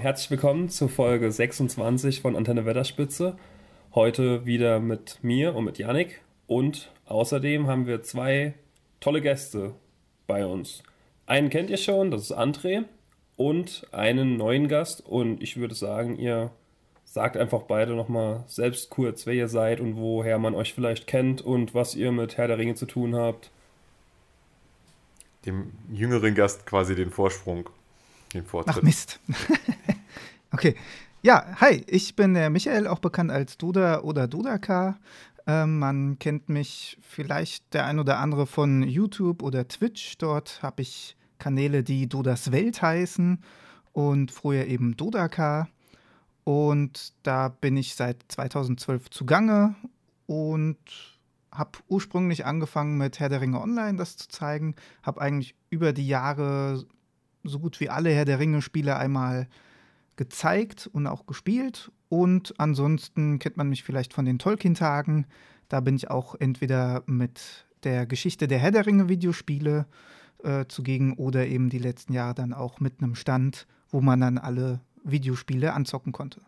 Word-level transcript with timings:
Herzlich 0.00 0.30
willkommen 0.30 0.68
zur 0.68 0.88
Folge 0.88 1.32
26 1.32 2.20
von 2.20 2.36
Antenne 2.36 2.64
Wetterspitze. 2.64 3.36
Heute 3.96 4.46
wieder 4.46 4.78
mit 4.78 5.18
mir 5.22 5.56
und 5.56 5.64
mit 5.64 5.78
Yannick. 5.78 6.20
Und 6.46 6.92
außerdem 7.06 7.66
haben 7.66 7.88
wir 7.88 8.04
zwei 8.04 8.54
tolle 9.00 9.20
Gäste 9.20 9.74
bei 10.28 10.46
uns. 10.46 10.84
Einen 11.26 11.50
kennt 11.50 11.68
ihr 11.68 11.78
schon, 11.78 12.12
das 12.12 12.22
ist 12.22 12.32
André. 12.38 12.84
Und 13.34 13.88
einen 13.90 14.36
neuen 14.36 14.68
Gast. 14.68 15.04
Und 15.04 15.42
ich 15.42 15.56
würde 15.56 15.74
sagen, 15.74 16.16
ihr 16.16 16.52
sagt 17.04 17.36
einfach 17.36 17.62
beide 17.62 17.96
nochmal 17.96 18.44
selbst 18.46 18.90
kurz, 18.90 19.26
wer 19.26 19.34
ihr 19.34 19.48
seid 19.48 19.80
und 19.80 19.96
woher 19.96 20.38
man 20.38 20.54
euch 20.54 20.74
vielleicht 20.74 21.08
kennt 21.08 21.42
und 21.42 21.74
was 21.74 21.96
ihr 21.96 22.12
mit 22.12 22.36
Herr 22.36 22.46
der 22.46 22.58
Ringe 22.58 22.76
zu 22.76 22.86
tun 22.86 23.16
habt. 23.16 23.50
Dem 25.44 25.72
jüngeren 25.90 26.36
Gast 26.36 26.66
quasi 26.66 26.94
den 26.94 27.10
Vorsprung 27.10 27.68
den 28.34 28.44
Vortritt. 28.44 28.76
Ach 28.76 28.82
Mist. 28.82 29.20
okay. 30.52 30.74
Ja, 31.22 31.44
hi, 31.60 31.84
ich 31.88 32.14
bin 32.14 32.34
der 32.34 32.48
Michael, 32.48 32.86
auch 32.86 33.00
bekannt 33.00 33.32
als 33.32 33.58
Duda 33.58 34.02
oder 34.02 34.28
Dudaka. 34.28 34.98
Ähm, 35.46 35.78
man 35.78 36.18
kennt 36.18 36.48
mich 36.48 36.98
vielleicht 37.00 37.74
der 37.74 37.86
ein 37.86 37.98
oder 37.98 38.18
andere 38.18 38.46
von 38.46 38.82
YouTube 38.82 39.42
oder 39.42 39.66
Twitch. 39.66 40.16
Dort 40.18 40.62
habe 40.62 40.82
ich 40.82 41.16
Kanäle, 41.38 41.82
die 41.82 42.08
Dudas 42.08 42.52
Welt 42.52 42.82
heißen 42.82 43.42
und 43.92 44.30
früher 44.30 44.66
eben 44.66 44.96
Dudaka. 44.96 45.68
Und 46.44 47.12
da 47.24 47.48
bin 47.48 47.76
ich 47.76 47.94
seit 47.94 48.24
2012 48.28 49.10
zugange 49.10 49.74
und 50.26 50.78
habe 51.50 51.78
ursprünglich 51.88 52.46
angefangen 52.46 52.96
mit 52.96 53.18
Herr 53.18 53.28
der 53.28 53.40
Ringe 53.40 53.60
Online 53.60 53.98
das 53.98 54.16
zu 54.16 54.28
zeigen, 54.28 54.74
habe 55.02 55.20
eigentlich 55.20 55.54
über 55.70 55.92
die 55.92 56.06
Jahre 56.06 56.84
so 57.44 57.58
gut 57.58 57.80
wie 57.80 57.88
alle 57.88 58.10
Herr 58.10 58.24
der 58.24 58.38
Ringe-Spiele 58.38 58.96
einmal 58.96 59.48
gezeigt 60.16 60.88
und 60.92 61.06
auch 61.06 61.26
gespielt. 61.26 61.90
Und 62.08 62.54
ansonsten 62.58 63.38
kennt 63.38 63.56
man 63.56 63.68
mich 63.68 63.84
vielleicht 63.84 64.12
von 64.12 64.24
den 64.24 64.38
Tolkien-Tagen. 64.38 65.26
Da 65.68 65.80
bin 65.80 65.96
ich 65.96 66.10
auch 66.10 66.34
entweder 66.34 67.02
mit 67.06 67.66
der 67.84 68.06
Geschichte 68.06 68.48
der 68.48 68.58
Herr 68.58 68.70
der 68.70 68.86
Ringe-Videospiele 68.86 69.86
äh, 70.42 70.66
zugegen 70.68 71.14
oder 71.14 71.46
eben 71.46 71.68
die 71.68 71.78
letzten 71.78 72.12
Jahre 72.12 72.34
dann 72.34 72.52
auch 72.52 72.80
mit 72.80 73.00
einem 73.00 73.14
Stand, 73.14 73.66
wo 73.90 74.00
man 74.00 74.20
dann 74.20 74.38
alle 74.38 74.80
Videospiele 75.04 75.72
anzocken 75.72 76.12
konnte. 76.12 76.40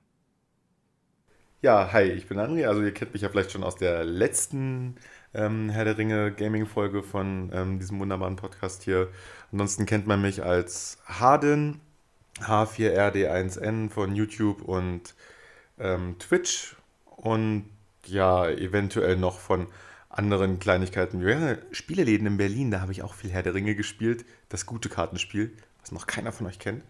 Ja, 1.62 1.92
hi, 1.92 2.04
ich 2.04 2.26
bin 2.26 2.38
André. 2.38 2.66
Also 2.66 2.82
ihr 2.82 2.94
kennt 2.94 3.12
mich 3.12 3.22
ja 3.22 3.28
vielleicht 3.28 3.52
schon 3.52 3.64
aus 3.64 3.76
der 3.76 4.04
letzten 4.04 4.96
ähm, 5.34 5.70
Herr 5.70 5.84
der 5.84 5.98
Ringe 5.98 6.32
Gaming-Folge 6.32 7.02
von 7.02 7.50
ähm, 7.52 7.78
diesem 7.78 8.00
wunderbaren 8.00 8.36
Podcast 8.36 8.82
hier. 8.82 9.08
Ansonsten 9.52 9.86
kennt 9.86 10.06
man 10.06 10.20
mich 10.22 10.42
als 10.42 10.98
Harden, 11.06 11.80
H4RD1N 12.40 13.90
von 13.90 14.14
YouTube 14.14 14.62
und 14.62 15.14
ähm, 15.78 16.16
Twitch 16.18 16.76
und 17.16 17.68
ja, 18.06 18.48
eventuell 18.48 19.16
noch 19.16 19.38
von 19.38 19.66
anderen 20.08 20.58
Kleinigkeiten. 20.58 21.20
Wir 21.20 21.58
Spieleläden 21.70 22.26
in 22.26 22.36
Berlin, 22.36 22.70
da 22.70 22.80
habe 22.80 22.92
ich 22.92 23.02
auch 23.02 23.14
viel 23.14 23.30
Herr 23.30 23.42
der 23.42 23.54
Ringe 23.54 23.74
gespielt. 23.74 24.24
Das 24.48 24.66
gute 24.66 24.88
Kartenspiel, 24.88 25.52
was 25.80 25.92
noch 25.92 26.06
keiner 26.06 26.32
von 26.32 26.46
euch 26.46 26.58
kennt. 26.58 26.82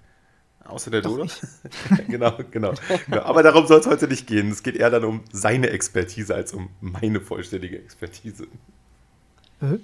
Außer 0.64 0.90
der 0.90 1.02
Dodo. 1.02 1.26
genau, 2.08 2.36
genau, 2.50 2.74
genau. 3.06 3.22
Aber 3.22 3.42
darum 3.42 3.66
soll 3.66 3.80
es 3.80 3.86
heute 3.86 4.06
nicht 4.06 4.26
gehen. 4.26 4.50
Es 4.50 4.62
geht 4.62 4.76
eher 4.76 4.90
dann 4.90 5.04
um 5.04 5.24
seine 5.32 5.70
Expertise 5.70 6.34
als 6.34 6.52
um 6.52 6.70
meine 6.80 7.20
vollständige 7.20 7.78
Expertise. 7.78 8.46
Äh? 9.60 9.78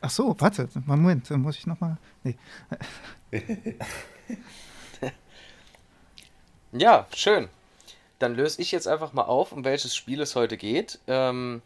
Ach 0.00 0.10
so, 0.10 0.36
warte, 0.38 0.68
Moment, 0.86 1.28
dann 1.30 1.40
muss 1.40 1.56
ich 1.56 1.66
nochmal. 1.66 1.96
Nee. 2.22 2.36
ja, 6.72 7.06
schön. 7.14 7.48
Dann 8.18 8.34
löse 8.34 8.60
ich 8.62 8.70
jetzt 8.70 8.86
einfach 8.86 9.12
mal 9.12 9.22
auf, 9.22 9.52
um 9.52 9.64
welches 9.64 9.96
Spiel 9.96 10.20
es 10.20 10.36
heute 10.36 10.56
geht. 10.56 11.00
Ähm, 11.06 11.62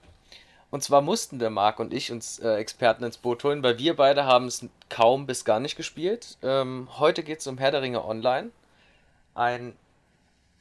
und 0.72 0.82
zwar 0.82 1.02
mussten 1.02 1.38
der 1.38 1.50
Marc 1.50 1.78
und 1.80 1.92
ich 1.92 2.10
uns 2.10 2.38
äh, 2.38 2.54
Experten 2.54 3.04
ins 3.04 3.18
Boot 3.18 3.44
holen, 3.44 3.62
weil 3.62 3.78
wir 3.78 3.94
beide 3.94 4.24
haben 4.24 4.46
es 4.46 4.66
kaum 4.88 5.26
bis 5.26 5.44
gar 5.44 5.60
nicht 5.60 5.76
gespielt. 5.76 6.38
Ähm, 6.42 6.88
heute 6.98 7.22
geht 7.22 7.40
es 7.40 7.46
um 7.46 7.58
Herr 7.58 7.70
der 7.70 7.82
Ringe 7.82 8.02
Online. 8.02 8.48
Ein 9.34 9.74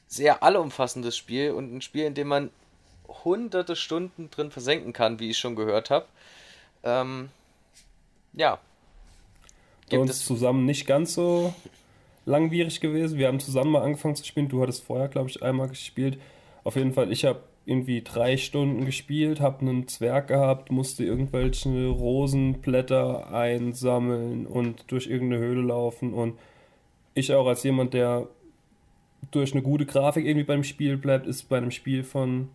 sehr 0.08 0.44
allumfassendes 0.44 1.16
Spiel 1.16 1.52
und 1.52 1.74
ein 1.74 1.82
Spiel, 1.82 2.04
in 2.04 2.14
dem 2.14 2.28
man 2.28 2.50
hunderte 3.24 3.78
Stunden 3.78 4.30
drin 4.30 4.52
versenken 4.52 4.92
kann, 4.92 5.22
wie 5.22 5.30
ich 5.30 5.38
schon 5.38 5.56
gehört 5.56 5.90
habe. 5.90 6.08
Ähm, 6.84 7.30
ja. 8.34 8.60
Bei 9.90 9.98
uns 9.98 10.26
zusammen 10.26 10.66
nicht 10.66 10.86
ganz 10.88 11.14
so 11.14 11.54
langwierig 12.26 12.82
gewesen. 12.82 13.18
Wir 13.18 13.30
haben 13.30 13.40
zusammen 13.40 13.72
mal 13.72 13.84
angefangen 13.84 14.18
zu 14.18 14.26
spielen. 14.26 14.50
Du 14.50 14.62
hattest 14.62 14.84
vorher, 14.84 15.08
glaube 15.08 15.30
ich, 15.30 15.42
einmal 15.42 15.70
gespielt. 15.70 16.20
Auf 16.66 16.76
jeden 16.76 16.92
Fall, 16.92 17.14
ich 17.14 17.24
habe 17.24 17.42
irgendwie 17.66 18.02
drei 18.02 18.38
Stunden 18.38 18.86
gespielt, 18.86 19.40
habe 19.40 19.62
einen 19.62 19.88
Zwerg 19.88 20.28
gehabt, 20.28 20.72
musste 20.72 21.04
irgendwelche 21.06 21.88
Rosenblätter 21.88 23.32
einsammeln 23.32 24.48
und 24.48 24.92
durch 24.92 25.08
irgendeine 25.08 25.42
Höhle 25.42 25.62
laufen. 25.62 26.14
Und 26.14 26.40
ich 27.14 27.34
auch 27.34 27.48
als 27.48 27.64
jemand, 27.64 27.94
der 27.94 28.28
durch 29.30 29.54
eine 29.54 29.62
gute 29.62 29.86
Grafik 29.86 30.26
irgendwie 30.26 30.46
beim 30.46 30.64
Spiel 30.64 30.98
bleibt, 30.98 31.28
ist 31.28 31.50
bei 31.50 31.58
einem 31.58 31.72
Spiel 31.72 32.04
von 32.04 32.50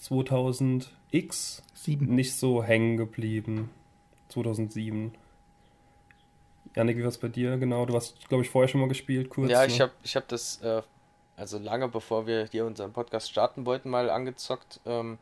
2000X 0.00 1.62
Sieben. 1.74 2.14
nicht 2.14 2.34
so 2.34 2.62
hängen 2.62 2.96
geblieben. 2.96 3.70
2007. 4.30 5.12
Janik, 6.74 6.96
wie 6.96 7.02
war 7.02 7.08
es 7.08 7.18
bei 7.18 7.28
dir? 7.28 7.58
Genau, 7.58 7.84
du 7.84 7.94
hast, 7.94 8.28
glaube 8.28 8.44
ich, 8.44 8.50
vorher 8.50 8.68
schon 8.68 8.80
mal 8.80 8.88
gespielt, 8.88 9.28
kurz. 9.28 9.50
Ja, 9.50 9.64
ich 9.64 9.78
ne? 9.78 9.84
habe 9.84 9.92
ich 10.02 10.16
hab 10.16 10.28
das 10.28 10.62
äh, 10.62 10.82
also 11.40 11.58
lange 11.58 11.88
bevor 11.88 12.26
wir 12.26 12.46
hier 12.50 12.66
unseren 12.66 12.92
Podcast 12.92 13.30
starten 13.30 13.64
wollten, 13.64 13.88
mal 13.88 14.10
angezockt. 14.10 14.78
Ähm, 14.84 15.18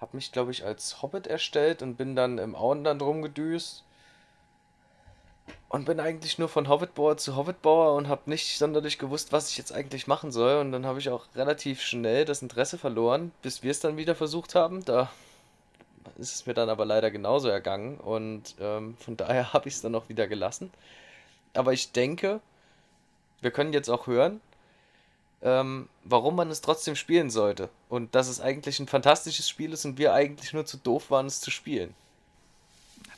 hab 0.00 0.14
mich, 0.14 0.32
glaube 0.32 0.50
ich, 0.50 0.64
als 0.64 1.02
Hobbit 1.02 1.26
erstellt 1.26 1.82
und 1.82 1.96
bin 1.96 2.16
dann 2.16 2.38
im 2.38 2.56
Auenland 2.56 3.02
rumgedüst. 3.02 3.84
Und 5.68 5.84
bin 5.84 6.00
eigentlich 6.00 6.38
nur 6.38 6.48
von 6.48 6.68
Hobbitbauer 6.68 7.16
zu 7.16 7.36
Hobbitbauer 7.36 7.94
und 7.94 8.08
habe 8.08 8.30
nicht 8.30 8.56
sonderlich 8.58 8.98
gewusst, 8.98 9.30
was 9.30 9.50
ich 9.50 9.58
jetzt 9.58 9.72
eigentlich 9.72 10.06
machen 10.06 10.32
soll. 10.32 10.58
Und 10.58 10.72
dann 10.72 10.86
habe 10.86 10.98
ich 10.98 11.10
auch 11.10 11.26
relativ 11.34 11.82
schnell 11.82 12.24
das 12.24 12.42
Interesse 12.42 12.78
verloren, 12.78 13.30
bis 13.42 13.62
wir 13.62 13.70
es 13.70 13.80
dann 13.80 13.96
wieder 13.96 14.14
versucht 14.14 14.54
haben. 14.54 14.84
Da 14.84 15.10
ist 16.18 16.34
es 16.34 16.46
mir 16.46 16.54
dann 16.54 16.70
aber 16.70 16.86
leider 16.86 17.10
genauso 17.10 17.48
ergangen. 17.48 17.98
Und 17.98 18.54
ähm, 18.58 18.96
von 18.96 19.16
daher 19.16 19.52
habe 19.52 19.68
ich 19.68 19.74
es 19.74 19.82
dann 19.82 19.94
auch 19.94 20.08
wieder 20.08 20.26
gelassen. 20.26 20.72
Aber 21.52 21.72
ich 21.74 21.92
denke, 21.92 22.40
wir 23.42 23.50
können 23.50 23.72
jetzt 23.72 23.90
auch 23.90 24.06
hören, 24.06 24.40
ähm, 25.42 25.88
warum 26.04 26.36
man 26.36 26.50
es 26.50 26.60
trotzdem 26.60 26.96
spielen 26.96 27.30
sollte. 27.30 27.70
Und 27.88 28.14
dass 28.14 28.28
es 28.28 28.40
eigentlich 28.40 28.78
ein 28.80 28.86
fantastisches 28.86 29.48
Spiel 29.48 29.72
ist 29.72 29.84
und 29.84 29.98
wir 29.98 30.12
eigentlich 30.12 30.52
nur 30.52 30.66
zu 30.66 30.76
doof 30.76 31.10
waren, 31.10 31.26
es 31.26 31.40
zu 31.40 31.50
spielen. 31.50 31.94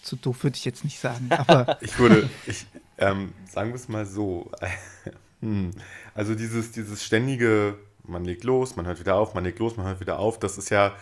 Zu 0.02 0.16
doof 0.16 0.42
würde 0.42 0.56
ich 0.56 0.64
jetzt 0.64 0.84
nicht 0.84 0.98
sagen, 0.98 1.28
aber. 1.30 1.78
ich 1.82 1.98
würde, 1.98 2.28
ich, 2.46 2.66
ähm, 2.98 3.32
sagen 3.48 3.70
wir 3.70 3.76
es 3.76 3.88
mal 3.88 4.06
so. 4.06 4.50
hm. 5.40 5.70
Also 6.14 6.34
dieses, 6.34 6.72
dieses 6.72 7.04
ständige, 7.04 7.78
man 8.04 8.24
legt 8.24 8.44
los, 8.44 8.76
man 8.76 8.86
hört 8.86 9.00
wieder 9.00 9.16
auf, 9.16 9.34
man 9.34 9.44
legt 9.44 9.58
los, 9.58 9.76
man 9.76 9.86
hört 9.86 10.00
wieder 10.00 10.18
auf, 10.18 10.38
das 10.38 10.58
ist 10.58 10.70
ja 10.70 10.94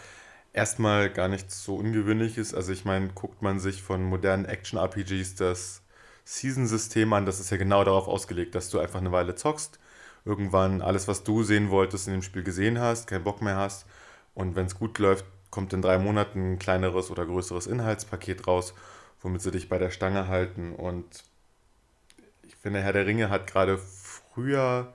erstmal 0.53 1.11
gar 1.11 1.29
nichts 1.29 1.65
so 1.65 1.77
Ungewöhnliches. 1.77 2.55
Also 2.55 2.73
ich 2.73 2.85
meine, 2.85 3.09
guckt 3.09 3.43
man 3.43 3.59
sich 3.59 3.83
von 3.83 4.03
modernen 4.05 4.45
Action-RPGs 4.45 5.35
das 5.37 5.83
Season-System 6.25 7.13
an, 7.13 7.27
das 7.27 7.41
ist 7.41 7.51
ja 7.51 7.57
genau 7.57 7.85
darauf 7.85 8.07
ausgelegt, 8.07 8.55
dass 8.55 8.69
du 8.69 8.79
einfach 8.79 9.01
eine 9.01 9.13
Weile 9.13 9.35
zockst 9.35 9.79
irgendwann 10.25 10.83
alles, 10.83 11.09
was 11.09 11.25
du 11.25 11.43
sehen 11.43 11.71
wolltest, 11.71 12.07
in 12.07 12.15
dem 12.15 12.23
Spiel 12.23 12.43
gesehen 12.43 12.79
hast, 12.79 13.07
keinen 13.07 13.25
Bock 13.25 13.43
mehr 13.43 13.57
hast. 13.57 13.87
Und 14.35 14.57
wenn 14.57 14.67
es 14.67 14.79
gut 14.79 14.99
läuft, 14.99 15.25
kommt 15.51 15.73
in 15.73 15.83
drei 15.83 15.99
Monaten 15.99 16.53
ein 16.53 16.59
kleineres 16.59 17.11
oder 17.11 17.27
größeres 17.27 17.67
Inhaltspaket 17.67 18.47
raus, 18.47 18.75
womit 19.21 19.43
sie 19.43 19.51
dich 19.51 19.69
bei 19.69 19.79
der 19.79 19.91
Stange 19.91 20.29
halten. 20.29 20.75
Und 20.75 21.25
ich 22.43 22.57
finde, 22.57 22.81
Herr 22.81 22.93
der 22.93 23.07
Ringe 23.07 23.31
hat 23.31 23.47
gerade 23.47 23.79
früher 23.79 24.93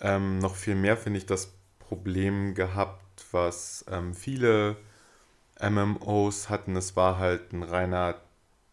ähm, 0.00 0.38
noch 0.38 0.56
viel 0.56 0.74
mehr, 0.74 0.96
finde 0.96 1.18
ich, 1.18 1.26
das 1.26 1.52
Problem 1.78 2.54
gehabt, 2.54 3.24
was 3.30 3.84
ähm, 3.90 4.14
viele 4.14 4.76
MMOs 5.60 6.48
hatten. 6.48 6.76
Es 6.76 6.96
war 6.96 7.18
halt 7.18 7.52
ein 7.52 7.62
reiner 7.62 8.16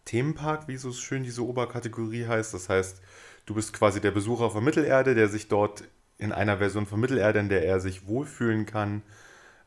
Themenpark, 0.05 0.67
wie 0.67 0.77
so 0.77 0.91
schön 0.91 1.23
diese 1.23 1.45
Oberkategorie 1.45 2.25
heißt. 2.25 2.53
Das 2.53 2.69
heißt, 2.69 3.01
Du 3.49 3.55
bist 3.55 3.73
quasi 3.73 3.99
der 3.99 4.11
Besucher 4.11 4.51
von 4.51 4.63
Mittelerde, 4.63 5.15
der 5.15 5.27
sich 5.27 5.47
dort 5.47 5.83
in 6.19 6.31
einer 6.31 6.59
Version 6.59 6.85
von 6.85 6.99
Mittelerde, 6.99 7.39
in 7.39 7.49
der 7.49 7.65
er 7.65 7.79
sich 7.79 8.05
wohlfühlen 8.05 8.67
kann, 8.67 9.01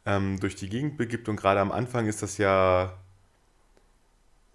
ähm, 0.06 0.38
durch 0.38 0.54
die 0.54 0.68
Gegend 0.68 0.96
begibt. 0.96 1.28
Und 1.28 1.34
gerade 1.34 1.58
am 1.58 1.72
Anfang 1.72 2.06
ist 2.06 2.22
das 2.22 2.38
ja 2.38 2.96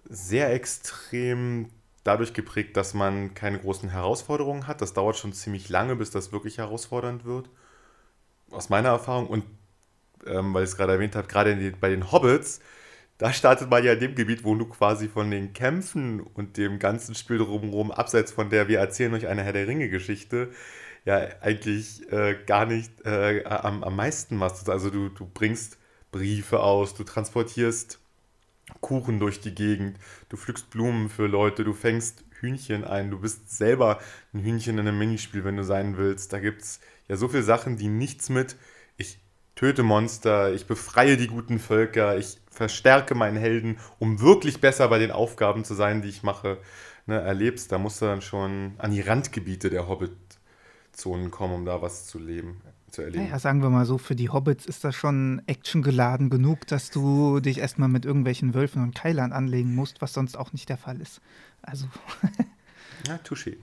sehr 0.05 0.53
extrem 0.53 1.67
dadurch 2.05 2.33
geprägt, 2.33 2.77
dass 2.77 2.93
man 2.93 3.33
keine 3.33 3.59
großen 3.59 3.89
Herausforderungen 3.89 4.65
hat. 4.65 4.79
Das 4.79 4.93
dauert 4.93 5.17
schon 5.17 5.33
ziemlich 5.33 5.67
lange, 5.67 5.97
bis 5.97 6.09
das 6.09 6.31
wirklich 6.31 6.59
herausfordernd 6.59 7.25
wird. 7.25 7.49
Aus 8.49 8.69
meiner 8.69 8.89
Erfahrung. 8.89 9.27
Und 9.27 9.43
ähm, 10.25 10.53
weil 10.53 10.63
ich 10.63 10.69
es 10.69 10.77
gerade 10.77 10.93
erwähnt 10.93 11.17
habe, 11.17 11.27
gerade 11.27 11.73
bei 11.81 11.89
den 11.89 12.13
Hobbits 12.13 12.61
da 13.17 13.33
startet 13.33 13.69
man 13.69 13.83
ja 13.83 13.93
in 13.93 13.99
dem 13.99 14.15
Gebiet, 14.15 14.43
wo 14.43 14.55
du 14.55 14.65
quasi 14.65 15.07
von 15.07 15.31
den 15.31 15.53
Kämpfen 15.53 16.21
und 16.21 16.57
dem 16.57 16.79
ganzen 16.79 17.15
Spiel 17.15 17.39
drumherum, 17.39 17.91
abseits 17.91 18.31
von 18.31 18.49
der 18.49 18.67
wir 18.67 18.79
erzählen 18.79 19.13
euch 19.13 19.27
eine 19.27 19.43
Herr 19.43 19.53
der 19.53 19.67
Ringe-Geschichte, 19.67 20.49
ja 21.05 21.27
eigentlich 21.41 22.11
äh, 22.11 22.37
gar 22.45 22.65
nicht 22.65 22.91
äh, 23.05 23.43
am, 23.45 23.83
am 23.83 23.95
meisten 23.95 24.35
machst. 24.35 24.69
Also 24.69 24.89
du, 24.89 25.09
du 25.09 25.25
bringst 25.25 25.77
Briefe 26.11 26.59
aus, 26.59 26.93
du 26.93 27.03
transportierst 27.03 27.99
Kuchen 28.81 29.19
durch 29.19 29.39
die 29.39 29.55
Gegend, 29.55 29.97
du 30.29 30.37
pflückst 30.37 30.69
Blumen 30.69 31.09
für 31.09 31.27
Leute, 31.27 31.63
du 31.63 31.73
fängst 31.73 32.23
Hühnchen 32.39 32.83
ein, 32.83 33.09
du 33.09 33.19
bist 33.19 33.49
selber 33.55 33.99
ein 34.33 34.41
Hühnchen 34.41 34.77
in 34.77 34.87
einem 34.87 34.99
Minispiel, 34.99 35.43
wenn 35.43 35.57
du 35.57 35.63
sein 35.63 35.97
willst. 35.97 36.33
Da 36.33 36.39
gibt 36.39 36.61
es 36.61 36.79
ja 37.07 37.15
so 37.15 37.27
viele 37.29 37.43
Sachen, 37.43 37.77
die 37.77 37.87
nichts 37.87 38.29
mit 38.29 38.57
ich 38.97 39.19
töte 39.55 39.83
Monster, 39.83 40.53
ich 40.53 40.67
befreie 40.67 41.17
die 41.17 41.27
guten 41.27 41.59
Völker, 41.59 42.17
ich 42.17 42.37
verstärke 42.57 43.13
meinen 43.15 43.37
Helden, 43.37 43.77
um 43.99 44.19
wirklich 44.19 44.59
besser 44.59 44.87
bei 44.87 44.97
den 44.97 45.11
Aufgaben 45.11 45.63
zu 45.63 45.75
sein, 45.75 46.01
die 46.01 46.09
ich 46.09 46.23
mache, 46.23 46.57
ne, 47.05 47.21
erlebst. 47.21 47.71
Da 47.71 47.77
musst 47.77 48.01
du 48.01 48.05
dann 48.05 48.21
schon 48.21 48.73
an 48.79 48.91
die 48.91 49.01
Randgebiete 49.01 49.69
der 49.69 49.87
Hobbit-Zonen 49.87 51.29
kommen, 51.29 51.53
um 51.53 51.65
da 51.65 51.81
was 51.81 52.07
zu 52.07 52.17
leben 52.17 52.61
zu 52.89 53.03
erleben. 53.03 53.25
Naja, 53.25 53.37
sagen 53.37 53.61
wir 53.61 53.69
mal 53.69 53.85
so, 53.85 53.99
für 53.99 54.15
die 54.15 54.29
Hobbits 54.29 54.65
ist 54.65 54.83
das 54.83 54.95
schon 54.95 55.41
actiongeladen 55.45 56.31
genug, 56.31 56.65
dass 56.67 56.89
du 56.89 57.39
dich 57.39 57.59
erstmal 57.59 57.89
mit 57.89 58.05
irgendwelchen 58.05 58.55
Wölfen 58.55 58.81
und 58.81 58.95
Keilern 58.95 59.33
anlegen 59.33 59.75
musst, 59.75 60.01
was 60.01 60.13
sonst 60.13 60.35
auch 60.35 60.51
nicht 60.51 60.67
der 60.67 60.77
Fall 60.77 60.99
ist. 60.99 61.21
Also. 61.61 61.87
ja, 63.07 63.19
touché. 63.23 63.57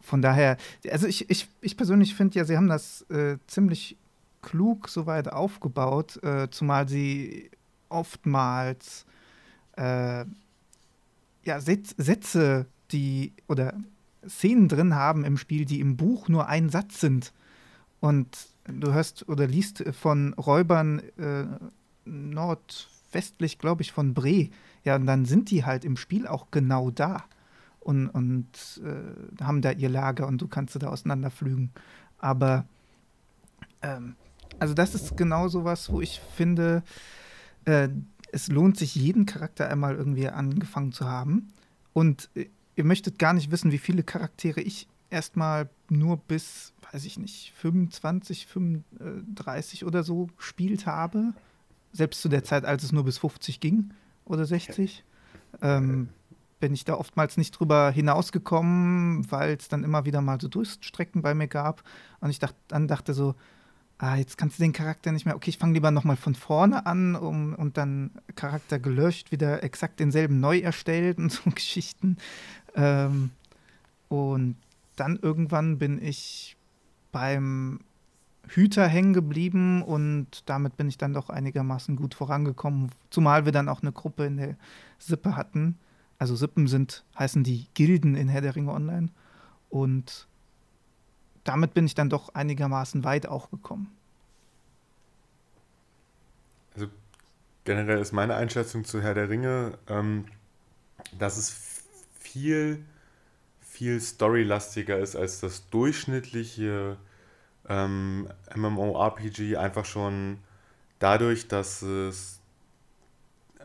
Von 0.00 0.22
daher, 0.22 0.56
also 0.90 1.06
ich, 1.06 1.30
ich, 1.30 1.48
ich 1.60 1.76
persönlich 1.76 2.16
finde 2.16 2.38
ja, 2.38 2.44
sie 2.44 2.56
haben 2.56 2.68
das 2.68 3.02
äh, 3.10 3.38
ziemlich 3.46 3.96
klug 4.42 4.88
soweit 4.88 5.32
aufgebaut, 5.32 6.20
äh, 6.24 6.50
zumal 6.50 6.88
sie 6.88 7.50
oftmals 7.92 9.06
äh, 9.76 10.24
ja, 11.44 11.60
Sätze, 11.60 12.66
die 12.90 13.32
oder 13.48 13.74
Szenen 14.26 14.68
drin 14.68 14.94
haben 14.94 15.24
im 15.24 15.36
Spiel, 15.36 15.64
die 15.64 15.80
im 15.80 15.96
Buch 15.96 16.28
nur 16.28 16.48
ein 16.48 16.68
Satz 16.68 17.00
sind 17.00 17.32
und 18.00 18.46
du 18.66 18.92
hörst 18.92 19.28
oder 19.28 19.46
liest 19.46 19.84
von 19.92 20.34
Räubern 20.34 21.00
äh, 21.18 21.44
nordwestlich, 22.04 23.58
glaube 23.58 23.82
ich, 23.82 23.92
von 23.92 24.14
Bre. 24.14 24.50
Ja, 24.84 24.96
und 24.96 25.06
dann 25.06 25.24
sind 25.24 25.50
die 25.50 25.64
halt 25.64 25.84
im 25.84 25.96
Spiel 25.96 26.26
auch 26.26 26.50
genau 26.50 26.90
da 26.90 27.24
und, 27.80 28.08
und 28.08 28.80
äh, 28.84 29.42
haben 29.42 29.62
da 29.62 29.72
ihr 29.72 29.88
Lager 29.88 30.26
und 30.26 30.40
du 30.40 30.48
kannst 30.48 30.72
sie 30.72 30.78
da 30.78 30.88
auseinanderflügen. 30.88 31.70
Aber 32.18 32.64
ähm, 33.82 34.16
also 34.58 34.74
das 34.74 34.94
ist 34.94 35.16
genau 35.16 35.48
so 35.48 35.64
was, 35.64 35.90
wo 35.90 36.00
ich 36.00 36.20
finde, 36.36 36.82
äh, 37.64 37.88
es 38.32 38.48
lohnt 38.48 38.76
sich, 38.76 38.94
jeden 38.94 39.26
Charakter 39.26 39.68
einmal 39.68 39.94
irgendwie 39.94 40.28
angefangen 40.28 40.92
zu 40.92 41.06
haben. 41.06 41.52
Und 41.92 42.30
äh, 42.34 42.46
ihr 42.76 42.84
möchtet 42.84 43.18
gar 43.18 43.32
nicht 43.32 43.50
wissen, 43.50 43.72
wie 43.72 43.78
viele 43.78 44.02
Charaktere 44.02 44.60
ich 44.60 44.88
erstmal 45.10 45.68
nur 45.90 46.16
bis 46.16 46.72
weiß 46.92 47.06
ich 47.06 47.18
nicht, 47.18 47.52
25, 47.56 48.46
35 48.46 49.84
oder 49.84 50.02
so 50.02 50.28
gespielt 50.36 50.86
habe. 50.86 51.32
Selbst 51.92 52.20
zu 52.20 52.28
der 52.28 52.44
Zeit, 52.44 52.64
als 52.64 52.84
es 52.84 52.92
nur 52.92 53.04
bis 53.04 53.18
50 53.18 53.60
ging 53.60 53.90
oder 54.24 54.44
60. 54.44 55.04
Ähm, 55.62 56.10
bin 56.60 56.74
ich 56.74 56.84
da 56.84 56.94
oftmals 56.94 57.36
nicht 57.36 57.52
drüber 57.52 57.90
hinausgekommen, 57.90 59.30
weil 59.30 59.56
es 59.56 59.68
dann 59.68 59.84
immer 59.84 60.04
wieder 60.04 60.20
mal 60.20 60.40
so 60.40 60.48
Durststrecken 60.48 61.22
bei 61.22 61.34
mir 61.34 61.48
gab. 61.48 61.82
Und 62.20 62.30
ich 62.30 62.38
dacht, 62.38 62.54
dann 62.68 62.88
dachte 62.88 63.14
so, 63.14 63.34
ah, 64.02 64.16
jetzt 64.16 64.36
kannst 64.36 64.58
du 64.58 64.64
den 64.64 64.72
Charakter 64.72 65.12
nicht 65.12 65.26
mehr, 65.26 65.36
okay, 65.36 65.50
ich 65.50 65.58
fange 65.58 65.74
lieber 65.74 65.92
nochmal 65.92 66.16
von 66.16 66.34
vorne 66.34 66.86
an 66.86 67.14
um, 67.14 67.54
und 67.54 67.76
dann 67.76 68.10
Charakter 68.34 68.80
gelöscht, 68.80 69.30
wieder 69.30 69.62
exakt 69.62 70.00
denselben 70.00 70.40
neu 70.40 70.58
erstellt 70.58 71.18
und 71.18 71.30
so 71.32 71.50
Geschichten. 71.50 72.16
Ähm, 72.74 73.30
und 74.08 74.56
dann 74.96 75.20
irgendwann 75.22 75.78
bin 75.78 76.02
ich 76.02 76.56
beim 77.12 77.78
Hüter 78.48 78.88
hängen 78.88 79.12
geblieben 79.12 79.82
und 79.82 80.42
damit 80.46 80.76
bin 80.76 80.88
ich 80.88 80.98
dann 80.98 81.14
doch 81.14 81.30
einigermaßen 81.30 81.94
gut 81.94 82.14
vorangekommen, 82.14 82.90
zumal 83.08 83.44
wir 83.44 83.52
dann 83.52 83.68
auch 83.68 83.82
eine 83.82 83.92
Gruppe 83.92 84.26
in 84.26 84.36
der 84.36 84.56
Sippe 84.98 85.36
hatten. 85.36 85.78
Also 86.18 86.34
Sippen 86.34 86.66
sind, 86.66 87.04
heißen 87.16 87.44
die 87.44 87.68
Gilden 87.74 88.16
in 88.16 88.28
Herr 88.28 88.40
der 88.40 88.56
Ringe 88.56 88.72
Online. 88.72 89.10
Und 89.70 90.26
damit 91.44 91.74
bin 91.74 91.86
ich 91.86 91.94
dann 91.94 92.10
doch 92.10 92.34
einigermaßen 92.34 93.04
weit 93.04 93.26
auch 93.26 93.50
gekommen. 93.50 93.94
Also 96.74 96.88
generell 97.64 97.98
ist 97.98 98.12
meine 98.12 98.34
Einschätzung 98.34 98.84
zu 98.84 99.02
Herr 99.02 99.14
der 99.14 99.28
Ringe, 99.28 99.78
ähm, 99.88 100.26
dass 101.18 101.36
es 101.36 101.84
viel 102.18 102.84
viel 103.72 104.00
storylastiger 104.00 104.98
ist 104.98 105.16
als 105.16 105.40
das 105.40 105.68
durchschnittliche 105.70 106.98
ähm, 107.68 108.28
MMORPG, 108.54 109.56
einfach 109.56 109.86
schon 109.86 110.38
dadurch, 110.98 111.48
dass 111.48 111.80
es 111.80 112.38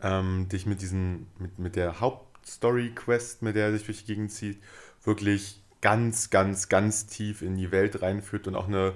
ähm, 0.02 0.48
dich 0.48 0.64
mit 0.64 0.80
diesen, 0.80 1.26
mit, 1.38 1.58
mit 1.58 1.76
der 1.76 2.00
Hauptstory-Quest, 2.00 3.42
mit 3.42 3.54
der 3.54 3.66
er 3.66 3.72
sich 3.72 3.84
durch 3.84 4.00
die 4.00 4.06
Gegend 4.06 4.32
zieht, 4.32 4.62
wirklich 5.04 5.62
ganz, 5.80 6.30
ganz, 6.30 6.68
ganz 6.68 7.06
tief 7.06 7.42
in 7.42 7.56
die 7.56 7.70
Welt 7.70 8.02
reinführt 8.02 8.46
und 8.46 8.56
auch 8.56 8.68
eine 8.68 8.94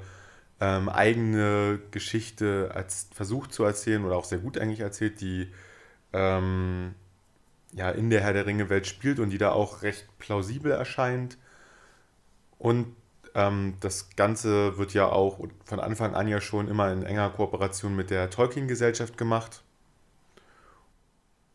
ähm, 0.60 0.88
eigene 0.88 1.80
Geschichte 1.90 2.70
als, 2.74 3.08
versucht 3.12 3.52
zu 3.52 3.64
erzählen 3.64 4.04
oder 4.04 4.16
auch 4.16 4.24
sehr 4.24 4.38
gut 4.38 4.58
eigentlich 4.58 4.80
erzählt, 4.80 5.20
die 5.20 5.52
ähm, 6.12 6.94
ja, 7.72 7.90
in 7.90 8.10
der 8.10 8.20
Herr 8.20 8.32
der 8.32 8.46
Ringe-Welt 8.46 8.86
spielt 8.86 9.18
und 9.18 9.30
die 9.30 9.38
da 9.38 9.50
auch 9.52 9.82
recht 9.82 10.06
plausibel 10.18 10.72
erscheint. 10.72 11.38
Und 12.58 12.94
ähm, 13.34 13.74
das 13.80 14.10
Ganze 14.14 14.76
wird 14.76 14.92
ja 14.94 15.06
auch 15.06 15.40
von 15.64 15.80
Anfang 15.80 16.14
an 16.14 16.28
ja 16.28 16.40
schon 16.40 16.68
immer 16.68 16.92
in 16.92 17.02
enger 17.02 17.30
Kooperation 17.30 17.96
mit 17.96 18.10
der 18.10 18.30
Tolkien-Gesellschaft 18.30 19.16
gemacht. 19.16 19.64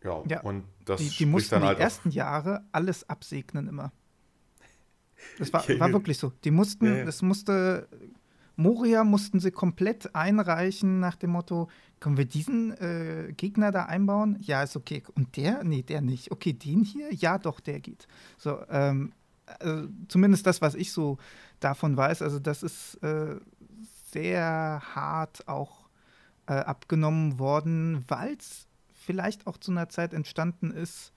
Ja, 0.03 0.23
ja, 0.27 0.41
und 0.41 0.65
das 0.85 1.01
die, 1.01 1.09
die 1.09 1.25
mussten 1.25 1.56
dann 1.56 1.63
halt 1.63 1.77
die 1.77 1.81
ersten 1.81 2.09
Jahre 2.09 2.63
alles 2.71 3.07
absegnen 3.09 3.68
immer. 3.68 3.91
Das 5.40 5.52
war, 5.54 5.68
war 5.80 5.92
wirklich 5.92 6.18
so. 6.18 6.31
Die 6.44 6.52
mussten, 6.52 6.86
ja, 6.86 6.98
ja. 6.98 7.06
das 7.06 7.22
musste 7.22 7.88
Moria 8.58 9.04
mussten 9.04 9.40
sie 9.40 9.52
komplett 9.52 10.16
einreichen 10.16 11.00
nach 11.00 11.16
dem 11.16 11.30
Motto, 11.30 11.69
können 12.00 12.18
wir 12.18 12.25
diesen 12.25 12.72
äh, 12.78 13.31
Gegner 13.38 13.72
da 13.72 13.86
einbauen? 13.86 14.38
Ja, 14.42 14.64
ist 14.64 14.75
okay. 14.75 15.04
Und 15.14 15.38
der? 15.38 15.64
Nee, 15.64 15.84
der 15.84 16.02
nicht. 16.02 16.31
Okay, 16.31 16.54
den 16.54 16.84
hier? 16.84 17.14
Ja, 17.14 17.38
doch, 17.38 17.60
der 17.60 17.80
geht. 17.80 18.08
So, 18.38 18.60
ähm, 18.69 19.14
also 19.60 19.88
zumindest 20.08 20.48
das, 20.48 20.60
was 20.60 20.74
ich 20.74 20.92
so 20.92 21.18
davon 21.60 21.96
weiß, 21.96 22.24
also 22.24 22.40
das 22.40 22.64
ist 22.64 22.96
äh, 23.04 23.36
sehr 24.12 24.81
hart 24.95 25.47
auch 25.47 25.88
äh, 26.47 26.54
abgenommen 26.54 27.38
worden, 27.38 28.06
weil 28.07 28.33
es 28.33 28.68
vielleicht 28.94 29.45
auch 29.45 29.57
zu 29.57 29.71
einer 29.71 29.90
Zeit 29.90 30.14
entstanden 30.14 30.71
ist, 30.71 31.14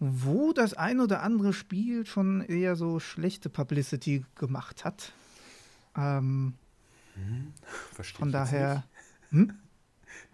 wo 0.00 0.52
das 0.54 0.72
ein 0.72 0.98
oder 0.98 1.22
andere 1.22 1.52
Spiel 1.52 2.06
schon 2.06 2.40
eher 2.40 2.74
so 2.74 2.98
schlechte 2.98 3.50
Publicity 3.50 4.24
gemacht 4.34 4.84
hat. 4.84 5.12
Ähm, 5.96 6.54
hm, 7.14 7.52
von 8.02 8.32
daher. 8.32 8.84
Hm? 9.30 9.52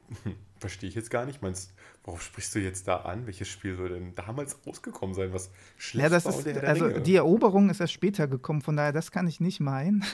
Verstehe 0.59 0.89
ich 0.89 0.95
jetzt 0.95 1.11
gar 1.11 1.27
nicht. 1.27 1.43
Meinst, 1.43 1.75
worauf 2.05 2.23
sprichst 2.23 2.55
du 2.55 2.61
jetzt 2.61 2.89
da 2.89 2.99
an? 2.99 3.27
Welches 3.27 3.49
Spiel 3.49 3.77
soll 3.77 3.91
denn 3.91 4.15
damals 4.15 4.67
rausgekommen 4.67 5.15
sein, 5.15 5.33
was 5.33 5.51
schlecht 5.77 6.05
ja, 6.05 6.09
das 6.09 6.25
war? 6.25 6.47
Ist, 6.47 6.65
also 6.65 6.87
Ringe? 6.87 7.01
die 7.03 7.17
Eroberung 7.17 7.69
ist 7.69 7.81
erst 7.81 7.93
später 7.93 8.27
gekommen, 8.27 8.63
von 8.63 8.77
daher, 8.77 8.93
das 8.93 9.11
kann 9.11 9.27
ich 9.27 9.41
nicht 9.41 9.61
meinen. 9.61 10.05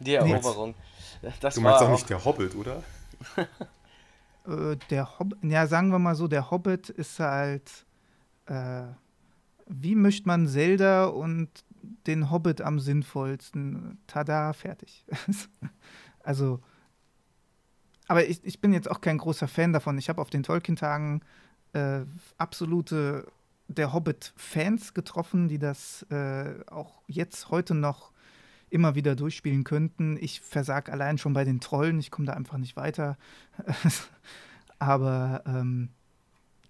die 0.00 0.14
Eroberung. 0.14 0.74
Das 1.40 1.54
du 1.54 1.62
meinst 1.62 1.80
doch 1.80 1.90
nicht 1.90 2.10
der 2.10 2.22
Hobbit, 2.24 2.54
oder? 2.54 2.82
äh, 4.46 4.76
der 4.90 5.18
Hobbit, 5.18 5.38
ja, 5.42 5.66
sagen 5.66 5.90
wir 5.90 5.98
mal 5.98 6.14
so, 6.14 6.28
der 6.28 6.50
Hobbit 6.50 6.88
ist 6.88 7.18
halt. 7.20 7.86
Äh, 8.46 8.84
wie 9.66 9.94
mischt 9.94 10.26
man 10.26 10.46
Zelda 10.46 11.06
und 11.06 11.48
den 12.06 12.30
Hobbit 12.30 12.60
am 12.60 12.80
sinnvollsten. 12.80 13.98
Tada, 14.06 14.52
fertig. 14.52 15.04
also, 16.22 16.60
aber 18.06 18.26
ich, 18.26 18.44
ich 18.44 18.60
bin 18.60 18.72
jetzt 18.72 18.90
auch 18.90 19.00
kein 19.00 19.18
großer 19.18 19.48
Fan 19.48 19.72
davon. 19.72 19.98
Ich 19.98 20.08
habe 20.08 20.20
auf 20.20 20.30
den 20.30 20.42
Tolkien-Tagen 20.42 21.22
äh, 21.72 22.00
absolute 22.38 23.26
der 23.68 23.92
Hobbit-Fans 23.92 24.92
getroffen, 24.92 25.48
die 25.48 25.58
das 25.58 26.02
äh, 26.10 26.54
auch 26.66 27.02
jetzt 27.06 27.50
heute 27.50 27.74
noch 27.74 28.12
immer 28.74 28.96
wieder 28.96 29.14
durchspielen 29.14 29.62
könnten. 29.62 30.18
Ich 30.20 30.40
versag 30.40 30.90
allein 30.90 31.16
schon 31.16 31.32
bei 31.32 31.44
den 31.44 31.60
Trollen, 31.60 32.00
ich 32.00 32.10
komme 32.10 32.26
da 32.26 32.32
einfach 32.32 32.58
nicht 32.58 32.74
weiter. 32.74 33.16
Aber 34.80 35.44
ähm, 35.46 35.90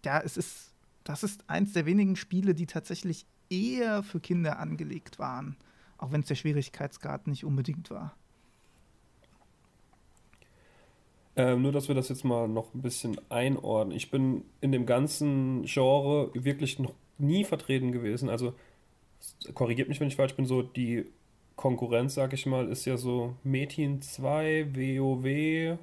ja, 0.05 0.21
es 0.21 0.37
ist, 0.37 0.75
das 1.03 1.23
ist 1.23 1.49
eins 1.49 1.73
der 1.73 1.87
wenigen 1.87 2.17
Spiele, 2.17 2.55
die 2.55 2.67
tatsächlich 2.67 3.25
eher 3.49 4.03
für 4.03 4.21
Kinder 4.21 4.59
angelegt 4.59 5.19
waren, 5.19 5.57
auch 5.97 6.13
wenn 6.13 6.21
es 6.21 6.27
der 6.27 6.35
Schwierigkeitsgrad 6.35 7.27
nicht 7.27 7.43
unbedingt 7.43 7.91
war. 7.91 8.15
Ähm, 11.37 11.63
nur, 11.63 11.73
dass 11.73 11.89
wir 11.89 11.95
das 11.95 12.11
jetzt 12.11 12.25
mal 12.25 12.47
noch 12.47 12.75
ein 12.75 12.83
bisschen 12.83 13.17
einordnen. 13.31 13.97
Ich 13.97 14.11
bin 14.11 14.45
in 14.61 14.73
dem 14.73 14.85
ganzen 14.85 15.63
Genre 15.65 16.31
wirklich 16.35 16.79
noch 16.79 16.93
nie 17.17 17.45
vertreten 17.45 17.93
gewesen. 17.93 18.29
Also 18.29 18.53
korrigiert 19.55 19.89
mich, 19.89 20.01
wenn 20.01 20.09
ich 20.09 20.17
falsch 20.17 20.37
bin, 20.37 20.45
so 20.45 20.63
die 20.63 21.07
Konkurrenz, 21.57 22.15
sag 22.15 22.33
ich 22.33 22.47
mal, 22.47 22.69
ist 22.69 22.85
ja 22.85 22.97
so 22.97 23.37
Metin 23.45 24.03
2, 24.03 24.69
WoW. 24.75 25.79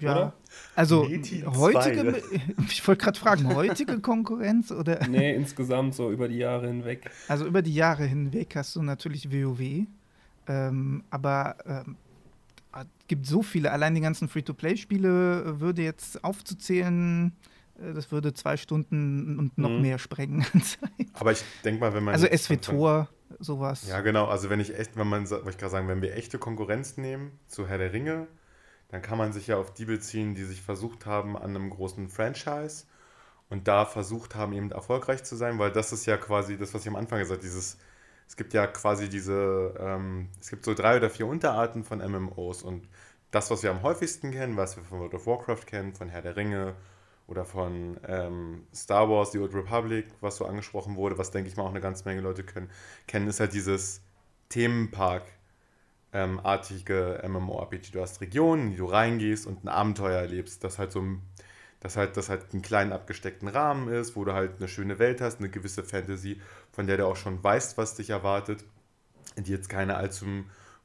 Ja, 0.00 0.10
Oder? 0.12 0.32
also 0.74 1.04
Metin 1.04 1.46
heutige, 1.56 2.20
2. 2.20 2.40
ich 2.68 2.86
wollte 2.86 3.04
gerade 3.04 3.18
fragen, 3.18 3.54
heutige 3.54 4.00
Konkurrenz 4.00 4.72
oder? 4.72 5.00
Nee, 5.08 5.34
insgesamt 5.34 5.94
so 5.94 6.10
über 6.10 6.26
die 6.28 6.38
Jahre 6.38 6.66
hinweg. 6.66 7.10
Also 7.28 7.46
über 7.46 7.62
die 7.62 7.74
Jahre 7.74 8.04
hinweg 8.04 8.54
hast 8.56 8.74
du 8.76 8.82
natürlich 8.82 9.30
WoW, 9.30 9.86
ähm, 10.48 11.04
aber 11.10 11.56
ähm, 11.66 11.96
es 12.72 12.86
gibt 13.06 13.26
so 13.26 13.42
viele, 13.42 13.70
allein 13.70 13.94
die 13.94 14.00
ganzen 14.00 14.28
Free-to-Play-Spiele 14.28 15.44
äh, 15.44 15.60
würde 15.60 15.82
jetzt 15.82 16.24
aufzuzählen, 16.24 17.32
äh, 17.80 17.92
das 17.92 18.10
würde 18.10 18.34
zwei 18.34 18.56
Stunden 18.56 19.38
und 19.38 19.56
noch 19.58 19.70
Mhm. 19.70 19.80
mehr 19.82 19.98
sprengen 20.00 20.44
an 20.52 20.60
Zeit. 20.62 20.90
Aber 21.14 21.30
ich 21.30 21.44
denke 21.64 21.80
mal, 21.80 21.94
wenn 21.94 22.02
man. 22.02 22.14
Also 22.14 22.26
SWTOR, 22.26 23.08
sowas. 23.44 23.86
Ja, 23.86 24.00
genau. 24.00 24.26
Also 24.26 24.50
wenn 24.50 24.60
ich 24.60 24.78
echt, 24.78 24.96
wenn 24.96 25.08
man, 25.08 25.28
wollte 25.30 25.50
ich 25.50 25.58
gerade 25.58 25.70
sagen, 25.70 25.88
wenn 25.88 26.02
wir 26.02 26.14
echte 26.14 26.38
Konkurrenz 26.38 26.96
nehmen 26.96 27.38
zu 27.46 27.68
Herr 27.68 27.78
der 27.78 27.92
Ringe, 27.92 28.26
dann 28.88 29.02
kann 29.02 29.18
man 29.18 29.32
sich 29.32 29.46
ja 29.48 29.56
auf 29.56 29.72
die 29.72 29.84
beziehen, 29.84 30.34
die 30.34 30.44
sich 30.44 30.62
versucht 30.62 31.06
haben 31.06 31.36
an 31.36 31.50
einem 31.50 31.70
großen 31.70 32.08
Franchise 32.08 32.84
und 33.48 33.68
da 33.68 33.84
versucht 33.84 34.34
haben, 34.34 34.52
eben 34.52 34.70
erfolgreich 34.70 35.24
zu 35.24 35.36
sein, 35.36 35.58
weil 35.58 35.72
das 35.72 35.92
ist 35.92 36.06
ja 36.06 36.16
quasi 36.16 36.56
das, 36.56 36.74
was 36.74 36.82
ich 36.82 36.88
am 36.88 36.96
Anfang 36.96 37.18
gesagt 37.18 37.38
habe, 37.38 37.46
dieses, 37.46 37.78
es 38.28 38.36
gibt 38.36 38.54
ja 38.54 38.66
quasi 38.66 39.08
diese, 39.08 39.74
ähm, 39.78 40.28
es 40.40 40.50
gibt 40.50 40.64
so 40.64 40.74
drei 40.74 40.96
oder 40.96 41.10
vier 41.10 41.26
Unterarten 41.26 41.84
von 41.84 41.98
MMOs 41.98 42.62
und 42.62 42.88
das, 43.30 43.50
was 43.50 43.62
wir 43.62 43.70
am 43.70 43.82
häufigsten 43.82 44.30
kennen, 44.30 44.56
was 44.56 44.76
wir 44.76 44.84
von 44.84 45.00
World 45.00 45.14
of 45.14 45.26
Warcraft 45.26 45.66
kennen, 45.66 45.94
von 45.94 46.08
Herr 46.08 46.22
der 46.22 46.36
Ringe 46.36 46.74
oder 47.26 47.44
von 47.44 47.98
ähm, 48.06 48.66
Star 48.74 49.08
Wars, 49.08 49.32
The 49.32 49.38
Old 49.38 49.54
Republic, 49.54 50.06
was 50.20 50.36
so 50.36 50.46
angesprochen 50.46 50.96
wurde, 50.96 51.18
was 51.18 51.30
denke 51.30 51.48
ich 51.48 51.56
mal 51.56 51.64
auch 51.64 51.70
eine 51.70 51.80
ganze 51.80 52.04
Menge 52.04 52.20
Leute 52.20 52.44
können, 52.44 52.70
kennen, 53.06 53.28
ist 53.28 53.40
halt 53.40 53.54
dieses 53.54 54.02
Themenpark 54.50 55.24
ähm, 56.12 56.40
MMORPG. 56.44 57.90
Du 57.92 58.00
hast 58.00 58.20
Regionen, 58.20 58.70
die 58.70 58.76
du 58.76 58.86
reingehst 58.86 59.46
und 59.46 59.64
ein 59.64 59.68
Abenteuer 59.68 60.20
erlebst, 60.20 60.62
das 60.64 60.78
halt 60.78 60.92
so 60.92 61.00
ein- 61.00 61.22
das 61.80 61.96
halt, 61.96 62.16
das 62.16 62.28
halt 62.30 62.46
einen 62.52 62.62
kleinen 62.62 62.92
abgesteckten 62.92 63.48
Rahmen 63.48 63.88
ist, 63.88 64.16
wo 64.16 64.24
du 64.24 64.32
halt 64.32 64.52
eine 64.58 64.68
schöne 64.68 64.98
Welt 64.98 65.20
hast, 65.20 65.38
eine 65.40 65.50
gewisse 65.50 65.82
Fantasy, 65.84 66.40
von 66.72 66.86
der 66.86 66.96
du 66.96 67.06
auch 67.06 67.16
schon 67.16 67.42
weißt, 67.44 67.76
was 67.76 67.94
dich 67.94 68.10
erwartet, 68.10 68.64
die 69.36 69.52
jetzt 69.52 69.68
keine 69.68 69.96
allzu 69.96 70.26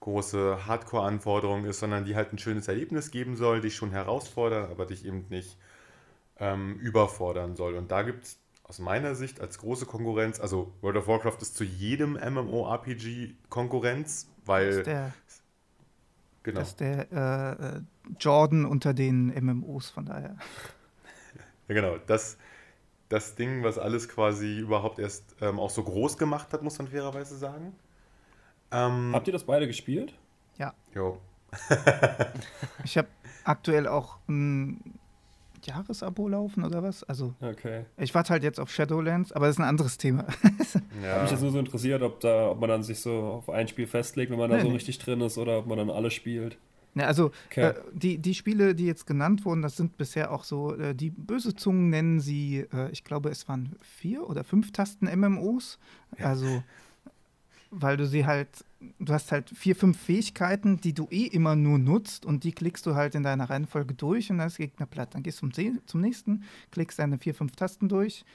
große 0.01 0.65
Hardcore-Anforderung 0.67 1.65
ist, 1.65 1.79
sondern 1.79 2.05
die 2.05 2.15
halt 2.15 2.33
ein 2.33 2.39
schönes 2.39 2.67
Erlebnis 2.67 3.11
geben 3.11 3.35
soll, 3.35 3.61
dich 3.61 3.75
schon 3.75 3.91
herausfordern, 3.91 4.71
aber 4.71 4.85
dich 4.85 5.05
eben 5.05 5.25
nicht 5.29 5.57
ähm, 6.39 6.75
überfordern 6.79 7.55
soll. 7.55 7.75
Und 7.75 7.91
da 7.91 8.03
gibt 8.03 8.23
es 8.23 8.39
aus 8.63 8.79
meiner 8.79 9.15
Sicht 9.15 9.41
als 9.41 9.57
große 9.59 9.85
Konkurrenz, 9.85 10.39
also 10.39 10.71
World 10.81 10.97
of 10.97 11.07
Warcraft 11.07 11.37
ist 11.41 11.55
zu 11.55 11.63
jedem 11.63 12.13
MMORPG 12.13 13.33
Konkurrenz, 13.49 14.27
Das 14.37 14.47
weil 14.47 14.67
ist 14.69 14.87
der, 14.87 15.13
genau. 16.43 16.59
das 16.59 16.69
ist 16.69 16.79
der 16.79 17.11
äh, 17.11 17.81
Jordan 18.19 18.65
unter 18.65 18.93
den 18.93 19.27
MMOs, 19.43 19.89
von 19.89 20.05
daher. 20.05 20.35
Ja, 21.67 21.75
genau. 21.75 21.97
Das, 22.07 22.37
das 23.09 23.35
Ding, 23.35 23.63
was 23.63 23.77
alles 23.77 24.09
quasi 24.09 24.57
überhaupt 24.57 24.97
erst 24.97 25.35
ähm, 25.39 25.59
auch 25.59 25.69
so 25.69 25.83
groß 25.83 26.17
gemacht 26.17 26.51
hat, 26.51 26.63
muss 26.63 26.79
man 26.79 26.87
fairerweise 26.87 27.37
sagen. 27.37 27.75
Ähm, 28.71 29.11
Habt 29.13 29.27
ihr 29.27 29.33
das 29.33 29.43
beide 29.43 29.67
gespielt? 29.67 30.15
jo. 30.95 31.19
Ich 32.83 32.97
habe 32.97 33.07
aktuell 33.43 33.87
auch 33.87 34.17
ein 34.27 34.99
Jahresabo 35.69 36.27
laufen 36.27 36.63
oder 36.63 36.83
was? 36.83 37.03
Also 37.03 37.33
Okay. 37.41 37.85
ich 37.97 38.13
warte 38.13 38.31
halt 38.31 38.43
jetzt 38.43 38.59
auf 38.59 38.71
Shadowlands, 38.71 39.31
aber 39.31 39.45
das 39.47 39.55
ist 39.55 39.59
ein 39.61 39.67
anderes 39.67 39.97
Thema. 39.97 40.25
Ja. 41.03 41.13
Hat 41.15 41.21
mich 41.23 41.31
jetzt 41.31 41.41
nur 41.41 41.51
so 41.51 41.59
interessiert, 41.59 42.01
ob, 42.01 42.19
da, 42.19 42.49
ob 42.49 42.59
man 42.59 42.69
dann 42.69 42.83
sich 42.83 42.99
so 42.99 43.11
auf 43.11 43.49
ein 43.49 43.67
Spiel 43.67 43.87
festlegt, 43.87 44.31
wenn 44.31 44.39
man 44.39 44.49
da 44.49 44.57
Nee, 44.57 44.63
so 44.63 44.67
nee. 44.67 44.73
richtig 44.73 44.97
drin 44.99 45.21
ist, 45.21 45.37
oder 45.37 45.59
ob 45.59 45.67
man 45.67 45.77
dann 45.77 45.89
alle 45.89 46.11
spielt. 46.11 46.57
Ne, 46.95 47.05
also 47.07 47.31
Okay. 47.49 47.67
äh, 47.69 47.73
die, 47.93 48.17
die 48.17 48.33
Spiele, 48.33 48.75
die 48.75 48.85
jetzt 48.85 49.05
genannt 49.05 49.45
wurden, 49.45 49.61
das 49.61 49.77
sind 49.77 49.97
bisher 49.97 50.31
auch 50.31 50.43
so, 50.43 50.75
äh, 50.75 50.93
die 50.95 51.11
böse 51.11 51.55
Zungen 51.55 51.89
nennen 51.89 52.19
sie, 52.19 52.65
äh, 52.73 52.89
ich 52.91 53.03
glaube, 53.03 53.29
es 53.29 53.47
waren 53.47 53.75
vier 53.81 54.27
oder 54.27 54.43
fünf 54.43 54.71
Tasten 54.73 55.05
MMOs. 55.07 55.79
Also, 56.19 56.63
weil 57.71 57.97
du 57.97 58.07
sie 58.07 58.25
halt, 58.25 58.49
du 58.99 59.13
hast 59.13 59.31
halt 59.31 59.49
vier, 59.49 59.75
fünf 59.75 59.99
Fähigkeiten, 59.99 60.81
die 60.81 60.93
du 60.93 61.07
eh 61.11 61.25
immer 61.25 61.55
nur 61.55 61.77
nutzt 61.77 62.25
und 62.25 62.43
die 62.43 62.51
klickst 62.51 62.85
du 62.85 62.95
halt 62.95 63.15
in 63.15 63.23
deiner 63.23 63.49
Reihenfolge 63.49 63.93
durch 63.93 64.31
und 64.31 64.39
dann 64.39 64.47
ist 64.47 64.57
Gegner 64.57 64.85
platt. 64.85 65.15
Dann 65.15 65.23
gehst 65.23 65.41
du 65.41 65.49
zum, 65.49 65.85
zum 65.85 66.01
nächsten, 66.01 66.43
klickst 66.71 66.99
deine 66.99 67.17
vier, 67.17 67.33
fünf 67.33 67.55
Tasten 67.55 67.89
durch 67.89 68.25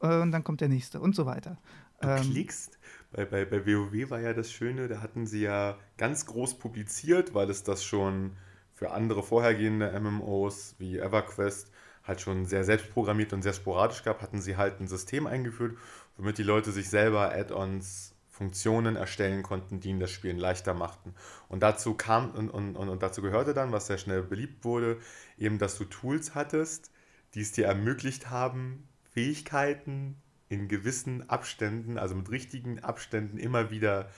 äh, 0.00 0.20
und 0.20 0.32
dann 0.32 0.44
kommt 0.44 0.60
der 0.60 0.68
nächste 0.68 1.00
und 1.00 1.14
so 1.14 1.26
weiter. 1.26 1.58
Du 2.00 2.08
Ähm, 2.08 2.22
klickst. 2.22 2.78
Bei, 3.10 3.24
bei, 3.24 3.44
bei 3.44 3.66
WoW 3.66 4.10
war 4.10 4.20
ja 4.20 4.32
das 4.34 4.52
Schöne, 4.52 4.88
da 4.88 5.00
hatten 5.00 5.26
sie 5.26 5.42
ja 5.42 5.78
ganz 5.96 6.26
groß 6.26 6.58
publiziert, 6.58 7.34
weil 7.34 7.50
es 7.50 7.62
das 7.64 7.84
schon 7.84 8.36
für 8.74 8.92
andere 8.92 9.22
vorhergehende 9.22 9.98
MMOs 9.98 10.76
wie 10.78 10.98
EverQuest 10.98 11.72
halt 12.04 12.20
schon 12.20 12.46
sehr 12.46 12.64
selbstprogrammiert 12.64 13.32
und 13.32 13.42
sehr 13.42 13.52
sporadisch 13.52 14.02
gab, 14.02 14.22
hatten 14.22 14.40
sie 14.40 14.56
halt 14.56 14.80
ein 14.80 14.88
System 14.88 15.26
eingeführt, 15.26 15.76
womit 16.16 16.38
die 16.38 16.42
Leute 16.42 16.72
sich 16.72 16.88
selber 16.88 17.32
Add-ons, 17.34 18.14
Funktionen 18.38 18.94
erstellen 18.94 19.42
konnten, 19.42 19.80
die 19.80 19.88
ihnen 19.88 19.98
das 19.98 20.12
Spielen 20.12 20.38
leichter 20.38 20.72
machten. 20.72 21.12
Und 21.48 21.64
dazu 21.64 21.94
kam 21.94 22.30
und, 22.30 22.48
und, 22.50 22.76
und, 22.76 23.02
dazu 23.02 23.20
gehörte 23.20 23.52
dann, 23.52 23.72
was 23.72 23.88
sehr 23.88 23.98
schnell 23.98 24.22
beliebt 24.22 24.64
wurde, 24.64 24.98
eben, 25.38 25.58
dass 25.58 25.76
du 25.76 25.84
Tools 25.84 26.36
hattest, 26.36 26.92
die 27.34 27.40
es 27.40 27.50
dir 27.50 27.66
ermöglicht 27.66 28.30
haben, 28.30 28.88
Fähigkeiten 29.12 30.22
in 30.48 30.68
gewissen 30.68 31.28
Abständen, 31.28 31.98
also 31.98 32.14
mit 32.14 32.30
richtigen 32.30 32.78
Abständen 32.78 33.38
immer 33.38 33.72
wieder 33.72 34.08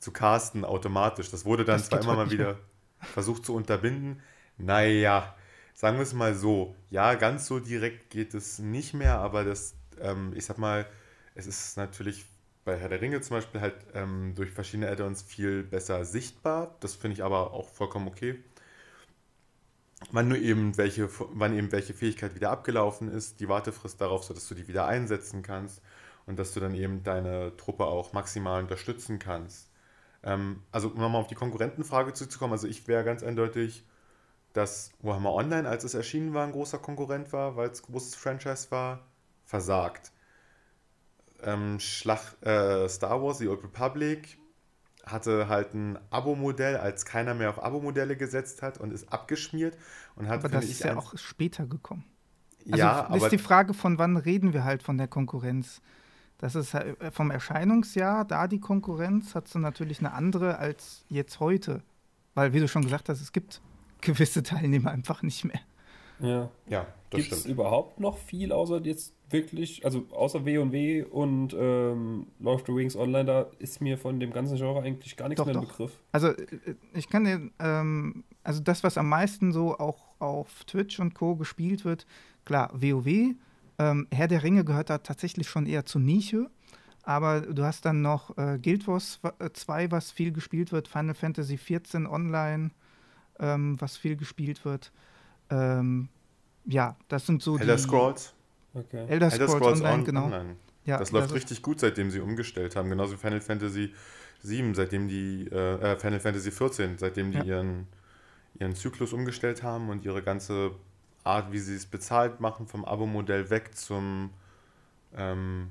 zu 0.00 0.10
casten 0.10 0.64
automatisch. 0.64 1.30
Das 1.30 1.44
wurde 1.44 1.64
dann 1.64 1.78
Das 1.78 1.88
zwar 1.88 2.02
immer 2.02 2.16
mal 2.16 2.32
wieder 2.32 2.58
versucht 3.00 3.46
zu 3.46 3.54
unterbinden. 3.54 4.20
Naja, 4.56 5.36
sagen 5.72 5.98
wir 5.98 6.02
es 6.02 6.14
mal 6.14 6.34
so. 6.34 6.74
Ja, 6.90 7.14
ganz 7.14 7.46
so 7.46 7.60
direkt 7.60 8.10
geht 8.10 8.34
es 8.34 8.58
nicht 8.58 8.92
mehr, 8.92 9.20
aber 9.20 9.44
das, 9.44 9.76
ähm, 10.00 10.32
ich 10.34 10.46
sag 10.46 10.58
mal, 10.58 10.84
es 11.36 11.46
ist 11.46 11.76
natürlich 11.76 12.26
bei 12.68 12.76
Herr 12.78 12.90
der 12.90 13.00
Ringe 13.00 13.22
zum 13.22 13.38
Beispiel 13.38 13.62
halt 13.62 13.76
ähm, 13.94 14.34
durch 14.36 14.50
verschiedene 14.50 14.90
Add-ons 14.90 15.22
viel 15.22 15.62
besser 15.62 16.04
sichtbar. 16.04 16.76
Das 16.80 16.94
finde 16.94 17.14
ich 17.14 17.24
aber 17.24 17.54
auch 17.54 17.70
vollkommen 17.70 18.06
okay. 18.06 18.38
Wann 20.12 20.28
nur 20.28 20.36
eben 20.36 20.76
welche, 20.76 21.08
wann 21.32 21.56
eben 21.56 21.72
welche 21.72 21.94
Fähigkeit 21.94 22.34
wieder 22.34 22.50
abgelaufen 22.50 23.10
ist, 23.10 23.40
die 23.40 23.48
Wartefrist 23.48 24.00
darauf, 24.00 24.22
sodass 24.22 24.46
du 24.48 24.54
die 24.54 24.68
wieder 24.68 24.86
einsetzen 24.86 25.42
kannst 25.42 25.80
und 26.26 26.38
dass 26.38 26.52
du 26.52 26.60
dann 26.60 26.74
eben 26.74 27.02
deine 27.02 27.56
Truppe 27.56 27.86
auch 27.86 28.12
maximal 28.12 28.62
unterstützen 28.62 29.18
kannst. 29.18 29.70
Ähm, 30.22 30.62
also 30.70 30.88
um 30.88 31.00
nochmal 31.00 31.22
auf 31.22 31.26
die 31.28 31.34
Konkurrentenfrage 31.34 32.12
zurückzukommen, 32.12 32.52
also 32.52 32.68
ich 32.68 32.86
wäre 32.86 33.02
ganz 33.02 33.22
eindeutig, 33.22 33.82
dass 34.52 34.92
Warhammer 35.00 35.32
Online, 35.32 35.66
als 35.66 35.84
es 35.84 35.94
erschienen 35.94 36.34
war, 36.34 36.44
ein 36.44 36.52
großer 36.52 36.78
Konkurrent 36.78 37.32
war, 37.32 37.56
weil 37.56 37.70
es 37.70 37.82
ein 37.82 37.92
großes 37.92 38.14
Franchise 38.14 38.70
war, 38.70 39.06
versagt. 39.46 40.12
Ähm, 41.42 41.78
Schlag, 41.80 42.36
äh, 42.42 42.88
Star 42.88 43.22
Wars, 43.22 43.38
The 43.38 43.48
Old 43.48 43.62
Republic, 43.62 44.38
hatte 45.06 45.48
halt 45.48 45.74
ein 45.74 45.98
Abo-Modell, 46.10 46.76
als 46.76 47.04
keiner 47.04 47.34
mehr 47.34 47.50
auf 47.50 47.62
Abo-Modelle 47.62 48.16
gesetzt 48.16 48.62
hat 48.62 48.78
und 48.78 48.92
ist 48.92 49.12
abgeschmiert 49.12 49.76
und 50.16 50.28
hat, 50.28 50.40
aber 50.40 50.48
das 50.48 50.66
ist 50.66 50.84
ja 50.84 50.96
auch 50.96 51.16
später 51.16 51.66
gekommen. 51.66 52.04
Also 52.66 52.78
ja, 52.78 53.02
das 53.02 53.16
ist 53.16 53.22
aber 53.22 53.30
die 53.30 53.38
Frage, 53.38 53.74
von 53.74 53.98
wann 53.98 54.16
reden 54.16 54.52
wir 54.52 54.64
halt 54.64 54.82
von 54.82 54.98
der 54.98 55.08
Konkurrenz? 55.08 55.80
Das 56.38 56.54
ist 56.54 56.74
äh, 56.74 56.94
vom 57.10 57.30
Erscheinungsjahr, 57.30 58.24
da 58.24 58.46
die 58.46 58.60
Konkurrenz, 58.60 59.34
hat 59.34 59.48
sie 59.48 59.58
natürlich 59.58 60.00
eine 60.00 60.12
andere 60.12 60.58
als 60.58 61.04
jetzt 61.08 61.40
heute. 61.40 61.82
Weil, 62.34 62.52
wie 62.52 62.60
du 62.60 62.68
schon 62.68 62.82
gesagt 62.82 63.08
hast, 63.08 63.20
es 63.20 63.32
gibt 63.32 63.60
gewisse 64.00 64.42
Teilnehmer 64.42 64.90
einfach 64.90 65.22
nicht 65.22 65.44
mehr. 65.44 65.60
Ja. 66.20 66.50
ja, 66.68 66.86
das 67.10 67.20
Gibt 67.20 67.32
es 67.32 67.40
stimmt. 67.40 67.54
überhaupt 67.54 68.00
noch 68.00 68.18
viel, 68.18 68.52
außer 68.52 68.80
jetzt 68.82 69.14
wirklich, 69.30 69.84
also 69.84 70.06
außer 70.10 70.44
W&W 70.44 71.02
und 71.04 71.54
ähm, 71.58 72.26
Lord 72.40 72.60
of 72.60 72.66
the 72.66 72.72
Rings 72.72 72.96
Online, 72.96 73.24
da 73.24 73.46
ist 73.58 73.80
mir 73.80 73.98
von 73.98 74.20
dem 74.20 74.32
ganzen 74.32 74.56
Genre 74.56 74.82
eigentlich 74.82 75.16
gar 75.16 75.28
nichts 75.28 75.38
Doch, 75.38 75.46
mehr 75.46 75.54
im. 75.54 75.60
Begriff. 75.62 75.92
Also, 76.12 76.28
äh, 76.28 76.46
ich 76.94 77.08
kann 77.08 77.24
dir, 77.24 77.50
ähm, 77.58 78.24
also 78.42 78.60
das, 78.60 78.82
was 78.82 78.98
am 78.98 79.08
meisten 79.08 79.52
so 79.52 79.78
auch 79.78 80.14
auf 80.18 80.64
Twitch 80.64 80.98
und 80.98 81.14
Co. 81.14 81.36
gespielt 81.36 81.84
wird, 81.84 82.06
klar, 82.44 82.70
WoW, 82.72 83.34
ähm, 83.78 84.06
Herr 84.12 84.28
der 84.28 84.42
Ringe 84.42 84.64
gehört 84.64 84.90
da 84.90 84.98
tatsächlich 84.98 85.48
schon 85.48 85.66
eher 85.66 85.84
zur 85.84 86.00
Nische. 86.00 86.50
Aber 87.02 87.40
du 87.40 87.62
hast 87.62 87.86
dann 87.86 88.02
noch 88.02 88.36
äh, 88.36 88.58
Guild 88.58 88.86
Wars 88.86 89.20
2, 89.52 89.90
was 89.90 90.10
viel 90.10 90.30
gespielt 90.30 90.72
wird, 90.72 90.88
Final 90.88 91.14
Fantasy 91.14 91.56
14 91.56 92.06
Online, 92.06 92.70
ähm, 93.38 93.80
was 93.80 93.96
viel 93.96 94.16
gespielt 94.16 94.66
wird. 94.66 94.92
Ähm, 95.50 96.08
ja, 96.64 96.96
das 97.08 97.26
sind 97.26 97.42
so 97.42 97.56
Elder 97.58 97.76
die. 97.76 97.82
Scrolls. 97.82 98.34
Okay. 98.74 99.06
Elder 99.08 99.12
Elder 99.12 99.30
Scrolls, 99.30 99.52
Scrolls 99.52 99.80
Online, 99.80 99.94
on, 99.94 100.04
genau. 100.04 100.24
Online. 100.24 100.56
Ja, 100.84 100.98
das 100.98 101.10
läuft 101.12 101.28
ist- 101.28 101.34
richtig 101.34 101.62
gut, 101.62 101.80
seitdem 101.80 102.10
sie 102.10 102.20
umgestellt 102.20 102.76
haben. 102.76 102.88
Genauso 102.90 103.12
wie 103.14 103.16
Final 103.18 103.40
Fantasy 103.40 103.92
7, 104.42 104.74
seitdem 104.74 105.08
die, 105.08 105.48
äh, 105.50 105.92
äh, 105.92 105.98
Final 105.98 106.20
Fantasy 106.20 106.50
14, 106.50 106.96
seitdem 106.98 107.32
die 107.32 107.38
Ja. 107.38 107.44
ihren, 107.44 107.86
ihren 108.58 108.74
Zyklus 108.74 109.12
umgestellt 109.12 109.62
haben 109.62 109.88
und 109.88 110.04
ihre 110.04 110.22
ganze 110.22 110.72
Art, 111.24 111.52
wie 111.52 111.58
sie 111.58 111.74
es 111.74 111.86
bezahlt 111.86 112.40
machen, 112.40 112.66
vom 112.66 112.84
Abo-Modell 112.84 113.50
weg 113.50 113.74
zum, 113.76 114.30
ähm, 115.16 115.68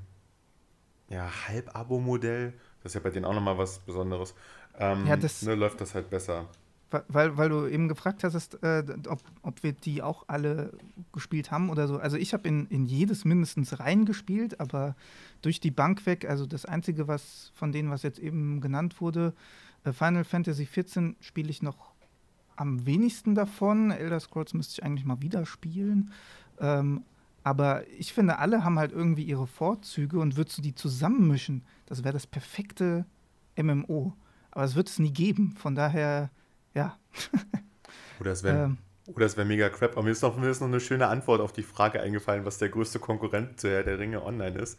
ja, 1.08 1.28
Halb-Abo-Modell. 1.48 2.52
Das 2.82 2.90
ist 2.90 2.94
ja 2.94 3.00
bei 3.00 3.10
denen 3.10 3.24
auch 3.24 3.34
nochmal 3.34 3.56
was 3.58 3.78
Besonderes. 3.80 4.34
Ähm, 4.78 5.06
ja, 5.06 5.16
das, 5.16 5.42
ne, 5.42 5.54
läuft 5.54 5.80
das 5.80 5.94
halt 5.94 6.10
besser. 6.10 6.46
Weil, 6.90 7.36
weil 7.36 7.48
du 7.50 7.66
eben 7.66 7.86
gefragt 7.86 8.24
hast, 8.24 8.62
äh, 8.62 8.82
ob, 9.08 9.20
ob 9.42 9.62
wir 9.62 9.72
die 9.72 10.02
auch 10.02 10.24
alle 10.26 10.72
gespielt 11.12 11.50
haben 11.50 11.68
oder 11.68 11.86
so. 11.86 11.98
Also 11.98 12.16
ich 12.16 12.32
habe 12.32 12.48
in, 12.48 12.66
in 12.68 12.86
jedes 12.86 13.26
mindestens 13.26 13.78
reingespielt, 13.78 14.58
aber 14.58 14.96
durch 15.42 15.60
die 15.60 15.70
Bank 15.70 16.06
weg, 16.06 16.26
also 16.26 16.46
das 16.46 16.64
Einzige, 16.64 17.06
was 17.06 17.52
von 17.54 17.72
denen, 17.72 17.90
was 17.90 18.02
jetzt 18.02 18.18
eben 18.18 18.62
genannt 18.62 19.02
wurde, 19.02 19.34
äh, 19.84 19.92
Final 19.92 20.24
Fantasy 20.24 20.64
XIV 20.64 21.14
spiele 21.20 21.50
ich 21.50 21.62
noch 21.62 21.92
am 22.56 22.86
wenigsten 22.86 23.34
davon. 23.34 23.90
Elder 23.90 24.20
Scrolls 24.20 24.54
müsste 24.54 24.80
ich 24.80 24.84
eigentlich 24.84 25.04
mal 25.04 25.20
wieder 25.22 25.46
spielen. 25.46 26.12
Ähm, 26.58 27.04
aber 27.44 27.86
ich 27.98 28.12
finde, 28.12 28.38
alle 28.38 28.64
haben 28.64 28.78
halt 28.78 28.92
irgendwie 28.92 29.22
ihre 29.22 29.46
Vorzüge 29.46 30.18
und 30.18 30.36
würdest 30.36 30.58
du 30.58 30.62
die 30.62 30.74
zusammenmischen, 30.74 31.62
das 31.86 32.04
wäre 32.04 32.12
das 32.12 32.26
perfekte 32.26 33.06
MMO. 33.56 34.12
Aber 34.50 34.64
es 34.64 34.74
wird 34.74 34.88
es 34.88 34.98
nie 34.98 35.12
geben. 35.12 35.54
Von 35.56 35.74
daher, 35.74 36.30
ja. 36.78 36.98
Oder 38.20 38.32
es 38.32 38.42
wäre 38.42 38.64
ähm, 38.64 38.78
wär 39.16 39.44
mega 39.44 39.68
crap. 39.68 39.92
Aber 39.92 40.02
mir 40.02 40.10
ist, 40.10 40.22
noch, 40.22 40.36
mir 40.36 40.48
ist 40.48 40.60
noch 40.60 40.68
eine 40.68 40.80
schöne 40.80 41.08
Antwort 41.08 41.40
auf 41.40 41.52
die 41.52 41.62
Frage 41.62 42.00
eingefallen, 42.00 42.44
was 42.44 42.58
der 42.58 42.68
größte 42.68 42.98
Konkurrent 42.98 43.60
zu 43.60 43.68
Herr 43.68 43.82
der 43.82 43.98
Ringe 43.98 44.24
online 44.24 44.58
ist. 44.58 44.78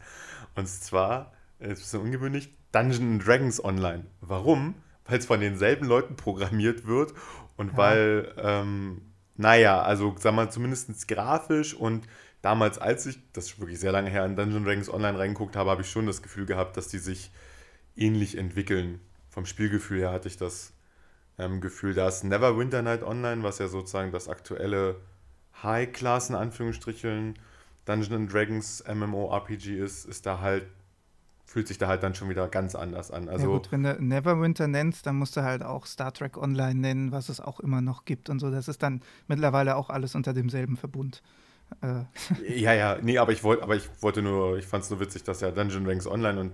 Und 0.54 0.68
zwar, 0.68 1.32
ist 1.58 1.68
ein 1.68 1.74
bisschen 1.74 2.00
ungewöhnlich, 2.00 2.56
Dungeons 2.72 3.24
Dragons 3.24 3.62
Online. 3.62 4.06
Warum? 4.20 4.74
Weil 5.04 5.18
es 5.18 5.26
von 5.26 5.40
denselben 5.40 5.86
Leuten 5.86 6.16
programmiert 6.16 6.86
wird 6.86 7.12
und 7.56 7.72
ja. 7.72 7.76
weil, 7.76 8.34
ähm, 8.38 9.02
naja, 9.36 9.82
also 9.82 10.14
sagen 10.18 10.36
wir 10.36 10.50
zumindest 10.50 11.08
grafisch 11.08 11.74
und 11.74 12.06
damals, 12.42 12.78
als 12.78 13.06
ich, 13.06 13.18
das 13.32 13.46
ist 13.46 13.60
wirklich 13.60 13.80
sehr 13.80 13.92
lange 13.92 14.10
her, 14.10 14.24
in 14.24 14.36
Dungeons 14.36 14.64
Dragons 14.64 14.88
Online 14.88 15.18
reingeguckt 15.18 15.56
habe, 15.56 15.70
habe 15.70 15.82
ich 15.82 15.90
schon 15.90 16.06
das 16.06 16.22
Gefühl 16.22 16.46
gehabt, 16.46 16.76
dass 16.76 16.88
die 16.88 16.98
sich 16.98 17.32
ähnlich 17.96 18.38
entwickeln. 18.38 19.00
Vom 19.28 19.46
Spielgefühl 19.46 20.00
her 20.00 20.12
hatte 20.12 20.28
ich 20.28 20.36
das 20.36 20.72
ähm, 21.40 21.60
Gefühl, 21.60 21.94
da 21.94 22.08
ist 22.08 22.24
Neverwinter 22.24 22.82
Night 22.82 23.02
Online, 23.02 23.42
was 23.42 23.58
ja 23.58 23.68
sozusagen 23.68 24.12
das 24.12 24.28
aktuelle 24.28 24.96
High-Class 25.62 26.30
in 26.30 26.36
Anführungsstrichen 26.36 27.34
Dungeons 27.84 28.32
Dragons 28.32 28.84
MMORPG 28.86 29.78
ist, 29.78 30.04
ist 30.04 30.26
da 30.26 30.40
halt 30.40 30.66
fühlt 31.50 31.66
sich 31.66 31.78
da 31.78 31.88
halt 31.88 32.04
dann 32.04 32.14
schon 32.14 32.28
wieder 32.28 32.46
ganz 32.46 32.76
anders 32.76 33.10
an. 33.10 33.28
Also, 33.28 33.50
ja 33.50 33.58
gut, 33.58 33.72
wenn 33.72 33.82
du 33.82 34.00
Neverwinter 34.00 34.68
nennst, 34.68 35.04
dann 35.06 35.16
musst 35.16 35.36
du 35.36 35.42
halt 35.42 35.64
auch 35.64 35.84
Star 35.84 36.12
Trek 36.12 36.36
Online 36.36 36.78
nennen, 36.78 37.10
was 37.10 37.28
es 37.28 37.40
auch 37.40 37.58
immer 37.58 37.80
noch 37.80 38.04
gibt 38.04 38.30
und 38.30 38.38
so. 38.38 38.52
Das 38.52 38.68
ist 38.68 38.84
dann 38.84 39.02
mittlerweile 39.26 39.74
auch 39.74 39.90
alles 39.90 40.14
unter 40.14 40.32
demselben 40.32 40.76
Verbund. 40.76 41.22
Äh. 41.82 42.04
Ja, 42.46 42.72
ja, 42.72 42.98
nee, 43.02 43.18
aber 43.18 43.32
ich 43.32 43.42
wollte, 43.42 43.64
aber 43.64 43.74
ich 43.74 43.88
wollte 44.00 44.22
nur, 44.22 44.58
ich 44.58 44.66
fand 44.66 44.84
es 44.84 44.90
nur 44.90 45.00
witzig, 45.00 45.24
dass 45.24 45.40
ja 45.40 45.50
Dungeon 45.50 45.86
Ranks 45.88 46.06
Online 46.06 46.38
und 46.38 46.52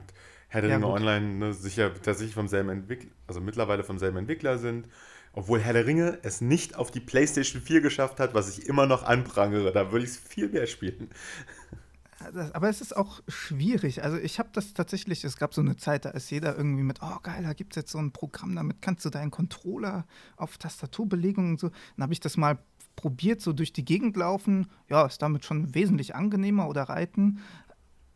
Herr 0.57 0.63
der 0.63 0.77
Ringe 0.77 0.87
Online 0.87 1.35
ne, 1.35 1.53
sicher 1.53 1.93
tatsächlich 1.93 2.35
vom 2.35 2.49
selben 2.49 2.71
Entwickler, 2.71 3.11
also 3.27 3.43
mittlerweile 3.43 3.85
vom 3.85 3.99
selben 3.99 4.17
Entwickler 4.17 4.57
sind. 4.57 4.89
Obwohl 5.35 5.61
Herr 5.61 5.75
der 5.75 5.85
Ringe 5.85 6.19
es 6.23 6.41
nicht 6.41 6.77
auf 6.77 6.91
die 6.91 7.01
PlayStation 7.01 7.61
4 7.61 7.83
geschafft 7.83 8.21
hat, 8.21 8.33
was 8.33 8.57
ich 8.57 8.67
immer 8.67 8.87
noch 8.87 9.03
anprangere. 9.03 9.71
Da 9.71 9.93
würde 9.93 10.07
ich 10.07 10.13
es 10.13 10.17
viel 10.17 10.49
mehr 10.49 10.67
spielen. 10.67 11.11
Aber 12.55 12.71
es 12.71 12.81
ist 12.81 12.97
auch 12.97 13.21
schwierig. 13.29 14.03
Also 14.03 14.17
ich 14.17 14.39
habe 14.39 14.49
das 14.55 14.73
tatsächlich, 14.73 15.25
es 15.25 15.37
gab 15.37 15.53
so 15.53 15.61
eine 15.61 15.77
Zeit, 15.77 16.07
da 16.07 16.11
ist 16.11 16.31
jeder 16.31 16.57
irgendwie 16.57 16.83
mit, 16.83 17.01
oh 17.03 17.19
geil, 17.23 17.43
da 17.43 17.53
gibt 17.53 17.75
es 17.75 17.77
jetzt 17.77 17.93
so 17.93 17.99
ein 17.99 18.13
Programm, 18.13 18.57
damit 18.57 18.81
kannst 18.81 19.05
du 19.05 19.11
deinen 19.11 19.31
Controller 19.31 20.07
auf 20.39 20.57
Tastaturbelegung 20.57 21.51
und 21.51 21.61
so. 21.61 21.69
Dann 21.69 22.05
habe 22.05 22.15
ich 22.15 22.21
das 22.21 22.39
mal 22.39 22.59
probiert, 22.97 23.43
so 23.43 23.53
durch 23.53 23.75
die 23.75 23.85
Gegend 23.85 24.17
laufen. 24.17 24.69
Ja, 24.89 25.05
ist 25.05 25.21
damit 25.21 25.45
schon 25.45 25.75
wesentlich 25.75 26.15
angenehmer 26.15 26.67
oder 26.69 26.85
reiten. 26.85 27.41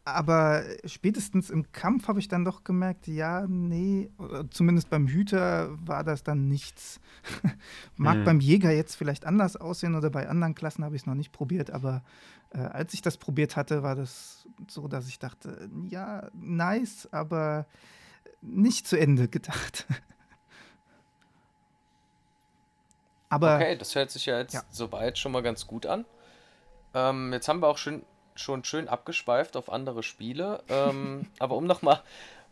Aber 0.05 0.63
spätestens 0.87 1.51
im 1.51 1.71
Kampf 1.73 2.09
habe 2.09 2.21
ich 2.21 2.29
dann 2.29 2.45
doch 2.45 2.65
gemerkt, 2.65 3.07
ja, 3.07 3.47
nee, 3.47 4.11
zumindest 4.51 4.89
beim 4.89 5.07
Hüter 5.07 5.77
war 5.87 6.05
das 6.05 6.23
dann 6.23 6.49
nichts. 6.49 7.01
Mag 7.97 8.19
mhm. 8.19 8.25
beim 8.25 8.41
Jäger 8.41 8.71
jetzt 8.71 8.95
vielleicht 8.95 9.27
anders 9.27 9.57
aussehen 9.57 9.95
oder 9.95 10.09
bei 10.09 10.29
anderen 10.29 10.55
Klassen 10.55 10.85
habe 10.85 10.97
ich 10.97 11.03
es 11.03 11.07
noch 11.07 11.15
nicht 11.15 11.33
probiert, 11.33 11.71
aber 11.71 12.03
äh, 12.51 12.59
als 12.59 12.95
ich 12.95 13.03
das 13.03 13.19
probiert 13.19 13.57
hatte, 13.57 13.83
war 13.83 13.95
das 13.95 14.49
so, 14.69 14.89
dass 14.89 15.07
ich 15.07 15.19
dachte, 15.19 15.69
ja, 15.89 16.29
nice, 16.33 17.09
aber 17.13 17.67
nicht 18.41 18.89
zu 18.89 18.99
Ende 18.99 19.29
gedacht. 19.29 19.85
aber, 23.29 23.57
okay, 23.57 23.77
das 23.77 23.95
hört 23.95 24.11
sich 24.11 24.27
ja 24.27 24.39
jetzt 24.39 24.55
ja. 24.55 24.63
soweit 24.71 25.19
schon 25.19 25.33
mal 25.33 25.43
ganz 25.43 25.67
gut 25.67 25.85
an. 25.85 26.07
Ähm, 26.95 27.35
jetzt 27.35 27.49
haben 27.49 27.61
wir 27.61 27.69
auch 27.69 27.79
schon 27.79 28.03
schon 28.41 28.65
schön 28.65 28.89
abgeschweift 28.89 29.57
auf 29.57 29.71
andere 29.71 30.03
Spiele. 30.03 30.63
Ähm, 30.69 31.27
aber 31.39 31.57
um 31.57 31.67
nochmal 31.67 32.01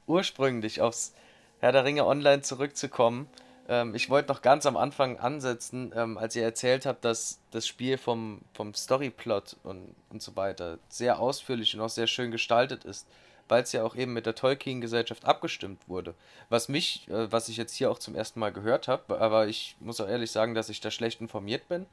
ursprünglich 0.07 0.81
aufs 0.81 1.15
Herr 1.61 1.73
der 1.73 1.85
Ringe 1.85 2.07
Online 2.07 2.43
zurückzukommen, 2.43 3.29
ähm, 3.69 3.95
ich 3.95 4.09
wollte 4.11 4.33
noch 4.33 4.43
ganz 4.43 4.67
am 4.67 4.77
Anfang 4.77 5.19
ansetzen, 5.19 5.93
ähm, 5.95 6.19
als 6.19 6.35
ihr 6.35 6.43
erzählt 6.43 6.87
habt, 6.87 7.05
dass 7.05 7.39
das 7.51 7.67
Spiel 7.67 7.99
vom, 7.99 8.41
vom 8.55 8.75
Storyplot 8.75 9.57
und, 9.63 9.95
und 10.11 10.23
so 10.23 10.35
weiter 10.37 10.79
sehr 10.89 11.21
ausführlich 11.21 11.75
und 11.75 11.83
auch 11.83 11.91
sehr 11.91 12.07
schön 12.07 12.31
gestaltet 12.31 12.85
ist, 12.85 13.07
weil 13.47 13.63
es 13.63 13.73
ja 13.73 13.85
auch 13.85 13.95
eben 13.95 14.15
mit 14.15 14.27
der 14.27 14.35
Tolkien-Gesellschaft 14.35 15.25
abgestimmt 15.25 15.89
wurde. 15.89 16.15
Was 16.49 16.69
mich, 16.69 17.07
äh, 17.09 17.31
was 17.31 17.49
ich 17.51 17.59
jetzt 17.59 17.75
hier 17.75 17.91
auch 17.91 17.99
zum 17.99 18.15
ersten 18.15 18.41
Mal 18.41 18.53
gehört 18.53 18.89
habe, 18.89 19.21
aber 19.21 19.47
ich 19.47 19.77
muss 19.81 20.01
auch 20.01 20.09
ehrlich 20.09 20.31
sagen, 20.31 20.55
dass 20.55 20.71
ich 20.71 20.81
da 20.81 20.91
schlecht 20.91 21.21
informiert 21.21 21.69
bin, 21.69 21.87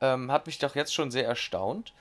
ähm, 0.00 0.30
hat 0.30 0.46
mich 0.46 0.58
doch 0.58 0.74
jetzt 0.76 0.94
schon 0.94 1.10
sehr 1.10 1.26
erstaunt 1.26 1.92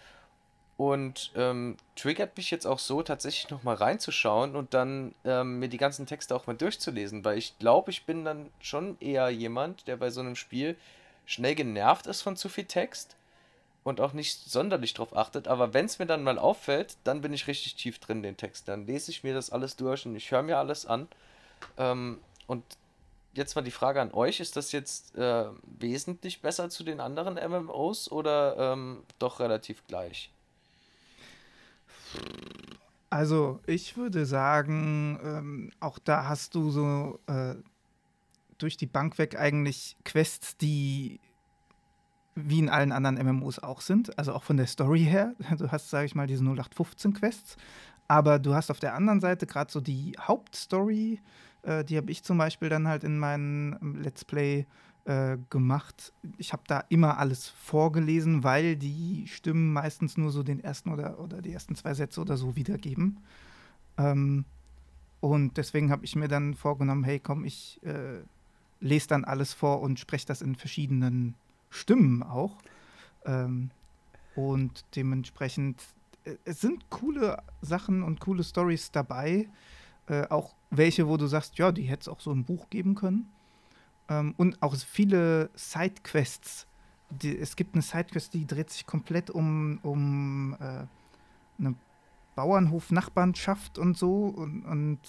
und 0.78 1.32
ähm, 1.36 1.76
triggert 1.96 2.38
mich 2.38 2.52
jetzt 2.52 2.68
auch 2.68 2.78
so, 2.78 3.02
tatsächlich 3.02 3.50
nochmal 3.50 3.76
reinzuschauen 3.76 4.56
und 4.56 4.76
dann 4.76 5.16
ähm, 5.26 5.58
mir 5.60 5.70
die 5.70 5.80
ganzen 5.80 6.06
Texte 6.06 6.36
auch 6.36 6.46
mal 6.46 6.56
durchzulesen, 6.56 7.26
weil 7.26 7.38
ich 7.38 7.58
glaube, 7.58 7.90
ich 7.90 8.06
bin 8.06 8.24
dann 8.24 8.52
schon 8.60 8.96
eher 9.00 9.30
jemand, 9.30 9.88
der 9.88 9.98
bei 9.98 10.12
so 10.12 10.22
einem 10.22 10.36
Spiel 10.36 10.78
schnell 11.26 11.56
genervt 11.56 12.06
ist 12.06 12.22
von 12.22 12.38
zu 12.38 12.48
viel 12.48 12.66
Text 12.66 13.16
und 13.84 14.00
auch 14.00 14.14
nicht 14.14 14.50
sonderlich 14.50 14.94
drauf 14.94 15.16
achtet. 15.18 15.48
Aber 15.48 15.74
wenn 15.74 15.86
es 15.86 15.98
mir 15.98 16.06
dann 16.06 16.24
mal 16.24 16.38
auffällt, 16.38 16.98
dann 17.04 17.22
bin 17.22 17.34
ich 17.34 17.48
richtig 17.48 17.76
tief 17.76 17.98
drin 18.00 18.18
in 18.18 18.24
den 18.24 18.38
Text. 18.38 18.68
Dann 18.68 18.86
lese 18.86 19.10
ich 19.10 19.24
mir 19.24 19.34
das 19.34 19.50
alles 19.50 19.78
durch 19.78 20.06
und 20.06 20.16
ich 20.16 20.30
höre 20.30 20.44
mir 20.44 20.58
alles 20.58 20.86
an. 20.86 21.08
Ähm, 21.78 22.20
und 22.46 22.64
jetzt 23.34 23.56
mal 23.56 23.64
die 23.64 23.72
Frage 23.72 24.00
an 24.00 24.14
euch: 24.14 24.40
Ist 24.40 24.56
das 24.58 24.72
jetzt 24.72 25.16
äh, 25.16 25.46
wesentlich 25.80 26.42
besser 26.42 26.70
zu 26.70 26.84
den 26.84 27.00
anderen 27.00 27.36
MMOs 27.36 28.12
oder 28.12 28.74
ähm, 28.74 29.04
doch 29.20 29.40
relativ 29.40 29.86
gleich? 29.88 30.30
Also 33.10 33.62
ich 33.66 33.98
würde 33.98 34.26
sagen, 34.26 35.20
ähm, 35.24 35.72
auch 35.80 35.98
da 35.98 36.28
hast 36.28 36.56
du 36.56 36.70
so 36.70 37.20
äh, 37.28 37.56
durch 38.58 38.78
die 38.78 38.86
Bank 38.86 39.18
weg 39.18 39.40
eigentlich 39.40 39.96
Quests, 40.04 40.58
die 40.58 41.20
wie 42.36 42.60
in 42.60 42.70
allen 42.70 42.92
anderen 42.92 43.18
MMOs 43.26 43.60
auch 43.60 43.82
sind, 43.82 44.18
also 44.20 44.34
auch 44.34 44.44
von 44.44 44.58
der 44.58 44.68
Story 44.68 45.04
her. 45.04 45.34
Du 45.58 45.72
hast, 45.72 45.90
sage 45.90 46.06
ich 46.06 46.14
mal, 46.14 46.28
diese 46.28 46.44
0815 46.44 47.14
Quests, 47.14 47.58
aber 48.08 48.38
du 48.40 48.54
hast 48.54 48.70
auf 48.70 48.80
der 48.80 48.94
anderen 48.94 49.22
Seite 49.22 49.48
gerade 49.48 49.72
so 49.72 49.82
die 49.82 50.14
Hauptstory, 50.20 51.20
äh, 51.64 51.84
die 51.84 51.98
habe 51.98 52.12
ich 52.12 52.24
zum 52.24 52.38
Beispiel 52.38 52.70
dann 52.70 52.88
halt 52.88 53.04
in 53.04 53.18
meinem 53.18 53.96
Let's 54.02 54.24
Play 54.24 54.60
äh, 54.60 54.66
gemacht. 55.50 56.12
Ich 56.38 56.52
habe 56.52 56.64
da 56.68 56.84
immer 56.90 57.18
alles 57.18 57.48
vorgelesen, 57.48 58.44
weil 58.44 58.76
die 58.76 59.26
Stimmen 59.28 59.72
meistens 59.72 60.18
nur 60.18 60.32
so 60.32 60.44
den 60.44 60.60
ersten 60.60 60.92
oder, 60.92 61.18
oder 61.22 61.42
die 61.42 61.54
ersten 61.54 61.76
zwei 61.76 61.94
Sätze 61.94 62.20
oder 62.20 62.36
so 62.36 62.58
wiedergeben. 62.58 63.22
Ähm, 63.98 64.44
und 65.20 65.58
deswegen 65.58 65.92
habe 65.92 66.06
ich 66.06 66.16
mir 66.16 66.28
dann 66.28 66.54
vorgenommen, 66.54 67.04
hey 67.04 67.20
komm, 67.20 67.46
ich 67.46 67.80
äh, 67.84 68.22
lese 68.80 69.08
dann 69.08 69.26
alles 69.26 69.54
vor 69.54 69.82
und 69.82 70.00
spreche 70.00 70.28
das 70.28 70.42
in 70.42 70.56
verschiedenen 70.56 71.36
Stimmen 71.70 72.24
auch. 72.24 72.58
Ähm, 73.26 73.72
und 74.36 74.86
dementsprechend, 74.96 75.82
äh, 76.26 76.36
es 76.46 76.62
sind 76.62 76.90
coole 76.90 77.42
Sachen 77.62 78.04
und 78.04 78.20
coole 78.20 78.44
Stories 78.44 78.92
dabei. 78.92 79.50
Äh, 80.08 80.28
auch 80.28 80.56
welche, 80.70 81.08
wo 81.08 81.18
du 81.18 81.28
sagst, 81.28 81.58
ja, 81.58 81.72
die 81.72 81.84
hätte 81.84 82.02
es 82.02 82.08
auch 82.08 82.20
so 82.20 82.32
ein 82.32 82.46
Buch 82.46 82.70
geben 82.70 82.96
können. 82.96 83.28
Ähm, 84.10 84.34
und 84.38 84.62
auch 84.62 84.76
viele 84.76 85.50
Sidequests. 85.56 86.68
Die, 87.10 87.38
es 87.38 87.56
gibt 87.56 87.74
eine 87.74 87.82
Sidequest, 87.82 88.34
die 88.34 88.46
dreht 88.46 88.70
sich 88.70 88.86
komplett 88.86 89.30
um, 89.30 89.80
um 89.82 90.56
äh, 90.60 90.86
eine 91.60 91.76
Bauernhof-Nachbarschaft 92.36 93.78
und 93.78 93.98
so. 93.98 94.26
Und, 94.28 94.64
und 94.66 95.00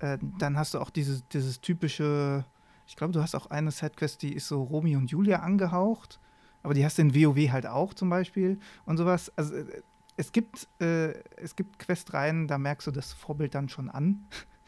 äh, 0.00 0.18
dann 0.38 0.56
hast 0.56 0.74
du 0.74 0.80
auch 0.80 0.90
dieses, 0.90 1.26
dieses 1.28 1.60
typische, 1.60 2.44
ich 2.86 2.96
glaube, 2.96 3.12
du 3.12 3.22
hast 3.22 3.34
auch 3.34 3.46
eine 3.46 3.70
Sidequest, 3.70 4.22
die 4.22 4.34
ist 4.34 4.48
so 4.48 4.62
Romy 4.62 4.96
und 4.96 5.10
Julia 5.10 5.40
angehaucht. 5.40 6.18
Aber 6.62 6.74
die 6.74 6.84
hast 6.84 6.98
du 6.98 7.02
in 7.02 7.14
WoW 7.14 7.50
halt 7.50 7.66
auch 7.66 7.94
zum 7.94 8.10
Beispiel 8.10 8.58
und 8.84 8.96
sowas. 8.96 9.32
Also 9.36 9.54
äh, 9.54 9.82
es 10.16 10.32
gibt, 10.32 10.68
äh, 10.80 11.12
es 11.36 11.56
gibt 11.56 11.78
Questreihen, 11.78 12.46
da 12.46 12.58
merkst 12.58 12.86
du 12.86 12.90
das 12.90 13.12
Vorbild 13.12 13.54
dann 13.54 13.68
schon 13.68 13.88
an. 13.88 14.26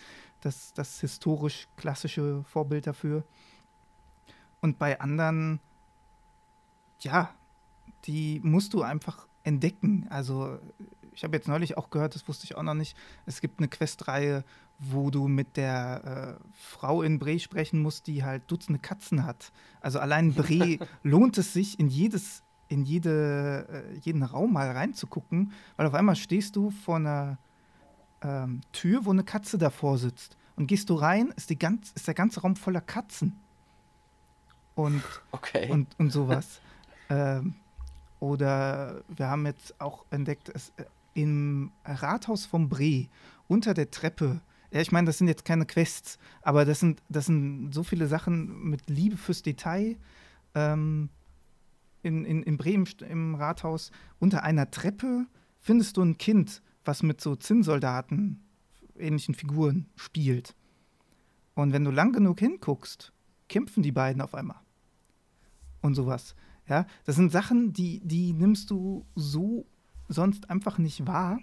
Das, 0.42 0.74
das 0.74 1.00
historisch 1.00 1.68
klassische 1.76 2.44
Vorbild 2.44 2.86
dafür. 2.86 3.24
Und 4.60 4.78
bei 4.78 5.00
anderen, 5.00 5.60
ja, 7.00 7.34
die 8.04 8.40
musst 8.44 8.74
du 8.74 8.82
einfach 8.82 9.26
entdecken. 9.44 10.06
Also 10.10 10.58
ich 11.14 11.24
habe 11.24 11.36
jetzt 11.36 11.48
neulich 11.48 11.76
auch 11.76 11.90
gehört, 11.90 12.14
das 12.14 12.26
wusste 12.28 12.44
ich 12.44 12.56
auch 12.56 12.62
noch 12.62 12.74
nicht, 12.74 12.96
es 13.26 13.40
gibt 13.40 13.58
eine 13.58 13.68
Questreihe, 13.68 14.44
wo 14.78 15.10
du 15.10 15.28
mit 15.28 15.56
der 15.56 16.38
äh, 16.40 16.44
Frau 16.52 17.02
in 17.02 17.18
Bre 17.18 17.38
sprechen 17.38 17.80
musst, 17.80 18.06
die 18.06 18.24
halt 18.24 18.50
Dutzende 18.50 18.80
Katzen 18.80 19.24
hat. 19.24 19.52
Also 19.80 20.00
allein 20.00 20.34
Bre 20.34 20.78
lohnt 21.02 21.38
es 21.38 21.52
sich, 21.52 21.78
in 21.78 21.88
jedes, 21.88 22.42
in 22.68 22.82
jede, 22.82 23.66
äh, 23.68 23.98
jeden 23.98 24.22
Raum 24.22 24.54
mal 24.54 24.70
reinzugucken, 24.70 25.52
weil 25.76 25.86
auf 25.86 25.94
einmal 25.94 26.16
stehst 26.16 26.56
du 26.56 26.70
vor 26.70 26.96
einer 26.96 27.38
ähm, 28.22 28.60
Tür, 28.72 29.04
wo 29.04 29.10
eine 29.10 29.24
Katze 29.24 29.58
davor 29.58 29.98
sitzt. 29.98 30.36
Und 30.56 30.66
gehst 30.66 30.90
du 30.90 30.94
rein, 30.94 31.32
ist, 31.36 31.50
die 31.50 31.58
ganz, 31.58 31.92
ist 31.94 32.06
der 32.06 32.14
ganze 32.14 32.40
Raum 32.40 32.56
voller 32.56 32.80
Katzen. 32.80 33.38
Und, 34.74 35.02
okay. 35.32 35.70
und, 35.70 35.88
und 35.98 36.10
sowas. 36.10 36.60
ähm, 37.10 37.54
oder 38.20 39.02
wir 39.08 39.28
haben 39.28 39.46
jetzt 39.46 39.80
auch 39.80 40.04
entdeckt, 40.10 40.50
es, 40.54 40.72
äh, 40.76 40.84
im 41.14 41.72
Rathaus 41.84 42.46
vom 42.46 42.68
Bre, 42.68 43.08
unter 43.48 43.74
der 43.74 43.90
Treppe, 43.90 44.40
ja, 44.70 44.80
ich 44.80 44.92
meine, 44.92 45.06
das 45.06 45.18
sind 45.18 45.28
jetzt 45.28 45.44
keine 45.44 45.66
Quests, 45.66 46.18
aber 46.40 46.64
das 46.64 46.80
sind, 46.80 47.02
das 47.10 47.26
sind 47.26 47.72
so 47.72 47.82
viele 47.82 48.06
Sachen 48.06 48.70
mit 48.70 48.88
Liebe 48.88 49.18
fürs 49.18 49.42
Detail. 49.42 49.96
Ähm, 50.54 51.10
in, 52.02 52.24
in, 52.24 52.42
in 52.42 52.56
Bremen 52.56 52.86
im 53.08 53.34
Rathaus, 53.34 53.90
unter 54.18 54.42
einer 54.42 54.70
Treppe 54.70 55.26
findest 55.60 55.96
du 55.96 56.02
ein 56.02 56.18
Kind, 56.18 56.62
was 56.84 57.02
mit 57.02 57.20
so 57.20 57.36
Zinnsoldaten, 57.36 58.42
ähnlichen 58.96 59.34
Figuren 59.34 59.86
spielt. 59.96 60.54
Und 61.54 61.72
wenn 61.72 61.84
du 61.84 61.90
lang 61.90 62.12
genug 62.12 62.40
hinguckst, 62.40 63.12
kämpfen 63.48 63.82
die 63.82 63.92
beiden 63.92 64.22
auf 64.22 64.34
einmal. 64.34 64.60
Und 65.80 65.94
sowas. 65.94 66.34
Ja, 66.68 66.86
das 67.04 67.16
sind 67.16 67.32
Sachen, 67.32 67.72
die, 67.72 68.00
die 68.04 68.32
nimmst 68.32 68.70
du 68.70 69.04
so 69.14 69.66
sonst 70.08 70.48
einfach 70.50 70.78
nicht 70.78 71.06
wahr. 71.06 71.40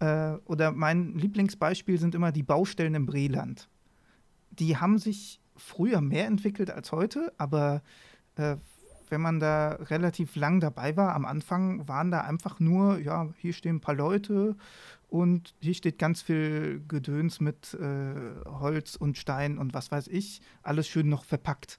Äh, 0.00 0.32
oder 0.44 0.72
mein 0.72 1.14
Lieblingsbeispiel 1.14 1.98
sind 1.98 2.14
immer 2.14 2.32
die 2.32 2.42
Baustellen 2.42 2.94
im 2.94 3.06
Breland. 3.06 3.68
Die 4.50 4.76
haben 4.76 4.98
sich 4.98 5.40
früher 5.56 6.00
mehr 6.00 6.26
entwickelt 6.26 6.70
als 6.70 6.92
heute, 6.92 7.32
aber 7.38 7.82
äh, 8.36 8.56
wenn 9.12 9.20
man 9.20 9.38
da 9.38 9.78
relativ 9.82 10.34
lang 10.34 10.58
dabei 10.58 10.96
war, 10.96 11.14
am 11.14 11.24
Anfang 11.24 11.86
waren 11.86 12.10
da 12.10 12.22
einfach 12.22 12.58
nur, 12.58 12.98
ja, 12.98 13.28
hier 13.38 13.52
stehen 13.52 13.76
ein 13.76 13.80
paar 13.80 13.94
Leute 13.94 14.56
und 15.08 15.54
hier 15.60 15.74
steht 15.74 15.98
ganz 15.98 16.22
viel 16.22 16.82
Gedöns 16.88 17.38
mit 17.38 17.74
äh, 17.74 18.14
Holz 18.46 18.96
und 18.96 19.16
Stein 19.16 19.58
und 19.58 19.74
was 19.74 19.92
weiß 19.92 20.08
ich, 20.08 20.40
alles 20.62 20.88
schön 20.88 21.08
noch 21.08 21.24
verpackt 21.24 21.78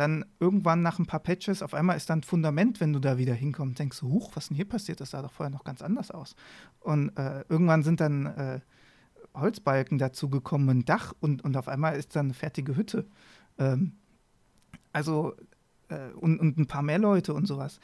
dann 0.00 0.24
irgendwann 0.38 0.80
nach 0.80 0.98
ein 0.98 1.04
paar 1.04 1.20
Patches, 1.20 1.62
auf 1.62 1.74
einmal 1.74 1.94
ist 1.94 2.08
dann 2.08 2.20
ein 2.20 2.22
Fundament, 2.22 2.80
wenn 2.80 2.94
du 2.94 3.00
da 3.00 3.18
wieder 3.18 3.34
hinkommst, 3.34 3.78
denkst 3.78 4.00
du, 4.00 4.08
huch, 4.08 4.30
was 4.34 4.48
denn 4.48 4.56
hier 4.56 4.66
passiert? 4.66 5.00
Das 5.00 5.10
sah 5.10 5.20
doch 5.20 5.32
vorher 5.32 5.50
noch 5.50 5.62
ganz 5.62 5.82
anders 5.82 6.10
aus. 6.10 6.36
Und 6.80 7.10
äh, 7.18 7.44
irgendwann 7.50 7.82
sind 7.82 8.00
dann 8.00 8.24
äh, 8.24 8.60
Holzbalken 9.34 9.98
dazu 9.98 10.30
gekommen, 10.30 10.70
ein 10.70 10.84
Dach 10.86 11.12
und, 11.20 11.44
und 11.44 11.54
auf 11.54 11.68
einmal 11.68 11.96
ist 11.96 12.16
dann 12.16 12.26
eine 12.26 12.34
fertige 12.34 12.76
Hütte. 12.76 13.06
Ähm, 13.58 13.92
also, 14.92 15.34
äh, 15.90 16.12
und, 16.16 16.38
und 16.40 16.58
ein 16.58 16.66
paar 16.66 16.82
mehr 16.82 16.98
Leute 16.98 17.34
und 17.34 17.46
sowas. 17.46 17.80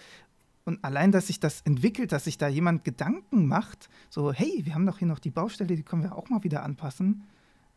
Und 0.64 0.82
allein, 0.82 1.12
dass 1.12 1.28
sich 1.28 1.38
das 1.38 1.60
entwickelt, 1.60 2.10
dass 2.10 2.24
sich 2.24 2.38
da 2.38 2.48
jemand 2.48 2.84
Gedanken 2.84 3.46
macht, 3.46 3.88
so, 4.10 4.32
hey, 4.32 4.62
wir 4.64 4.74
haben 4.74 4.86
doch 4.86 4.98
hier 4.98 5.06
noch 5.06 5.20
die 5.20 5.30
Baustelle, 5.30 5.76
die 5.76 5.82
können 5.82 6.02
wir 6.02 6.16
auch 6.16 6.28
mal 6.28 6.42
wieder 6.42 6.64
anpassen, 6.64 7.24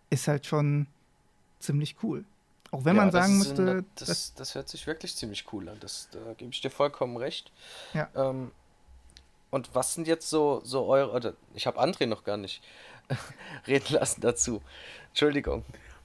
ist 0.09 0.27
halt 0.27 0.47
schon 0.47 0.87
ziemlich 1.59 1.97
cool. 2.01 2.25
Auch 2.71 2.85
wenn 2.85 2.95
ja, 2.95 3.03
man 3.03 3.11
sagen 3.11 3.37
müsste. 3.37 3.71
Ein, 3.71 3.85
das, 3.95 4.07
das, 4.07 4.33
das, 4.35 4.55
hört 4.55 4.69
sich 4.69 4.85
wirklich 4.87 5.15
ziemlich 5.15 5.45
cool 5.53 5.69
an. 5.69 5.77
Das, 5.79 6.09
da 6.11 6.33
gebe 6.37 6.51
ich 6.51 6.61
dir 6.61 6.69
vollkommen 6.69 7.17
recht. 7.17 7.51
Ja. 7.93 8.09
Ähm, 8.15 8.51
und 9.49 9.73
was 9.73 9.95
sind 9.95 10.07
jetzt 10.07 10.29
so, 10.29 10.61
so 10.63 10.85
eure. 10.85 11.11
Oder 11.11 11.33
ich 11.53 11.65
habe 11.65 11.79
André 11.79 12.05
noch 12.05 12.23
gar 12.23 12.37
nicht 12.37 12.61
reden 13.67 13.93
lassen 13.93 14.21
dazu. 14.21 14.61
Entschuldigung. 15.09 15.63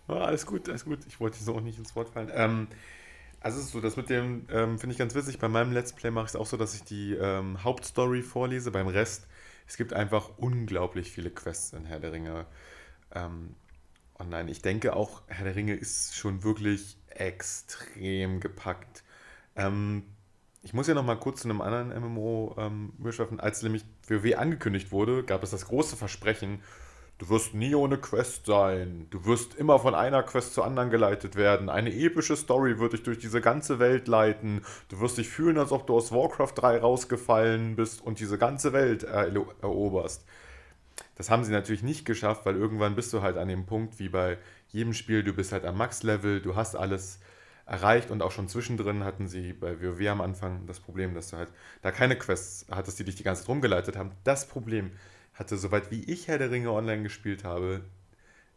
Ja, 0.09 0.17
alles 0.17 0.47
gut, 0.47 0.69
alles 0.69 0.85
gut. 0.85 1.01
Ich 1.07 1.21
wollte 1.21 1.43
so 1.43 1.55
auch 1.55 1.61
nicht 1.61 1.79
ins 1.79 1.95
Wort 1.97 2.11
fallen. 2.11 2.31
Ähm, 2.33 2.69
also 3.45 3.61
ist 3.61 3.71
so, 3.71 3.81
das 3.81 3.97
mit 3.97 4.11
dem 4.11 4.47
ähm, 4.51 4.79
finde 4.79 4.93
ich 4.93 4.99
ganz 4.99 5.15
witzig. 5.15 5.39
Bei 5.39 5.49
meinem 5.49 5.73
Let's 5.73 5.93
Play 5.93 6.11
mache 6.11 6.25
ich 6.27 6.31
es 6.31 6.37
auch 6.37 6.47
so, 6.47 6.57
dass 6.57 6.75
ich 6.75 6.85
die 6.85 7.15
ähm, 7.15 7.63
Hauptstory 7.63 8.23
vorlese. 8.23 8.71
Beim 8.71 8.89
Rest, 8.89 9.29
es 9.67 9.77
gibt 9.77 9.93
einfach 9.93 10.31
unglaublich 10.39 11.13
viele 11.13 11.31
Quests 11.31 11.73
in 11.73 11.85
Herr 11.85 12.01
der 12.01 12.13
Ringe. 12.13 12.47
Ähm, 13.15 13.55
Oh 14.19 14.25
nein, 14.25 14.47
ich 14.49 14.63
denke 14.63 14.95
auch, 14.95 15.23
Herr 15.27 15.45
der 15.45 15.57
Ringe 15.57 15.75
ist 15.75 16.15
schon 16.17 16.45
wirklich 16.45 16.97
extrem 17.09 18.39
gepackt. 18.41 19.03
Ähm, 19.57 20.05
ich 20.63 20.73
muss 20.73 20.87
ja 20.87 20.95
noch 20.95 21.05
mal 21.05 21.17
kurz 21.19 21.43
zu 21.43 21.49
einem 21.49 21.61
anderen 21.61 21.89
MMO 22.01 22.55
ähm, 22.59 22.93
überschwaffen. 22.99 23.41
Als 23.41 23.63
nämlich 23.63 23.85
WoW 24.09 24.37
angekündigt 24.37 24.93
wurde, 24.93 25.25
gab 25.25 25.43
es 25.43 25.51
das 25.51 25.67
große 25.67 25.97
Versprechen, 25.97 26.61
du 27.19 27.29
wirst 27.29 27.55
nie 27.55 27.75
ohne 27.75 27.99
Quest 27.99 28.47
sein. 28.47 29.07
Du 29.11 29.25
wirst 29.25 29.55
immer 29.55 29.79
von 29.79 29.95
einer 29.95 30.23
Quest 30.23 30.55
zur 30.55 30.65
anderen 30.65 30.91
geleitet 30.91 31.37
werden. 31.37 31.69
Eine 31.69 31.95
epische 31.95 32.37
Story 32.37 32.79
wird 32.79 32.93
dich 32.93 33.03
durch 33.03 33.19
diese 33.19 33.41
ganze 33.41 33.79
Welt 33.79 34.09
leiten. 34.09 34.63
Du 34.89 35.01
wirst 35.01 35.19
dich 35.19 35.29
fühlen, 35.29 35.59
als 35.59 35.73
ob 35.73 35.87
du 35.87 35.95
aus 35.95 36.13
Warcraft 36.13 36.53
3 36.57 36.79
rausgefallen 36.79 37.77
bist 37.77 38.01
und 38.01 38.21
diese 38.21 38.39
ganze 38.39 38.73
Welt 38.73 39.05
eroberst. 39.05 40.25
Das 41.17 41.31
haben 41.31 41.45
sie 41.45 41.53
natürlich 41.53 41.83
nicht 41.83 42.05
geschafft, 42.05 42.47
weil 42.47 42.57
irgendwann 42.57 42.95
bist 42.95 43.13
du 43.13 43.23
halt 43.23 43.37
an 43.37 43.49
dem 43.49 43.67
Punkt, 43.67 43.99
wie 43.99 44.09
bei 44.09 44.39
jedem 44.69 44.93
Spiel, 44.93 45.23
du 45.23 45.33
bist 45.33 45.53
halt 45.53 45.65
am 45.65 45.77
Max-Level, 45.77 46.41
du 46.41 46.57
hast 46.57 46.77
alles 46.77 47.21
erreicht 47.67 48.11
und 48.11 48.23
auch 48.23 48.31
schon 48.31 48.49
zwischendrin 48.49 49.05
hatten 49.05 49.27
sie 49.27 49.53
bei 49.53 49.81
WoW 49.81 50.07
am 50.09 50.21
Anfang 50.21 50.67
das 50.67 50.81
Problem, 50.81 51.15
dass 51.15 51.31
du 51.31 51.39
halt 51.39 51.49
da 51.83 51.91
keine 51.91 52.17
Quests 52.17 52.67
hattest, 52.71 52.99
die 52.99 53.05
dich 53.05 53.15
die 53.15 53.23
ganze 53.23 53.43
Zeit 53.43 53.49
rumgeleitet 53.49 53.97
haben. 53.97 54.13
Das 54.23 54.47
Problem 54.47 54.91
hatte, 55.35 55.57
soweit 55.57 55.91
wie 55.91 56.05
ich 56.05 56.29
Herr 56.29 56.39
der 56.39 56.51
Ringe 56.51 56.73
online 56.73 57.03
gespielt 57.03 57.45
habe, 57.45 57.85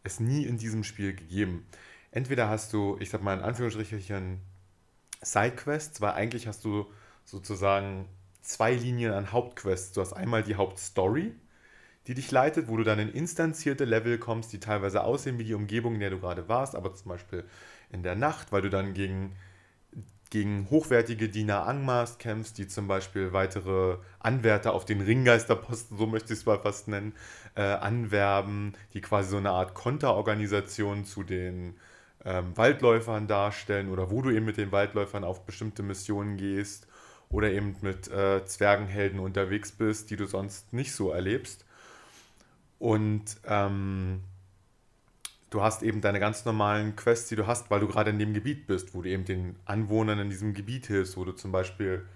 es 0.04 0.20
nie 0.20 0.44
in 0.44 0.58
diesem 0.58 0.84
Spiel 0.84 1.14
gegeben. 1.14 1.66
Entweder 2.10 2.48
hast 2.48 2.72
du, 2.72 2.96
ich 3.00 3.10
sag 3.10 3.22
mal 3.22 3.36
in 3.36 3.44
Anführungsstrichen, 3.44 4.40
Sidequests, 5.20 6.00
weil 6.00 6.12
eigentlich 6.12 6.46
hast 6.46 6.64
du 6.64 6.86
sozusagen 7.24 8.08
zwei 8.40 8.74
Linien 8.74 9.12
an 9.12 9.32
Hauptquests. 9.32 9.92
Du 9.92 10.00
hast 10.00 10.12
einmal 10.12 10.42
die 10.42 10.54
Hauptstory, 10.54 11.32
die 12.06 12.14
dich 12.14 12.30
leitet, 12.30 12.68
wo 12.68 12.76
du 12.76 12.84
dann 12.84 12.98
in 12.98 13.10
instanzierte 13.10 13.84
Level 13.84 14.18
kommst, 14.18 14.52
die 14.52 14.60
teilweise 14.60 15.04
aussehen 15.04 15.38
wie 15.38 15.44
die 15.44 15.54
Umgebung, 15.54 15.94
in 15.94 16.00
der 16.00 16.10
du 16.10 16.20
gerade 16.20 16.48
warst, 16.48 16.74
aber 16.74 16.94
zum 16.94 17.10
Beispiel 17.10 17.44
in 17.90 18.02
der 18.02 18.14
Nacht, 18.14 18.52
weil 18.52 18.62
du 18.62 18.70
dann 18.70 18.94
gegen, 18.94 19.36
gegen 20.30 20.68
hochwertige 20.70 21.28
Diener 21.28 21.66
Angmars 21.66 22.18
kämpfst, 22.18 22.58
die 22.58 22.68
zum 22.68 22.86
Beispiel 22.86 23.32
weitere 23.32 23.96
Anwärter 24.20 24.74
auf 24.74 24.84
den 24.84 25.00
Ringgeisterposten, 25.00 25.96
so 25.96 26.06
möchte 26.06 26.32
ich 26.32 26.40
es 26.40 26.46
mal 26.46 26.58
fast 26.58 26.88
nennen, 26.88 27.14
äh, 27.54 27.62
anwerben, 27.62 28.74
die 28.92 29.00
quasi 29.00 29.30
so 29.30 29.36
eine 29.38 29.50
Art 29.50 29.74
Konterorganisation 29.74 31.04
zu 31.04 31.22
den 31.22 31.76
ähm, 32.24 32.56
Waldläufern 32.56 33.26
darstellen 33.26 33.90
oder 33.90 34.10
wo 34.10 34.22
du 34.22 34.30
eben 34.30 34.44
mit 34.44 34.56
den 34.56 34.72
Waldläufern 34.72 35.24
auf 35.24 35.46
bestimmte 35.46 35.82
Missionen 35.82 36.36
gehst 36.36 36.86
oder 37.30 37.50
eben 37.50 37.76
mit 37.80 38.08
äh, 38.08 38.44
Zwergenhelden 38.44 39.20
unterwegs 39.20 39.72
bist, 39.72 40.10
die 40.10 40.16
du 40.16 40.26
sonst 40.26 40.72
nicht 40.72 40.92
so 40.92 41.10
erlebst. 41.10 41.64
Und 42.78 43.24
ähm, 43.46 44.22
du 45.50 45.62
hast 45.62 45.82
eben 45.82 46.00
deine 46.00 46.20
ganz 46.20 46.44
normalen 46.44 46.96
Quests, 46.96 47.28
die 47.28 47.36
du 47.36 47.46
hast, 47.46 47.70
weil 47.70 47.80
du 47.80 47.88
gerade 47.88 48.10
in 48.10 48.18
dem 48.18 48.34
Gebiet 48.34 48.66
bist, 48.66 48.94
wo 48.94 49.02
du 49.02 49.08
eben 49.08 49.24
den 49.24 49.56
Anwohnern 49.64 50.18
in 50.18 50.30
diesem 50.30 50.54
Gebiet 50.54 50.86
hilfst, 50.86 51.16
wo 51.16 51.24
du 51.24 51.32
zum 51.32 51.52
Beispiel, 51.52 52.06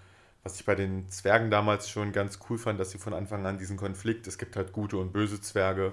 was 0.42 0.56
ich 0.56 0.66
bei 0.66 0.74
den 0.74 1.08
Zwergen 1.08 1.50
damals 1.50 1.88
schon 1.88 2.12
ganz 2.12 2.38
cool 2.48 2.58
fand, 2.58 2.78
dass 2.80 2.90
sie 2.90 2.98
von 2.98 3.14
Anfang 3.14 3.46
an 3.46 3.58
diesen 3.58 3.76
Konflikt, 3.76 4.26
es 4.26 4.38
gibt 4.38 4.56
halt 4.56 4.72
gute 4.72 4.96
und 4.98 5.12
böse 5.12 5.40
Zwerge, 5.40 5.92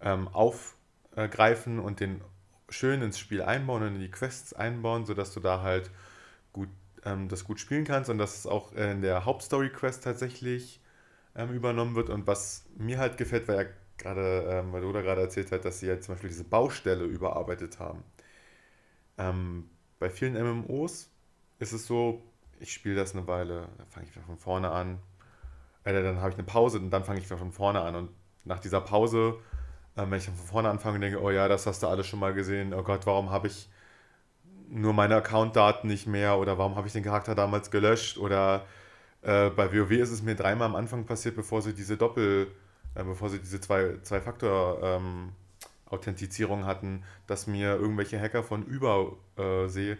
ähm, 0.00 0.28
aufgreifen 0.28 1.78
und 1.78 2.00
den 2.00 2.20
schön 2.68 3.02
ins 3.02 3.18
Spiel 3.18 3.42
einbauen 3.42 3.82
und 3.82 3.94
in 3.94 4.00
die 4.00 4.10
Quests 4.10 4.52
einbauen, 4.52 5.06
sodass 5.06 5.32
du 5.32 5.40
da 5.40 5.62
halt 5.62 5.90
gut 6.52 6.68
ähm, 7.04 7.28
das 7.28 7.44
gut 7.44 7.60
spielen 7.60 7.84
kannst 7.84 8.10
und 8.10 8.18
dass 8.18 8.38
es 8.38 8.46
auch 8.46 8.72
in 8.72 9.02
der 9.02 9.24
Hauptstory-Quest 9.24 10.04
tatsächlich 10.04 10.80
ähm, 11.34 11.52
übernommen 11.52 11.94
wird. 11.94 12.10
Und 12.10 12.26
was 12.26 12.64
mir 12.76 12.98
halt 12.98 13.16
gefällt, 13.16 13.48
weil 13.48 13.72
gerade, 14.02 14.44
ähm, 14.48 14.72
weil 14.72 14.84
Oda 14.84 15.00
gerade 15.00 15.22
erzählt 15.22 15.52
hat, 15.52 15.64
dass 15.64 15.80
sie 15.80 15.86
ja 15.86 16.00
zum 16.00 16.14
Beispiel 16.14 16.30
diese 16.30 16.44
Baustelle 16.44 17.04
überarbeitet 17.04 17.78
haben. 17.78 18.02
Ähm, 19.18 19.70
bei 19.98 20.10
vielen 20.10 20.34
MMOs 20.34 21.10
ist 21.58 21.72
es 21.72 21.86
so, 21.86 22.22
ich 22.58 22.72
spiele 22.72 22.96
das 22.96 23.14
eine 23.14 23.26
Weile, 23.26 23.68
dann 23.78 23.86
fange 23.88 24.06
ich 24.06 24.14
wieder 24.14 24.24
von 24.24 24.36
vorne 24.36 24.70
an, 24.70 24.98
äh, 25.84 25.92
dann 25.92 26.20
habe 26.20 26.30
ich 26.30 26.36
eine 26.36 26.44
Pause 26.44 26.78
und 26.78 26.90
dann 26.90 27.04
fange 27.04 27.20
ich 27.20 27.26
wieder 27.26 27.38
von 27.38 27.52
vorne 27.52 27.80
an. 27.80 27.94
Und 27.94 28.10
nach 28.44 28.58
dieser 28.58 28.80
Pause, 28.80 29.36
äh, 29.96 30.02
wenn 30.02 30.14
ich 30.18 30.26
dann 30.26 30.34
von 30.34 30.46
vorne 30.46 30.70
anfange 30.70 30.96
und 30.96 31.02
denke, 31.02 31.20
oh 31.22 31.30
ja, 31.30 31.48
das 31.48 31.66
hast 31.66 31.82
du 31.82 31.86
alles 31.86 32.06
schon 32.06 32.18
mal 32.18 32.34
gesehen, 32.34 32.74
oh 32.74 32.82
Gott, 32.82 33.06
warum 33.06 33.30
habe 33.30 33.46
ich 33.46 33.68
nur 34.68 34.94
meine 34.94 35.16
Accountdaten 35.16 35.88
nicht 35.88 36.06
mehr 36.06 36.38
oder 36.38 36.58
warum 36.58 36.76
habe 36.76 36.86
ich 36.86 36.92
den 36.92 37.04
Charakter 37.04 37.34
damals 37.34 37.70
gelöscht 37.70 38.16
oder 38.16 38.64
äh, 39.20 39.50
bei 39.50 39.72
WoW 39.72 39.90
ist 39.92 40.10
es 40.10 40.22
mir 40.22 40.34
dreimal 40.34 40.66
am 40.66 40.76
Anfang 40.76 41.04
passiert, 41.04 41.36
bevor 41.36 41.62
sie 41.62 41.74
diese 41.74 41.96
Doppel, 41.96 42.48
äh, 42.94 43.04
bevor 43.04 43.28
sie 43.30 43.38
diese 43.38 43.60
zwei, 43.60 43.98
zwei 44.02 44.20
Faktor 44.20 44.82
ähm, 44.82 45.32
Authentifizierung 45.86 46.64
hatten, 46.64 47.04
dass 47.26 47.46
mir 47.46 47.76
irgendwelche 47.76 48.20
Hacker 48.20 48.42
von 48.42 48.64
Übersee 48.64 49.98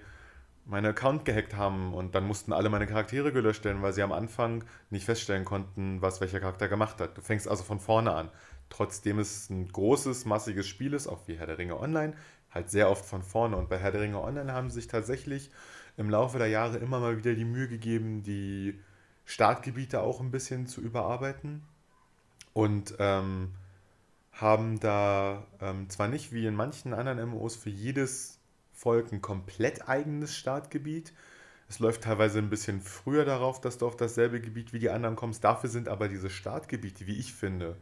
meine 0.65 0.91
Account 0.91 1.25
gehackt 1.25 1.57
haben 1.57 1.93
und 1.93 2.15
dann 2.15 2.27
mussten 2.27 2.53
alle 2.53 2.71
meine 2.71 2.87
Charaktere 2.87 3.33
gelöscht 3.33 3.65
werden, 3.65 3.83
weil 3.83 3.93
sie 3.93 4.03
am 4.03 4.13
Anfang 4.13 4.65
nicht 4.91 5.05
feststellen 5.05 5.45
konnten, 5.45 6.01
was 6.01 6.21
welcher 6.21 6.41
Charakter 6.41 6.69
gemacht 6.69 7.01
hat. 7.01 7.19
Du 7.19 7.21
fängst 7.21 7.49
also 7.49 7.65
von 7.65 7.81
vorne 7.81 8.15
an. 8.15 8.31
Trotzdem 8.71 9.19
es 9.19 9.51
ein 9.51 9.69
großes, 9.69 10.25
massiges 10.25 10.67
Spiel 10.67 10.95
ist, 10.95 11.09
auch 11.09 11.27
wie 11.27 11.37
Herr 11.37 11.47
der 11.47 11.59
Ringe 11.59 11.79
Online, 11.79 12.15
halt 12.51 12.71
sehr 12.71 12.89
oft 12.89 13.05
von 13.05 13.23
vorne. 13.23 13.57
Und 13.57 13.69
bei 13.69 13.79
Herr 13.79 13.93
der 13.93 14.01
Ringe 14.03 14.23
Online 14.23 14.53
haben 14.53 14.71
sie 14.71 14.77
sich 14.77 14.87
tatsächlich 14.87 15.51
im 15.97 16.09
Laufe 16.09 16.39
der 16.39 16.49
Jahre 16.49 16.79
immer 16.79 17.01
mal 17.01 17.19
wieder 17.19 17.35
die 17.35 17.45
Mühe 17.45 17.69
gegeben, 17.69 18.23
die 18.23 18.81
Startgebiete 19.25 20.01
auch 20.01 20.21
ein 20.21 20.31
bisschen 20.31 20.67
zu 20.67 20.81
überarbeiten. 20.81 21.63
Und 22.53 22.95
ähm, 22.99 23.53
haben 24.33 24.81
da 24.81 25.47
ähm, 25.61 25.89
zwar 25.89 26.09
nicht 26.09 26.33
wie 26.33 26.47
in 26.47 26.55
manchen 26.55 26.95
anderen 26.95 27.31
MMOs 27.31 27.57
für 27.57 27.71
jedes 27.71 28.39
Volk 28.73 29.13
ein 29.13 29.23
komplett 29.23 29.89
eigenes 29.89 30.37
Startgebiet. 30.37 31.13
Es 31.69 31.79
läuft 31.79 32.03
teilweise 32.03 32.39
ein 32.39 32.51
bisschen 32.51 32.81
früher 32.81 33.25
darauf, 33.25 33.61
dass 33.61 33.79
du 33.79 33.87
auf 33.87 33.97
dasselbe 33.97 34.41
Gebiet 34.41 34.73
wie 34.73 34.79
die 34.79 34.91
anderen 34.91 35.17
kommst. 35.17 35.45
Dafür 35.45 35.71
sind 35.71 35.89
aber 35.89 36.09
diese 36.09 36.31
Startgebiete, 36.31 37.07
wie 37.07 37.19
ich 37.19 37.33
finde, 37.33 37.77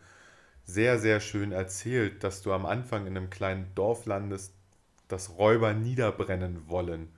sehr, 0.65 0.99
sehr 0.99 1.21
schön 1.21 1.53
erzählt, 1.53 2.23
dass 2.23 2.43
du 2.43 2.53
am 2.53 2.67
Anfang 2.67 3.07
in 3.07 3.17
einem 3.17 3.31
kleinen 3.31 3.75
Dorf 3.75 4.07
landest, 4.07 4.55
das 5.09 5.39
Räuber 5.39 5.73
niederbrennen 5.73 6.69
wollen, 6.69 7.09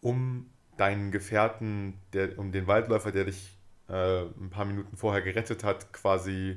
um 0.00 0.50
deinen 0.76 1.10
Gefährten, 1.10 1.94
der, 2.12 2.38
um 2.38 2.52
den 2.52 2.66
Waldläufer, 2.66 3.10
der 3.10 3.24
dich 3.24 3.56
äh, 3.92 4.22
ein 4.22 4.50
paar 4.50 4.64
Minuten 4.64 4.96
vorher 4.96 5.22
gerettet 5.22 5.64
hat, 5.64 5.92
quasi 5.92 6.56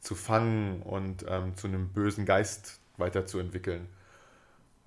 zu 0.00 0.14
fangen 0.14 0.82
und 0.82 1.24
ähm, 1.28 1.54
zu 1.54 1.68
einem 1.68 1.90
bösen 1.90 2.24
Geist 2.24 2.80
weiterzuentwickeln. 2.96 3.86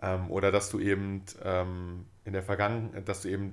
Ähm, 0.02 0.32
oder 0.32 0.52
dass 0.52 0.70
du 0.70 0.80
eben 0.80 1.24
ähm, 1.44 2.06
in 2.26 2.34
der 2.34 2.44
Vergangenheit, 2.44 3.08
dass 3.08 3.22
du 3.22 3.30
eben 3.30 3.52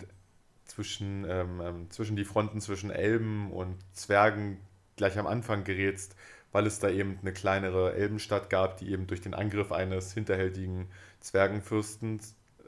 zwischen, 0.64 1.26
ähm, 1.28 1.60
ähm, 1.60 1.90
zwischen 1.90 2.16
die 2.16 2.24
Fronten 2.24 2.60
zwischen 2.60 2.90
Elben 2.90 3.50
und 3.50 3.76
Zwergen 3.92 4.58
gleich 4.96 5.18
am 5.18 5.26
Anfang 5.26 5.64
gerätst, 5.64 6.16
weil 6.52 6.66
es 6.66 6.78
da 6.78 6.88
eben 6.88 7.18
eine 7.20 7.32
kleinere 7.32 7.94
Elbenstadt 7.94 8.50
gab, 8.50 8.78
die 8.78 8.90
eben 8.90 9.06
durch 9.06 9.20
den 9.20 9.34
Angriff 9.34 9.72
eines 9.72 10.12
hinterhältigen 10.14 10.88
Zwergenfürsten 11.20 12.20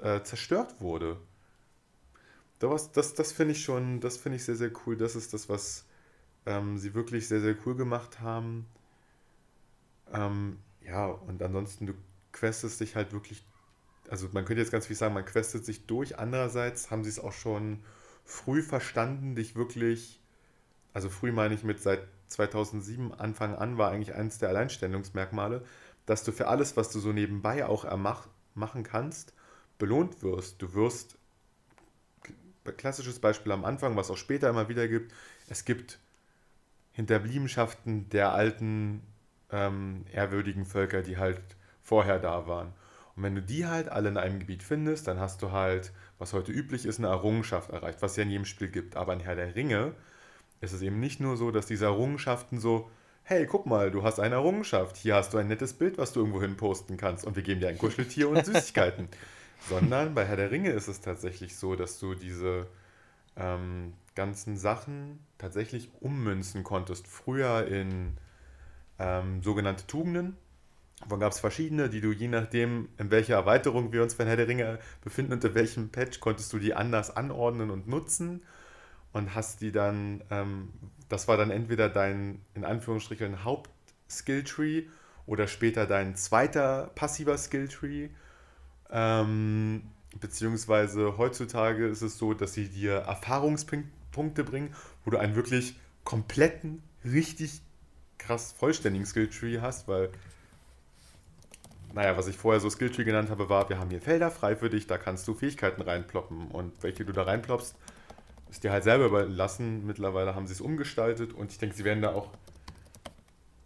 äh, 0.02 0.22
zerstört 0.22 0.80
wurde. 0.80 1.16
Das, 2.62 2.92
das, 2.92 3.14
das 3.14 3.32
finde 3.32 3.52
ich 3.52 3.64
schon, 3.64 3.98
das 4.00 4.16
finde 4.16 4.36
ich 4.36 4.44
sehr, 4.44 4.54
sehr 4.54 4.70
cool. 4.86 4.96
Das 4.96 5.16
ist 5.16 5.34
das, 5.34 5.48
was 5.48 5.84
ähm, 6.46 6.78
sie 6.78 6.94
wirklich 6.94 7.26
sehr, 7.26 7.40
sehr 7.40 7.56
cool 7.66 7.74
gemacht 7.74 8.20
haben. 8.20 8.66
Ähm, 10.12 10.58
ja, 10.80 11.06
und 11.06 11.42
ansonsten, 11.42 11.86
du 11.86 11.94
questest 12.30 12.80
dich 12.80 12.94
halt 12.94 13.12
wirklich, 13.12 13.44
also 14.08 14.28
man 14.32 14.44
könnte 14.44 14.60
jetzt 14.60 14.70
ganz 14.70 14.86
viel 14.86 14.94
sagen, 14.94 15.14
man 15.14 15.24
questet 15.24 15.64
sich 15.64 15.86
durch. 15.86 16.20
Andererseits 16.20 16.92
haben 16.92 17.02
sie 17.02 17.10
es 17.10 17.18
auch 17.18 17.32
schon 17.32 17.80
früh 18.24 18.62
verstanden, 18.62 19.34
dich 19.34 19.56
wirklich, 19.56 20.20
also 20.92 21.08
früh 21.08 21.32
meine 21.32 21.54
ich 21.54 21.64
mit 21.64 21.80
seit 21.80 22.06
2007 22.28 23.12
Anfang 23.12 23.56
an, 23.56 23.76
war 23.76 23.90
eigentlich 23.90 24.14
eines 24.14 24.38
der 24.38 24.50
Alleinstellungsmerkmale, 24.50 25.64
dass 26.06 26.22
du 26.22 26.30
für 26.30 26.46
alles, 26.46 26.76
was 26.76 26.90
du 26.90 27.00
so 27.00 27.12
nebenbei 27.12 27.66
auch 27.66 27.84
machen 28.54 28.82
kannst, 28.84 29.34
belohnt 29.78 30.22
wirst. 30.22 30.62
Du 30.62 30.74
wirst, 30.74 31.18
klassisches 32.64 33.18
Beispiel 33.18 33.52
am 33.52 33.64
Anfang, 33.64 33.96
was 33.96 34.10
auch 34.10 34.16
später 34.16 34.48
immer 34.48 34.68
wieder 34.68 34.86
gibt, 34.88 35.12
es 35.48 35.64
gibt 35.64 35.98
Hinterbliebenschaften 36.92 38.08
der 38.10 38.32
alten 38.32 39.02
ähm, 39.50 40.04
ehrwürdigen 40.12 40.64
Völker, 40.64 41.02
die 41.02 41.16
halt 41.16 41.40
vorher 41.82 42.18
da 42.18 42.46
waren. 42.46 42.72
Und 43.16 43.22
wenn 43.22 43.34
du 43.34 43.42
die 43.42 43.66
halt 43.66 43.88
alle 43.88 44.08
in 44.08 44.16
einem 44.16 44.38
Gebiet 44.38 44.62
findest, 44.62 45.06
dann 45.06 45.20
hast 45.20 45.42
du 45.42 45.52
halt, 45.52 45.92
was 46.18 46.32
heute 46.32 46.52
üblich 46.52 46.86
ist, 46.86 46.98
eine 46.98 47.08
Errungenschaft 47.08 47.70
erreicht, 47.70 48.00
was 48.00 48.12
es 48.12 48.16
ja 48.16 48.22
in 48.22 48.30
jedem 48.30 48.44
Spiel 48.44 48.68
gibt. 48.68 48.96
Aber 48.96 49.12
in 49.12 49.20
Herr 49.20 49.36
der 49.36 49.54
Ringe 49.54 49.94
ist 50.60 50.72
es 50.72 50.82
eben 50.82 51.00
nicht 51.00 51.20
nur 51.20 51.36
so, 51.36 51.50
dass 51.50 51.66
diese 51.66 51.86
Errungenschaften 51.86 52.60
so, 52.60 52.90
hey, 53.24 53.46
guck 53.46 53.66
mal, 53.66 53.90
du 53.90 54.02
hast 54.02 54.18
eine 54.18 54.36
Errungenschaft, 54.36 54.96
hier 54.96 55.14
hast 55.14 55.34
du 55.34 55.38
ein 55.38 55.48
nettes 55.48 55.74
Bild, 55.74 55.98
was 55.98 56.12
du 56.12 56.20
irgendwo 56.20 56.40
hin 56.40 56.56
posten 56.56 56.96
kannst 56.96 57.24
und 57.24 57.36
wir 57.36 57.42
geben 57.42 57.60
dir 57.60 57.68
ein 57.68 57.78
Kuscheltier 57.78 58.28
und 58.28 58.44
Süßigkeiten. 58.46 59.08
Sondern 59.68 60.14
bei 60.14 60.24
Herr 60.24 60.36
der 60.36 60.50
Ringe 60.50 60.70
ist 60.70 60.88
es 60.88 61.00
tatsächlich 61.00 61.56
so, 61.56 61.76
dass 61.76 61.98
du 61.98 62.14
diese 62.14 62.66
ähm, 63.36 63.94
ganzen 64.14 64.56
Sachen 64.56 65.20
tatsächlich 65.38 65.90
ummünzen 66.00 66.64
konntest. 66.64 67.06
Früher 67.06 67.66
in 67.66 68.16
ähm, 68.98 69.42
sogenannte 69.42 69.86
Tugenden. 69.86 70.36
Davon 71.00 71.18
gab 71.18 71.32
es 71.32 71.40
verschiedene, 71.40 71.88
die 71.88 72.00
du 72.00 72.12
je 72.12 72.28
nachdem, 72.28 72.88
in 72.98 73.10
welcher 73.10 73.34
Erweiterung 73.34 73.92
wir 73.92 74.02
uns 74.02 74.14
von 74.14 74.26
Herr 74.26 74.36
der 74.36 74.46
Ringe 74.46 74.78
befinden, 75.02 75.32
unter 75.32 75.54
welchem 75.54 75.90
Patch, 75.90 76.20
konntest 76.20 76.52
du 76.52 76.58
die 76.58 76.74
anders 76.74 77.14
anordnen 77.16 77.70
und 77.70 77.88
nutzen 77.88 78.42
und 79.12 79.34
hast 79.34 79.60
die 79.60 79.72
dann, 79.72 80.22
ähm, 80.30 80.68
das 81.08 81.26
war 81.26 81.36
dann 81.36 81.50
entweder 81.50 81.88
dein, 81.88 82.40
in 82.54 82.64
Anführungsstrichen, 82.64 83.44
Haupt-Skilltree 83.44 84.84
oder 85.26 85.48
später 85.48 85.86
dein 85.86 86.14
zweiter 86.14 86.90
passiver 86.94 87.36
Skilltree. 87.36 88.10
Ähm, 88.92 89.82
beziehungsweise 90.20 91.16
heutzutage 91.16 91.86
ist 91.86 92.02
es 92.02 92.18
so, 92.18 92.34
dass 92.34 92.52
sie 92.52 92.68
dir 92.68 92.92
Erfahrungspunkte 92.92 94.44
bringen, 94.44 94.74
wo 95.04 95.10
du 95.10 95.18
einen 95.18 95.34
wirklich 95.34 95.74
kompletten, 96.04 96.82
richtig 97.04 97.62
krass 98.18 98.52
vollständigen 98.52 99.06
Skilltree 99.06 99.60
hast, 99.60 99.88
weil, 99.88 100.10
naja, 101.94 102.16
was 102.16 102.28
ich 102.28 102.36
vorher 102.36 102.60
so 102.60 102.70
Skilltree 102.70 103.04
genannt 103.04 103.30
habe, 103.30 103.48
war, 103.48 103.68
wir 103.68 103.78
haben 103.78 103.90
hier 103.90 104.00
Felder 104.00 104.30
frei 104.30 104.54
für 104.54 104.70
dich, 104.70 104.86
da 104.86 104.98
kannst 104.98 105.26
du 105.26 105.34
Fähigkeiten 105.34 105.82
reinploppen 105.82 106.48
und 106.48 106.72
welche 106.82 107.04
du 107.04 107.12
da 107.12 107.22
reinploppst, 107.22 107.74
ist 108.50 108.64
dir 108.64 108.70
halt 108.70 108.84
selber 108.84 109.06
überlassen. 109.06 109.86
Mittlerweile 109.86 110.34
haben 110.34 110.46
sie 110.46 110.52
es 110.52 110.60
umgestaltet 110.60 111.32
und 111.32 111.50
ich 111.50 111.58
denke, 111.58 111.74
sie 111.74 111.84
werden 111.84 112.02
da 112.02 112.12
auch 112.12 112.28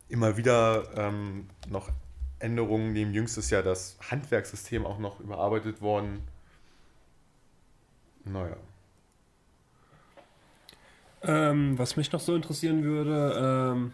immer 0.09 0.37
wieder 0.37 0.89
ähm, 0.97 1.49
noch 1.69 1.91
Änderungen 2.39 2.93
nehmen. 2.93 3.15
Jüngstes 3.15 3.51
Jahr 3.51 3.63
das 3.63 3.99
Handwerkssystem 4.11 4.85
auch 4.85 4.99
noch 4.99 5.21
überarbeitet 5.21 5.81
worden. 5.81 6.23
Naja. 8.25 8.57
Ähm, 11.23 11.79
was 11.79 11.97
mich 11.97 12.13
noch 12.13 12.21
so 12.21 12.35
interessieren 12.35 12.85
würde, 12.85 13.73
ähm, 13.75 13.93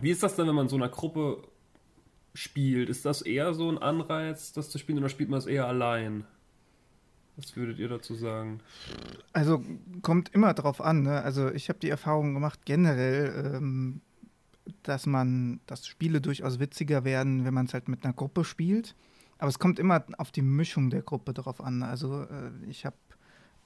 wie 0.00 0.10
ist 0.10 0.22
das 0.22 0.36
denn, 0.36 0.46
wenn 0.46 0.54
man 0.54 0.68
so 0.68 0.76
einer 0.76 0.88
Gruppe 0.88 1.42
spielt? 2.34 2.88
Ist 2.88 3.04
das 3.04 3.22
eher 3.22 3.54
so 3.54 3.70
ein 3.70 3.78
Anreiz, 3.78 4.52
das 4.52 4.70
zu 4.70 4.78
spielen, 4.78 4.98
oder 4.98 5.08
spielt 5.08 5.28
man 5.28 5.38
es 5.38 5.46
eher 5.46 5.66
allein? 5.66 6.24
Was 7.36 7.56
würdet 7.56 7.78
ihr 7.78 7.88
dazu 7.88 8.14
sagen? 8.14 8.60
Also 9.32 9.62
kommt 10.02 10.28
immer 10.30 10.52
drauf 10.54 10.80
an. 10.80 11.02
Ne? 11.02 11.22
Also 11.22 11.50
ich 11.50 11.68
habe 11.68 11.78
die 11.78 11.88
Erfahrung 11.88 12.34
gemacht 12.34 12.60
generell, 12.64 13.54
ähm, 13.56 14.00
dass 14.82 15.06
man, 15.06 15.60
dass 15.66 15.86
Spiele 15.86 16.20
durchaus 16.20 16.58
witziger 16.58 17.04
werden, 17.04 17.44
wenn 17.44 17.54
man 17.54 17.66
es 17.66 17.74
halt 17.74 17.88
mit 17.88 18.04
einer 18.04 18.14
Gruppe 18.14 18.44
spielt. 18.44 18.94
Aber 19.38 19.48
es 19.48 19.58
kommt 19.58 19.78
immer 19.78 20.04
auf 20.18 20.30
die 20.30 20.42
Mischung 20.42 20.90
der 20.90 21.02
Gruppe 21.02 21.34
drauf 21.34 21.60
an. 21.60 21.82
Also 21.82 22.22
äh, 22.22 22.50
ich 22.68 22.86
habe 22.86 22.96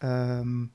ähm, 0.01 0.71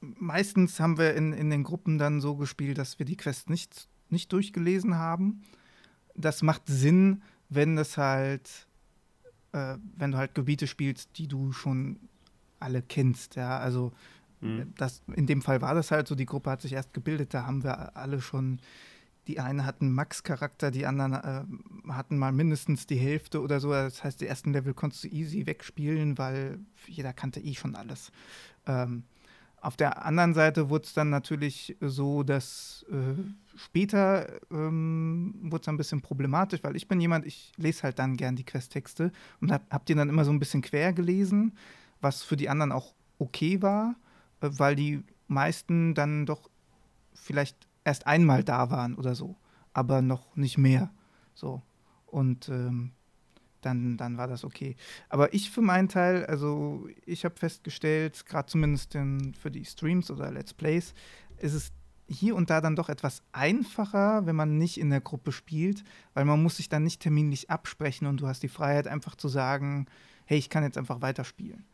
meistens 0.00 0.80
haben 0.80 0.98
wir 0.98 1.14
in, 1.14 1.32
in 1.32 1.50
den 1.50 1.62
Gruppen 1.64 1.98
dann 1.98 2.20
so 2.20 2.36
gespielt, 2.36 2.78
dass 2.78 2.98
wir 2.98 3.06
die 3.06 3.16
Quest 3.16 3.50
nicht, 3.50 3.88
nicht 4.08 4.32
durchgelesen 4.32 4.96
haben. 4.96 5.42
Das 6.14 6.42
macht 6.42 6.62
Sinn, 6.66 7.22
wenn 7.48 7.78
es 7.78 7.96
halt, 7.96 8.66
äh, 9.52 9.76
wenn 9.96 10.12
du 10.12 10.18
halt 10.18 10.34
Gebiete 10.34 10.66
spielst, 10.66 11.18
die 11.18 11.28
du 11.28 11.52
schon 11.52 12.00
alle 12.58 12.82
kennst, 12.82 13.36
ja. 13.36 13.58
Also 13.58 13.92
mhm. 14.40 14.72
das, 14.76 15.02
in 15.14 15.26
dem 15.26 15.42
Fall 15.42 15.60
war 15.60 15.74
das 15.74 15.90
halt 15.90 16.08
so, 16.08 16.14
die 16.14 16.26
Gruppe 16.26 16.50
hat 16.50 16.62
sich 16.62 16.72
erst 16.72 16.94
gebildet, 16.94 17.34
da 17.34 17.46
haben 17.46 17.64
wir 17.64 17.96
alle 17.96 18.20
schon, 18.20 18.60
die 19.26 19.40
einen 19.40 19.66
hatten 19.66 19.90
Max-Charakter, 19.92 20.70
die 20.70 20.86
anderen 20.86 21.12
äh, 21.14 21.92
hatten 21.92 22.18
mal 22.18 22.32
mindestens 22.32 22.86
die 22.86 22.96
Hälfte 22.96 23.40
oder 23.40 23.58
so. 23.60 23.70
Das 23.70 24.04
heißt, 24.04 24.20
die 24.20 24.26
ersten 24.26 24.52
Level 24.52 24.72
konntest 24.72 25.04
du 25.04 25.08
easy 25.08 25.46
wegspielen, 25.46 26.16
weil 26.18 26.60
jeder 26.86 27.12
kannte 27.12 27.40
eh 27.40 27.54
schon 27.54 27.74
alles. 27.74 28.12
Ähm, 28.66 29.02
auf 29.60 29.76
der 29.76 30.04
anderen 30.06 30.32
Seite 30.32 30.70
wurde 30.70 30.84
es 30.84 30.92
dann 30.92 31.10
natürlich 31.10 31.76
so, 31.80 32.22
dass 32.22 32.86
äh, 32.88 33.20
später 33.56 34.28
ähm, 34.52 35.34
wurde 35.42 35.62
es 35.62 35.68
ein 35.68 35.76
bisschen 35.76 36.02
problematisch, 36.02 36.62
weil 36.62 36.76
ich 36.76 36.86
bin 36.86 37.00
jemand, 37.00 37.26
ich 37.26 37.52
lese 37.56 37.82
halt 37.82 37.98
dann 37.98 38.16
gern 38.16 38.36
die 38.36 38.44
Questtexte 38.44 39.10
und 39.40 39.50
hab, 39.50 39.68
hab 39.72 39.84
die 39.86 39.96
dann 39.96 40.08
immer 40.08 40.24
so 40.24 40.30
ein 40.30 40.38
bisschen 40.38 40.62
quer 40.62 40.92
gelesen, 40.92 41.52
was 42.00 42.22
für 42.22 42.36
die 42.36 42.48
anderen 42.48 42.70
auch 42.70 42.94
okay 43.18 43.60
war, 43.60 43.96
weil 44.40 44.76
die 44.76 45.02
meisten 45.28 45.94
dann 45.94 46.26
doch 46.26 46.50
vielleicht 47.14 47.68
erst 47.84 48.06
einmal 48.06 48.44
da 48.44 48.70
waren 48.70 48.94
oder 48.94 49.14
so, 49.14 49.36
aber 49.72 50.02
noch 50.02 50.36
nicht 50.36 50.58
mehr. 50.58 50.90
So. 51.34 51.62
Und 52.06 52.48
ähm, 52.48 52.92
dann, 53.60 53.96
dann 53.96 54.16
war 54.16 54.28
das 54.28 54.44
okay. 54.44 54.76
Aber 55.08 55.34
ich 55.34 55.50
für 55.50 55.60
meinen 55.60 55.88
Teil, 55.88 56.24
also 56.26 56.88
ich 57.04 57.24
habe 57.24 57.36
festgestellt, 57.36 58.24
gerade 58.26 58.48
zumindest 58.48 58.94
in, 58.94 59.34
für 59.34 59.50
die 59.50 59.64
Streams 59.64 60.10
oder 60.10 60.30
Let's 60.30 60.54
Plays, 60.54 60.94
ist 61.38 61.54
es 61.54 61.72
hier 62.08 62.36
und 62.36 62.50
da 62.50 62.60
dann 62.60 62.76
doch 62.76 62.88
etwas 62.88 63.22
einfacher, 63.32 64.26
wenn 64.26 64.36
man 64.36 64.58
nicht 64.58 64.78
in 64.78 64.90
der 64.90 65.00
Gruppe 65.00 65.32
spielt, 65.32 65.82
weil 66.14 66.24
man 66.24 66.42
muss 66.42 66.58
sich 66.58 66.68
dann 66.68 66.84
nicht 66.84 67.02
terminlich 67.02 67.50
absprechen 67.50 68.06
und 68.06 68.20
du 68.20 68.28
hast 68.28 68.42
die 68.42 68.48
Freiheit 68.48 68.86
einfach 68.86 69.16
zu 69.16 69.28
sagen, 69.28 69.86
hey, 70.24 70.38
ich 70.38 70.48
kann 70.48 70.62
jetzt 70.62 70.78
einfach 70.78 71.00
weiterspielen. 71.00 71.64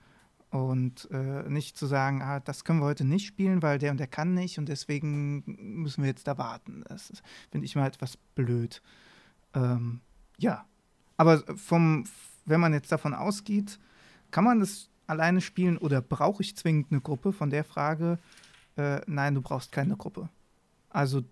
Und 0.52 1.08
äh, 1.10 1.48
nicht 1.48 1.78
zu 1.78 1.86
sagen, 1.86 2.20
ah, 2.20 2.38
das 2.38 2.64
können 2.64 2.80
wir 2.80 2.84
heute 2.84 3.06
nicht 3.06 3.26
spielen, 3.26 3.62
weil 3.62 3.78
der 3.78 3.90
und 3.90 3.96
der 3.96 4.06
kann 4.06 4.34
nicht 4.34 4.58
und 4.58 4.68
deswegen 4.68 5.42
müssen 5.46 6.02
wir 6.02 6.10
jetzt 6.10 6.26
da 6.26 6.36
warten. 6.36 6.84
Das 6.88 7.10
finde 7.50 7.64
ich 7.64 7.74
mal 7.74 7.86
etwas 7.86 8.18
blöd. 8.34 8.82
Ähm, 9.54 10.02
ja, 10.36 10.66
aber 11.16 11.42
vom, 11.56 12.04
wenn 12.44 12.60
man 12.60 12.74
jetzt 12.74 12.92
davon 12.92 13.14
ausgeht, 13.14 13.78
kann 14.30 14.44
man 14.44 14.60
das 14.60 14.90
alleine 15.06 15.40
spielen 15.40 15.78
oder 15.78 16.02
brauche 16.02 16.42
ich 16.42 16.54
zwingend 16.54 16.88
eine 16.90 17.00
Gruppe? 17.00 17.32
Von 17.32 17.48
der 17.48 17.64
Frage, 17.64 18.18
äh, 18.76 19.00
nein, 19.06 19.34
du 19.34 19.40
brauchst 19.40 19.72
keine 19.72 19.96
Gruppe. 19.96 20.28
Also 20.90 21.22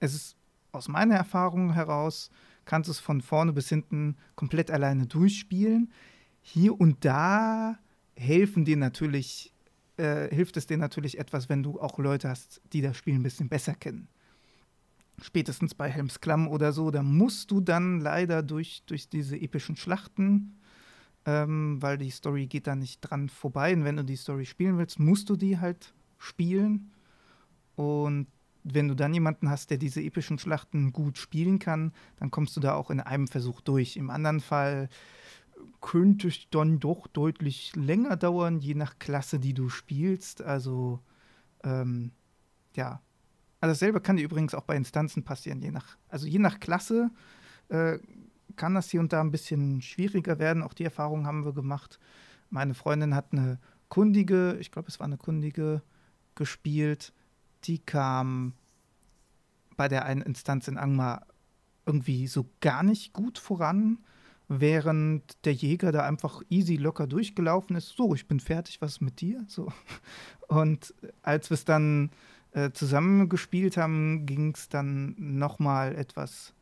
es 0.00 0.14
ist 0.14 0.36
aus 0.72 0.88
meiner 0.88 1.16
Erfahrung 1.16 1.74
heraus, 1.74 2.30
kannst 2.64 2.88
du 2.88 2.92
es 2.92 2.98
von 2.98 3.20
vorne 3.20 3.52
bis 3.52 3.68
hinten 3.68 4.16
komplett 4.36 4.70
alleine 4.70 5.06
durchspielen. 5.06 5.92
Hier 6.40 6.80
und 6.80 7.04
da 7.04 7.78
helfen 8.16 8.64
dir 8.64 8.76
natürlich, 8.76 9.52
äh, 9.96 10.34
hilft 10.34 10.56
es 10.56 10.66
dir 10.66 10.78
natürlich 10.78 11.18
etwas, 11.18 11.48
wenn 11.48 11.62
du 11.62 11.80
auch 11.80 11.98
Leute 11.98 12.28
hast, 12.28 12.60
die 12.72 12.80
das 12.80 12.96
Spiel 12.96 13.14
ein 13.14 13.22
bisschen 13.22 13.48
besser 13.48 13.74
kennen. 13.74 14.08
Spätestens 15.22 15.74
bei 15.74 15.88
Helms 15.88 16.20
Klamm 16.20 16.48
oder 16.48 16.72
so, 16.72 16.90
da 16.90 17.02
musst 17.02 17.50
du 17.50 17.60
dann 17.60 18.00
leider 18.00 18.42
durch, 18.42 18.82
durch 18.86 19.08
diese 19.08 19.36
epischen 19.36 19.76
Schlachten, 19.76 20.58
ähm, 21.24 21.80
weil 21.80 21.96
die 21.98 22.10
Story 22.10 22.46
geht 22.46 22.66
da 22.66 22.74
nicht 22.74 23.00
dran 23.00 23.28
vorbei. 23.28 23.72
Und 23.72 23.84
wenn 23.84 23.96
du 23.96 24.04
die 24.04 24.16
Story 24.16 24.44
spielen 24.44 24.76
willst, 24.78 24.98
musst 24.98 25.30
du 25.30 25.36
die 25.36 25.58
halt 25.58 25.94
spielen. 26.18 26.92
Und 27.76 28.26
wenn 28.62 28.88
du 28.88 28.94
dann 28.94 29.14
jemanden 29.14 29.48
hast, 29.48 29.70
der 29.70 29.78
diese 29.78 30.02
epischen 30.02 30.38
Schlachten 30.38 30.92
gut 30.92 31.18
spielen 31.18 31.58
kann, 31.58 31.92
dann 32.18 32.30
kommst 32.30 32.56
du 32.56 32.60
da 32.60 32.74
auch 32.74 32.90
in 32.90 33.00
einem 33.00 33.28
Versuch 33.28 33.60
durch. 33.60 33.96
Im 33.96 34.10
anderen 34.10 34.40
Fall 34.40 34.88
könnte 35.86 36.30
dann 36.50 36.80
doch 36.80 37.06
deutlich 37.06 37.76
länger 37.76 38.16
dauern, 38.16 38.58
je 38.58 38.74
nach 38.74 38.98
Klasse, 38.98 39.38
die 39.38 39.54
du 39.54 39.68
spielst. 39.68 40.42
Also, 40.42 40.98
ähm, 41.62 42.10
ja. 42.74 43.00
Also 43.60 43.70
dasselbe 43.70 44.00
kann 44.00 44.16
dir 44.16 44.24
übrigens 44.24 44.52
auch 44.56 44.64
bei 44.64 44.74
Instanzen 44.74 45.22
passieren, 45.22 45.62
je 45.62 45.70
nach, 45.70 45.96
also 46.08 46.26
je 46.26 46.40
nach 46.40 46.58
Klasse 46.58 47.12
äh, 47.68 47.98
kann 48.56 48.74
das 48.74 48.90
hier 48.90 48.98
und 48.98 49.12
da 49.12 49.20
ein 49.20 49.30
bisschen 49.30 49.80
schwieriger 49.80 50.40
werden. 50.40 50.64
Auch 50.64 50.74
die 50.74 50.84
Erfahrung 50.84 51.24
haben 51.24 51.44
wir 51.44 51.52
gemacht. 51.52 52.00
Meine 52.50 52.74
Freundin 52.74 53.14
hat 53.14 53.28
eine 53.30 53.60
Kundige, 53.88 54.56
ich 54.58 54.72
glaube, 54.72 54.88
es 54.88 54.98
war 54.98 55.06
eine 55.06 55.18
Kundige, 55.18 55.82
gespielt. 56.34 57.12
Die 57.62 57.78
kam 57.78 58.54
bei 59.76 59.86
der 59.86 60.04
einen 60.04 60.22
Instanz 60.22 60.66
in 60.66 60.78
Angmar 60.78 61.28
irgendwie 61.86 62.26
so 62.26 62.50
gar 62.60 62.82
nicht 62.82 63.12
gut 63.12 63.38
voran 63.38 63.98
während 64.48 65.44
der 65.44 65.52
Jäger 65.52 65.92
da 65.92 66.04
einfach 66.04 66.42
easy 66.48 66.76
locker 66.76 67.06
durchgelaufen 67.06 67.76
ist. 67.76 67.96
So, 67.96 68.14
ich 68.14 68.28
bin 68.28 68.40
fertig, 68.40 68.80
was 68.80 68.92
ist 68.92 69.00
mit 69.00 69.20
dir? 69.20 69.44
So. 69.48 69.72
Und 70.48 70.94
als 71.22 71.50
wir 71.50 71.56
es 71.56 71.64
dann 71.64 72.10
äh, 72.52 72.70
zusammen 72.70 73.28
gespielt 73.28 73.76
haben, 73.76 74.26
ging 74.26 74.54
es 74.54 74.68
dann 74.68 75.14
nochmal 75.18 75.96
etwas 75.96 76.54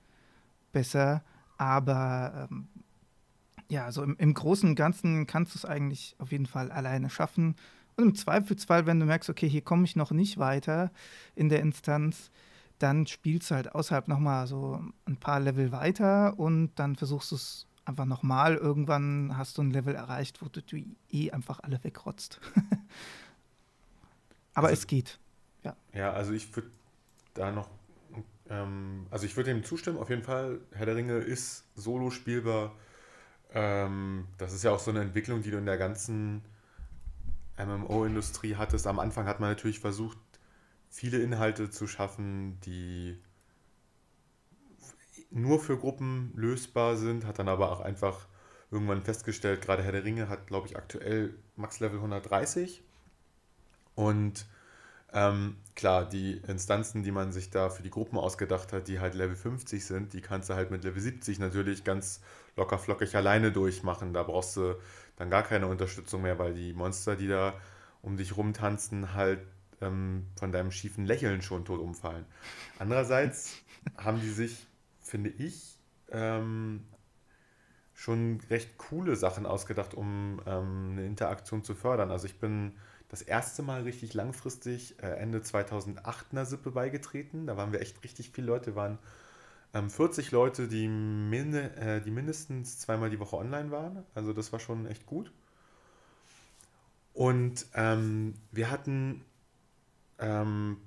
besser. 0.72 1.22
Aber 1.58 2.48
ähm, 2.50 2.68
ja, 3.68 3.92
so 3.92 4.02
im, 4.02 4.16
im 4.16 4.34
Großen 4.34 4.68
und 4.68 4.76
Ganzen 4.76 5.26
kannst 5.26 5.54
du 5.54 5.58
es 5.58 5.64
eigentlich 5.64 6.16
auf 6.18 6.32
jeden 6.32 6.46
Fall 6.46 6.70
alleine 6.70 7.10
schaffen. 7.10 7.56
Und 7.96 8.04
im 8.04 8.14
Zweifelsfall, 8.14 8.86
wenn 8.86 8.98
du 8.98 9.06
merkst, 9.06 9.30
okay, 9.30 9.48
hier 9.48 9.62
komme 9.62 9.84
ich 9.84 9.94
noch 9.94 10.10
nicht 10.10 10.38
weiter 10.38 10.90
in 11.34 11.48
der 11.48 11.60
Instanz, 11.60 12.30
dann 12.78 13.06
spielst 13.06 13.50
du 13.50 13.54
halt 13.54 13.74
außerhalb 13.74 14.08
nochmal 14.08 14.46
so 14.46 14.82
ein 15.04 15.16
paar 15.16 15.40
Level 15.40 15.70
weiter 15.70 16.38
und 16.38 16.72
dann 16.74 16.96
versuchst 16.96 17.30
du 17.30 17.36
es 17.36 17.66
einfach 17.84 18.04
nochmal. 18.04 18.56
Irgendwann 18.56 19.36
hast 19.36 19.58
du 19.58 19.62
ein 19.62 19.70
Level 19.70 19.94
erreicht, 19.94 20.42
wo 20.42 20.48
du 20.48 20.62
die 20.62 20.96
eh 21.10 21.30
einfach 21.30 21.60
alle 21.60 21.82
wegrotzt. 21.82 22.40
Aber 24.54 24.68
also, 24.68 24.80
es 24.80 24.86
geht. 24.86 25.18
Ja, 25.62 25.76
ja 25.92 26.12
also 26.12 26.32
ich 26.32 26.54
würde 26.54 26.70
da 27.34 27.50
noch, 27.50 27.68
ähm, 28.48 29.06
also 29.10 29.26
ich 29.26 29.36
würde 29.36 29.52
dem 29.52 29.64
zustimmen, 29.64 29.98
auf 29.98 30.10
jeden 30.10 30.22
Fall. 30.22 30.60
Herr 30.72 30.86
der 30.86 30.96
Ringe 30.96 31.18
ist 31.18 31.64
solo 31.74 32.10
spielbar. 32.10 32.74
Ähm, 33.52 34.26
das 34.38 34.52
ist 34.52 34.64
ja 34.64 34.70
auch 34.70 34.80
so 34.80 34.90
eine 34.90 35.00
Entwicklung, 35.00 35.42
die 35.42 35.50
du 35.50 35.58
in 35.58 35.66
der 35.66 35.78
ganzen 35.78 36.42
MMO-Industrie 37.58 38.56
hattest. 38.56 38.86
Am 38.86 38.98
Anfang 38.98 39.26
hat 39.26 39.40
man 39.40 39.50
natürlich 39.50 39.80
versucht, 39.80 40.18
viele 40.88 41.18
Inhalte 41.18 41.70
zu 41.70 41.86
schaffen, 41.86 42.60
die 42.60 43.20
nur 45.34 45.60
für 45.60 45.76
Gruppen 45.76 46.32
lösbar 46.34 46.96
sind, 46.96 47.26
hat 47.26 47.38
dann 47.38 47.48
aber 47.48 47.72
auch 47.72 47.80
einfach 47.80 48.26
irgendwann 48.70 49.02
festgestellt, 49.02 49.62
gerade 49.62 49.82
Herr 49.82 49.92
der 49.92 50.04
Ringe 50.04 50.28
hat, 50.28 50.46
glaube 50.46 50.68
ich, 50.68 50.76
aktuell 50.76 51.34
Max 51.56 51.80
Level 51.80 51.98
130. 51.98 52.82
Und 53.94 54.46
ähm, 55.12 55.56
klar, 55.76 56.08
die 56.08 56.38
Instanzen, 56.48 57.02
die 57.02 57.12
man 57.12 57.32
sich 57.32 57.50
da 57.50 57.68
für 57.68 57.82
die 57.82 57.90
Gruppen 57.90 58.18
ausgedacht 58.18 58.72
hat, 58.72 58.88
die 58.88 58.98
halt 58.98 59.14
Level 59.14 59.36
50 59.36 59.84
sind, 59.84 60.12
die 60.12 60.20
kannst 60.20 60.50
du 60.50 60.54
halt 60.54 60.70
mit 60.70 60.82
Level 60.82 61.00
70 61.00 61.38
natürlich 61.38 61.84
ganz 61.84 62.20
locker 62.56 62.78
flockig 62.78 63.14
alleine 63.14 63.52
durchmachen. 63.52 64.12
Da 64.12 64.22
brauchst 64.22 64.56
du 64.56 64.74
dann 65.16 65.30
gar 65.30 65.42
keine 65.42 65.68
Unterstützung 65.68 66.22
mehr, 66.22 66.38
weil 66.38 66.54
die 66.54 66.72
Monster, 66.72 67.16
die 67.16 67.28
da 67.28 67.54
um 68.02 68.16
dich 68.16 68.36
rumtanzen, 68.36 69.14
halt 69.14 69.40
ähm, 69.80 70.26
von 70.36 70.52
deinem 70.52 70.70
schiefen 70.72 71.06
Lächeln 71.06 71.42
schon 71.42 71.64
tot 71.64 71.80
umfallen. 71.80 72.24
Andererseits 72.78 73.54
haben 73.96 74.20
die 74.20 74.30
sich 74.30 74.66
finde 75.14 75.30
ich, 75.30 75.78
ähm, 76.10 76.80
schon 77.92 78.40
recht 78.50 78.78
coole 78.78 79.14
Sachen 79.14 79.46
ausgedacht, 79.46 79.94
um 79.94 80.40
ähm, 80.44 80.88
eine 80.90 81.06
Interaktion 81.06 81.62
zu 81.62 81.76
fördern. 81.76 82.10
Also 82.10 82.26
ich 82.26 82.40
bin 82.40 82.72
das 83.10 83.22
erste 83.22 83.62
Mal 83.62 83.82
richtig 83.82 84.12
langfristig 84.12 85.00
äh, 85.00 85.06
Ende 85.06 85.40
2008 85.40 86.26
einer 86.32 86.44
Sippe 86.46 86.72
beigetreten. 86.72 87.46
Da 87.46 87.56
waren 87.56 87.70
wir 87.70 87.80
echt 87.80 88.02
richtig 88.02 88.32
viele 88.32 88.48
Leute, 88.48 88.74
waren 88.74 88.98
ähm, 89.72 89.88
40 89.88 90.32
Leute, 90.32 90.66
die, 90.66 90.88
min 90.88 91.54
äh, 91.54 92.00
die 92.00 92.10
mindestens 92.10 92.80
zweimal 92.80 93.08
die 93.08 93.20
Woche 93.20 93.36
online 93.36 93.70
waren. 93.70 94.02
Also 94.16 94.32
das 94.32 94.52
war 94.52 94.58
schon 94.58 94.84
echt 94.88 95.06
gut. 95.06 95.30
Und 97.12 97.66
ähm, 97.74 98.34
wir 98.50 98.68
hatten 98.68 99.24
ähm, 100.18 100.78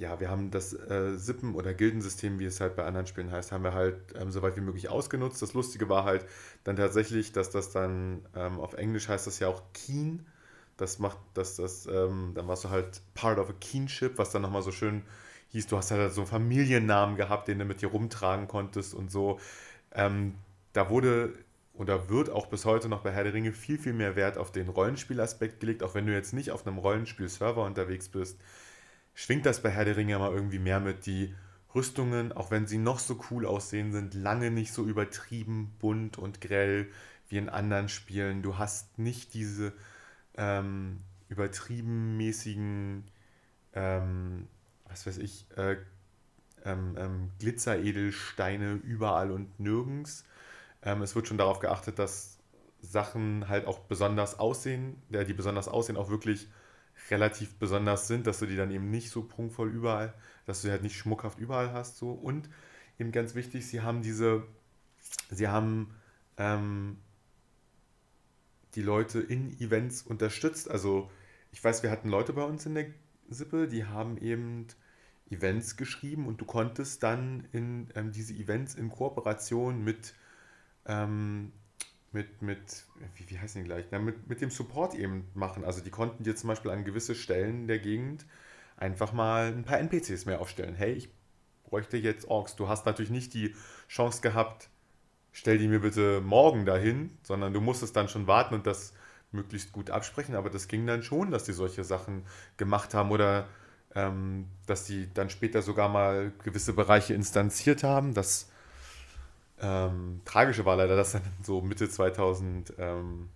ja, 0.00 0.18
wir 0.18 0.30
haben 0.30 0.50
das 0.50 0.72
äh, 0.72 1.18
Sippen- 1.18 1.54
oder 1.54 1.74
Gildensystem, 1.74 2.38
wie 2.38 2.46
es 2.46 2.58
halt 2.60 2.74
bei 2.74 2.84
anderen 2.84 3.06
Spielen 3.06 3.30
heißt, 3.30 3.52
haben 3.52 3.64
wir 3.64 3.74
halt 3.74 3.98
ähm, 4.14 4.30
so 4.30 4.40
weit 4.40 4.56
wie 4.56 4.62
möglich 4.62 4.88
ausgenutzt. 4.88 5.42
Das 5.42 5.52
Lustige 5.52 5.90
war 5.90 6.04
halt 6.04 6.24
dann 6.64 6.76
tatsächlich, 6.76 7.32
dass 7.32 7.50
das 7.50 7.70
dann 7.70 8.24
ähm, 8.34 8.58
auf 8.60 8.72
Englisch 8.72 9.08
heißt 9.08 9.26
das 9.26 9.40
ja 9.40 9.48
auch 9.48 9.62
Keen. 9.74 10.26
Das 10.78 11.00
macht, 11.00 11.18
dass 11.34 11.56
das, 11.56 11.84
ähm, 11.84 12.32
dann 12.34 12.48
warst 12.48 12.64
du 12.64 12.70
halt 12.70 13.02
part 13.12 13.38
of 13.38 13.50
a 13.50 13.52
Keenship, 13.60 14.16
was 14.16 14.30
dann 14.30 14.40
nochmal 14.40 14.62
so 14.62 14.72
schön 14.72 15.02
hieß, 15.48 15.66
du 15.66 15.76
hast 15.76 15.90
halt 15.90 16.14
so 16.14 16.22
einen 16.22 16.30
Familiennamen 16.30 17.16
gehabt, 17.16 17.48
den 17.48 17.58
du 17.58 17.66
mit 17.66 17.82
dir 17.82 17.88
rumtragen 17.88 18.48
konntest 18.48 18.94
und 18.94 19.10
so. 19.10 19.38
Ähm, 19.92 20.34
da 20.72 20.88
wurde 20.88 21.34
oder 21.74 22.08
wird 22.08 22.30
auch 22.30 22.46
bis 22.46 22.64
heute 22.64 22.88
noch 22.88 23.02
bei 23.02 23.10
Herr 23.12 23.24
der 23.24 23.34
Ringe 23.34 23.52
viel, 23.52 23.78
viel 23.78 23.92
mehr 23.92 24.16
Wert 24.16 24.38
auf 24.38 24.50
den 24.50 24.70
Rollenspielaspekt 24.70 25.60
gelegt, 25.60 25.82
auch 25.82 25.94
wenn 25.94 26.06
du 26.06 26.14
jetzt 26.14 26.32
nicht 26.32 26.52
auf 26.52 26.66
einem 26.66 26.78
Rollenspiel-Server 26.78 27.64
unterwegs 27.64 28.08
bist 28.08 28.38
schwingt 29.14 29.46
das 29.46 29.62
bei 29.62 29.70
Herr 29.70 29.84
der 29.84 29.96
Ringe 29.96 30.18
mal 30.18 30.32
irgendwie 30.32 30.58
mehr 30.58 30.80
mit. 30.80 31.06
Die 31.06 31.34
Rüstungen, 31.74 32.32
auch 32.32 32.50
wenn 32.50 32.66
sie 32.66 32.78
noch 32.78 32.98
so 32.98 33.20
cool 33.30 33.46
aussehen, 33.46 33.92
sind 33.92 34.14
lange 34.14 34.50
nicht 34.50 34.72
so 34.72 34.84
übertrieben 34.84 35.74
bunt 35.78 36.18
und 36.18 36.40
grell 36.40 36.88
wie 37.28 37.38
in 37.38 37.48
anderen 37.48 37.88
Spielen. 37.88 38.42
Du 38.42 38.58
hast 38.58 38.98
nicht 38.98 39.34
diese 39.34 39.72
ähm, 40.36 41.00
übertrieben 41.28 42.16
mäßigen, 42.16 43.04
ähm, 43.74 44.48
was 44.88 45.06
weiß 45.06 45.18
ich, 45.18 45.46
äh, 45.56 45.76
ähm, 46.64 46.96
ähm, 46.98 47.30
Glitzeredelsteine 47.38 48.72
überall 48.74 49.30
und 49.30 49.58
nirgends. 49.60 50.24
Ähm, 50.82 51.02
es 51.02 51.14
wird 51.14 51.28
schon 51.28 51.38
darauf 51.38 51.60
geachtet, 51.60 51.98
dass 51.98 52.38
Sachen 52.82 53.48
halt 53.48 53.66
auch 53.66 53.78
besonders 53.80 54.38
aussehen, 54.38 55.00
äh, 55.12 55.24
die 55.24 55.34
besonders 55.34 55.68
aussehen, 55.68 55.96
auch 55.96 56.10
wirklich 56.10 56.48
relativ 57.10 57.56
besonders 57.58 58.06
sind, 58.06 58.26
dass 58.26 58.38
du 58.38 58.46
die 58.46 58.56
dann 58.56 58.70
eben 58.70 58.90
nicht 58.90 59.10
so 59.10 59.22
prunkvoll 59.22 59.70
überall, 59.70 60.14
dass 60.46 60.62
du 60.62 60.68
die 60.68 60.72
halt 60.72 60.82
nicht 60.82 60.96
schmuckhaft 60.96 61.38
überall 61.38 61.72
hast. 61.72 61.96
So. 61.96 62.12
Und 62.12 62.48
eben 62.98 63.12
ganz 63.12 63.34
wichtig, 63.34 63.66
sie 63.66 63.80
haben 63.80 64.02
diese, 64.02 64.44
sie 65.30 65.48
haben 65.48 65.94
ähm, 66.36 66.98
die 68.74 68.82
Leute 68.82 69.20
in 69.20 69.58
Events 69.60 70.02
unterstützt. 70.02 70.70
Also 70.70 71.10
ich 71.52 71.62
weiß, 71.62 71.82
wir 71.82 71.90
hatten 71.90 72.08
Leute 72.08 72.32
bei 72.32 72.44
uns 72.44 72.66
in 72.66 72.74
der 72.74 72.86
Sippe, 73.28 73.68
die 73.68 73.84
haben 73.84 74.16
eben 74.18 74.66
Events 75.30 75.76
geschrieben 75.76 76.26
und 76.26 76.40
du 76.40 76.44
konntest 76.44 77.02
dann 77.02 77.48
in 77.52 77.88
ähm, 77.94 78.12
diese 78.12 78.34
Events 78.34 78.74
in 78.74 78.90
Kooperation 78.90 79.82
mit 79.82 80.14
ähm, 80.86 81.52
mit, 82.12 82.42
mit 82.42 82.84
wie, 83.14 83.30
wie 83.30 83.38
heißen 83.38 83.62
die 83.62 83.68
gleich? 83.68 83.86
Na, 83.90 83.98
mit, 83.98 84.28
mit 84.28 84.40
dem 84.40 84.50
Support 84.50 84.94
eben 84.94 85.28
machen. 85.34 85.64
Also 85.64 85.80
die 85.80 85.90
konnten 85.90 86.24
dir 86.24 86.36
zum 86.36 86.48
Beispiel 86.48 86.70
an 86.70 86.84
gewisse 86.84 87.14
Stellen 87.14 87.68
der 87.68 87.78
Gegend 87.78 88.26
einfach 88.76 89.12
mal 89.12 89.48
ein 89.52 89.64
paar 89.64 89.78
NPCs 89.78 90.26
mehr 90.26 90.40
aufstellen. 90.40 90.74
Hey, 90.74 90.92
ich 90.92 91.10
bräuchte 91.64 91.96
jetzt 91.96 92.26
Orks. 92.28 92.56
Du 92.56 92.68
hast 92.68 92.86
natürlich 92.86 93.10
nicht 93.10 93.34
die 93.34 93.54
Chance 93.88 94.20
gehabt, 94.22 94.68
stell 95.32 95.58
die 95.58 95.68
mir 95.68 95.80
bitte 95.80 96.20
morgen 96.20 96.66
dahin, 96.66 97.16
sondern 97.22 97.52
du 97.52 97.60
musstest 97.60 97.94
dann 97.94 98.08
schon 98.08 98.26
warten 98.26 98.54
und 98.54 98.66
das 98.66 98.92
möglichst 99.32 99.72
gut 99.72 99.90
absprechen, 99.90 100.34
aber 100.34 100.50
das 100.50 100.66
ging 100.66 100.86
dann 100.86 101.04
schon, 101.04 101.30
dass 101.30 101.44
die 101.44 101.52
solche 101.52 101.84
Sachen 101.84 102.26
gemacht 102.56 102.94
haben 102.94 103.12
oder 103.12 103.46
ähm, 103.94 104.46
dass 104.66 104.84
die 104.84 105.12
dann 105.14 105.30
später 105.30 105.62
sogar 105.62 105.88
mal 105.88 106.32
gewisse 106.42 106.72
Bereiche 106.72 107.14
instanziert 107.14 107.84
haben. 107.84 108.14
Das 108.14 108.50
ähm, 109.60 110.20
Tragische 110.24 110.64
war 110.64 110.76
leider, 110.76 110.96
dass 110.96 111.12
dann 111.12 111.22
so 111.42 111.60
Mitte 111.60 111.88
2009 111.88 113.28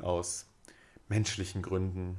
aus 0.00 0.46
menschlichen 1.08 1.62
Gründen 1.62 2.18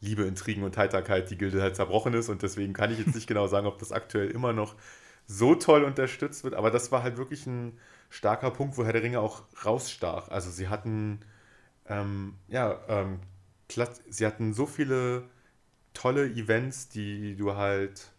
Liebe, 0.00 0.24
Intrigen 0.24 0.64
und 0.64 0.76
Heiterkeit 0.76 1.30
die 1.30 1.38
Gilde 1.38 1.62
halt 1.62 1.76
zerbrochen 1.76 2.12
ist. 2.14 2.28
Und 2.28 2.42
deswegen 2.42 2.72
kann 2.74 2.92
ich 2.92 2.98
jetzt 2.98 3.14
nicht 3.14 3.26
genau 3.28 3.46
sagen, 3.46 3.66
ob 3.66 3.78
das 3.78 3.92
aktuell 3.92 4.30
immer 4.30 4.52
noch 4.52 4.74
so 5.26 5.54
toll 5.54 5.84
unterstützt 5.84 6.44
wird, 6.44 6.52
aber 6.52 6.70
das 6.70 6.92
war 6.92 7.02
halt 7.02 7.16
wirklich 7.16 7.46
ein 7.46 7.78
starker 8.10 8.50
Punkt, 8.50 8.76
wo 8.76 8.84
Herr 8.84 8.92
der 8.92 9.02
Ringe 9.02 9.20
auch 9.20 9.44
rausstach. 9.64 10.28
Also 10.28 10.50
sie 10.50 10.68
hatten 10.68 11.20
ähm, 11.86 12.34
ja, 12.48 12.80
ähm, 12.88 13.20
sie 14.08 14.26
hatten 14.26 14.54
so 14.54 14.66
viele 14.66 15.24
tolle 15.92 16.26
Events, 16.26 16.88
die 16.88 17.36
du 17.36 17.54
halt 17.54 18.10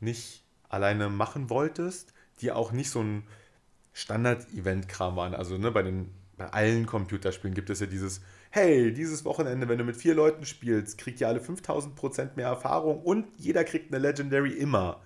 nicht 0.00 0.44
alleine 0.68 1.08
machen 1.08 1.50
wolltest, 1.50 2.12
die 2.40 2.52
auch 2.52 2.72
nicht 2.72 2.90
so 2.90 3.00
ein 3.00 3.24
Standard-Event-Kram 3.92 5.16
waren. 5.16 5.34
Also 5.34 5.56
ne, 5.56 5.70
bei, 5.70 5.82
den, 5.82 6.12
bei 6.36 6.48
allen 6.48 6.86
Computerspielen 6.86 7.54
gibt 7.54 7.70
es 7.70 7.80
ja 7.80 7.86
dieses, 7.86 8.20
hey, 8.50 8.92
dieses 8.92 9.24
Wochenende, 9.24 9.68
wenn 9.68 9.78
du 9.78 9.84
mit 9.84 9.96
vier 9.96 10.14
Leuten 10.14 10.44
spielst, 10.44 10.98
kriegt 10.98 11.20
ihr 11.20 11.28
alle 11.28 11.40
5000% 11.40 12.36
mehr 12.36 12.48
Erfahrung 12.48 13.02
und 13.02 13.26
jeder 13.38 13.64
kriegt 13.64 13.92
eine 13.92 14.02
Legendary 14.02 14.52
immer. 14.52 15.00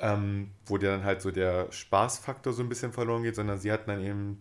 Ähm, 0.00 0.52
wo 0.66 0.78
dir 0.78 0.90
dann 0.90 1.04
halt 1.04 1.20
so 1.20 1.32
der 1.32 1.72
Spaßfaktor 1.72 2.52
so 2.52 2.62
ein 2.62 2.68
bisschen 2.68 2.92
verloren 2.92 3.24
geht, 3.24 3.34
sondern 3.34 3.58
sie 3.58 3.72
hatten 3.72 3.90
dann 3.90 4.00
eben 4.00 4.38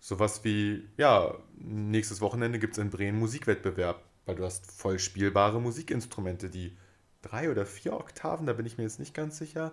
sowas 0.00 0.44
wie, 0.44 0.86
ja, 0.96 1.34
nächstes 1.56 2.20
Wochenende 2.20 2.58
gibt 2.58 2.74
es 2.74 2.78
in 2.78 2.90
Bremen 2.90 3.18
Musikwettbewerb, 3.18 4.02
weil 4.26 4.36
du 4.36 4.44
hast 4.44 4.70
voll 4.70 4.98
spielbare 4.98 5.60
Musikinstrumente, 5.60 6.50
die 6.50 6.76
drei 7.22 7.50
oder 7.50 7.66
vier 7.66 7.94
Oktaven, 7.94 8.46
da 8.46 8.52
bin 8.52 8.66
ich 8.66 8.76
mir 8.76 8.84
jetzt 8.84 8.98
nicht 9.00 9.14
ganz 9.14 9.38
sicher, 9.38 9.72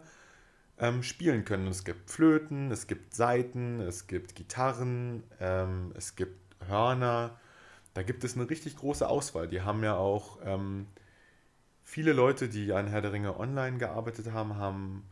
ähm, 0.77 1.03
spielen 1.03 1.45
können. 1.45 1.67
es 1.67 1.83
gibt 1.83 2.09
Flöten, 2.09 2.71
es 2.71 2.87
gibt 2.87 3.13
Saiten, 3.13 3.79
es 3.79 4.07
gibt 4.07 4.35
Gitarren, 4.35 5.23
ähm, 5.39 5.93
es 5.95 6.15
gibt 6.15 6.55
Hörner. 6.67 7.39
Da 7.93 8.03
gibt 8.03 8.23
es 8.23 8.35
eine 8.35 8.49
richtig 8.49 8.75
große 8.75 9.07
Auswahl. 9.07 9.47
Die 9.47 9.61
haben 9.61 9.83
ja 9.83 9.95
auch 9.95 10.39
ähm, 10.43 10.87
viele 11.83 12.11
Leute, 12.11 12.49
die 12.49 12.73
an 12.73 12.87
Herr 12.87 13.01
der 13.01 13.13
Ringe 13.13 13.39
online 13.39 13.77
gearbeitet 13.77 14.31
haben, 14.33 14.57
haben 14.57 15.03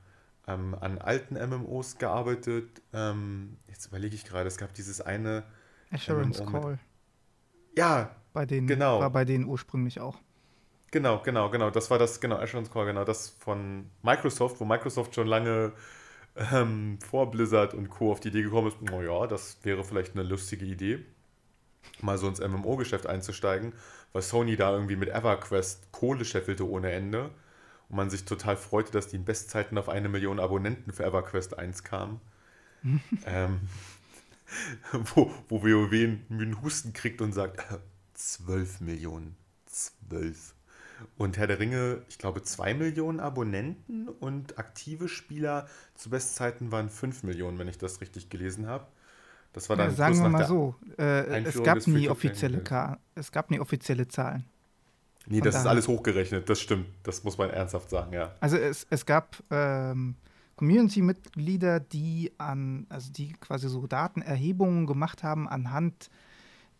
ähm, 0.48 0.76
an 0.80 0.98
alten 0.98 1.36
MMOs 1.36 1.98
gearbeitet. 1.98 2.82
Ähm, 2.92 3.58
jetzt 3.70 3.88
überlege 3.88 4.16
ich 4.16 4.26
gerade, 4.26 4.48
es 4.48 4.58
gab 4.58 4.74
dieses 4.74 5.00
eine. 5.00 5.44
Assurance 5.92 6.44
MMO 6.44 6.62
Call. 6.62 6.80
Ja, 7.78 8.16
bei 8.34 8.46
denen, 8.46 8.68
genau. 8.68 9.00
War 9.00 9.10
bei 9.12 9.26
denen 9.26 9.46
ursprünglich 9.46 10.00
auch. 10.00 10.20
Genau, 10.94 11.18
genau, 11.24 11.50
genau. 11.50 11.72
Das 11.72 11.90
war 11.90 11.98
das, 11.98 12.22
genau, 12.22 12.36
Assurance 12.36 12.70
Call, 12.70 12.86
genau, 12.86 13.04
das 13.04 13.30
von 13.40 13.90
Microsoft, 14.04 14.60
wo 14.60 14.66
Microsoft 14.66 15.16
schon 15.16 15.26
lange 15.26 15.74
ähm, 16.36 17.00
vor 17.02 17.32
Blizzard 17.32 17.74
und 17.74 17.90
Co. 17.90 18.12
auf 18.12 18.20
die 18.20 18.28
Idee 18.28 18.44
gekommen 18.44 18.68
ist, 18.68 18.80
naja, 18.80 19.26
das 19.26 19.58
wäre 19.64 19.84
vielleicht 19.84 20.14
eine 20.14 20.22
lustige 20.22 20.66
Idee, 20.66 21.04
mal 22.02 22.20
so 22.20 22.28
ins 22.28 22.40
MMO-Geschäft 22.40 23.08
einzusteigen, 23.08 23.74
weil 24.12 24.22
Sony 24.22 24.56
da 24.56 24.72
irgendwie 24.72 24.96
mit 24.96 25.10
EverQuest 25.10 25.92
Kohle 25.92 26.26
scheffelte 26.26 26.70
ohne 26.70 26.92
Ende 26.92 27.32
und 27.90 27.96
man 27.96 28.12
sich 28.12 28.26
total 28.26 28.56
freute, 28.56 28.92
dass 28.92 29.08
die 29.08 29.16
in 29.16 29.26
Bestzeiten 29.26 29.80
auf 29.80 29.90
eine 29.90 30.10
Million 30.10 30.40
Abonnenten 30.40 30.94
für 30.94 31.06
EverQuest 31.06 31.58
1 31.58 31.84
kamen. 31.84 32.22
ähm, 33.26 33.62
wo, 35.16 35.34
wo 35.50 35.64
WoW 35.64 35.92
einen 35.92 36.62
Husten 36.62 36.94
kriegt 36.94 37.20
und 37.20 37.34
sagt, 37.34 37.62
äh, 37.72 37.80
12 38.14 38.82
Millionen. 38.82 39.36
12. 39.66 40.54
Und 41.18 41.38
Herr 41.38 41.48
der 41.48 41.60
Ringe, 41.60 42.02
ich 42.10 42.18
glaube, 42.18 42.42
2 42.42 42.74
Millionen 42.74 43.20
Abonnenten 43.20 44.08
und 44.08 44.58
aktive 44.58 45.08
Spieler 45.08 45.68
zu 45.96 46.10
Bestzeiten 46.10 46.72
waren 46.72 46.90
5 46.90 47.24
Millionen, 47.24 47.60
wenn 47.60 47.68
ich 47.68 47.78
das 47.78 48.02
richtig 48.02 48.30
gelesen 48.30 48.68
habe. 48.68 48.88
Das 49.54 49.70
war 49.70 49.76
dann 49.76 49.90
ja, 49.90 49.96
sagen 49.96 50.20
wir 50.20 50.30
mal 50.30 50.48
so, 50.48 50.76
äh, 50.98 51.44
es 51.44 51.62
gab 51.62 51.86
nie 51.86 52.10
offizielle 52.10 52.64
es 53.14 53.32
gab 53.32 53.52
nie 53.52 53.60
offizielle 53.60 54.08
Zahlen. 54.08 54.46
Nee, 55.28 55.42
das 55.42 55.56
ist 55.56 55.66
alles 55.66 55.88
hochgerechnet, 55.88 56.50
das 56.50 56.60
stimmt. 56.60 56.88
Das 57.04 57.24
muss 57.24 57.38
man 57.38 57.50
ernsthaft 57.50 57.90
sagen, 57.90 58.14
ja. 58.14 58.34
Also 58.42 58.58
es, 58.58 58.86
es 58.90 59.06
gab 59.06 59.42
ähm, 59.52 60.16
Community-Mitglieder, 60.58 61.80
die 61.80 62.32
an, 62.38 62.86
also 62.90 63.12
die 63.12 63.34
quasi 63.34 63.70
so 63.70 63.88
Datenerhebungen 63.88 64.86
gemacht 64.86 65.24
haben 65.24 65.48
anhand 65.48 66.10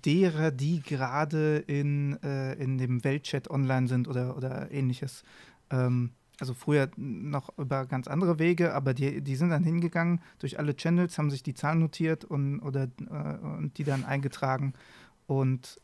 derer, 0.06 0.52
die 0.52 0.82
gerade 0.82 1.58
in, 1.58 2.22
äh, 2.24 2.54
in 2.54 2.78
dem 2.78 3.04
Weltchat 3.04 3.50
online 3.50 3.88
sind 3.88 4.08
oder, 4.08 4.38
oder 4.38 4.72
ähnliches. 4.72 5.24
Ähm, 5.70 6.12
also 6.40 6.54
früher 6.54 6.90
noch 6.98 7.58
über 7.58 7.86
ganz 7.86 8.08
andere 8.08 8.40
Wege, 8.40 8.74
aber 8.74 8.94
die, 8.94 9.22
die 9.22 9.36
sind 9.36 9.50
dann 9.50 9.64
hingegangen 9.64 10.20
durch 10.40 10.60
alle 10.60 10.76
Channels, 10.76 11.18
haben 11.18 11.30
sich 11.30 11.44
die 11.44 11.54
Zahlen 11.54 11.80
notiert 11.80 12.26
und, 12.26 12.60
oder, 12.60 12.84
äh, 12.84 13.38
und 13.46 13.78
die 13.78 13.84
dann 13.84 14.04
eingetragen. 14.04 14.74
Und 15.28 15.80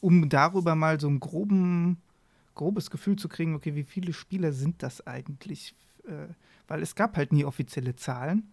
um 0.00 0.28
darüber 0.28 0.74
mal 0.74 1.00
so 1.00 1.08
ein 1.08 1.20
groben, 1.20 1.98
grobes 2.54 2.90
Gefühl 2.90 3.16
zu 3.16 3.28
kriegen, 3.28 3.54
okay, 3.54 3.74
wie 3.74 3.84
viele 3.84 4.12
Spieler 4.12 4.52
sind 4.52 4.82
das 4.82 5.06
eigentlich? 5.06 5.74
Äh, 6.04 6.32
weil 6.68 6.82
es 6.82 6.94
gab 6.94 7.16
halt 7.16 7.32
nie 7.32 7.44
offizielle 7.44 7.96
Zahlen. 7.96 8.52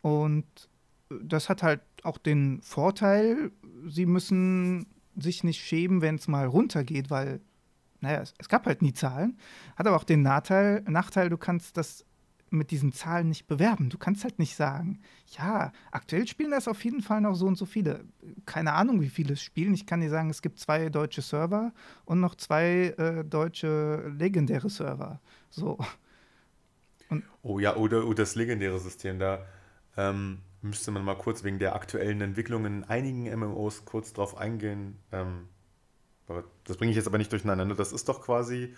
Und 0.00 0.68
das 1.22 1.48
hat 1.48 1.62
halt 1.62 1.80
auch 2.02 2.18
den 2.18 2.60
Vorteil, 2.62 3.50
sie 3.86 4.06
müssen 4.06 4.86
sich 5.16 5.44
nicht 5.44 5.60
schämen, 5.60 6.00
wenn 6.00 6.16
es 6.16 6.28
mal 6.28 6.46
runtergeht, 6.46 7.10
weil, 7.10 7.40
naja, 8.00 8.20
es, 8.20 8.34
es, 8.38 8.48
gab 8.48 8.66
halt 8.66 8.82
nie 8.82 8.94
Zahlen. 8.94 9.38
Hat 9.76 9.86
aber 9.86 9.96
auch 9.96 10.04
den 10.04 10.22
Nachteil, 10.22 10.82
Nachteil, 10.88 11.28
du 11.28 11.36
kannst 11.36 11.76
das 11.76 12.04
mit 12.52 12.70
diesen 12.70 12.92
Zahlen 12.92 13.28
nicht 13.28 13.46
bewerben. 13.46 13.88
Du 13.88 13.98
kannst 13.98 14.24
halt 14.24 14.38
nicht 14.38 14.54
sagen, 14.56 15.00
ja, 15.38 15.72
aktuell 15.90 16.26
spielen 16.26 16.50
das 16.50 16.68
auf 16.68 16.84
jeden 16.84 17.00
Fall 17.00 17.20
noch 17.22 17.34
so 17.34 17.46
und 17.46 17.56
so 17.56 17.64
viele. 17.64 18.04
Keine 18.44 18.74
Ahnung, 18.74 19.00
wie 19.00 19.08
viele 19.08 19.32
es 19.32 19.42
spielen. 19.42 19.72
Ich 19.74 19.86
kann 19.86 20.00
dir 20.00 20.10
sagen, 20.10 20.28
es 20.28 20.42
gibt 20.42 20.58
zwei 20.58 20.90
deutsche 20.90 21.22
Server 21.22 21.72
und 22.04 22.20
noch 22.20 22.34
zwei 22.34 22.94
äh, 22.98 23.24
deutsche 23.24 24.12
legendäre 24.16 24.68
Server. 24.68 25.20
So. 25.50 25.78
Und 27.08 27.24
oh 27.42 27.58
ja, 27.58 27.76
oder, 27.76 28.06
oder 28.06 28.22
das 28.22 28.34
legendäre 28.34 28.78
System 28.78 29.18
da. 29.18 29.46
Ähm, 29.96 30.38
müsste 30.62 30.90
man 30.90 31.04
mal 31.04 31.16
kurz 31.16 31.44
wegen 31.44 31.58
der 31.58 31.74
aktuellen 31.74 32.20
Entwicklungen 32.20 32.82
in 32.82 32.84
einigen 32.84 33.24
MMOs 33.38 33.84
kurz 33.84 34.12
drauf 34.12 34.36
eingehen. 34.36 34.98
Ähm, 35.10 35.48
das 36.64 36.76
bringe 36.76 36.90
ich 36.90 36.96
jetzt 36.96 37.06
aber 37.06 37.18
nicht 37.18 37.32
durcheinander. 37.32 37.74
Das 37.74 37.92
ist 37.92 38.08
doch 38.08 38.22
quasi 38.22 38.74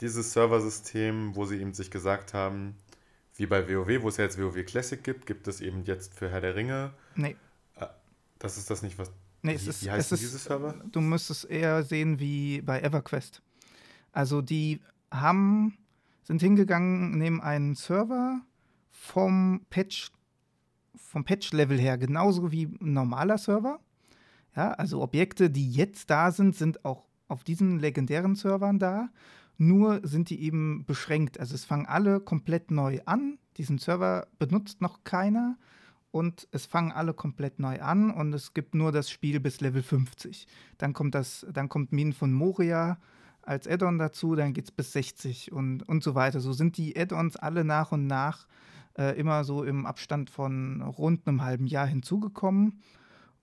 dieses 0.00 0.32
Serversystem, 0.32 1.36
wo 1.36 1.44
sie 1.44 1.60
eben 1.60 1.74
sich 1.74 1.90
gesagt 1.90 2.34
haben, 2.34 2.76
wie 3.36 3.46
bei 3.46 3.68
WoW, 3.68 4.02
wo 4.02 4.08
es 4.08 4.16
ja 4.16 4.24
jetzt 4.24 4.40
WoW 4.40 4.64
Classic 4.64 5.02
gibt, 5.02 5.26
gibt 5.26 5.46
es 5.48 5.60
eben 5.60 5.84
jetzt 5.84 6.14
für 6.14 6.30
Herr 6.30 6.40
der 6.40 6.56
Ringe. 6.56 6.92
Nee. 7.14 7.36
Äh, 7.76 7.86
das 8.38 8.58
ist 8.58 8.70
das 8.70 8.82
nicht, 8.82 8.98
was. 8.98 9.12
Nee, 9.42 9.54
es 9.54 9.66
wie, 9.66 9.70
ist, 9.70 9.84
wie 9.84 9.90
heißt 9.90 10.12
es 10.12 10.20
dieses 10.20 10.44
Server? 10.44 10.74
Du 10.90 11.00
müsstest 11.00 11.44
eher 11.44 11.84
sehen 11.84 12.18
wie 12.18 12.60
bei 12.62 12.80
EverQuest. 12.80 13.42
Also 14.12 14.42
die 14.42 14.80
haben, 15.12 15.78
sind 16.24 16.40
hingegangen, 16.40 17.12
nehmen 17.12 17.40
einen 17.40 17.76
Server 17.76 18.40
vom 18.90 19.64
Patch, 19.70 20.10
vom 20.98 21.24
Patch-Level 21.24 21.78
her 21.78 21.98
genauso 21.98 22.52
wie 22.52 22.66
ein 22.66 22.92
normaler 22.92 23.38
Server. 23.38 23.80
Ja, 24.56 24.72
also 24.72 25.02
Objekte, 25.02 25.50
die 25.50 25.70
jetzt 25.70 26.10
da 26.10 26.30
sind, 26.32 26.56
sind 26.56 26.84
auch 26.84 27.04
auf 27.28 27.44
diesen 27.44 27.78
legendären 27.78 28.34
Servern 28.34 28.78
da 28.78 29.10
nur 29.58 30.00
sind 30.04 30.30
die 30.30 30.40
eben 30.40 30.84
beschränkt. 30.86 31.38
Also 31.38 31.56
es 31.56 31.64
fangen 31.64 31.86
alle 31.86 32.20
komplett 32.20 32.70
neu 32.70 33.00
an. 33.04 33.38
Diesen 33.56 33.78
Server 33.78 34.28
benutzt 34.38 34.80
noch 34.80 35.02
keiner 35.02 35.58
und 36.12 36.46
es 36.52 36.64
fangen 36.64 36.92
alle 36.92 37.12
komplett 37.12 37.58
neu 37.58 37.80
an 37.80 38.10
und 38.10 38.32
es 38.32 38.54
gibt 38.54 38.76
nur 38.76 38.92
das 38.92 39.10
Spiel 39.10 39.40
bis 39.40 39.60
Level 39.60 39.82
50. 39.82 40.46
Dann 40.78 40.92
kommt 40.92 41.14
das, 41.16 41.44
dann 41.52 41.68
kommt 41.68 41.92
Minen 41.92 42.12
von 42.12 42.32
Moria 42.32 42.98
als 43.42 43.66
Add-on 43.66 43.98
dazu, 43.98 44.36
dann 44.36 44.52
geht 44.52 44.66
es 44.66 44.70
bis 44.70 44.92
60 44.92 45.50
und, 45.52 45.82
und 45.88 46.04
so 46.04 46.14
weiter. 46.14 46.38
So 46.38 46.52
sind 46.52 46.76
die 46.76 46.96
Add-ons 46.96 47.36
alle 47.36 47.64
nach 47.64 47.90
und 47.90 48.06
nach 48.06 48.46
äh, 48.98 49.18
immer 49.18 49.44
so 49.44 49.62
im 49.62 49.86
Abstand 49.86 50.28
von 50.28 50.82
rund 50.82 51.26
einem 51.26 51.42
halben 51.42 51.66
Jahr 51.66 51.86
hinzugekommen. 51.86 52.82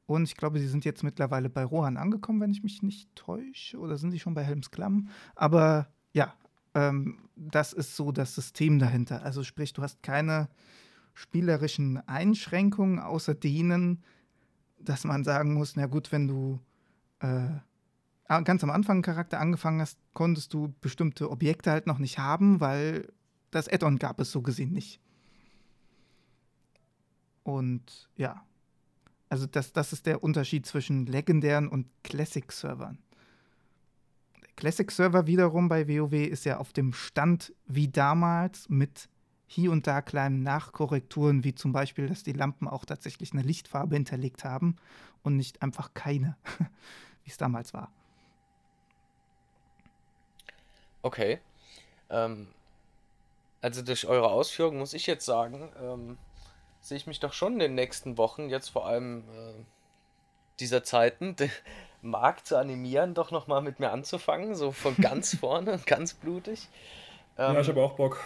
Und 0.05 0.23
ich 0.23 0.35
glaube, 0.35 0.59
sie 0.59 0.67
sind 0.67 0.85
jetzt 0.85 1.03
mittlerweile 1.03 1.49
bei 1.49 1.63
Rohan 1.63 1.97
angekommen, 1.97 2.41
wenn 2.41 2.51
ich 2.51 2.61
mich 2.61 2.83
nicht 2.83 3.15
täusche. 3.15 3.79
Oder 3.79 3.97
sind 3.97 4.11
sie 4.11 4.19
schon 4.19 4.35
bei 4.35 4.43
Helms 4.43 4.69
Klamm? 4.69 5.07
Aber 5.33 5.87
ja, 6.13 6.33
ähm, 6.75 7.17
das 7.35 7.73
ist 7.73 7.95
so 7.95 8.11
das 8.11 8.35
System 8.35 8.77
dahinter. 8.77 9.23
Also 9.23 9.43
sprich, 9.43 9.73
du 9.73 9.81
hast 9.81 10.03
keine 10.03 10.49
spielerischen 11.13 11.97
Einschränkungen 12.07 12.99
außer 12.99 13.33
denen, 13.33 14.03
dass 14.77 15.05
man 15.05 15.23
sagen 15.23 15.53
muss, 15.53 15.75
na 15.75 15.87
gut, 15.87 16.11
wenn 16.11 16.27
du 16.27 16.59
äh, 17.19 17.47
ganz 18.27 18.63
am 18.63 18.69
Anfang 18.69 18.97
einen 18.97 19.03
Charakter 19.03 19.39
angefangen 19.39 19.81
hast, 19.81 19.97
konntest 20.13 20.53
du 20.53 20.73
bestimmte 20.81 21.31
Objekte 21.31 21.71
halt 21.71 21.87
noch 21.87 21.97
nicht 21.99 22.19
haben, 22.19 22.59
weil 22.59 23.11
das 23.51 23.69
Add-on 23.69 23.97
gab 23.97 24.19
es 24.19 24.31
so 24.31 24.41
gesehen 24.41 24.73
nicht. 24.73 24.99
Und 27.45 28.09
ja, 28.17 28.43
Also 29.29 29.45
das, 29.45 29.71
das 29.71 29.93
ist 29.93 30.07
der 30.07 30.23
Unterschied 30.23 30.65
zwischen 30.65 31.05
legendären 31.05 31.67
und 31.67 31.87
Classic-Servern. 32.03 32.97
Der 34.41 34.49
Classic-Server 34.55 35.27
wiederum 35.27 35.69
bei 35.69 35.87
WoW 35.87 36.13
ist 36.27 36.45
ja 36.45 36.57
auf 36.57 36.73
dem 36.73 36.91
Stand 36.91 37.53
wie 37.67 37.87
damals 37.87 38.67
mit 38.67 39.09
hier 39.47 39.71
und 39.71 39.85
da 39.85 40.01
kleinen 40.01 40.41
Nachkorrekturen, 40.41 41.43
wie 41.43 41.53
zum 41.53 41.71
Beispiel, 41.71 42.07
dass 42.07 42.23
die 42.23 42.33
Lampen 42.33 42.67
auch 42.67 42.83
tatsächlich 42.83 43.31
eine 43.31 43.43
Lichtfarbe 43.43 43.95
hinterlegt 43.95 44.43
haben 44.43 44.77
und 45.21 45.37
nicht 45.37 45.61
einfach 45.61 45.93
keine, 45.93 46.35
wie 47.23 47.29
es 47.29 47.37
damals 47.37 47.75
war. 47.75 47.91
Okay. 51.03 51.39
Ähm, 52.09 52.47
also 53.61 53.83
durch 53.83 54.07
eure 54.07 54.31
Ausführungen 54.31 54.79
muss 54.79 54.93
ich 54.93 55.05
jetzt 55.05 55.25
sagen, 55.25 55.71
ähm, 55.79 56.17
sehe 56.85 56.97
ich 56.97 57.07
mich 57.07 57.19
doch 57.19 57.33
schon 57.33 57.53
in 57.53 57.59
den 57.59 57.75
nächsten 57.75 58.19
Wochen, 58.19 58.47
jetzt 58.47 58.69
vor 58.69 58.85
allem 58.85 59.21
äh, 59.21 59.63
dieser 60.59 60.83
Zeiten, 60.83 61.35
den 61.39 61.51
Markt 62.03 62.45
zu 62.45 62.57
animieren, 62.57 63.15
doch 63.15 63.31
nochmal 63.31 63.63
mit 63.63 63.79
mir 63.79 63.91
anzufangen, 63.91 64.55
so 64.55 64.71
von 64.71 64.95
ganz 65.01 65.35
vorne, 65.35 65.79
ganz 65.87 66.13
blutig. 66.13 66.69
Ähm, 67.39 67.55
ja, 67.55 67.61
ich 67.61 67.67
habe 67.67 67.81
auch 67.81 67.93
Bock. 67.93 68.23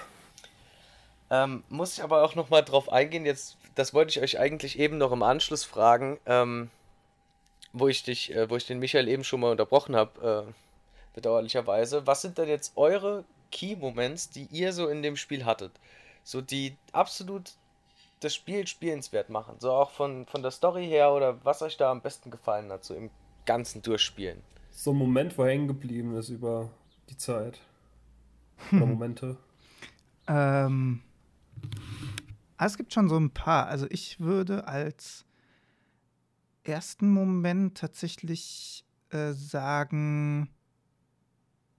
Ähm, 1.32 1.64
muss 1.70 1.93
ich 1.97 2.03
aber 2.03 2.24
auch 2.24 2.36
nochmal 2.36 2.66
drauf 2.66 2.91
eingehen, 2.91 3.26
jetzt, 3.26 3.55
das 3.76 3.93
wollte 3.93 4.10
ich 4.10 4.22
euch 4.22 4.39
eigentlich 4.39 4.78
eben 4.78 4.97
noch 4.97 5.14
im 5.14 5.24
Anschluss 5.24 5.64
fragen, 5.64 6.20
ähm, 6.26 6.70
wo 7.72 7.88
ich 7.88 8.03
dich, 8.03 8.36
äh, 8.36 8.49
wo 8.49 8.57
ich 8.57 8.66
den 8.66 8.80
Michael 8.80 9.07
eben 9.07 9.24
schon 9.24 9.39
mal 9.39 9.51
unterbrochen 9.51 9.95
habe, 9.95 10.45
äh, 10.49 10.53
bedauerlicherweise. 11.14 12.05
Was 12.07 12.24
sind 12.24 12.38
denn 12.38 12.49
jetzt 12.49 12.74
eure 12.76 13.24
Key-Moments, 13.51 14.32
die 14.32 14.47
ihr 14.51 14.74
so 14.74 14.89
in 14.89 15.01
dem 15.01 15.16
Spiel 15.16 15.45
hattet? 15.45 15.72
So 16.26 16.41
die 16.41 16.76
absolut 16.91 17.53
das 18.20 18.36
Spiel 18.36 18.67
spielenswert 18.67 19.30
machen. 19.30 19.55
So 19.59 19.72
auch 19.72 19.91
von, 19.91 20.26
von 20.26 20.41
der 20.41 20.51
Story 20.51 20.86
her 20.88 21.11
oder 21.11 21.43
was 21.45 21.61
euch 21.61 21.78
da 21.78 21.91
am 21.91 22.01
besten 22.01 22.32
gefallen 22.32 22.72
hat, 22.72 22.84
so 22.84 22.93
im 22.93 23.09
ganzen 23.45 23.82
Durchspielen. 23.82 24.41
So 24.72 24.91
ein 24.91 24.97
Moment, 24.97 25.38
wo 25.38 25.45
hängen 25.45 25.67
geblieben 25.67 26.15
ist 26.15 26.30
über 26.30 26.70
die 27.09 27.17
Zeit. 27.17 27.59
Oder 28.72 28.86
Momente. 28.86 29.38
Ähm, 30.28 31.01
ah, 32.57 32.65
es 32.65 32.78
gibt 32.78 32.93
schon 32.93 33.09
so 33.09 33.17
ein 33.17 33.32
paar. 33.32 33.67
Also 33.67 33.88
ich 33.89 34.20
würde 34.20 34.67
als 34.67 35.26
ersten 36.63 37.09
Moment 37.09 37.78
tatsächlich 37.78 38.86
äh, 39.09 39.32
sagen 39.32 40.49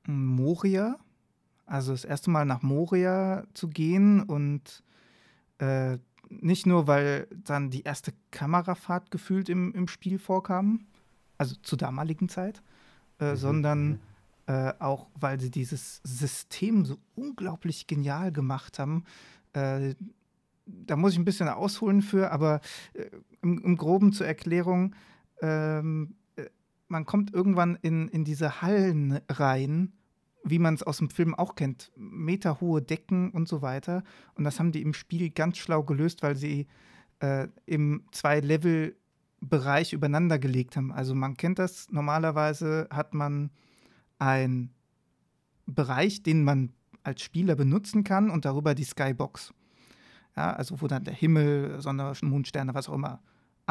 Moria. 0.06 0.98
Also 1.66 1.92
das 1.92 2.04
erste 2.04 2.30
Mal 2.30 2.44
nach 2.44 2.62
Moria 2.62 3.44
zu 3.54 3.68
gehen 3.68 4.22
und 4.22 4.82
äh, 5.58 5.98
nicht 6.30 6.66
nur, 6.66 6.86
weil 6.86 7.26
dann 7.44 7.70
die 7.70 7.82
erste 7.82 8.12
Kamerafahrt 8.30 9.10
gefühlt 9.10 9.48
im, 9.48 9.74
im 9.74 9.88
Spiel 9.88 10.18
vorkam, 10.18 10.86
also 11.38 11.56
zur 11.62 11.78
damaligen 11.78 12.28
Zeit, 12.28 12.62
äh, 13.18 13.32
mhm. 13.32 13.36
sondern 13.36 13.88
mhm. 13.88 13.98
äh, 14.46 14.72
auch, 14.78 15.08
weil 15.14 15.40
sie 15.40 15.50
dieses 15.50 16.00
System 16.04 16.84
so 16.84 16.98
unglaublich 17.14 17.86
genial 17.86 18.32
gemacht 18.32 18.78
haben. 18.78 19.04
Äh, 19.52 19.94
da 20.66 20.96
muss 20.96 21.12
ich 21.12 21.18
ein 21.18 21.24
bisschen 21.24 21.48
ausholen 21.48 22.00
für, 22.00 22.30
aber 22.30 22.60
äh, 22.94 23.06
im, 23.42 23.62
im, 23.62 23.76
Groben 23.76 24.12
zur 24.12 24.26
Erklärung, 24.26 24.94
ähm, 25.42 26.14
äh, 26.36 26.44
man 26.88 27.06
kommt 27.06 27.34
irgendwann 27.34 27.76
in, 27.82 28.08
in 28.08 28.24
diese 28.24 28.62
Hallen 28.62 29.20
rein, 29.28 29.92
wie 30.44 30.58
man 30.58 30.74
es 30.74 30.82
aus 30.82 30.98
dem 30.98 31.10
Film 31.10 31.34
auch 31.34 31.54
kennt, 31.54 31.92
meterhohe 31.96 32.82
Decken 32.82 33.30
und 33.30 33.48
so 33.48 33.62
weiter. 33.62 34.02
Und 34.34 34.44
das 34.44 34.58
haben 34.58 34.72
die 34.72 34.82
im 34.82 34.94
Spiel 34.94 35.30
ganz 35.30 35.58
schlau 35.58 35.82
gelöst, 35.82 36.22
weil 36.22 36.36
sie 36.36 36.66
äh, 37.20 37.48
im 37.66 38.04
Zwei-Level-Bereich 38.12 39.92
übereinander 39.92 40.38
gelegt 40.38 40.76
haben. 40.76 40.92
Also 40.92 41.14
man 41.14 41.36
kennt 41.36 41.58
das, 41.58 41.90
normalerweise 41.90 42.88
hat 42.90 43.14
man 43.14 43.50
einen 44.18 44.72
Bereich, 45.66 46.22
den 46.22 46.44
man 46.44 46.72
als 47.02 47.22
Spieler 47.22 47.54
benutzen 47.54 48.04
kann 48.04 48.30
und 48.30 48.44
darüber 48.44 48.74
die 48.74 48.84
Skybox. 48.84 49.54
Ja, 50.36 50.52
also 50.52 50.80
wo 50.80 50.86
dann 50.86 51.04
der 51.04 51.14
Himmel, 51.14 51.80
Sonne, 51.80 52.12
Mondsterne, 52.22 52.74
was 52.74 52.88
auch 52.88 52.94
immer 52.94 53.20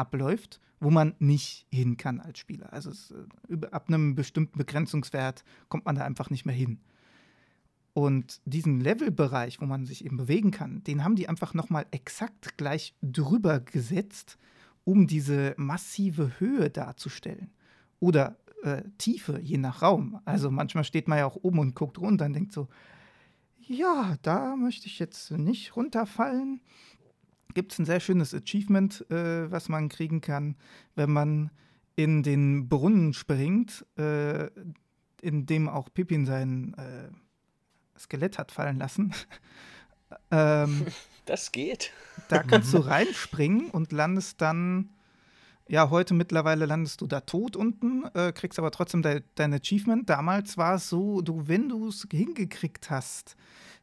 abläuft, 0.00 0.60
wo 0.80 0.90
man 0.90 1.14
nicht 1.18 1.66
hin 1.70 1.96
kann 1.96 2.20
als 2.20 2.38
Spieler. 2.38 2.72
Also 2.72 2.90
es, 2.90 3.14
äh, 3.50 3.66
ab 3.70 3.88
einem 3.88 4.14
bestimmten 4.14 4.58
Begrenzungswert 4.58 5.44
kommt 5.68 5.84
man 5.84 5.94
da 5.94 6.04
einfach 6.04 6.30
nicht 6.30 6.46
mehr 6.46 6.54
hin. 6.54 6.80
Und 7.92 8.40
diesen 8.44 8.80
Levelbereich, 8.80 9.60
wo 9.60 9.66
man 9.66 9.84
sich 9.84 10.04
eben 10.04 10.16
bewegen 10.16 10.50
kann, 10.50 10.82
den 10.84 11.04
haben 11.04 11.16
die 11.16 11.28
einfach 11.28 11.54
nochmal 11.54 11.86
exakt 11.90 12.56
gleich 12.56 12.94
drüber 13.02 13.60
gesetzt, 13.60 14.38
um 14.84 15.06
diese 15.06 15.54
massive 15.56 16.40
Höhe 16.40 16.70
darzustellen. 16.70 17.50
Oder 17.98 18.38
äh, 18.62 18.82
Tiefe, 18.96 19.40
je 19.40 19.58
nach 19.58 19.82
Raum. 19.82 20.20
Also 20.24 20.50
manchmal 20.50 20.84
steht 20.84 21.08
man 21.08 21.18
ja 21.18 21.26
auch 21.26 21.36
oben 21.42 21.58
und 21.58 21.74
guckt 21.74 21.98
runter 21.98 22.26
und 22.26 22.32
denkt 22.32 22.52
so, 22.52 22.68
ja, 23.58 24.16
da 24.22 24.56
möchte 24.56 24.86
ich 24.86 24.98
jetzt 24.98 25.30
nicht 25.30 25.76
runterfallen 25.76 26.60
gibt 27.54 27.72
es 27.72 27.78
ein 27.78 27.84
sehr 27.84 28.00
schönes 28.00 28.34
Achievement, 28.34 29.04
äh, 29.10 29.50
was 29.50 29.68
man 29.68 29.88
kriegen 29.88 30.20
kann, 30.20 30.56
wenn 30.94 31.10
man 31.10 31.50
in 31.96 32.22
den 32.22 32.68
Brunnen 32.68 33.12
springt, 33.12 33.84
äh, 33.98 34.46
in 35.20 35.46
dem 35.46 35.68
auch 35.68 35.92
Pippin 35.92 36.26
sein 36.26 36.74
äh, 36.74 37.10
Skelett 37.98 38.38
hat 38.38 38.52
fallen 38.52 38.78
lassen. 38.78 39.12
ähm, 40.30 40.86
das 41.26 41.52
geht. 41.52 41.92
Da 42.28 42.42
kannst 42.42 42.72
du 42.72 42.78
reinspringen 42.78 43.70
und 43.70 43.92
landest 43.92 44.40
dann, 44.40 44.90
ja, 45.68 45.90
heute 45.90 46.14
mittlerweile 46.14 46.66
landest 46.66 47.00
du 47.02 47.06
da 47.06 47.20
tot 47.20 47.54
unten, 47.54 48.04
äh, 48.14 48.32
kriegst 48.32 48.58
aber 48.58 48.70
trotzdem 48.70 49.02
de 49.02 49.22
dein 49.34 49.52
Achievement. 49.52 50.08
Damals 50.08 50.56
war 50.56 50.76
es 50.76 50.88
so, 50.88 51.20
du, 51.20 51.46
wenn 51.46 51.68
du 51.68 51.88
es 51.88 52.06
hingekriegt 52.10 52.90
hast, 52.90 53.36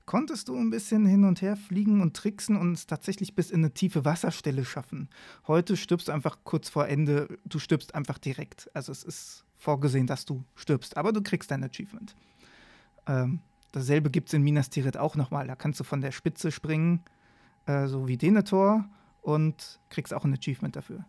konntest 0.08 0.48
du 0.48 0.58
ein 0.58 0.72
bisschen 0.72 1.06
hin 1.06 1.26
und 1.26 1.44
her 1.44 1.56
fliegen 1.56 2.02
und 2.02 2.16
tricksen 2.16 2.56
und 2.56 2.72
es 2.72 2.88
tatsächlich 2.88 3.36
bis 3.36 3.52
in 3.52 3.60
eine 3.60 3.74
tiefe 3.74 4.06
Wasserstelle 4.06 4.66
schaffen. 4.66 5.10
Heute 5.46 5.78
stirbst 5.78 6.08
du 6.08 6.14
einfach 6.14 6.40
kurz 6.46 6.70
vor 6.70 6.88
Ende, 6.88 7.38
du 7.46 7.60
stirbst 7.60 7.94
einfach 7.94 8.18
direkt. 8.18 8.72
Also 8.74 8.92
es 8.92 9.04
ist 9.04 9.44
vorgesehen, 9.58 10.08
dass 10.08 10.26
du 10.26 10.44
stirbst, 10.56 10.98
aber 10.98 11.12
du 11.12 11.22
kriegst 11.22 11.52
dein 11.52 11.64
Achievement. 11.64 12.16
Ähm, 13.06 13.42
dasselbe 13.74 14.10
gibt 14.10 14.30
es 14.30 14.34
in 14.34 14.44
Minas 14.44 14.70
Tirith 14.70 14.98
auch 14.98 15.16
nochmal. 15.16 15.46
Da 15.46 15.56
kannst 15.56 15.80
du 15.82 15.84
von 15.84 16.00
der 16.00 16.12
Spitze 16.12 16.52
springen, 16.52 17.02
äh, 17.66 17.88
so 17.88 18.08
wie 18.08 18.18
Denethor, 18.18 18.86
und 19.22 19.80
kriegst 19.90 20.14
auch 20.14 20.24
ein 20.24 20.34
Achievement 20.34 20.78
dafür. 20.78 21.04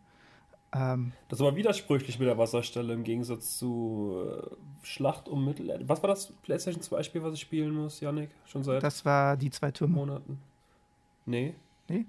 Ähm, 0.74 1.12
das 1.28 1.40
war 1.40 1.56
widersprüchlich 1.56 2.18
mit 2.18 2.28
der 2.28 2.36
Wasserstelle 2.36 2.92
im 2.92 3.04
Gegensatz 3.04 3.58
zu 3.58 4.22
äh, 4.26 4.86
Schlacht 4.86 5.28
um 5.28 5.44
Mittelerde. 5.44 5.88
Was 5.88 6.02
war 6.02 6.08
das 6.08 6.32
PlayStation 6.42 6.82
2 6.82 7.02
Spiel, 7.02 7.22
was 7.22 7.34
ich 7.34 7.40
spielen 7.40 7.74
muss, 7.74 8.00
Yannick? 8.00 8.30
Schon 8.44 8.62
seit. 8.62 8.82
Das 8.82 9.04
war 9.04 9.36
die 9.36 9.50
zwei 9.50 9.70
Türme. 9.70 9.94
Monaten. 9.94 10.38
Nee. 11.24 11.54
Nee? 11.88 12.04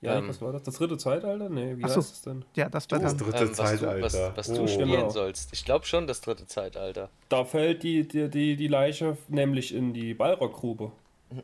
Ja, 0.00 0.18
ähm, 0.18 0.28
was 0.28 0.40
war 0.40 0.52
das? 0.52 0.62
Das 0.62 0.76
dritte 0.76 0.98
Zeitalter? 0.98 1.48
Nee, 1.48 1.76
wie 1.78 1.82
heißt 1.82 1.96
es 1.96 2.22
denn? 2.22 2.44
Ja, 2.54 2.68
das 2.68 2.90
war 2.90 2.98
das 2.98 3.16
dritte 3.16 3.44
ähm, 3.44 3.48
was 3.50 3.56
Zeitalter. 3.56 3.96
Du, 3.96 4.02
was, 4.02 4.36
was 4.36 4.50
oh. 4.50 4.62
du 4.62 4.68
spielen 4.68 4.90
genau. 4.90 5.10
sollst. 5.10 5.52
Ich 5.52 5.64
glaube 5.64 5.86
schon, 5.86 6.06
das 6.06 6.20
dritte 6.20 6.46
Zeitalter. 6.46 7.10
Da 7.28 7.44
fällt 7.44 7.82
die, 7.82 8.06
die, 8.06 8.28
die, 8.28 8.56
die 8.56 8.68
Leiche 8.68 9.16
nämlich 9.28 9.74
in 9.74 9.94
die 9.94 10.14
Balrog-Grube. 10.14 10.92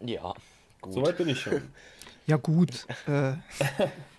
Ja, 0.04 0.34
gut. 0.80 0.92
Soweit 0.92 1.16
bin 1.16 1.30
ich 1.30 1.40
schon. 1.40 1.62
Ja, 2.26 2.36
gut. 2.36 2.86
äh, 3.06 3.34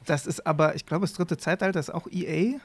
das 0.06 0.28
ist 0.28 0.46
aber, 0.46 0.76
ich 0.76 0.86
glaube, 0.86 1.04
das 1.04 1.14
dritte 1.14 1.38
Zeitalter 1.38 1.80
ist 1.80 1.94
auch 1.94 2.08
EA. 2.12 2.60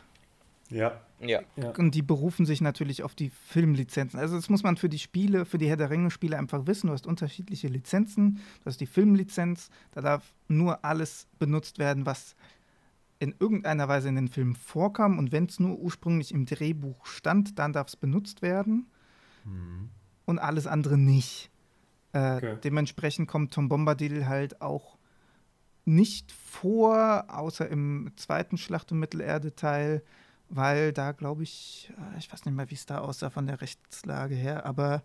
Ja. 0.71 1.01
ja. 1.21 1.41
Und 1.79 1.95
die 1.95 2.03
berufen 2.03 2.45
sich 2.45 2.61
natürlich 2.61 3.03
auf 3.03 3.15
die 3.15 3.31
Filmlizenzen. 3.31 4.21
Also, 4.21 4.37
das 4.37 4.51
muss 4.51 4.63
man 4.63 4.77
für 4.77 4.89
die 4.89 4.99
Spiele, 4.99 5.45
für 5.45 5.59
die 5.59 5.69
Herr 5.69 5.77
der 5.77 5.91
Ringe-Spiele 5.91 6.37
einfach 6.37 6.67
wissen. 6.67 6.89
Du 6.89 6.93
hast 6.93 7.07
unterschiedliche 7.07 7.69
Lizenzen. 7.69 8.41
Du 8.61 8.67
hast 8.67 8.81
die 8.81 8.87
Filmlizenz. 8.87 9.71
Da 9.93 10.03
darf 10.03 10.35
nur 10.47 10.85
alles 10.85 11.27
benutzt 11.39 11.79
werden, 11.79 12.05
was 12.07 12.37
in 13.19 13.35
irgendeiner 13.39 13.89
Weise 13.89 14.09
in 14.09 14.15
den 14.15 14.29
Filmen 14.29 14.55
vorkam. 14.55 15.19
Und 15.19 15.33
wenn 15.33 15.47
es 15.47 15.59
nur 15.59 15.79
ursprünglich 15.79 16.33
im 16.33 16.47
Drehbuch 16.47 17.07
stand, 17.07 17.59
dann 17.59 17.73
darf 17.73 17.89
es 17.89 17.97
benutzt 17.97 18.43
werden. 18.43 18.87
Mhm. 19.45 19.89
Und 20.27 20.39
alles 20.39 20.67
andere 20.67 20.99
nicht. 20.99 21.51
Äh, 22.13 22.37
okay. 22.37 22.59
Dementsprechend 22.63 23.29
kommt 23.29 23.55
Tom 23.55 23.69
Bombadil 23.69 24.27
halt 24.27 24.61
auch 24.61 24.98
nicht 25.89 26.33
vor, 26.33 27.25
außer 27.29 27.69
im 27.69 28.13
zweiten 28.17 28.59
Schlacht- 28.59 28.93
um 28.93 28.99
Mittelerde-Teil, 28.99 30.03
weil 30.51 30.93
da 30.93 31.13
glaube 31.13 31.43
ich, 31.43 31.91
äh, 31.97 32.19
ich 32.19 32.33
weiß 32.33 32.45
nicht 32.45 32.55
mehr, 32.55 32.71
wie 32.71 32.75
es 32.75 32.87
da 32.87 32.99
aussah 32.99 33.31
von 33.31 33.47
der 33.47 33.61
Rechtslage 33.61 34.35
her, 34.35 34.67
aber 34.67 35.03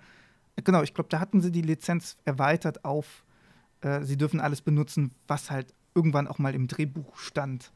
äh, 0.56 0.62
genau, 0.62 0.84
ich 0.84 0.94
glaube, 0.94 1.10
da 1.10 1.20
hatten 1.20 1.42
sie 1.42 1.52
die 1.52 1.62
Lizenz 1.62 2.18
erweitert 2.26 2.84
auf, 2.86 3.24
äh, 3.82 4.02
sie 4.02 4.18
dürfen 4.18 4.42
alles 4.42 4.62
benutzen, 4.62 5.12
was 5.28 5.50
halt 5.50 5.74
irgendwann 5.96 6.28
auch 6.28 6.38
mal 6.38 6.54
im 6.54 6.68
Drehbuch 6.68 7.16
stand. 7.16 7.72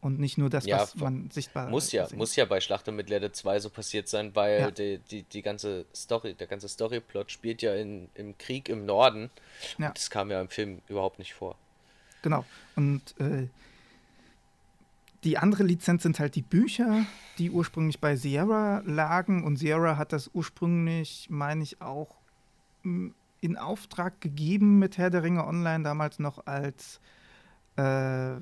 Und 0.00 0.20
nicht 0.20 0.36
nur 0.36 0.50
das, 0.50 0.66
ja, 0.66 0.80
was 0.80 0.96
man 0.96 1.30
sichtbar 1.30 1.70
muss 1.70 1.90
ja 1.90 2.06
sieht. 2.06 2.18
Muss 2.18 2.36
ja 2.36 2.44
bei 2.44 2.60
Schlacht 2.60 2.86
um 2.88 2.96
Mittelerde 2.96 3.32
2 3.32 3.58
so 3.60 3.70
passiert 3.70 4.06
sein, 4.06 4.36
weil 4.36 4.60
ja. 4.60 4.70
die, 4.70 4.98
die, 4.98 5.22
die 5.22 5.40
ganze 5.40 5.86
Story, 5.94 6.34
der 6.34 6.46
ganze 6.46 6.68
Storyplot 6.68 7.32
spielt 7.32 7.62
ja 7.62 7.74
in, 7.74 8.10
im 8.12 8.36
Krieg 8.36 8.68
im 8.68 8.84
Norden. 8.84 9.30
Ja. 9.78 9.88
Und 9.88 9.96
das 9.96 10.10
kam 10.10 10.30
ja 10.30 10.42
im 10.42 10.50
Film 10.50 10.82
überhaupt 10.88 11.18
nicht 11.18 11.32
vor. 11.32 11.56
Genau. 12.24 12.46
Und 12.74 13.20
äh, 13.20 13.48
die 15.24 15.36
andere 15.36 15.62
Lizenz 15.62 16.04
sind 16.04 16.18
halt 16.18 16.34
die 16.36 16.42
Bücher, 16.42 17.04
die 17.36 17.50
ursprünglich 17.50 18.00
bei 18.00 18.16
Sierra 18.16 18.82
lagen. 18.86 19.44
Und 19.44 19.58
Sierra 19.58 19.98
hat 19.98 20.14
das 20.14 20.30
ursprünglich, 20.32 21.26
meine 21.28 21.62
ich, 21.62 21.82
auch 21.82 22.16
in 22.82 23.56
Auftrag 23.58 24.22
gegeben 24.22 24.78
mit 24.78 24.96
Herr 24.96 25.10
der 25.10 25.22
Ringe 25.22 25.46
Online, 25.46 25.84
damals 25.84 26.18
noch 26.18 26.46
als 26.46 26.98
äh, 27.76 28.36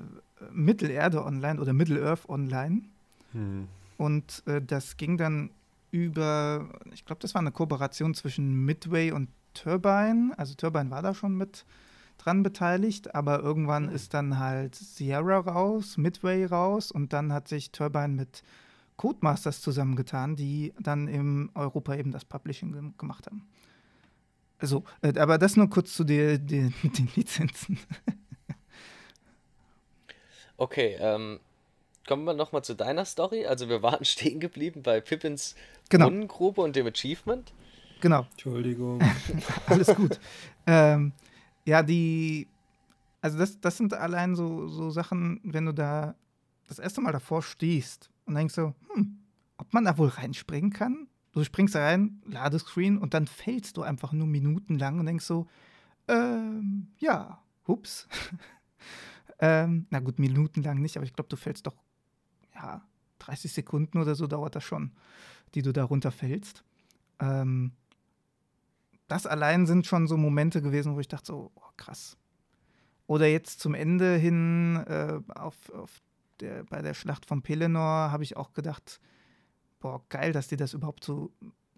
Mittelerde 0.53 1.25
Online 1.25 1.59
oder 1.59 1.73
Middle-earth 1.73 2.29
Online. 2.29 2.83
Hm. 3.33 3.67
Und 3.97 4.43
äh, 4.45 4.61
das 4.61 4.95
ging 4.95 5.17
dann 5.17 5.49
über, 5.91 6.69
ich 6.93 7.03
glaube, 7.03 7.19
das 7.21 7.33
war 7.33 7.41
eine 7.41 7.51
Kooperation 7.51 8.13
zwischen 8.13 8.63
Midway 8.63 9.11
und 9.11 9.27
Turbine. 9.53 10.31
Also 10.37 10.53
Turbine 10.53 10.89
war 10.89 11.01
da 11.01 11.13
schon 11.13 11.37
mit 11.37 11.65
dran 12.23 12.43
beteiligt, 12.43 13.15
aber 13.15 13.39
irgendwann 13.39 13.89
ist 13.89 14.13
dann 14.13 14.39
halt 14.39 14.75
Sierra 14.75 15.39
raus, 15.39 15.97
Midway 15.97 16.45
raus 16.45 16.91
und 16.91 17.13
dann 17.13 17.33
hat 17.33 17.47
sich 17.47 17.71
Turbine 17.71 18.09
mit 18.09 18.43
Codemasters 18.97 19.61
zusammengetan, 19.61 20.35
die 20.35 20.73
dann 20.79 21.07
in 21.07 21.49
Europa 21.55 21.95
eben 21.95 22.11
das 22.11 22.25
Publishing 22.25 22.93
gemacht 22.97 23.25
haben. 23.27 23.47
Also, 24.59 24.83
äh, 25.01 25.17
aber 25.19 25.37
das 25.37 25.57
nur 25.57 25.69
kurz 25.69 25.93
zu 25.93 26.03
der, 26.03 26.37
der, 26.37 26.71
den 26.83 27.09
Lizenzen. 27.15 27.79
okay, 30.57 30.95
ähm, 30.99 31.39
kommen 32.07 32.23
wir 32.23 32.33
nochmal 32.33 32.63
zu 32.63 32.75
deiner 32.75 33.05
Story. 33.05 33.45
Also 33.45 33.69
wir 33.69 33.81
waren 33.81 34.05
stehen 34.05 34.39
geblieben 34.39 34.83
bei 34.83 35.01
Pippins 35.01 35.55
genau. 35.89 36.05
Brunnengrube 36.05 36.61
und 36.61 36.75
dem 36.75 36.87
Achievement. 36.87 37.51
Genau. 38.01 38.27
Entschuldigung. 38.31 39.01
Alles 39.67 39.87
gut. 39.95 40.19
ähm, 40.67 41.13
ja, 41.65 41.83
die, 41.83 42.47
also 43.21 43.37
das, 43.37 43.59
das 43.59 43.77
sind 43.77 43.93
allein 43.93 44.35
so, 44.35 44.67
so 44.67 44.89
Sachen, 44.89 45.39
wenn 45.43 45.65
du 45.65 45.73
da 45.73 46.15
das 46.67 46.79
erste 46.79 47.01
Mal 47.01 47.11
davor 47.11 47.41
stehst 47.41 48.09
und 48.25 48.35
denkst 48.35 48.53
so, 48.53 48.73
hm, 48.93 49.19
ob 49.57 49.73
man 49.73 49.85
da 49.85 49.97
wohl 49.97 50.09
reinspringen 50.09 50.71
kann? 50.71 51.07
Du 51.31 51.43
springst 51.43 51.75
da 51.75 51.83
rein, 51.83 52.21
Ladescreen 52.25 52.97
und 52.97 53.13
dann 53.13 53.27
fällst 53.27 53.77
du 53.77 53.81
einfach 53.81 54.11
nur 54.11 54.27
minutenlang 54.27 54.99
und 54.99 55.05
denkst 55.07 55.25
so, 55.25 55.47
ähm, 56.07 56.87
ja, 56.99 57.41
hups. 57.67 58.07
ähm, 59.39 59.87
na 59.89 59.99
gut, 59.99 60.19
minutenlang 60.19 60.79
nicht, 60.79 60.97
aber 60.97 61.05
ich 61.05 61.13
glaube, 61.13 61.29
du 61.29 61.35
fällst 61.35 61.65
doch, 61.65 61.75
ja, 62.53 62.81
30 63.19 63.51
Sekunden 63.51 63.97
oder 63.97 64.15
so 64.15 64.27
dauert 64.27 64.55
das 64.55 64.63
schon, 64.63 64.91
die 65.55 65.61
du 65.61 65.71
da 65.71 65.85
runterfällst. 65.85 66.63
Ähm, 67.19 67.71
das 69.13 69.27
allein 69.27 69.67
sind 69.67 69.85
schon 69.85 70.07
so 70.07 70.17
Momente 70.17 70.61
gewesen, 70.61 70.95
wo 70.95 70.99
ich 70.99 71.07
dachte 71.07 71.27
so, 71.27 71.51
oh, 71.53 71.61
krass. 71.77 72.17
Oder 73.05 73.27
jetzt 73.27 73.59
zum 73.59 73.75
Ende 73.75 74.15
hin 74.15 74.77
äh, 74.87 75.19
auf, 75.35 75.69
auf 75.69 76.01
der, 76.39 76.63
bei 76.63 76.81
der 76.81 76.95
Schlacht 76.95 77.27
von 77.27 77.43
Pelennor 77.43 78.11
habe 78.11 78.23
ich 78.23 78.37
auch 78.37 78.53
gedacht, 78.53 78.99
boah, 79.79 80.03
geil, 80.09 80.33
dass 80.33 80.47
die 80.47 80.57
das 80.57 80.73
überhaupt 80.73 81.03
so 81.03 81.31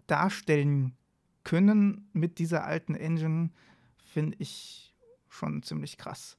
darstellen 0.06 0.96
können 1.44 2.08
mit 2.14 2.38
dieser 2.38 2.64
alten 2.64 2.94
Engine, 2.94 3.50
finde 3.98 4.36
ich 4.38 4.96
schon 5.28 5.62
ziemlich 5.62 5.98
krass. 5.98 6.38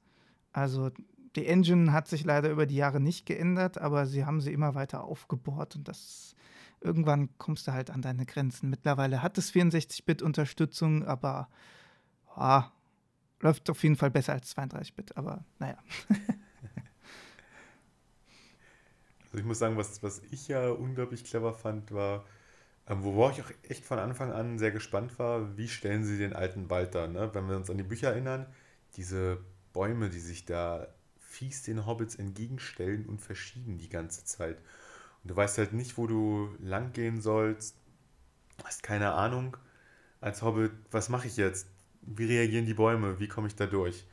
Also 0.51 0.89
die 1.35 1.45
Engine 1.45 1.91
hat 1.91 2.07
sich 2.07 2.25
leider 2.25 2.49
über 2.49 2.65
die 2.65 2.75
Jahre 2.75 2.99
nicht 2.99 3.27
geändert, 3.27 3.77
aber 3.77 4.07
sie 4.07 4.25
haben 4.25 4.41
sie 4.41 4.51
immer 4.51 4.73
weiter 4.73 5.03
aufgebohrt 5.03 5.75
und 5.75 5.87
das 5.87 6.35
irgendwann 6.81 7.29
kommst 7.37 7.67
du 7.67 7.73
halt 7.73 7.89
an 7.89 8.01
deine 8.01 8.25
Grenzen. 8.25 8.69
Mittlerweile 8.69 9.21
hat 9.21 9.37
es 9.37 9.53
64-Bit-Unterstützung, 9.53 11.05
aber 11.05 11.49
oh, 12.35 12.61
läuft 13.39 13.69
auf 13.69 13.83
jeden 13.83 13.95
Fall 13.95 14.11
besser 14.11 14.33
als 14.33 14.55
32-Bit, 14.55 15.17
aber 15.17 15.45
naja. 15.59 15.77
also 19.25 19.37
ich 19.37 19.45
muss 19.45 19.59
sagen, 19.59 19.77
was, 19.77 20.01
was 20.03 20.21
ich 20.31 20.47
ja 20.47 20.69
unglaublich 20.69 21.23
clever 21.23 21.53
fand, 21.53 21.91
war, 21.91 22.25
ähm, 22.87 23.03
wo 23.03 23.29
ich 23.29 23.41
auch 23.41 23.51
echt 23.63 23.85
von 23.85 23.99
Anfang 23.99 24.31
an 24.31 24.57
sehr 24.59 24.71
gespannt 24.71 25.19
war, 25.19 25.57
wie 25.57 25.67
stellen 25.67 26.03
sie 26.03 26.17
den 26.17 26.33
alten 26.33 26.69
Wald 26.69 26.95
da, 26.95 27.07
ne? 27.07 27.29
wenn 27.33 27.47
wir 27.49 27.57
uns 27.57 27.69
an 27.69 27.77
die 27.77 27.83
Bücher 27.83 28.11
erinnern, 28.11 28.45
diese 28.95 29.43
Bäume, 29.73 30.09
die 30.09 30.19
sich 30.19 30.45
da 30.45 30.87
fies 31.19 31.63
den 31.63 31.85
Hobbits 31.85 32.15
entgegenstellen 32.15 33.05
und 33.05 33.21
verschieben 33.21 33.77
die 33.77 33.89
ganze 33.89 34.23
Zeit. 34.25 34.61
Du 35.27 35.35
weißt 35.35 35.57
halt 35.57 35.73
nicht, 35.73 35.97
wo 35.97 36.07
du 36.07 36.55
lang 36.59 36.93
gehen 36.93 37.21
sollst. 37.21 37.75
Hast 38.63 38.83
keine 38.83 39.13
Ahnung. 39.13 39.57
Als 40.21 40.41
Hobbit, 40.41 40.71
was 40.91 41.09
mache 41.09 41.27
ich 41.27 41.37
jetzt? 41.37 41.67
Wie 42.01 42.25
reagieren 42.25 42.65
die 42.65 42.73
Bäume? 42.73 43.19
Wie 43.19 43.27
komme 43.27 43.47
ich 43.47 43.55
da 43.55 43.65
durch? 43.65 44.07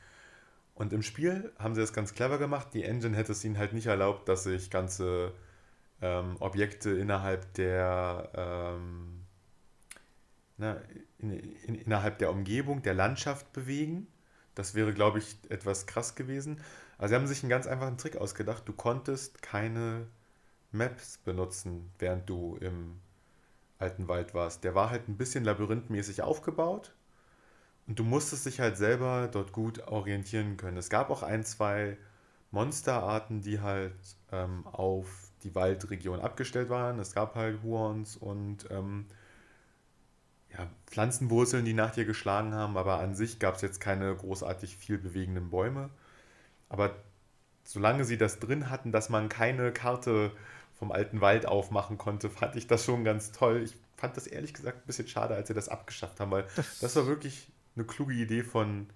Und 0.75 0.93
im 0.93 1.01
Spiel 1.01 1.53
haben 1.57 1.73
sie 1.73 1.81
das 1.81 1.93
ganz 1.93 2.13
clever 2.13 2.37
gemacht. 2.37 2.69
Die 2.73 2.83
Engine 2.83 3.15
hätte 3.15 3.31
es 3.31 3.43
ihnen 3.45 3.57
halt 3.57 3.73
nicht 3.73 3.87
erlaubt, 3.87 4.27
dass 4.27 4.43
sich 4.43 4.69
ganze 4.69 5.33
ähm, 6.01 6.35
Objekte 6.39 6.91
innerhalb 6.91 7.53
der 7.53 8.29
ähm, 8.35 9.25
na, 10.57 10.77
in, 11.19 11.31
in, 11.31 11.75
innerhalb 11.75 12.19
der 12.19 12.31
Umgebung, 12.31 12.81
der 12.81 12.93
Landschaft 12.93 13.51
bewegen. 13.53 14.07
Das 14.53 14.75
wäre, 14.75 14.93
glaube 14.93 15.19
ich, 15.19 15.37
etwas 15.49 15.85
krass 15.85 16.15
gewesen. 16.15 16.61
Also 16.97 17.11
sie 17.11 17.15
haben 17.15 17.27
sich 17.27 17.43
einen 17.43 17.49
ganz 17.49 17.67
einfachen 17.67 17.97
Trick 17.97 18.17
ausgedacht. 18.17 18.67
Du 18.67 18.73
konntest 18.73 19.41
keine 19.41 20.07
Maps 20.75 21.17
benutzen, 21.19 21.91
während 21.99 22.29
du 22.29 22.57
im 22.57 22.99
alten 23.79 24.07
Wald 24.07 24.33
warst. 24.33 24.63
Der 24.63 24.75
war 24.75 24.89
halt 24.89 25.07
ein 25.07 25.17
bisschen 25.17 25.43
labyrinthmäßig 25.43 26.21
aufgebaut 26.21 26.93
und 27.87 27.99
du 27.99 28.03
musstest 28.03 28.45
dich 28.45 28.59
halt 28.59 28.77
selber 28.77 29.29
dort 29.31 29.51
gut 29.51 29.87
orientieren 29.87 30.57
können. 30.57 30.77
Es 30.77 30.89
gab 30.89 31.09
auch 31.09 31.23
ein, 31.23 31.43
zwei 31.43 31.97
Monsterarten, 32.51 33.41
die 33.41 33.59
halt 33.59 33.93
ähm, 34.31 34.65
auf 34.67 35.31
die 35.43 35.53
Waldregion 35.55 36.19
abgestellt 36.19 36.69
waren. 36.69 36.99
Es 36.99 37.13
gab 37.13 37.35
halt 37.35 37.61
Huons 37.63 38.15
und 38.17 38.67
ähm, 38.71 39.05
ja, 40.51 40.67
Pflanzenwurzeln, 40.87 41.65
die 41.65 41.73
nach 41.73 41.91
dir 41.91 42.05
geschlagen 42.05 42.53
haben, 42.53 42.77
aber 42.77 42.99
an 42.99 43.13
sich 43.13 43.39
gab 43.39 43.55
es 43.55 43.61
jetzt 43.61 43.81
keine 43.81 44.15
großartig 44.15 44.77
viel 44.77 44.97
bewegenden 44.97 45.49
Bäume. 45.49 45.89
Aber 46.69 46.95
solange 47.63 48.05
sie 48.05 48.17
das 48.17 48.39
drin 48.39 48.69
hatten, 48.69 48.91
dass 48.91 49.09
man 49.09 49.29
keine 49.29 49.71
Karte 49.71 50.31
vom 50.77 50.91
alten 50.91 51.21
Wald 51.21 51.45
aufmachen 51.45 51.97
konnte, 51.97 52.29
fand 52.29 52.55
ich 52.55 52.67
das 52.67 52.85
schon 52.85 53.03
ganz 53.03 53.31
toll. 53.31 53.61
Ich 53.63 53.75
fand 53.95 54.17
das 54.17 54.27
ehrlich 54.27 54.53
gesagt 54.53 54.79
ein 54.79 54.87
bisschen 54.87 55.07
schade, 55.07 55.35
als 55.35 55.47
sie 55.47 55.53
das 55.53 55.69
abgeschafft 55.69 56.19
haben, 56.19 56.31
weil 56.31 56.45
das, 56.55 56.79
das 56.79 56.95
war 56.95 57.07
wirklich 57.07 57.47
eine 57.75 57.85
kluge 57.85 58.13
Idee 58.13 58.43
von, 58.43 58.87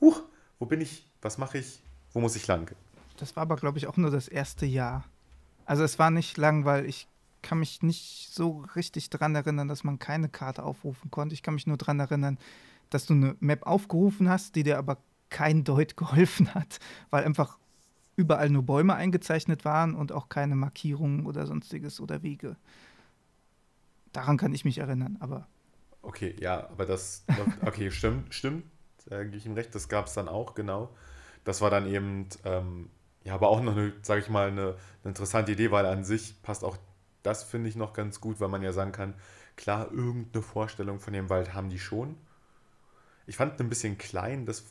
huch, 0.00 0.22
wo 0.58 0.66
bin 0.66 0.80
ich, 0.80 1.06
was 1.22 1.38
mache 1.38 1.58
ich, 1.58 1.80
wo 2.12 2.20
muss 2.20 2.36
ich 2.36 2.46
lang? 2.46 2.74
Das 3.16 3.36
war 3.36 3.42
aber, 3.42 3.56
glaube 3.56 3.78
ich, 3.78 3.86
auch 3.86 3.96
nur 3.96 4.10
das 4.10 4.28
erste 4.28 4.66
Jahr. 4.66 5.04
Also 5.64 5.84
es 5.84 5.98
war 5.98 6.10
nicht 6.10 6.36
lang, 6.36 6.64
weil 6.64 6.86
ich 6.86 7.08
kann 7.42 7.58
mich 7.58 7.82
nicht 7.82 8.30
so 8.32 8.64
richtig 8.74 9.10
daran 9.10 9.34
erinnern, 9.34 9.68
dass 9.68 9.84
man 9.84 9.98
keine 9.98 10.28
Karte 10.28 10.62
aufrufen 10.62 11.10
konnte. 11.10 11.34
Ich 11.34 11.42
kann 11.42 11.54
mich 11.54 11.66
nur 11.66 11.76
daran 11.76 12.00
erinnern, 12.00 12.38
dass 12.90 13.06
du 13.06 13.14
eine 13.14 13.36
Map 13.40 13.66
aufgerufen 13.66 14.28
hast, 14.28 14.56
die 14.56 14.62
dir 14.62 14.78
aber 14.78 14.98
kein 15.30 15.64
Deut 15.64 15.96
geholfen 15.96 16.54
hat, 16.54 16.78
weil 17.10 17.24
einfach 17.24 17.58
überall 18.18 18.50
nur 18.50 18.64
Bäume 18.64 18.96
eingezeichnet 18.96 19.64
waren 19.64 19.94
und 19.94 20.10
auch 20.10 20.28
keine 20.28 20.56
Markierungen 20.56 21.24
oder 21.24 21.46
sonstiges 21.46 22.00
oder 22.00 22.22
Wege. 22.22 22.56
Daran 24.12 24.36
kann 24.36 24.52
ich 24.52 24.64
mich 24.64 24.78
erinnern, 24.78 25.16
aber. 25.20 25.46
Okay, 26.02 26.34
ja, 26.40 26.68
aber 26.68 26.84
das, 26.84 27.24
okay, 27.64 27.90
stimmt, 27.92 28.34
stimmt, 28.34 28.64
da 29.06 29.22
gebe 29.22 29.36
ich 29.36 29.46
ihm 29.46 29.52
recht, 29.54 29.74
das 29.74 29.88
gab 29.88 30.06
es 30.06 30.14
dann 30.14 30.28
auch, 30.28 30.54
genau. 30.54 30.90
Das 31.44 31.60
war 31.60 31.70
dann 31.70 31.86
eben, 31.86 32.28
ähm, 32.44 32.90
ja, 33.22 33.34
aber 33.34 33.48
auch 33.48 33.62
noch 33.62 33.76
eine, 33.76 33.92
sage 34.02 34.20
ich 34.20 34.28
mal, 34.28 34.48
eine, 34.48 34.62
eine 34.62 34.76
interessante 35.04 35.52
Idee, 35.52 35.70
weil 35.70 35.86
an 35.86 36.04
sich 36.04 36.42
passt 36.42 36.64
auch 36.64 36.76
das, 37.22 37.44
finde 37.44 37.68
ich, 37.68 37.76
noch 37.76 37.92
ganz 37.92 38.20
gut, 38.20 38.40
weil 38.40 38.48
man 38.48 38.62
ja 38.62 38.72
sagen 38.72 38.92
kann, 38.92 39.14
klar, 39.56 39.92
irgendeine 39.92 40.42
Vorstellung 40.42 40.98
von 40.98 41.12
dem 41.12 41.30
Wald 41.30 41.54
haben 41.54 41.68
die 41.70 41.78
schon. 41.78 42.16
Ich 43.26 43.36
fand 43.36 43.60
ein 43.60 43.68
bisschen 43.68 43.96
klein, 43.96 44.44
das 44.46 44.64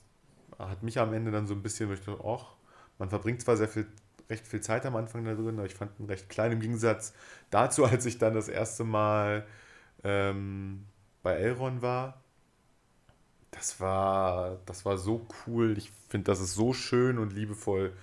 hat 0.59 0.83
mich 0.83 0.99
am 0.99 1.13
Ende 1.13 1.31
dann 1.31 1.47
so 1.47 1.53
ein 1.53 1.61
bisschen, 1.61 1.91
ich 1.93 2.01
dachte, 2.01 2.23
ach, 2.25 2.56
man 2.99 3.09
verbringt 3.09 3.41
zwar 3.41 3.57
sehr 3.57 3.67
viel, 3.67 3.87
recht 4.29 4.47
viel 4.47 4.61
Zeit 4.61 4.85
am 4.85 4.95
Anfang 4.95 5.25
da 5.25 5.33
drin, 5.33 5.57
aber 5.57 5.65
ich 5.65 5.75
fand 5.75 5.99
ihn 5.99 6.05
recht 6.05 6.29
klein 6.29 6.51
im 6.51 6.59
Gegensatz 6.59 7.13
dazu, 7.49 7.85
als 7.85 8.05
ich 8.05 8.17
dann 8.17 8.33
das 8.33 8.49
erste 8.49 8.83
Mal 8.83 9.45
ähm, 10.03 10.85
bei 11.23 11.33
Elrond 11.33 11.81
war. 11.81 12.21
Das 13.51 13.79
war, 13.79 14.59
das 14.65 14.85
war 14.85 14.97
so 14.97 15.27
cool. 15.45 15.77
Ich 15.77 15.91
finde, 16.09 16.25
das 16.25 16.39
ist 16.41 16.53
so 16.53 16.73
schön 16.73 17.17
und 17.17 17.33
liebevoll 17.33 17.93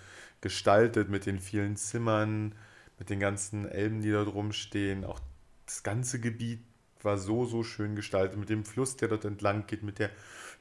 gestaltet 0.41 1.09
mit 1.09 1.27
den 1.27 1.39
vielen 1.41 1.77
Zimmern, 1.77 2.55
mit 2.99 3.11
den 3.11 3.21
ganzen 3.21 3.69
Elben, 3.69 4.01
die 4.01 4.11
da 4.11 4.25
drum 4.25 4.53
stehen. 4.53 5.05
Auch 5.05 5.21
das 5.67 5.83
ganze 5.83 6.21
Gebiet 6.21 6.61
war 7.03 7.19
so, 7.19 7.45
so 7.45 7.63
schön 7.63 7.97
gestaltet 7.97 8.39
mit 8.39 8.49
dem 8.49 8.65
Fluss, 8.65 8.97
der 8.97 9.09
dort 9.09 9.25
entlang 9.25 9.67
geht, 9.67 9.83
mit 9.83 9.99
der 9.99 10.11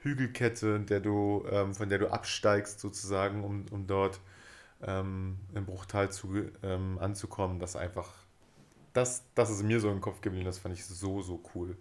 Hügelkette, 0.03 0.81
der 0.81 0.99
du, 1.01 1.45
ähm, 1.51 1.73
von 1.75 1.89
der 1.89 1.99
du 1.99 2.11
absteigst 2.11 2.79
sozusagen, 2.79 3.43
um, 3.43 3.65
um 3.71 3.87
dort 3.87 4.21
ähm, 4.83 5.39
im 5.55 5.65
Bruchtal 5.65 6.11
zu, 6.11 6.35
ähm, 6.63 6.99
anzukommen. 6.99 7.59
Das 7.59 7.75
einfach, 7.75 8.13
das, 8.93 9.25
das 9.35 9.49
ist 9.51 9.63
mir 9.63 9.79
so 9.79 9.91
im 9.91 10.01
Kopf 10.01 10.21
geblieben, 10.21 10.45
das 10.45 10.59
fand 10.59 10.75
ich 10.75 10.85
so, 10.85 11.21
so 11.21 11.43
cool. 11.55 11.77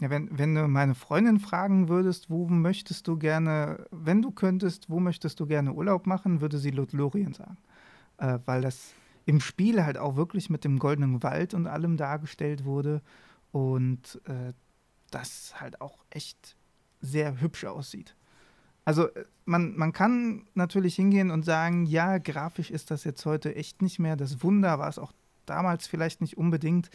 Ja, 0.00 0.10
wenn, 0.10 0.38
wenn 0.38 0.54
du 0.54 0.68
meine 0.68 0.94
Freundin 0.94 1.40
fragen 1.40 1.88
würdest, 1.88 2.30
wo 2.30 2.48
möchtest 2.48 3.08
du 3.08 3.18
gerne, 3.18 3.86
wenn 3.90 4.22
du 4.22 4.30
könntest, 4.30 4.90
wo 4.90 5.00
möchtest 5.00 5.40
du 5.40 5.46
gerne 5.46 5.72
Urlaub 5.74 6.06
machen, 6.06 6.40
würde 6.40 6.58
sie 6.58 6.70
Lothlorien 6.70 7.34
sagen. 7.34 7.58
äh, 8.18 8.38
weil 8.46 8.62
das 8.62 8.94
im 9.26 9.40
Spiel 9.40 9.84
halt 9.84 9.98
auch 9.98 10.16
wirklich 10.16 10.50
mit 10.50 10.64
dem 10.64 10.78
goldenen 10.78 11.22
Wald 11.22 11.54
und 11.54 11.66
allem 11.66 11.96
dargestellt 11.96 12.64
wurde 12.64 13.02
und 13.52 14.20
äh, 14.26 14.52
das 15.10 15.60
halt 15.60 15.80
auch 15.80 15.98
echt 16.10 16.56
sehr 17.00 17.40
hübsch 17.40 17.64
aussieht. 17.64 18.14
Also 18.84 19.08
äh, 19.08 19.24
man, 19.44 19.76
man 19.76 19.92
kann 19.92 20.46
natürlich 20.54 20.94
hingehen 20.94 21.30
und 21.30 21.44
sagen, 21.44 21.86
ja, 21.86 22.18
grafisch 22.18 22.70
ist 22.70 22.90
das 22.90 23.04
jetzt 23.04 23.24
heute 23.26 23.54
echt 23.54 23.82
nicht 23.82 23.98
mehr 23.98 24.16
das 24.16 24.42
Wunder, 24.42 24.78
war 24.78 24.88
es 24.88 24.98
auch 24.98 25.12
damals 25.46 25.86
vielleicht 25.86 26.20
nicht 26.20 26.36
unbedingt. 26.36 26.90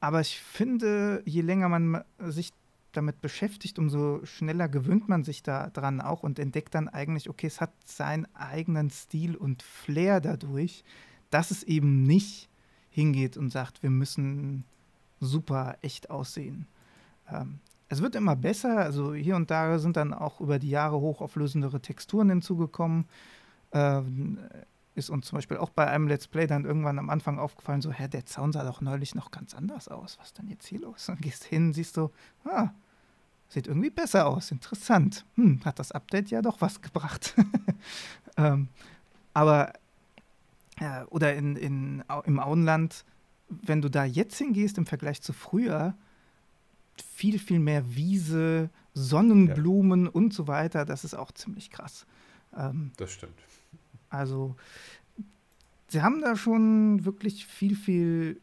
Aber 0.00 0.20
ich 0.20 0.40
finde, 0.40 1.22
je 1.24 1.42
länger 1.42 1.68
man 1.68 2.04
sich 2.18 2.52
damit 2.92 3.20
beschäftigt, 3.20 3.78
umso 3.78 4.24
schneller 4.24 4.68
gewöhnt 4.68 5.08
man 5.08 5.24
sich 5.24 5.42
daran 5.42 6.00
auch 6.00 6.22
und 6.22 6.38
entdeckt 6.38 6.74
dann 6.74 6.88
eigentlich, 6.88 7.28
okay, 7.28 7.46
es 7.46 7.60
hat 7.60 7.72
seinen 7.84 8.26
eigenen 8.34 8.90
Stil 8.90 9.36
und 9.36 9.62
Flair 9.62 10.20
dadurch, 10.20 10.84
dass 11.30 11.50
es 11.50 11.62
eben 11.62 12.02
nicht 12.02 12.48
hingeht 12.90 13.36
und 13.36 13.50
sagt, 13.50 13.82
wir 13.82 13.90
müssen 13.90 14.64
super 15.20 15.78
echt 15.82 16.10
aussehen. 16.10 16.66
Ähm, 17.32 17.60
es 17.88 18.00
wird 18.00 18.14
immer 18.14 18.36
besser, 18.36 18.78
also 18.78 19.12
hier 19.12 19.36
und 19.36 19.50
da 19.50 19.78
sind 19.78 19.96
dann 19.98 20.14
auch 20.14 20.40
über 20.40 20.58
die 20.58 20.70
Jahre 20.70 20.98
hochauflösendere 20.98 21.80
Texturen 21.80 22.30
hinzugekommen. 22.30 23.06
Ähm, 23.72 24.38
ist 24.94 25.10
uns 25.10 25.26
zum 25.26 25.36
Beispiel 25.36 25.56
auch 25.56 25.70
bei 25.70 25.86
einem 25.86 26.08
Let's 26.08 26.26
Play 26.26 26.46
dann 26.46 26.64
irgendwann 26.64 26.98
am 26.98 27.10
Anfang 27.10 27.38
aufgefallen, 27.38 27.82
so, 27.82 27.90
hä, 27.90 28.08
der 28.08 28.26
Zaun 28.26 28.52
sah 28.52 28.64
doch 28.64 28.80
neulich 28.80 29.14
noch 29.14 29.30
ganz 29.30 29.54
anders 29.54 29.88
aus. 29.88 30.18
Was 30.18 30.28
ist 30.28 30.38
denn 30.38 30.48
jetzt 30.48 30.66
hier 30.66 30.80
los? 30.80 31.08
Und 31.08 31.20
gehst 31.20 31.44
hin, 31.44 31.72
siehst 31.72 31.96
du, 31.96 32.10
ah, 32.44 32.70
sieht 33.48 33.66
irgendwie 33.66 33.90
besser 33.90 34.26
aus, 34.26 34.50
interessant. 34.50 35.24
Hm, 35.34 35.60
hat 35.64 35.78
das 35.78 35.92
Update 35.92 36.30
ja 36.30 36.42
doch 36.42 36.60
was 36.60 36.80
gebracht. 36.80 37.34
ähm, 38.36 38.68
aber, 39.34 39.72
ja, 40.80 41.06
oder 41.08 41.34
in, 41.34 41.56
in, 41.56 42.04
im 42.24 42.40
Auenland, 42.40 43.04
wenn 43.48 43.82
du 43.82 43.90
da 43.90 44.04
jetzt 44.04 44.38
hingehst 44.38 44.78
im 44.78 44.86
Vergleich 44.86 45.22
zu 45.22 45.32
früher, 45.32 45.94
viel, 46.96 47.38
viel 47.38 47.58
mehr 47.58 47.94
Wiese, 47.94 48.70
Sonnenblumen 48.94 50.04
ja. 50.06 50.10
und 50.10 50.34
so 50.34 50.46
weiter, 50.48 50.84
das 50.84 51.04
ist 51.04 51.14
auch 51.14 51.32
ziemlich 51.32 51.70
krass. 51.70 52.06
Ähm, 52.56 52.92
das 52.96 53.12
stimmt. 53.12 53.38
Also, 54.10 54.56
sie 55.88 56.02
haben 56.02 56.20
da 56.20 56.36
schon 56.36 57.04
wirklich 57.04 57.46
viel, 57.46 57.76
viel 57.76 58.40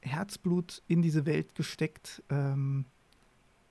Herzblut 0.00 0.82
in 0.88 1.02
diese 1.02 1.26
Welt 1.26 1.54
gesteckt. 1.54 2.22
Ähm, 2.28 2.84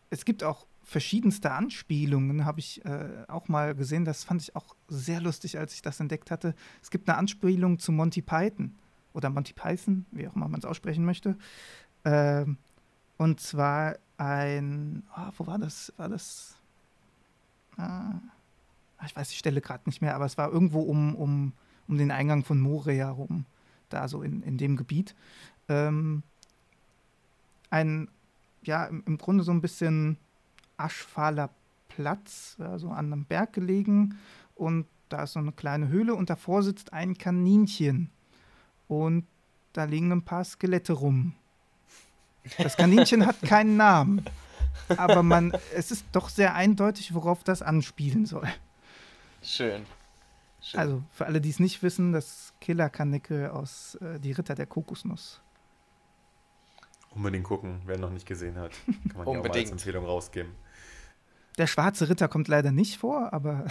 es 0.09 0.25
gibt 0.25 0.43
auch 0.43 0.65
verschiedenste 0.83 1.51
Anspielungen, 1.51 2.45
habe 2.45 2.59
ich 2.59 2.85
äh, 2.85 3.25
auch 3.27 3.47
mal 3.47 3.75
gesehen. 3.75 4.05
Das 4.05 4.23
fand 4.23 4.41
ich 4.41 4.55
auch 4.55 4.75
sehr 4.87 5.19
lustig, 5.21 5.57
als 5.57 5.73
ich 5.73 5.81
das 5.81 5.99
entdeckt 5.99 6.31
hatte. 6.31 6.55
Es 6.81 6.91
gibt 6.91 7.09
eine 7.09 7.17
Anspielung 7.17 7.79
zu 7.79 7.91
Monty 7.91 8.21
Python 8.21 8.75
oder 9.13 9.29
Monty 9.29 9.53
Python, 9.53 10.05
wie 10.11 10.27
auch 10.27 10.35
immer 10.35 10.47
man 10.47 10.59
es 10.59 10.65
aussprechen 10.65 11.05
möchte. 11.05 11.37
Ähm, 12.03 12.57
und 13.17 13.39
zwar 13.39 13.97
ein, 14.17 15.03
oh, 15.15 15.31
wo 15.37 15.47
war 15.47 15.57
das? 15.57 15.93
War 15.97 16.09
das? 16.09 16.55
Ah, 17.77 18.13
ich 19.05 19.15
weiß 19.15 19.29
die 19.29 19.35
Stelle 19.35 19.61
gerade 19.61 19.83
nicht 19.85 20.01
mehr, 20.01 20.15
aber 20.15 20.25
es 20.25 20.37
war 20.37 20.51
irgendwo 20.51 20.81
um, 20.81 21.15
um, 21.15 21.53
um 21.87 21.97
den 21.97 22.11
Eingang 22.11 22.43
von 22.43 22.59
Moria 22.59 23.09
rum, 23.09 23.45
da 23.89 24.07
so 24.07 24.21
in, 24.21 24.41
in 24.43 24.57
dem 24.57 24.77
Gebiet. 24.77 25.15
Ähm, 25.67 26.23
ein, 27.69 28.07
ja, 28.63 28.85
im, 28.85 29.03
im, 29.05 29.17
Grunde 29.17 29.43
so 29.43 29.51
ein 29.51 29.61
bisschen 29.61 30.17
aschfahler 30.77 31.49
Platz, 31.89 32.55
also 32.59 32.89
an 32.89 33.11
einem 33.11 33.25
Berg 33.25 33.53
gelegen 33.53 34.17
und 34.55 34.85
da 35.09 35.23
ist 35.23 35.33
so 35.33 35.39
eine 35.39 35.51
kleine 35.51 35.87
Höhle 35.87 36.15
und 36.15 36.29
davor 36.29 36.63
sitzt 36.63 36.93
ein 36.93 37.17
Kaninchen 37.17 38.09
und 38.87 39.25
da 39.73 39.83
liegen 39.83 40.11
ein 40.11 40.23
paar 40.23 40.43
Skelette 40.43 40.93
rum. 40.93 41.33
Das 42.57 42.77
Kaninchen 42.77 43.25
hat 43.25 43.41
keinen 43.41 43.77
Namen, 43.77 44.25
aber 44.97 45.23
man, 45.23 45.53
es 45.73 45.91
ist 45.91 46.05
doch 46.11 46.29
sehr 46.29 46.55
eindeutig, 46.55 47.13
worauf 47.13 47.43
das 47.43 47.61
anspielen 47.61 48.25
soll. 48.25 48.47
Schön. 49.41 49.85
Schön. 50.61 50.79
Also 50.79 51.03
für 51.11 51.25
alle, 51.27 51.41
die 51.41 51.49
es 51.49 51.59
nicht 51.59 51.83
wissen, 51.83 52.11
das 52.11 52.53
Killer-Kanickel 52.59 53.49
aus 53.49 53.95
äh, 53.95 54.19
Die 54.19 54.31
Ritter 54.31 54.55
der 54.55 54.65
Kokosnuss. 54.65 55.41
Unbedingt 57.11 57.43
gucken, 57.43 57.81
wer 57.85 57.97
noch 57.97 58.09
nicht 58.09 58.25
gesehen 58.25 58.57
hat. 58.57 58.71
Kann 58.85 58.95
man 59.17 59.27
hier 59.27 59.39
auch 59.39 59.43
mal 59.43 59.51
als 59.51 59.71
Empfehlung 59.71 60.05
rausgeben. 60.05 60.51
Der 61.57 61.67
schwarze 61.67 62.09
Ritter 62.09 62.27
kommt 62.27 62.47
leider 62.47 62.71
nicht 62.71 62.97
vor, 62.97 63.31
aber. 63.31 63.65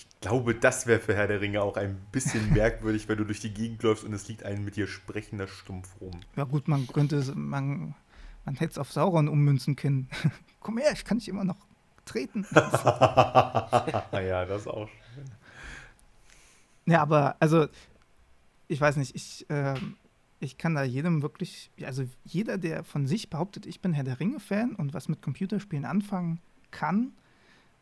Ich 0.00 0.20
glaube, 0.20 0.54
das 0.54 0.86
wäre 0.86 0.98
für 0.98 1.14
Herr 1.14 1.26
der 1.26 1.42
Ringe 1.42 1.60
auch 1.60 1.76
ein 1.76 2.00
bisschen 2.10 2.52
merkwürdig, 2.54 3.06
wenn 3.08 3.18
du 3.18 3.24
durch 3.24 3.40
die 3.40 3.52
Gegend 3.52 3.82
läufst 3.82 4.02
und 4.04 4.14
es 4.14 4.28
liegt 4.28 4.44
ein 4.44 4.64
mit 4.64 4.76
dir 4.76 4.86
sprechender 4.86 5.46
Stumpf 5.46 6.00
rum. 6.00 6.20
Ja, 6.36 6.44
gut, 6.44 6.68
man 6.68 6.86
könnte. 6.86 7.22
Man, 7.34 7.94
man 8.46 8.54
hätte 8.54 8.72
es 8.72 8.78
auf 8.78 8.90
Sauron 8.90 9.28
ummünzen 9.28 9.76
können. 9.76 10.08
Komm 10.60 10.78
her, 10.78 10.92
ich 10.92 11.04
kann 11.04 11.18
dich 11.18 11.28
immer 11.28 11.44
noch 11.44 11.66
treten. 12.06 12.46
ja, 12.54 14.46
das 14.46 14.62
ist 14.62 14.68
auch 14.68 14.88
schön. 14.88 15.30
Ja, 16.86 17.02
aber 17.02 17.36
also, 17.38 17.66
ich 18.68 18.80
weiß 18.80 18.96
nicht, 18.96 19.14
ich, 19.14 19.48
äh, 19.50 19.74
ich 20.38 20.56
kann 20.56 20.74
da 20.74 20.82
jedem 20.82 21.20
wirklich, 21.20 21.70
also 21.84 22.04
jeder, 22.24 22.56
der 22.56 22.84
von 22.84 23.06
sich 23.06 23.28
behauptet, 23.28 23.66
ich 23.66 23.82
bin 23.82 23.92
Herr 23.92 24.04
der 24.04 24.18
Ringe-Fan 24.18 24.74
und 24.74 24.94
was 24.94 25.08
mit 25.08 25.20
Computerspielen 25.20 25.84
anfangen 25.84 26.40
kann, 26.70 27.12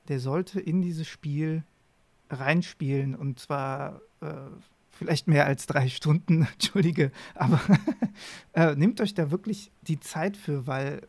der 0.08 0.18
sollte 0.18 0.58
in 0.58 0.82
dieses 0.82 1.06
Spiel 1.06 1.62
reinspielen 2.30 3.14
und 3.14 3.38
zwar 3.38 4.00
äh, 4.20 4.34
vielleicht 4.90 5.28
mehr 5.28 5.46
als 5.46 5.66
drei 5.66 5.88
Stunden, 5.88 6.42
entschuldige, 6.52 7.12
aber 7.34 7.60
äh, 8.52 8.74
nehmt 8.74 9.00
euch 9.00 9.14
da 9.14 9.30
wirklich 9.30 9.70
die 9.82 10.00
Zeit 10.00 10.36
für, 10.36 10.66
weil 10.66 11.02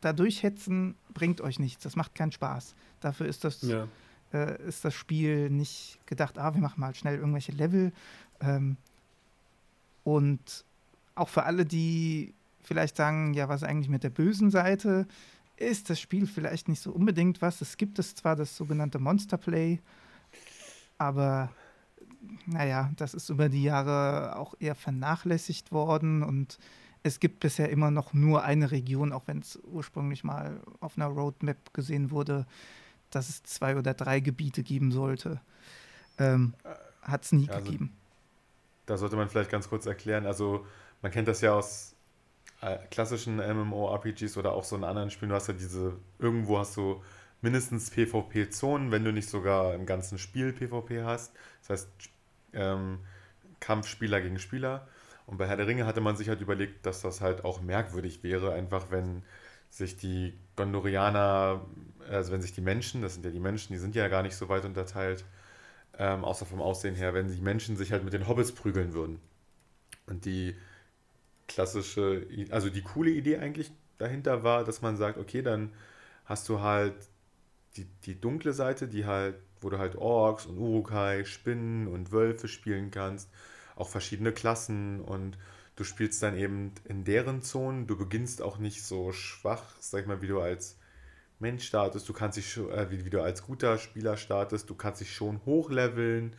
da 0.00 0.12
durchhetzen 0.12 0.96
bringt 1.14 1.40
euch 1.40 1.58
nichts. 1.58 1.82
Das 1.84 1.96
macht 1.96 2.14
keinen 2.14 2.32
Spaß. 2.32 2.74
Dafür 3.00 3.26
ist 3.26 3.44
das, 3.44 3.62
ja. 3.62 3.86
äh, 4.32 4.60
ist 4.66 4.84
das 4.84 4.94
Spiel 4.94 5.50
nicht 5.50 5.98
gedacht, 6.06 6.38
ah, 6.38 6.54
wir 6.54 6.60
machen 6.60 6.80
mal 6.80 6.94
schnell 6.94 7.16
irgendwelche 7.18 7.52
Level. 7.52 7.92
Ähm, 8.40 8.76
und 10.04 10.64
auch 11.14 11.28
für 11.28 11.44
alle, 11.44 11.64
die 11.64 12.34
vielleicht 12.62 12.96
sagen, 12.96 13.34
ja, 13.34 13.48
was 13.48 13.62
eigentlich 13.62 13.88
mit 13.88 14.02
der 14.02 14.10
bösen 14.10 14.50
Seite, 14.50 15.06
ist 15.56 15.90
das 15.90 16.00
Spiel 16.00 16.26
vielleicht 16.26 16.68
nicht 16.68 16.80
so 16.80 16.90
unbedingt 16.90 17.42
was. 17.42 17.60
Es 17.60 17.76
gibt 17.76 17.98
es 17.98 18.14
zwar 18.14 18.34
das 18.34 18.56
sogenannte 18.56 18.98
Monster 18.98 19.36
Play, 19.36 19.80
aber 21.02 21.50
naja, 22.46 22.90
das 22.96 23.14
ist 23.14 23.28
über 23.28 23.48
die 23.48 23.62
Jahre 23.62 24.36
auch 24.36 24.54
eher 24.60 24.74
vernachlässigt 24.74 25.72
worden 25.72 26.22
und 26.22 26.58
es 27.02 27.18
gibt 27.18 27.40
bisher 27.40 27.68
immer 27.70 27.90
noch 27.90 28.12
nur 28.12 28.44
eine 28.44 28.70
Region, 28.70 29.12
auch 29.12 29.26
wenn 29.26 29.40
es 29.40 29.58
ursprünglich 29.64 30.22
mal 30.22 30.60
auf 30.80 30.96
einer 30.96 31.06
Roadmap 31.06 31.74
gesehen 31.74 32.10
wurde, 32.10 32.46
dass 33.10 33.28
es 33.28 33.42
zwei 33.42 33.76
oder 33.76 33.94
drei 33.94 34.20
Gebiete 34.20 34.62
geben 34.62 34.92
sollte. 34.92 35.40
Ähm, 36.18 36.54
Hat 37.02 37.24
es 37.24 37.32
nie 37.32 37.48
also, 37.48 37.64
gegeben. 37.64 37.96
Da 38.86 38.96
sollte 38.96 39.16
man 39.16 39.28
vielleicht 39.28 39.50
ganz 39.50 39.68
kurz 39.68 39.86
erklären. 39.86 40.26
Also, 40.26 40.64
man 41.02 41.10
kennt 41.10 41.26
das 41.26 41.40
ja 41.40 41.54
aus 41.54 41.96
äh, 42.60 42.78
klassischen 42.90 43.36
MMORPGs 43.36 44.36
oder 44.36 44.52
auch 44.52 44.64
so 44.64 44.76
in 44.76 44.84
anderen 44.84 45.10
Spielen. 45.10 45.30
Du 45.30 45.34
hast 45.34 45.48
ja 45.48 45.54
diese, 45.54 45.96
irgendwo 46.20 46.58
hast 46.58 46.76
du 46.76 47.02
mindestens 47.42 47.90
PvP-Zonen, 47.90 48.90
wenn 48.90 49.04
du 49.04 49.12
nicht 49.12 49.28
sogar 49.28 49.74
im 49.74 49.86
ganzen 49.86 50.18
Spiel 50.18 50.52
PvP 50.52 51.02
hast. 51.02 51.32
Das 51.60 51.70
heißt, 51.70 51.88
ähm, 52.54 52.98
Kampf 53.60 53.86
Spieler 53.88 54.20
gegen 54.20 54.38
Spieler. 54.38 54.88
Und 55.26 55.38
bei 55.38 55.46
Herr 55.46 55.56
der 55.56 55.66
Ringe 55.66 55.86
hatte 55.86 56.00
man 56.00 56.16
sich 56.16 56.28
halt 56.28 56.40
überlegt, 56.40 56.84
dass 56.86 57.00
das 57.00 57.20
halt 57.20 57.44
auch 57.44 57.60
merkwürdig 57.60 58.22
wäre, 58.22 58.52
einfach 58.52 58.90
wenn 58.90 59.22
sich 59.70 59.96
die 59.96 60.34
Gondorianer, 60.56 61.64
also 62.10 62.32
wenn 62.32 62.42
sich 62.42 62.52
die 62.52 62.60
Menschen, 62.60 63.02
das 63.02 63.14
sind 63.14 63.24
ja 63.24 63.30
die 63.30 63.40
Menschen, 63.40 63.72
die 63.72 63.78
sind 63.78 63.94
ja 63.94 64.08
gar 64.08 64.22
nicht 64.22 64.36
so 64.36 64.48
weit 64.48 64.64
unterteilt, 64.64 65.24
ähm, 65.98 66.24
außer 66.24 66.44
vom 66.46 66.60
Aussehen 66.60 66.94
her, 66.94 67.14
wenn 67.14 67.28
die 67.28 67.40
Menschen 67.40 67.76
sich 67.76 67.92
halt 67.92 68.04
mit 68.04 68.12
den 68.12 68.28
Hobbits 68.28 68.52
prügeln 68.52 68.92
würden. 68.92 69.20
Und 70.06 70.24
die 70.24 70.56
klassische, 71.48 72.26
also 72.50 72.70
die 72.70 72.82
coole 72.82 73.10
Idee 73.10 73.38
eigentlich 73.38 73.70
dahinter 73.98 74.42
war, 74.42 74.64
dass 74.64 74.82
man 74.82 74.96
sagt, 74.96 75.18
okay, 75.18 75.42
dann 75.42 75.72
hast 76.24 76.48
du 76.48 76.60
halt 76.60 76.94
die, 77.76 77.86
die 78.04 78.20
dunkle 78.20 78.52
Seite, 78.52 78.88
die 78.88 79.06
halt, 79.06 79.36
wo 79.60 79.70
du 79.70 79.78
halt 79.78 79.96
Orks 79.96 80.46
und 80.46 80.58
Urukai, 80.58 81.24
Spinnen 81.24 81.86
und 81.86 82.12
Wölfe 82.12 82.48
spielen 82.48 82.90
kannst 82.90 83.28
auch 83.76 83.88
verschiedene 83.88 84.32
Klassen 84.32 85.00
und 85.00 85.38
du 85.76 85.84
spielst 85.84 86.22
dann 86.22 86.36
eben 86.36 86.72
in 86.84 87.04
deren 87.04 87.42
Zonen. 87.42 87.86
Du 87.86 87.96
beginnst 87.96 88.42
auch 88.42 88.58
nicht 88.58 88.82
so 88.84 89.12
schwach, 89.12 89.64
sag 89.80 90.02
ich 90.02 90.06
mal, 90.06 90.22
wie 90.22 90.28
du 90.28 90.40
als 90.40 90.78
Mensch 91.38 91.66
startest. 91.66 92.08
Du 92.08 92.12
kannst 92.12 92.38
dich, 92.38 92.56
äh, 92.56 92.90
wie, 92.90 93.04
wie, 93.04 93.10
du 93.10 93.22
als 93.22 93.42
guter 93.42 93.78
Spieler 93.78 94.16
startest. 94.16 94.70
Du 94.70 94.74
kannst 94.74 95.00
dich 95.00 95.14
schon 95.14 95.40
hochleveln. 95.44 96.36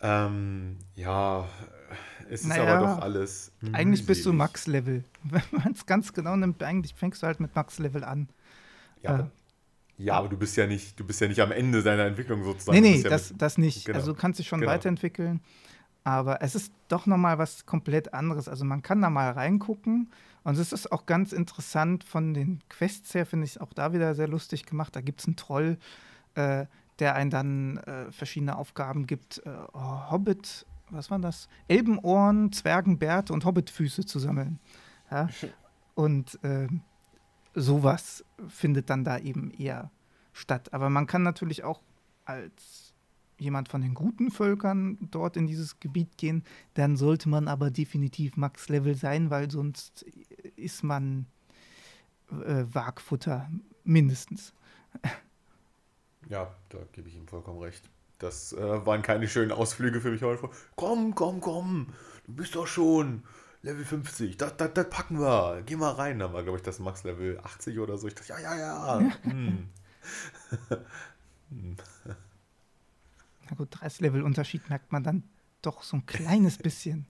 Ähm, 0.00 0.78
ja, 0.94 1.48
es 2.28 2.42
ist 2.42 2.48
naja, 2.48 2.78
aber 2.78 2.86
doch 2.86 3.02
alles. 3.02 3.52
Eigentlich 3.72 4.06
bist 4.06 4.24
du 4.26 4.32
Max-Level. 4.32 5.04
Wenn 5.24 5.42
man 5.52 5.72
es 5.72 5.86
ganz 5.86 6.12
genau 6.12 6.36
nimmt, 6.36 6.62
eigentlich 6.62 6.94
fängst 6.94 7.22
du 7.22 7.26
halt 7.26 7.40
mit 7.40 7.54
Max-Level 7.54 8.04
an. 8.04 8.28
Ja, 9.02 9.20
äh, 9.20 9.24
Ja, 9.96 10.14
aber 10.14 10.28
du 10.28 10.36
bist 10.36 10.56
ja 10.56 10.66
nicht, 10.66 10.98
du 10.98 11.04
bist 11.04 11.20
ja 11.20 11.28
nicht 11.28 11.40
am 11.40 11.52
Ende 11.52 11.82
deiner 11.82 12.04
Entwicklung 12.04 12.42
sozusagen. 12.42 12.80
Nee, 12.80 12.96
nee, 12.96 13.00
ja 13.00 13.10
das, 13.10 13.32
das 13.36 13.58
nicht. 13.58 13.84
Genau. 13.84 13.98
Also 13.98 14.12
du 14.12 14.18
kannst 14.18 14.38
dich 14.38 14.48
schon 14.48 14.60
genau. 14.60 14.72
weiterentwickeln. 14.72 15.40
Aber 16.02 16.42
es 16.42 16.54
ist 16.54 16.72
doch 16.88 17.06
nochmal 17.06 17.38
was 17.38 17.64
komplett 17.64 18.12
anderes. 18.12 18.48
Also 18.48 18.64
man 18.64 18.82
kann 18.82 19.00
da 19.00 19.08
mal 19.08 19.30
reingucken. 19.30 20.10
Und 20.42 20.58
es 20.58 20.72
ist 20.72 20.92
auch 20.92 21.06
ganz 21.06 21.32
interessant 21.32 22.04
von 22.04 22.34
den 22.34 22.60
Quests 22.68 23.14
her, 23.14 23.24
finde 23.24 23.46
ich 23.46 23.52
es 23.52 23.58
auch 23.58 23.72
da 23.72 23.94
wieder 23.94 24.14
sehr 24.14 24.28
lustig 24.28 24.66
gemacht. 24.66 24.94
Da 24.94 25.00
gibt 25.00 25.20
es 25.20 25.26
einen 25.26 25.36
Troll, 25.36 25.78
äh, 26.34 26.66
der 26.98 27.14
einen 27.14 27.30
dann 27.30 27.78
äh, 27.78 28.12
verschiedene 28.12 28.56
Aufgaben 28.56 29.06
gibt. 29.06 29.38
Äh, 29.46 29.50
oh, 29.72 30.10
Hobbit, 30.10 30.66
was 30.90 31.10
war 31.10 31.18
das? 31.18 31.48
Elbenohren, 31.68 32.52
Zwergenbärte 32.52 33.32
und 33.32 33.46
Hobbitfüße 33.46 34.04
zu 34.04 34.18
sammeln. 34.18 34.58
Ja? 35.10 35.28
Und 35.96 36.42
äh, 36.42 36.66
sowas 37.54 38.24
findet 38.48 38.90
dann 38.90 39.04
da 39.04 39.18
eben 39.18 39.50
eher 39.50 39.90
statt. 40.32 40.72
Aber 40.72 40.90
man 40.90 41.06
kann 41.06 41.22
natürlich 41.22 41.64
auch 41.64 41.80
als 42.24 42.94
jemand 43.38 43.68
von 43.68 43.80
den 43.80 43.94
guten 43.94 44.30
Völkern 44.30 44.98
dort 45.10 45.36
in 45.36 45.46
dieses 45.46 45.80
Gebiet 45.80 46.16
gehen, 46.16 46.44
dann 46.74 46.96
sollte 46.96 47.28
man 47.28 47.48
aber 47.48 47.70
definitiv 47.70 48.36
Max-Level 48.36 48.94
sein, 48.94 49.30
weil 49.30 49.50
sonst 49.50 50.04
ist 50.56 50.82
man 50.84 51.26
äh, 52.30 52.64
Wagfutter 52.72 53.50
mindestens. 53.84 54.52
Ja, 56.30 56.50
da 56.70 56.78
gebe 56.92 57.06
ich 57.10 57.16
ihm 57.16 57.28
vollkommen 57.28 57.60
recht. 57.60 57.90
Das 58.18 58.54
äh, 58.54 58.86
waren 58.86 59.02
keine 59.02 59.28
schönen 59.28 59.52
Ausflüge 59.52 60.00
für 60.00 60.10
mich 60.10 60.22
heute. 60.22 60.48
Komm, 60.74 61.14
komm, 61.14 61.42
komm, 61.42 61.88
du 62.24 62.32
bist 62.32 62.54
doch 62.54 62.66
schon 62.66 63.24
Level 63.64 63.84
50, 63.84 64.36
das, 64.36 64.58
das, 64.58 64.74
das 64.74 64.90
packen 64.90 65.18
wir. 65.18 65.62
Geh 65.64 65.76
mal 65.76 65.92
rein. 65.92 66.18
Da 66.18 66.34
war, 66.34 66.42
glaube 66.42 66.58
ich, 66.58 66.62
das 66.62 66.80
Max 66.80 67.02
Level 67.02 67.40
80 67.42 67.78
oder 67.78 67.96
so. 67.96 68.06
Ich 68.06 68.14
dachte, 68.14 68.32
ja, 68.32 68.38
ja, 68.38 69.00
ja. 69.00 69.12
hm. 69.22 69.68
Na 73.48 73.56
gut, 73.56 73.68
30 73.70 74.00
Level 74.00 74.22
Unterschied 74.22 74.68
merkt 74.68 74.92
man 74.92 75.02
dann 75.02 75.22
doch 75.62 75.82
so 75.82 75.96
ein 75.96 76.04
kleines 76.04 76.58
bisschen. 76.58 77.06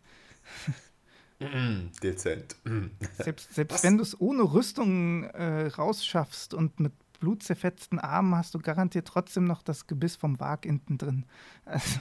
Dezent. 2.02 2.54
selbst 3.18 3.52
selbst 3.52 3.82
wenn 3.82 3.96
du 3.96 4.04
es 4.04 4.18
ohne 4.20 4.44
Rüstung 4.44 5.24
äh, 5.24 5.66
rausschaffst 5.66 6.54
und 6.54 6.78
mit 6.78 6.92
blutzerfetzten 7.18 7.98
Armen 7.98 8.36
hast 8.36 8.54
du 8.54 8.60
garantiert 8.60 9.08
trotzdem 9.08 9.44
noch 9.44 9.62
das 9.64 9.88
Gebiss 9.88 10.14
vom 10.14 10.38
Wag 10.38 10.66
hinten 10.66 10.98
drin. 10.98 11.26
Also. 11.64 11.98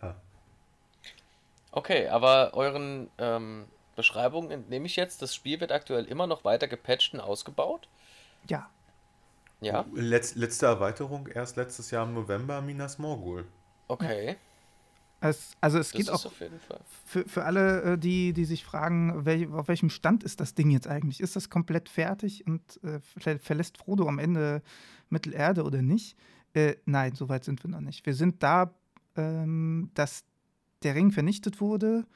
Ja. 0.00 0.14
Okay, 1.76 2.06
aber 2.06 2.54
euren 2.54 3.10
ähm, 3.18 3.64
Beschreibungen 3.96 4.52
entnehme 4.52 4.86
ich 4.86 4.94
jetzt, 4.94 5.22
das 5.22 5.34
Spiel 5.34 5.58
wird 5.58 5.72
aktuell 5.72 6.04
immer 6.04 6.28
noch 6.28 6.44
weiter 6.44 6.68
gepatcht 6.68 7.14
und 7.14 7.20
ausgebaut? 7.20 7.88
Ja. 8.48 8.70
Ja. 9.60 9.84
Letz, 9.92 10.36
letzte 10.36 10.66
Erweiterung 10.66 11.26
erst 11.26 11.56
letztes 11.56 11.90
Jahr 11.90 12.06
im 12.06 12.14
November 12.14 12.60
Minas 12.60 13.00
Morgul. 13.00 13.44
Okay. 13.88 14.28
Ja. 14.28 14.34
Es, 15.28 15.56
also 15.60 15.78
es 15.78 15.90
das 15.90 15.98
geht 15.98 16.10
auch 16.10 16.30
für, 17.06 17.26
für 17.26 17.44
alle, 17.44 17.94
äh, 17.94 17.98
die, 17.98 18.32
die 18.34 18.44
sich 18.44 18.64
fragen, 18.64 19.24
wel, 19.24 19.52
auf 19.54 19.66
welchem 19.66 19.90
Stand 19.90 20.22
ist 20.22 20.38
das 20.38 20.54
Ding 20.54 20.70
jetzt 20.70 20.86
eigentlich? 20.86 21.18
Ist 21.18 21.34
das 21.34 21.50
komplett 21.50 21.88
fertig 21.88 22.46
und 22.46 22.62
äh, 22.84 23.00
verlässt 23.38 23.78
Frodo 23.78 24.06
am 24.06 24.20
Ende 24.20 24.62
Mittelerde 25.08 25.64
oder 25.64 25.82
nicht? 25.82 26.16
Äh, 26.52 26.76
nein, 26.84 27.16
so 27.16 27.28
weit 27.28 27.42
sind 27.42 27.64
wir 27.64 27.70
noch 27.70 27.80
nicht. 27.80 28.06
Wir 28.06 28.14
sind 28.14 28.44
da, 28.44 28.74
ähm, 29.16 29.90
dass 29.94 30.24
der 30.84 30.94
Ring 30.94 31.10
vernichtet 31.10 31.60
wurde. 31.60 32.06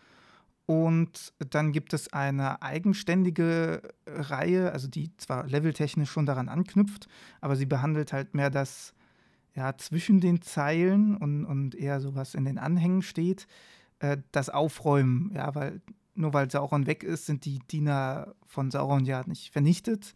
Und 0.67 1.33
dann 1.39 1.73
gibt 1.73 1.95
es 1.95 2.13
eine 2.13 2.61
eigenständige 2.61 3.81
Reihe, 4.07 4.71
also 4.71 4.87
die 4.87 5.17
zwar 5.17 5.47
leveltechnisch 5.47 6.11
schon 6.11 6.27
daran 6.27 6.51
anknüpft, 6.51 7.09
aber 7.41 7.57
sie 7.57 7.65
behandelt 7.65 8.13
halt 8.13 8.35
mehr 8.35 8.51
das 8.51 8.93
ja, 9.55 9.77
zwischen 9.79 10.21
den 10.21 10.43
Zeilen 10.43 11.17
und, 11.17 11.47
und 11.47 11.75
eher 11.75 12.01
sowas 12.01 12.35
in 12.35 12.45
den 12.45 12.59
Anhängen 12.59 13.01
steht, 13.01 13.47
äh, 13.99 14.19
das 14.31 14.51
Aufräumen. 14.51 15.33
Ja, 15.35 15.55
weil 15.55 15.81
nur 16.15 16.35
weil 16.35 16.51
Sauron 16.51 16.87
weg 16.87 17.03
ist, 17.03 17.27
sind 17.27 17.45
die 17.45 17.61
Diener 17.71 18.35
von 18.45 18.71
Sauron 18.71 19.05
ja 19.05 19.23
nicht 19.27 19.53
vernichtet. 19.53 20.15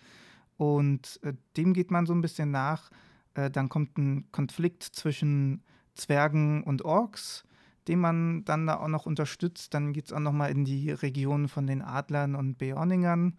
Und 0.57 1.19
äh, 1.23 1.33
dem 1.57 1.73
geht 1.73 1.91
man 1.91 2.07
so 2.07 2.13
ein 2.13 2.21
bisschen 2.21 2.51
nach. 2.51 2.91
Äh, 3.35 3.51
dann 3.51 3.69
kommt 3.69 3.97
ein 3.99 4.31
Konflikt 4.33 4.83
zwischen 4.83 5.63
Zwergen 5.95 6.63
und 6.63 6.85
Orks 6.85 7.45
den 7.89 7.99
man 7.99 8.45
dann 8.45 8.67
da 8.67 8.79
auch 8.79 8.89
noch 8.89 9.07
unterstützt. 9.07 9.75
Dann 9.75 9.93
geht 9.93 10.07
es 10.07 10.13
auch 10.13 10.21
noch 10.21 10.33
mal 10.33 10.51
in 10.51 10.65
die 10.65 10.91
Region 10.91 11.49
von 11.49 11.67
den 11.67 11.83
Adlern 11.83 12.35
und 12.35 12.59
Beorningern. 12.59 13.39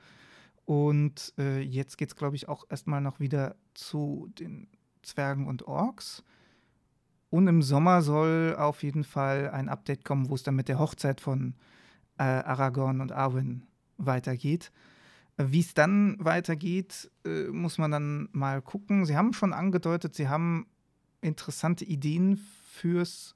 Und 0.66 1.34
äh, 1.38 1.62
jetzt 1.62 1.98
geht 1.98 2.10
es, 2.10 2.16
glaube 2.16 2.36
ich, 2.36 2.48
auch 2.48 2.66
erstmal 2.70 3.02
noch 3.02 3.20
wieder 3.20 3.56
zu 3.74 4.30
den 4.40 4.68
Zwergen 5.02 5.48
und 5.48 5.68
Orks. 5.68 6.24
Und 7.30 7.48
im 7.48 7.62
Sommer 7.62 8.02
soll 8.02 8.56
auf 8.58 8.84
jeden 8.84 9.04
Fall 9.04 9.50
ein 9.50 9.68
Update 9.68 10.06
kommen, 10.06 10.30
wo 10.30 10.36
es 10.36 10.44
dann 10.44 10.56
mit 10.56 10.68
der 10.68 10.80
Hochzeit 10.80 11.20
von 11.20 11.56
äh, 12.18 12.24
Aragorn 12.24 13.02
und 13.02 13.12
Arwen 13.12 13.66
weitergeht. 13.98 14.72
Wie 15.38 15.62
es 15.62 15.74
dann 15.74 16.16
weitergeht, 16.20 17.10
äh, 17.26 17.46
muss 17.46 17.80
man 17.80 17.92
dann 17.92 18.30
mal 18.34 18.62
gucken. 18.62 19.06
Sie 19.06 19.18
haben 19.18 19.34
schon 19.34 19.52
angedeutet, 19.52 20.14
sie 20.14 20.28
haben 20.30 20.68
interessante 21.22 21.86
Ideen 21.86 22.38
fürs 22.70 23.36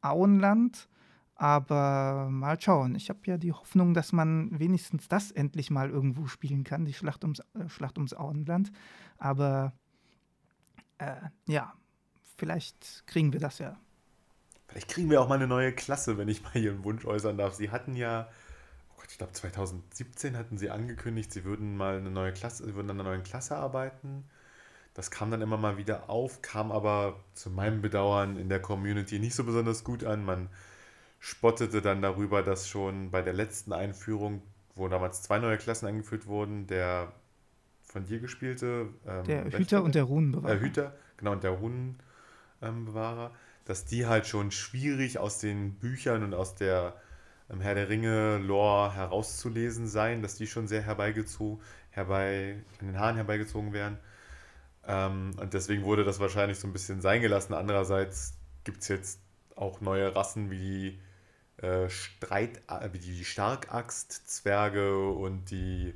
Auenland. 0.00 0.88
Aber 1.34 2.28
mal 2.30 2.60
schauen. 2.60 2.96
Ich 2.96 3.10
habe 3.10 3.20
ja 3.26 3.38
die 3.38 3.52
Hoffnung, 3.52 3.94
dass 3.94 4.12
man 4.12 4.58
wenigstens 4.58 5.06
das 5.06 5.30
endlich 5.30 5.70
mal 5.70 5.88
irgendwo 5.88 6.26
spielen 6.26 6.64
kann, 6.64 6.84
die 6.84 6.94
Schlacht 6.94 7.22
ums, 7.22 7.38
äh, 7.54 7.68
Schlacht 7.68 7.96
ums 7.96 8.12
Auenland. 8.12 8.72
Aber 9.18 9.72
äh, 10.98 11.14
ja, 11.46 11.72
vielleicht 12.36 13.06
kriegen 13.06 13.32
wir 13.32 13.38
das 13.38 13.60
ja. 13.60 13.78
Vielleicht 14.66 14.88
kriegen 14.88 15.10
wir 15.10 15.22
auch 15.22 15.28
mal 15.28 15.36
eine 15.36 15.46
neue 15.46 15.72
Klasse, 15.72 16.18
wenn 16.18 16.28
ich 16.28 16.42
mal 16.42 16.50
einen 16.54 16.82
Wunsch 16.84 17.06
äußern 17.06 17.38
darf. 17.38 17.54
Sie 17.54 17.70
hatten 17.70 17.94
ja, 17.94 18.28
oh 18.90 18.94
Gott, 18.96 19.10
ich 19.12 19.18
glaube 19.18 19.32
2017 19.32 20.36
hatten 20.36 20.58
sie 20.58 20.70
angekündigt, 20.70 21.32
sie 21.32 21.44
würden 21.44 21.76
mal 21.76 21.98
eine 21.98 22.10
neue 22.10 22.32
Klasse, 22.32 22.64
sie 22.64 22.74
würden 22.74 22.90
an 22.90 23.00
einer 23.00 23.10
neuen 23.10 23.22
Klasse 23.22 23.56
arbeiten. 23.56 24.24
Das 24.98 25.12
kam 25.12 25.30
dann 25.30 25.42
immer 25.42 25.56
mal 25.56 25.76
wieder 25.76 26.10
auf, 26.10 26.42
kam 26.42 26.72
aber 26.72 27.20
zu 27.32 27.50
meinem 27.50 27.82
Bedauern 27.82 28.36
in 28.36 28.48
der 28.48 28.60
Community 28.60 29.20
nicht 29.20 29.36
so 29.36 29.44
besonders 29.44 29.84
gut 29.84 30.02
an. 30.02 30.24
Man 30.24 30.48
spottete 31.20 31.80
dann 31.80 32.02
darüber, 32.02 32.42
dass 32.42 32.68
schon 32.68 33.12
bei 33.12 33.22
der 33.22 33.32
letzten 33.32 33.72
Einführung, 33.72 34.42
wo 34.74 34.88
damals 34.88 35.22
zwei 35.22 35.38
neue 35.38 35.56
Klassen 35.56 35.86
eingeführt 35.86 36.26
wurden, 36.26 36.66
der 36.66 37.12
von 37.84 38.06
dir 38.06 38.18
gespielte. 38.18 38.88
Ähm, 39.06 39.22
der 39.22 39.44
Hüter 39.56 39.84
und 39.84 39.94
der 39.94 40.02
Runenbewahrer. 40.02 40.54
Der 40.56 40.60
Hüter, 40.60 40.96
genau, 41.16 41.30
und 41.30 41.44
der 41.44 41.52
Runenbewahrer, 41.52 43.26
ähm, 43.26 43.36
dass 43.66 43.84
die 43.84 44.04
halt 44.06 44.26
schon 44.26 44.50
schwierig 44.50 45.20
aus 45.20 45.38
den 45.38 45.74
Büchern 45.74 46.24
und 46.24 46.34
aus 46.34 46.56
der 46.56 46.96
ähm, 47.48 47.60
Herr 47.60 47.76
der 47.76 47.88
Ringe-Lore 47.88 48.96
herauszulesen 48.96 49.86
seien, 49.86 50.22
dass 50.22 50.34
die 50.34 50.48
schon 50.48 50.66
sehr 50.66 50.82
herbeigezogen, 50.82 51.62
herbei, 51.90 52.64
in 52.80 52.88
den 52.88 52.98
Haaren 52.98 53.14
herbeigezogen 53.14 53.72
werden. 53.72 53.98
Ähm, 54.88 55.32
und 55.38 55.52
deswegen 55.52 55.84
wurde 55.84 56.02
das 56.02 56.18
wahrscheinlich 56.18 56.58
so 56.58 56.66
ein 56.66 56.72
bisschen 56.72 57.02
sein 57.02 57.20
gelassen. 57.20 57.52
Andererseits 57.52 58.38
gibt 58.64 58.82
es 58.82 58.88
jetzt 58.88 59.20
auch 59.54 59.80
neue 59.82 60.16
Rassen 60.16 60.50
wie 60.50 60.58
die 60.58 61.64
äh, 61.64 61.90
Streit, 61.90 62.62
äh, 62.68 62.88
wie 62.92 62.98
die 62.98 63.24
Starkaxt-Zwerge 63.24 65.08
und 65.10 65.50
die 65.50 65.94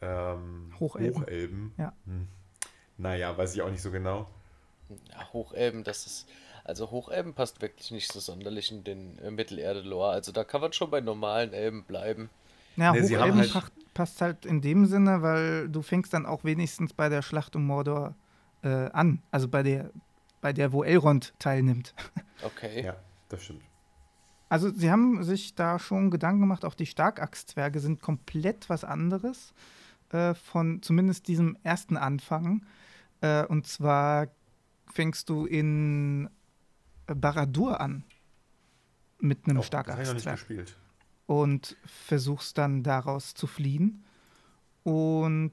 ähm, 0.00 0.72
Hochelben. 0.80 1.22
Hochelben. 1.22 1.74
Ja. 1.76 1.92
Hm. 2.06 2.28
Naja, 2.96 3.36
weiß 3.36 3.54
ich 3.54 3.60
auch 3.60 3.70
nicht 3.70 3.82
so 3.82 3.90
genau. 3.90 4.28
Ja, 5.10 5.32
Hochelben, 5.32 5.84
das 5.84 6.06
ist. 6.06 6.28
Also 6.64 6.92
Hochelben 6.92 7.34
passt 7.34 7.60
wirklich 7.60 7.90
nicht 7.90 8.12
so 8.12 8.20
sonderlich 8.20 8.70
in 8.70 8.84
den 8.84 9.18
äh, 9.18 9.30
Mittelerde-Lore. 9.30 10.10
Also 10.10 10.30
da 10.32 10.44
kann 10.44 10.60
man 10.60 10.72
schon 10.72 10.90
bei 10.90 11.00
normalen 11.00 11.52
Elben 11.52 11.82
bleiben. 11.82 12.30
Ja, 12.76 12.92
nee, 12.92 13.02
Hochelben 13.02 13.40
halt 13.40 13.72
passt 13.92 14.20
halt 14.20 14.46
in 14.46 14.60
dem 14.62 14.86
Sinne, 14.86 15.20
weil 15.20 15.68
du 15.68 15.82
fängst 15.82 16.14
dann 16.14 16.24
auch 16.24 16.44
wenigstens 16.44 16.94
bei 16.94 17.08
der 17.08 17.20
Schlacht 17.20 17.56
um 17.56 17.66
Mordor 17.66 18.14
äh, 18.62 18.90
an. 18.90 19.22
Also 19.30 19.48
bei 19.48 19.62
der, 19.62 19.90
bei 20.40 20.52
der, 20.52 20.72
wo 20.72 20.82
Elrond 20.84 21.34
teilnimmt. 21.38 21.94
Okay. 22.44 22.84
Ja, 22.84 22.96
das 23.28 23.44
stimmt. 23.44 23.62
Also 24.48 24.70
sie 24.70 24.90
haben 24.90 25.22
sich 25.22 25.54
da 25.54 25.78
schon 25.78 26.10
Gedanken 26.10 26.40
gemacht, 26.40 26.64
auch 26.64 26.74
die 26.74 26.86
Starkachszwerge 26.86 27.78
sind 27.78 28.02
komplett 28.02 28.68
was 28.68 28.82
anderes 28.82 29.54
äh, 30.10 30.34
von 30.34 30.82
zumindest 30.82 31.28
diesem 31.28 31.56
ersten 31.62 31.96
Anfang. 31.96 32.66
Äh, 33.20 33.46
und 33.46 33.66
zwar 33.66 34.26
fängst 34.92 35.28
du 35.28 35.46
in 35.46 36.28
Baradur 37.06 37.80
an 37.80 38.04
mit 39.18 39.46
einem 39.46 39.60
oh, 39.60 39.62
Starkachszwerg. 39.62 40.46
Und 41.26 41.76
versuchst 41.86 42.58
dann 42.58 42.82
daraus 42.82 43.34
zu 43.34 43.46
fliehen. 43.46 44.04
Und 44.82 45.52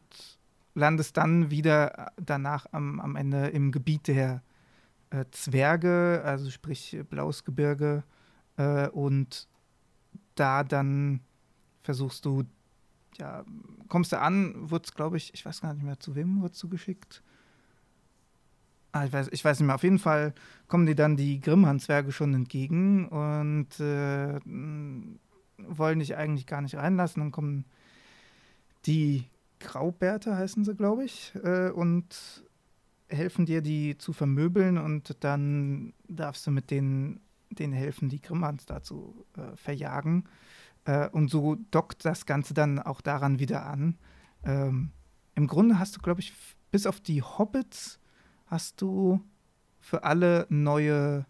landest 0.76 1.17
dann 1.17 1.51
wieder 1.51 2.11
danach 2.17 2.65
am, 2.72 2.99
am 2.99 3.15
Ende 3.15 3.47
im 3.47 3.72
Gebiet 3.72 4.07
der 4.07 4.43
äh, 5.09 5.26
Zwerge, 5.32 6.22
also 6.24 6.49
sprich 6.49 6.97
Blaues 7.09 7.43
Gebirge. 7.43 8.03
Äh, 8.57 8.88
und 8.89 9.47
da 10.36 10.63
dann 10.63 11.22
versuchst 11.84 12.26
du 12.26 12.43
ja, 13.17 13.43
kommst 13.89 14.11
du 14.11 14.20
an, 14.20 14.70
wird 14.70 14.86
es, 14.86 14.93
glaube 14.93 15.17
ich, 15.17 15.34
ich 15.34 15.45
weiß 15.45 15.61
gar 15.61 15.74
nicht 15.74 15.84
mehr, 15.84 15.99
zu 15.99 16.15
wem 16.15 16.41
wird 16.41 16.53
es 16.53 16.65
geschickt. 16.70 17.22
Ah, 18.91 19.05
ich, 19.05 19.13
weiß, 19.13 19.30
ich 19.32 19.45
weiß 19.45 19.59
nicht 19.59 19.67
mehr. 19.67 19.76
Auf 19.76 19.84
jeden 19.84 19.99
Fall 19.99 20.34
kommen 20.67 20.86
die 20.86 20.95
dann 20.95 21.15
die 21.15 21.39
Grimmhandzwerge 21.39 22.11
schon 22.11 22.34
entgegen 22.34 23.07
und 23.07 23.80
äh, 23.80 24.39
wollen 25.57 25.99
dich 25.99 26.15
eigentlich 26.15 26.47
gar 26.47 26.61
nicht 26.61 26.76
reinlassen. 26.76 27.22
Dann 27.22 27.32
kommen 27.32 27.65
die 28.86 29.26
Graubärte, 29.60 30.36
heißen 30.36 30.64
sie, 30.64 30.76
glaube 30.76 31.03
ich, 31.03 31.34
äh, 31.43 31.70
und 31.70 32.43
helfen 33.07 33.45
dir, 33.45 33.62
die 33.62 33.97
zu 33.97 34.14
vermöbeln 34.14 34.78
und 34.78 35.24
dann 35.24 35.93
darfst 36.07 36.45
du 36.45 36.51
mit 36.51 36.72
denen, 36.72 37.20
denen 37.49 37.74
helfen, 37.74 38.10
die 38.10 38.22
Grimmhans 38.22 38.66
dazu 38.66 39.26
äh, 39.36 39.55
verjagen. 39.55 40.26
Äh, 40.86 41.10
und 41.10 41.30
so 41.30 41.55
dockt 41.72 42.05
das 42.05 42.26
Ganze 42.26 42.53
dann 42.53 42.80
auch 42.80 43.01
daran 43.01 43.39
wieder 43.39 43.66
an. 43.66 43.97
Ähm, 44.43 44.91
Im 45.36 45.47
Grunde 45.47 45.80
hast 45.80 45.97
du, 45.97 46.01
glaube 46.01 46.22
ich, 46.22 46.34
bis 46.72 46.86
auf 46.86 46.99
die 46.99 47.22
Hobbits 47.22 47.99
hast 48.45 48.82
du 48.82 49.22
für 49.80 50.03
alle 50.03 50.45
neue 50.49 51.26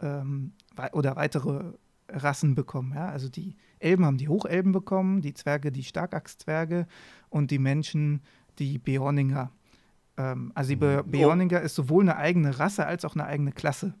ähm, 0.00 0.52
oder 0.92 1.16
weitere 1.16 1.72
Rassen 2.08 2.54
bekommen. 2.54 2.92
Ja? 2.94 3.08
Also 3.08 3.28
die 3.28 3.56
Elben 3.78 4.04
haben 4.04 4.18
die 4.18 4.28
Hochelben 4.28 4.72
bekommen, 4.72 5.20
die 5.20 5.34
Zwerge 5.34 5.72
die 5.72 5.84
Starkachszwerge 5.84 6.86
und 7.28 7.50
die 7.50 7.58
Menschen 7.58 8.22
die 8.58 8.78
Beorninger. 8.78 9.50
Ähm, 10.16 10.52
also 10.54 10.70
die 10.70 10.76
Be 10.76 11.02
Beorninger 11.04 11.60
ist 11.60 11.74
sowohl 11.74 12.02
eine 12.04 12.16
eigene 12.16 12.58
Rasse 12.58 12.86
als 12.86 13.04
auch 13.04 13.14
eine 13.14 13.24
eigene 13.26 13.52
Klasse. 13.52 13.94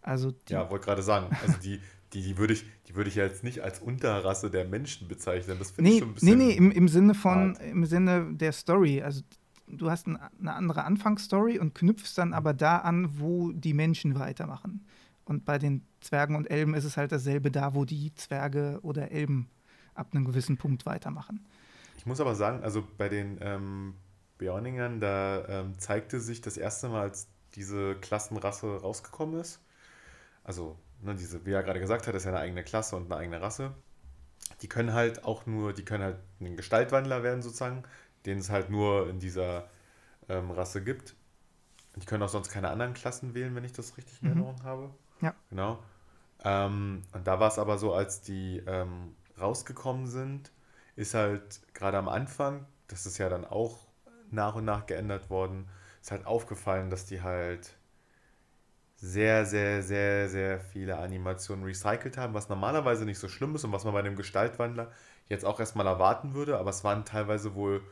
Also 0.00 0.32
ja, 0.48 0.70
wollte 0.70 0.86
gerade 0.86 1.02
sagen, 1.02 1.26
also 1.42 1.54
die, 1.62 1.80
die, 2.12 2.22
die 2.22 2.38
würde 2.38 2.54
ich, 2.54 2.64
die 2.88 3.00
ich 3.02 3.14
ja 3.16 3.24
jetzt 3.24 3.44
nicht 3.44 3.60
als 3.62 3.80
Unterrasse 3.80 4.50
der 4.50 4.64
Menschen 4.64 5.08
bezeichnen. 5.08 5.58
Das 5.58 5.72
finde 5.72 5.90
nee, 5.90 5.96
ich 5.96 6.00
schon 6.00 6.10
ein 6.10 6.14
bisschen. 6.14 6.38
Nee, 6.38 6.44
nee, 6.46 6.52
im, 6.52 6.70
im 6.70 6.88
Sinne 6.88 7.14
von, 7.14 7.54
hart. 7.54 7.62
im 7.62 7.84
Sinne 7.84 8.32
der 8.32 8.52
Story. 8.52 9.02
Also 9.02 9.22
du 9.66 9.90
hast 9.90 10.06
ein, 10.06 10.18
eine 10.40 10.54
andere 10.54 10.84
Anfangsstory 10.84 11.58
und 11.58 11.74
knüpfst 11.74 12.14
dann 12.16 12.32
aber 12.32 12.54
da 12.54 12.78
an, 12.78 13.18
wo 13.18 13.52
die 13.52 13.74
Menschen 13.74 14.18
weitermachen. 14.18 14.86
Und 15.28 15.44
bei 15.44 15.58
den 15.58 15.86
Zwergen 16.00 16.36
und 16.36 16.50
Elben 16.50 16.74
ist 16.74 16.84
es 16.84 16.96
halt 16.96 17.12
dasselbe 17.12 17.50
da, 17.50 17.74
wo 17.74 17.84
die 17.84 18.14
Zwerge 18.14 18.78
oder 18.82 19.10
Elben 19.10 19.48
ab 19.94 20.08
einem 20.12 20.24
gewissen 20.24 20.56
Punkt 20.56 20.86
weitermachen. 20.86 21.46
Ich 21.96 22.06
muss 22.06 22.20
aber 22.20 22.34
sagen, 22.34 22.62
also 22.62 22.86
bei 22.96 23.08
den 23.08 23.38
ähm, 23.40 23.94
Beorningern, 24.38 25.00
da 25.00 25.44
ähm, 25.48 25.78
zeigte 25.78 26.20
sich 26.20 26.40
das 26.40 26.56
erste 26.56 26.88
Mal, 26.88 27.02
als 27.02 27.28
diese 27.54 27.94
Klassenrasse 27.96 28.80
rausgekommen 28.80 29.40
ist. 29.40 29.60
Also, 30.44 30.78
ne, 31.02 31.14
diese, 31.14 31.44
wie 31.44 31.52
er 31.52 31.62
gerade 31.62 31.80
gesagt 31.80 32.06
hat, 32.06 32.14
ist 32.14 32.24
ja 32.24 32.30
eine 32.30 32.40
eigene 32.40 32.62
Klasse 32.62 32.96
und 32.96 33.10
eine 33.10 33.16
eigene 33.20 33.40
Rasse. 33.40 33.74
Die 34.62 34.68
können 34.68 34.94
halt 34.94 35.24
auch 35.24 35.46
nur, 35.46 35.72
die 35.72 35.84
können 35.84 36.04
halt 36.04 36.18
ein 36.40 36.56
Gestaltwandler 36.56 37.22
werden 37.22 37.42
sozusagen 37.42 37.84
den 38.26 38.38
es 38.38 38.50
halt 38.50 38.70
nur 38.70 39.08
in 39.08 39.18
dieser 39.18 39.68
ähm, 40.28 40.50
Rasse 40.50 40.82
gibt. 40.82 41.14
Die 41.96 42.04
können 42.04 42.22
auch 42.22 42.28
sonst 42.28 42.50
keine 42.50 42.68
anderen 42.68 42.94
Klassen 42.94 43.34
wählen, 43.34 43.54
wenn 43.54 43.64
ich 43.64 43.72
das 43.72 43.96
richtig 43.96 44.22
in 44.22 44.28
mhm. 44.28 44.34
Erinnerung 44.34 44.62
habe. 44.62 44.90
Ja. 45.20 45.34
Genau. 45.50 45.82
Ähm, 46.44 47.02
und 47.12 47.26
da 47.26 47.40
war 47.40 47.48
es 47.48 47.58
aber 47.58 47.78
so, 47.78 47.94
als 47.94 48.22
die 48.22 48.62
ähm, 48.66 49.16
rausgekommen 49.40 50.06
sind, 50.06 50.52
ist 50.96 51.14
halt 51.14 51.60
gerade 51.74 51.98
am 51.98 52.08
Anfang, 52.08 52.66
das 52.88 53.06
ist 53.06 53.18
ja 53.18 53.28
dann 53.28 53.44
auch 53.44 53.88
nach 54.30 54.56
und 54.56 54.64
nach 54.64 54.86
geändert 54.86 55.30
worden, 55.30 55.68
ist 56.00 56.10
halt 56.10 56.26
aufgefallen, 56.26 56.90
dass 56.90 57.06
die 57.06 57.22
halt 57.22 57.76
sehr, 58.96 59.46
sehr, 59.46 59.82
sehr, 59.82 60.28
sehr 60.28 60.60
viele 60.60 60.98
Animationen 60.98 61.64
recycelt 61.64 62.16
haben, 62.16 62.34
was 62.34 62.48
normalerweise 62.48 63.04
nicht 63.04 63.18
so 63.18 63.28
schlimm 63.28 63.54
ist 63.54 63.64
und 63.64 63.72
was 63.72 63.84
man 63.84 63.94
bei 63.94 64.00
einem 64.00 64.16
Gestaltwandler 64.16 64.90
jetzt 65.28 65.44
auch 65.44 65.60
erstmal 65.60 65.86
erwarten 65.86 66.34
würde, 66.34 66.58
aber 66.58 66.70
es 66.70 66.82
waren 66.84 67.04
teilweise 67.04 67.54
wohl 67.54 67.82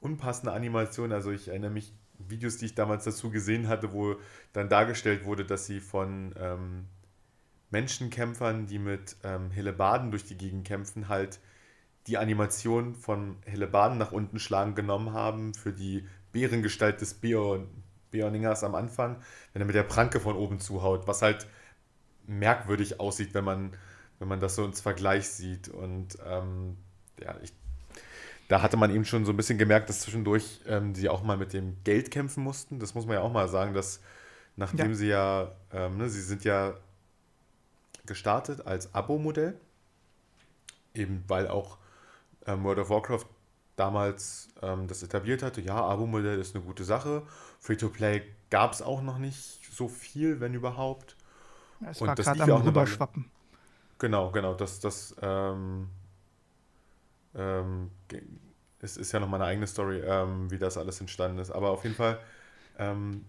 unpassende 0.00 0.52
Animation. 0.52 1.12
Also 1.12 1.30
ich 1.30 1.48
erinnere 1.48 1.70
mich 1.70 1.94
Videos, 2.28 2.56
die 2.58 2.66
ich 2.66 2.74
damals 2.74 3.04
dazu 3.04 3.30
gesehen 3.30 3.68
hatte, 3.68 3.92
wo 3.92 4.16
dann 4.52 4.68
dargestellt 4.68 5.24
wurde, 5.24 5.44
dass 5.44 5.66
sie 5.66 5.80
von 5.80 6.34
ähm, 6.38 6.86
Menschenkämpfern, 7.70 8.66
die 8.66 8.78
mit 8.78 9.16
ähm, 9.24 9.50
Hellebarden 9.50 10.10
durch 10.10 10.24
die 10.24 10.36
Gegend 10.36 10.66
kämpfen, 10.66 11.08
halt 11.08 11.40
die 12.06 12.18
Animation 12.18 12.94
von 12.94 13.36
Hellebarden 13.46 13.98
nach 13.98 14.12
unten 14.12 14.38
schlagen 14.38 14.74
genommen 14.74 15.12
haben 15.12 15.54
für 15.54 15.72
die 15.72 16.06
Bärengestalt 16.32 17.00
des 17.00 17.14
Beon, 17.14 17.68
Beoningers 18.10 18.62
am 18.62 18.74
Anfang, 18.74 19.16
wenn 19.52 19.62
er 19.62 19.66
mit 19.66 19.74
der 19.74 19.82
Pranke 19.82 20.20
von 20.20 20.36
oben 20.36 20.60
zuhaut, 20.60 21.06
was 21.06 21.22
halt 21.22 21.46
merkwürdig 22.26 23.00
aussieht, 23.00 23.34
wenn 23.34 23.44
man, 23.44 23.76
wenn 24.18 24.28
man 24.28 24.40
das 24.40 24.54
so 24.54 24.64
ins 24.64 24.80
Vergleich 24.80 25.28
sieht. 25.28 25.68
Und 25.68 26.18
ähm, 26.24 26.76
ja, 27.20 27.34
ich 27.42 27.52
da 28.48 28.62
hatte 28.62 28.76
man 28.76 28.94
eben 28.94 29.04
schon 29.04 29.24
so 29.24 29.32
ein 29.32 29.36
bisschen 29.36 29.58
gemerkt, 29.58 29.88
dass 29.88 30.00
zwischendurch 30.00 30.60
ähm, 30.66 30.94
sie 30.94 31.08
auch 31.08 31.22
mal 31.22 31.36
mit 31.36 31.52
dem 31.52 31.76
Geld 31.84 32.10
kämpfen 32.10 32.42
mussten. 32.42 32.78
Das 32.78 32.94
muss 32.94 33.06
man 33.06 33.14
ja 33.16 33.22
auch 33.22 33.32
mal 33.32 33.48
sagen, 33.48 33.74
dass 33.74 34.00
nachdem 34.56 34.90
ja. 34.90 34.94
sie 34.94 35.08
ja, 35.08 35.52
ähm, 35.72 35.96
ne, 35.96 36.08
sie 36.08 36.20
sind 36.20 36.44
ja 36.44 36.74
gestartet 38.06 38.66
als 38.66 38.94
Abo-Modell, 38.94 39.58
eben 40.94 41.24
weil 41.26 41.48
auch 41.48 41.78
ähm, 42.46 42.64
World 42.64 42.78
of 42.80 42.90
Warcraft 42.90 43.26
damals 43.76 44.48
ähm, 44.62 44.86
das 44.86 45.02
etabliert 45.02 45.42
hatte, 45.42 45.60
ja, 45.60 45.76
Abo-Modell 45.76 46.38
ist 46.38 46.54
eine 46.54 46.64
gute 46.64 46.84
Sache. 46.84 47.22
Free-to-Play 47.60 48.22
gab 48.50 48.72
es 48.72 48.82
auch 48.82 49.02
noch 49.02 49.18
nicht 49.18 49.60
so 49.72 49.88
viel, 49.88 50.40
wenn 50.40 50.54
überhaupt. 50.54 51.16
es 51.88 52.00
Und 52.00 52.08
war 52.08 52.14
gerade 52.14 52.52
am 52.52 52.62
Rüberschwappen. 52.62 53.30
Genau, 53.98 54.30
genau, 54.30 54.54
das, 54.54 54.80
das 54.80 55.16
ähm, 55.22 55.88
ähm, 57.36 57.90
es 58.80 58.96
ist 58.96 59.12
ja 59.12 59.20
noch 59.20 59.28
mal 59.28 59.36
eine 59.36 59.46
eigene 59.46 59.66
Story, 59.66 60.00
ähm, 60.00 60.50
wie 60.50 60.58
das 60.58 60.76
alles 60.76 61.00
entstanden 61.00 61.38
ist. 61.38 61.50
Aber 61.50 61.70
auf 61.70 61.84
jeden 61.84 61.96
Fall 61.96 62.18
ähm, 62.78 63.24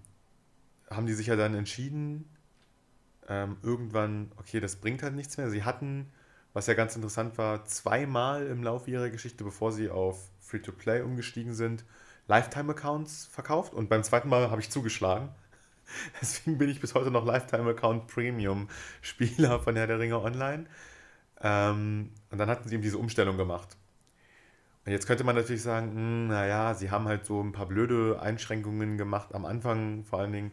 haben 0.90 1.06
die 1.06 1.14
sich 1.14 1.28
ja 1.28 1.36
dann 1.36 1.56
entschieden, 1.56 2.30
ähm, 3.28 3.58
irgendwann, 3.64 4.32
okay, 4.38 4.60
das 4.60 4.76
bringt 4.76 5.02
halt 5.02 5.16
nichts 5.16 5.38
mehr. 5.38 5.50
Sie 5.50 5.64
hatten, 5.64 6.12
was 6.54 6.68
ja 6.68 6.74
ganz 6.74 6.96
interessant 6.96 7.38
war, 7.38 7.66
zweimal 7.66 8.46
im 8.48 8.64
Laufe 8.64 8.92
ihrer 8.92 9.10
Geschichte, 9.10 9.44
bevor 9.44 9.72
sie 9.72 9.90
auf 9.90 10.30
Free-to-Play 10.42 11.02
umgestiegen 11.02 11.54
sind, 11.54 11.86
Lifetime-Accounts 12.28 13.28
verkauft. 13.28 13.74
Und 13.74 13.90
beim 13.90 14.04
zweiten 14.04 14.30
Mal 14.30 14.52
habe 14.52 14.62
ich 14.62 14.70
zugeschlagen. 14.70 15.30
Deswegen 16.22 16.58
bin 16.58 16.70
ich 16.70 16.82
bis 16.82 16.96
heute 16.96 17.12
noch 17.12 17.26
Lifetime-Account 17.26 18.08
Premium-Spieler 18.08 19.60
von 19.60 19.76
Herr 19.76 19.88
der 19.88 20.00
Ringe 20.00 20.20
Online. 20.20 20.66
Ähm, 21.42 22.12
und 22.30 22.38
dann 22.38 22.50
hatten 22.50 22.68
sie 22.68 22.76
eben 22.76 22.84
diese 22.84 22.98
Umstellung 22.98 23.38
gemacht. 23.38 23.78
Jetzt 24.86 25.08
könnte 25.08 25.24
man 25.24 25.36
natürlich 25.36 25.64
sagen, 25.64 25.92
hm, 25.96 26.28
naja, 26.28 26.74
sie 26.76 26.92
haben 26.92 27.08
halt 27.08 27.26
so 27.26 27.42
ein 27.42 27.52
paar 27.52 27.66
blöde 27.66 28.22
Einschränkungen 28.22 28.98
gemacht 28.98 29.34
am 29.34 29.46
Anfang, 29.46 30.04
vor 30.04 30.20
allen 30.20 30.32
Dingen, 30.32 30.52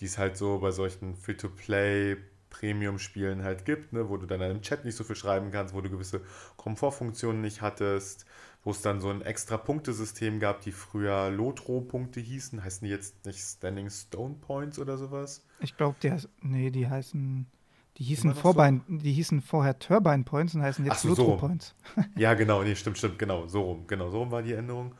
die 0.00 0.06
es 0.06 0.18
halt 0.18 0.36
so 0.36 0.58
bei 0.58 0.70
solchen 0.70 1.14
Free-to-Play 1.14 2.16
Premium-Spielen 2.48 3.42
halt 3.42 3.64
gibt, 3.66 3.92
ne, 3.92 4.08
wo 4.08 4.16
du 4.16 4.26
dann 4.26 4.40
im 4.40 4.62
Chat 4.62 4.84
nicht 4.84 4.96
so 4.96 5.04
viel 5.04 5.16
schreiben 5.16 5.50
kannst, 5.50 5.74
wo 5.74 5.80
du 5.82 5.90
gewisse 5.90 6.22
Komfortfunktionen 6.56 7.42
nicht 7.42 7.60
hattest, 7.60 8.24
wo 8.64 8.70
es 8.70 8.80
dann 8.80 9.00
so 9.00 9.10
ein 9.10 9.20
extra 9.20 9.58
Punktesystem 9.58 10.40
gab, 10.40 10.62
die 10.62 10.72
früher 10.72 11.30
Lotro-Punkte 11.30 12.20
hießen. 12.20 12.64
Heißen 12.64 12.86
die 12.86 12.90
jetzt 12.90 13.26
nicht 13.26 13.40
Standing 13.40 13.90
Stone 13.90 14.36
Points 14.40 14.78
oder 14.78 14.96
sowas? 14.96 15.44
Ich 15.60 15.76
glaube, 15.76 15.96
die, 16.02 16.12
nee, 16.40 16.70
die 16.70 16.88
heißen 16.88 17.46
die 17.98 18.04
hießen, 18.04 18.34
Vorbein, 18.34 18.82
so? 18.88 18.98
die 18.98 19.12
hießen 19.12 19.40
vorher 19.40 19.78
Turbine 19.78 20.24
Points 20.24 20.54
und 20.54 20.62
heißen 20.62 20.84
jetzt 20.84 21.02
so, 21.02 21.08
Lutro 21.08 21.24
so 21.24 21.36
Points. 21.36 21.74
ja, 22.16 22.34
genau, 22.34 22.62
nee, 22.62 22.74
stimmt, 22.74 22.98
stimmt, 22.98 23.18
genau, 23.18 23.46
so 23.46 23.62
rum. 23.62 23.86
Genau, 23.86 24.10
so 24.10 24.18
rum 24.18 24.30
war 24.30 24.42
die 24.42 24.52
Änderung. 24.52 24.94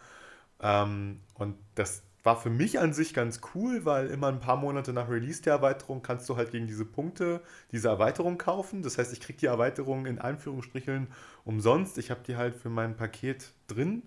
Ähm, 0.61 1.21
und 1.35 1.57
das 1.75 2.03
war 2.23 2.37
für 2.37 2.51
mich 2.51 2.81
an 2.81 2.93
sich 2.93 3.15
ganz 3.15 3.41
cool, 3.55 3.85
weil 3.85 4.09
immer 4.09 4.27
ein 4.29 4.41
paar 4.41 4.57
Monate 4.57 4.93
nach 4.93 5.09
Release 5.09 5.43
der 5.43 5.55
Erweiterung 5.55 6.03
kannst 6.03 6.29
du 6.29 6.37
halt 6.37 6.51
gegen 6.51 6.67
diese 6.67 6.85
Punkte 6.85 7.41
diese 7.71 7.89
Erweiterung 7.89 8.37
kaufen. 8.37 8.83
Das 8.83 8.99
heißt, 8.99 9.13
ich 9.13 9.21
kriege 9.21 9.39
die 9.39 9.47
Erweiterung 9.47 10.07
in 10.07 10.19
Einführungsstricheln 10.19 11.07
umsonst. 11.45 11.99
Ich 11.99 12.11
habe 12.11 12.21
die 12.27 12.37
halt 12.37 12.57
für 12.57 12.71
mein 12.71 12.97
Paket 12.97 13.53
drin, 13.69 14.03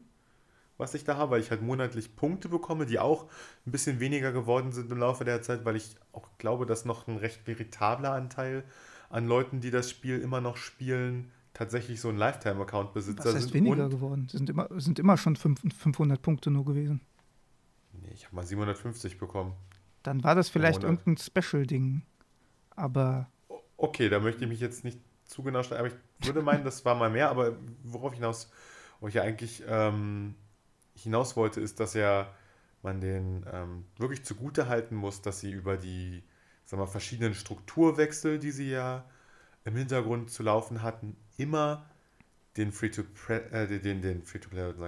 was 0.79 0.93
ich 0.93 1.03
da 1.03 1.17
habe, 1.17 1.31
weil 1.31 1.41
ich 1.41 1.51
halt 1.51 1.61
monatlich 1.61 2.15
Punkte 2.15 2.49
bekomme, 2.49 2.85
die 2.85 2.99
auch 2.99 3.25
ein 3.65 3.71
bisschen 3.71 3.99
weniger 3.99 4.31
geworden 4.31 4.71
sind 4.71 4.91
im 4.91 4.97
Laufe 4.97 5.25
der 5.25 5.41
Zeit, 5.41 5.65
weil 5.65 5.75
ich 5.75 5.95
auch 6.13 6.29
glaube, 6.37 6.65
dass 6.65 6.85
noch 6.85 7.07
ein 7.07 7.17
recht 7.17 7.45
veritabler 7.45 8.13
Anteil 8.13 8.63
an 9.09 9.27
Leuten, 9.27 9.59
die 9.59 9.71
das 9.71 9.89
Spiel 9.89 10.19
immer 10.19 10.39
noch 10.39 10.55
spielen, 10.55 11.31
tatsächlich 11.53 11.99
so 11.99 12.09
ein 12.09 12.17
Lifetime-Account 12.17 12.93
besitzer 12.93 13.25
Was 13.25 13.35
heißt 13.35 13.43
sind. 13.49 13.53
weniger 13.53 13.89
geworden? 13.89 14.29
Sind 14.29 14.49
immer, 14.49 14.69
sind 14.77 14.99
immer 14.99 15.17
schon 15.17 15.35
500 15.35 16.21
Punkte 16.21 16.49
nur 16.49 16.63
gewesen. 16.63 17.01
Nee, 17.91 18.11
ich 18.13 18.25
habe 18.25 18.37
mal 18.37 18.45
750 18.45 19.17
bekommen. 19.17 19.53
Dann 20.03 20.23
war 20.23 20.35
das 20.35 20.47
vielleicht 20.47 20.83
irgendein 20.83 21.17
Special-Ding. 21.17 22.03
Aber. 22.75 23.29
Okay, 23.75 24.07
da 24.07 24.19
möchte 24.19 24.43
ich 24.43 24.49
mich 24.49 24.61
jetzt 24.61 24.85
nicht 24.85 24.99
zu 25.25 25.43
genau 25.43 25.61
stellen, 25.63 25.79
aber 25.79 25.89
ich 25.89 26.25
würde 26.25 26.41
meinen, 26.41 26.63
das 26.63 26.85
war 26.85 26.95
mal 26.95 27.09
mehr, 27.09 27.29
aber 27.29 27.57
worauf 27.83 28.13
ich 28.13 28.19
hinaus, 28.19 28.49
wo 28.99 29.07
ich 29.07 29.13
ja 29.15 29.23
eigentlich 29.23 29.63
ähm, 29.67 30.35
hinaus 31.03 31.35
wollte, 31.35 31.61
ist, 31.61 31.79
dass 31.79 31.93
ja 31.93 32.33
man 32.81 33.01
den 33.01 33.45
ähm, 33.51 33.85
wirklich 33.97 34.23
zugute 34.23 34.67
halten 34.67 34.95
muss, 34.95 35.21
dass 35.21 35.39
sie 35.39 35.51
über 35.51 35.77
die 35.77 36.23
sagen 36.69 36.81
wir, 36.81 36.87
verschiedenen 36.87 37.33
Strukturwechsel, 37.33 38.37
die 38.37 38.51
sie 38.51 38.69
ja 38.69 39.03
im 39.65 39.75
Hintergrund 39.75 40.29
zu 40.29 40.43
laufen 40.43 40.83
hatten, 40.83 41.15
immer 41.37 41.89
den 42.57 42.71
Free-to-Play, 42.71 43.39
äh, 43.51 43.79
den, 43.79 44.01
den 44.01 44.23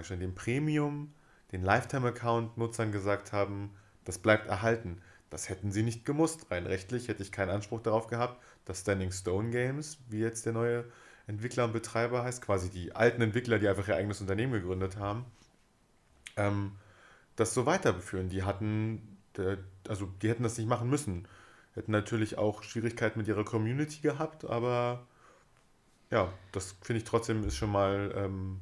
schon, 0.04 0.20
den 0.20 0.36
Premium, 0.36 1.14
den 1.52 1.64
Lifetime-Account-Nutzern 1.64 2.92
gesagt 2.92 3.34
haben, 3.34 3.72
das 4.06 4.20
bleibt 4.20 4.48
erhalten. 4.48 5.02
Das 5.30 5.50
hätten 5.50 5.72
sie 5.72 5.82
nicht 5.82 6.06
gemusst. 6.06 6.52
Rein 6.52 6.68
rechtlich 6.68 7.08
hätte 7.08 7.24
ich 7.24 7.32
keinen 7.32 7.50
Anspruch 7.50 7.82
darauf 7.82 8.08
gehabt, 8.08 8.42
dass 8.66 8.82
Standing 8.82 9.12
Stone 9.12 9.50
Games, 9.50 9.98
wie 10.10 10.20
jetzt 10.20 10.46
der 10.46 10.54
neue 10.54 10.86
Entwickler 11.26 11.66
und 11.66 11.74
Betreiber 11.74 12.24
heißt, 12.24 12.42
quasi 12.42 12.70
die 12.70 12.94
alten 12.96 13.22
Entwickler, 13.22 13.58
die 13.58 13.68
einfach 13.68 13.88
ihr 13.88 13.96
eigenes 13.96 14.22
Unternehmen 14.22 14.54
gegründet 14.54 14.98
haben, 14.98 15.26
ähm, 16.38 16.74
das 17.36 17.54
so 17.54 17.66
weiterführen. 17.66 18.30
Die 18.30 18.44
hatten, 18.44 19.18
also 19.88 20.08
die 20.22 20.30
hätten 20.30 20.44
das 20.44 20.58
nicht 20.58 20.68
machen 20.68 20.90
müssen. 20.90 21.28
Hätten 21.74 21.92
natürlich 21.92 22.38
auch 22.38 22.64
Schwierigkeiten 22.64 23.20
mit 23.20 23.28
ihrer 23.28 23.46
Community 23.46 24.02
gehabt, 24.02 24.44
aber 24.46 25.08
ja, 26.10 26.32
das 26.52 26.76
finde 26.82 26.98
ich 26.98 27.06
trotzdem 27.06 27.44
ist 27.46 27.56
schon 27.56 27.72
mal 27.72 28.14
ähm, 28.16 28.60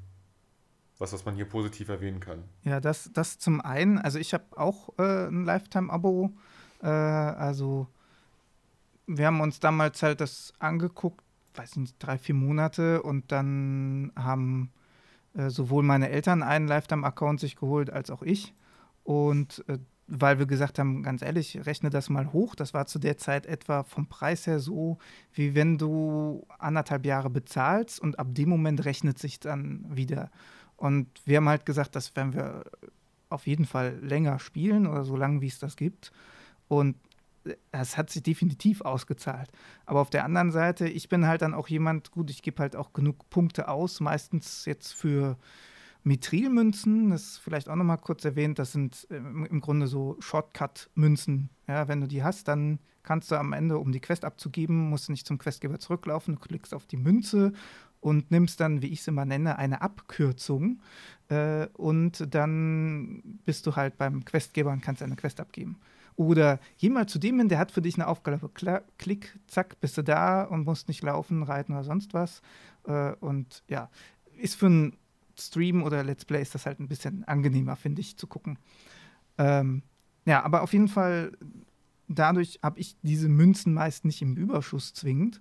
was, 0.99 1.13
was 1.13 1.25
man 1.25 1.35
hier 1.35 1.45
positiv 1.45 1.89
erwähnen 1.89 2.19
kann. 2.19 2.43
Ja, 2.63 2.79
das, 2.79 3.09
das 3.13 3.39
zum 3.39 3.61
einen. 3.61 3.97
Also 3.97 4.19
ich 4.19 4.33
habe 4.33 4.45
auch 4.55 4.89
äh, 4.99 5.27
ein 5.27 5.45
Lifetime-Abo. 5.45 6.31
Äh, 6.83 6.87
also 6.87 7.87
wir 9.07 9.25
haben 9.25 9.41
uns 9.41 9.59
damals 9.59 10.03
halt 10.03 10.21
das 10.21 10.53
angeguckt, 10.59 11.23
weiß 11.55 11.77
nicht, 11.77 11.95
drei, 11.99 12.17
vier 12.17 12.35
Monate 12.35 13.01
und 13.01 13.31
dann 13.31 14.11
haben 14.15 14.71
äh, 15.39 15.49
sowohl 15.49 15.83
meine 15.83 16.09
Eltern 16.09 16.43
einen 16.43 16.67
Lifetime-Account 16.67 17.39
sich 17.39 17.55
geholt 17.55 17.89
als 17.89 18.11
auch 18.11 18.21
ich. 18.21 18.53
Und 19.03 19.63
äh, 19.67 19.77
weil 20.07 20.39
wir 20.39 20.47
gesagt 20.47 20.79
haben, 20.79 21.03
ganz 21.03 21.21
ehrlich, 21.21 21.65
rechne 21.65 21.89
das 21.89 22.09
mal 22.09 22.33
hoch. 22.33 22.55
Das 22.55 22.73
war 22.73 22.87
zu 22.87 22.99
der 22.99 23.17
Zeit 23.17 23.45
etwa 23.45 23.83
vom 23.83 24.07
Preis 24.07 24.47
her 24.47 24.59
so, 24.59 24.97
wie 25.33 25.55
wenn 25.55 25.77
du 25.77 26.45
anderthalb 26.57 27.05
Jahre 27.05 27.29
bezahlst 27.29 28.01
und 28.01 28.17
ab 28.17 28.27
dem 28.31 28.49
Moment 28.49 28.83
rechnet 28.85 29.19
sich 29.19 29.39
dann 29.39 29.85
wieder. 29.87 30.31
Und 30.77 31.07
wir 31.25 31.37
haben 31.37 31.47
halt 31.47 31.65
gesagt, 31.65 31.95
das 31.95 32.15
werden 32.15 32.33
wir 32.33 32.63
auf 33.29 33.45
jeden 33.45 33.65
Fall 33.65 33.99
länger 34.01 34.39
spielen 34.39 34.87
oder 34.87 35.03
so 35.03 35.15
lange, 35.15 35.41
wie 35.41 35.47
es 35.47 35.59
das 35.59 35.77
gibt. 35.77 36.11
Und 36.67 36.95
es 37.71 37.97
hat 37.97 38.09
sich 38.09 38.23
definitiv 38.23 38.81
ausgezahlt. 38.81 39.49
Aber 39.85 40.01
auf 40.01 40.09
der 40.09 40.25
anderen 40.25 40.51
Seite, 40.51 40.87
ich 40.87 41.09
bin 41.09 41.27
halt 41.27 41.41
dann 41.41 41.53
auch 41.53 41.67
jemand, 41.67 42.11
gut, 42.11 42.29
ich 42.29 42.41
gebe 42.41 42.61
halt 42.61 42.75
auch 42.75 42.93
genug 42.93 43.29
Punkte 43.29 43.67
aus, 43.67 43.99
meistens 43.99 44.65
jetzt 44.65 44.93
für 44.93 45.37
Mithrilmünzen, 46.03 47.09
das 47.09 47.23
ist 47.23 47.37
vielleicht 47.39 47.69
auch 47.69 47.75
nochmal 47.75 47.97
kurz 47.97 48.23
erwähnt, 48.23 48.57
das 48.57 48.71
sind 48.71 49.07
im 49.09 49.59
Grunde 49.61 49.87
so 49.87 50.15
Shortcut-Münzen. 50.19 51.49
Ja, 51.67 51.87
wenn 51.87 52.01
du 52.01 52.07
die 52.07 52.23
hast, 52.23 52.47
dann 52.47 52.79
kannst 53.03 53.31
du 53.31 53.35
am 53.35 53.53
Ende, 53.53 53.77
um 53.77 53.91
die 53.91 53.99
Quest 53.99 54.23
abzugeben, 54.23 54.89
musst 54.89 55.07
du 55.07 55.11
nicht 55.11 55.27
zum 55.27 55.37
Questgeber 55.37 55.79
zurücklaufen, 55.79 56.35
du 56.35 56.39
klickst 56.39 56.73
auf 56.73 56.85
die 56.85 56.97
Münze 56.97 57.53
und 57.99 58.31
nimmst 58.31 58.59
dann, 58.59 58.81
wie 58.81 58.87
ich 58.87 59.01
es 59.01 59.07
immer 59.07 59.25
nenne, 59.25 59.57
eine 59.57 59.81
Abkürzung 59.81 60.81
äh, 61.27 61.67
und 61.73 62.33
dann 62.33 63.21
bist 63.45 63.67
du 63.67 63.75
halt 63.75 63.97
beim 63.97 64.23
Questgeber 64.23 64.71
und 64.71 64.81
kannst 64.81 65.03
eine 65.03 65.15
Quest 65.15 65.39
abgeben. 65.39 65.79
Oder 66.19 66.59
geh 66.77 66.89
mal 66.89 67.07
zu 67.07 67.17
dem 67.17 67.39
hin, 67.39 67.47
der 67.47 67.59
hat 67.59 67.71
für 67.71 67.81
dich 67.81 67.95
eine 67.95 68.05
Aufgabe. 68.05 68.51
Klick, 68.97 69.39
zack, 69.47 69.79
bist 69.79 69.97
du 69.97 70.01
da 70.01 70.43
und 70.43 70.65
musst 70.65 70.89
nicht 70.89 71.01
laufen, 71.01 71.43
reiten 71.43 71.71
oder 71.71 71.85
sonst 71.85 72.13
was. 72.13 72.41
Äh, 72.85 73.13
und 73.21 73.63
ja, 73.69 73.89
ist 74.35 74.55
für 74.55 74.65
einen 74.65 74.97
Stream 75.39 75.81
oder 75.81 76.03
Let's 76.03 76.25
Play 76.25 76.41
ist 76.41 76.53
das 76.53 76.65
halt 76.65 76.81
ein 76.81 76.89
bisschen 76.89 77.23
angenehmer, 77.23 77.77
finde 77.77 78.01
ich, 78.01 78.17
zu 78.17 78.27
gucken. 78.27 78.59
Ähm, 79.37 79.81
ja, 80.25 80.43
aber 80.43 80.61
auf 80.61 80.73
jeden 80.73 80.89
Fall, 80.89 81.37
dadurch 82.09 82.59
habe 82.61 82.81
ich 82.81 82.97
diese 83.01 83.29
Münzen 83.29 83.73
meist 83.73 84.03
nicht 84.03 84.21
im 84.21 84.35
Überschuss 84.35 84.93
zwingend. 84.93 85.39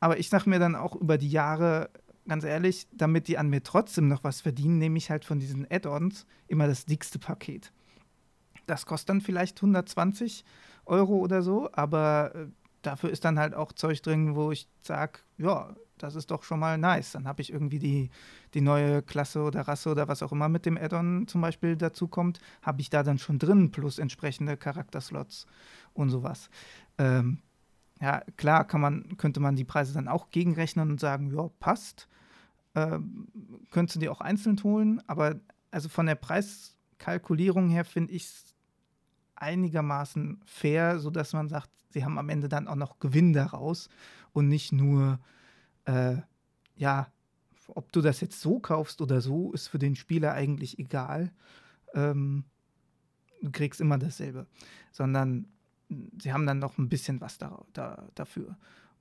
Aber 0.00 0.18
ich 0.18 0.28
sage 0.28 0.50
mir 0.50 0.58
dann 0.58 0.74
auch 0.74 0.96
über 0.96 1.16
die 1.16 1.30
Jahre, 1.30 1.88
ganz 2.26 2.44
ehrlich, 2.44 2.88
damit 2.92 3.26
die 3.26 3.38
an 3.38 3.48
mir 3.48 3.62
trotzdem 3.62 4.06
noch 4.06 4.22
was 4.22 4.42
verdienen, 4.42 4.76
nehme 4.76 4.98
ich 4.98 5.08
halt 5.08 5.24
von 5.24 5.40
diesen 5.40 5.66
Add-ons 5.70 6.26
immer 6.46 6.66
das 6.66 6.84
dickste 6.84 7.18
Paket. 7.18 7.72
Das 8.68 8.86
kostet 8.86 9.08
dann 9.08 9.20
vielleicht 9.20 9.58
120 9.58 10.44
Euro 10.86 11.16
oder 11.16 11.42
so, 11.42 11.68
aber 11.72 12.34
äh, 12.34 12.46
dafür 12.82 13.10
ist 13.10 13.24
dann 13.24 13.38
halt 13.38 13.54
auch 13.54 13.72
Zeug 13.72 14.02
drin, 14.02 14.36
wo 14.36 14.52
ich 14.52 14.68
sage, 14.82 15.20
ja, 15.38 15.74
das 15.98 16.14
ist 16.14 16.30
doch 16.30 16.42
schon 16.42 16.60
mal 16.60 16.78
nice. 16.78 17.12
Dann 17.12 17.26
habe 17.26 17.42
ich 17.42 17.52
irgendwie 17.52 17.78
die, 17.78 18.10
die 18.54 18.60
neue 18.60 19.02
Klasse 19.02 19.42
oder 19.42 19.62
Rasse 19.62 19.90
oder 19.90 20.06
was 20.06 20.22
auch 20.22 20.32
immer 20.32 20.48
mit 20.48 20.66
dem 20.66 20.76
Add-on 20.76 21.26
zum 21.26 21.40
Beispiel 21.40 21.76
dazu 21.76 22.08
kommt, 22.08 22.40
habe 22.62 22.80
ich 22.80 22.90
da 22.90 23.02
dann 23.02 23.18
schon 23.18 23.38
drin, 23.38 23.70
plus 23.70 23.98
entsprechende 23.98 24.56
Charakterslots 24.56 25.46
und 25.94 26.10
sowas. 26.10 26.50
Ähm, 26.98 27.38
ja, 28.00 28.22
klar 28.36 28.64
kann 28.64 28.80
man, 28.80 29.16
könnte 29.16 29.40
man 29.40 29.56
die 29.56 29.64
Preise 29.64 29.92
dann 29.92 30.08
auch 30.08 30.30
gegenrechnen 30.30 30.90
und 30.90 31.00
sagen, 31.00 31.34
ja, 31.34 31.48
passt. 31.58 32.08
Ähm, 32.74 33.26
könntest 33.70 33.96
du 33.96 34.00
dir 34.00 34.12
auch 34.12 34.20
einzeln 34.20 34.62
holen, 34.62 35.02
aber 35.06 35.36
also 35.70 35.88
von 35.88 36.06
der 36.06 36.14
Preiskalkulierung 36.14 37.70
her 37.70 37.84
finde 37.84 38.12
ich 38.12 38.24
es 38.24 38.54
einigermaßen 39.40 40.40
fair, 40.44 40.98
sodass 40.98 41.32
man 41.32 41.48
sagt, 41.48 41.70
sie 41.90 42.04
haben 42.04 42.18
am 42.18 42.28
Ende 42.28 42.48
dann 42.48 42.68
auch 42.68 42.76
noch 42.76 42.98
Gewinn 42.98 43.32
daraus 43.32 43.88
und 44.32 44.48
nicht 44.48 44.72
nur 44.72 45.18
äh, 45.84 46.16
ja, 46.76 47.08
ob 47.68 47.92
du 47.92 48.00
das 48.00 48.20
jetzt 48.20 48.40
so 48.40 48.60
kaufst 48.60 49.00
oder 49.00 49.20
so, 49.20 49.52
ist 49.52 49.68
für 49.68 49.78
den 49.78 49.96
Spieler 49.96 50.32
eigentlich 50.32 50.78
egal. 50.78 51.32
Ähm, 51.94 52.44
du 53.42 53.50
kriegst 53.50 53.80
immer 53.80 53.98
dasselbe. 53.98 54.46
Sondern 54.92 55.46
sie 56.20 56.32
haben 56.32 56.46
dann 56.46 56.58
noch 56.58 56.78
ein 56.78 56.88
bisschen 56.88 57.20
was 57.20 57.38
da, 57.38 57.64
da, 57.72 58.08
dafür. 58.14 58.56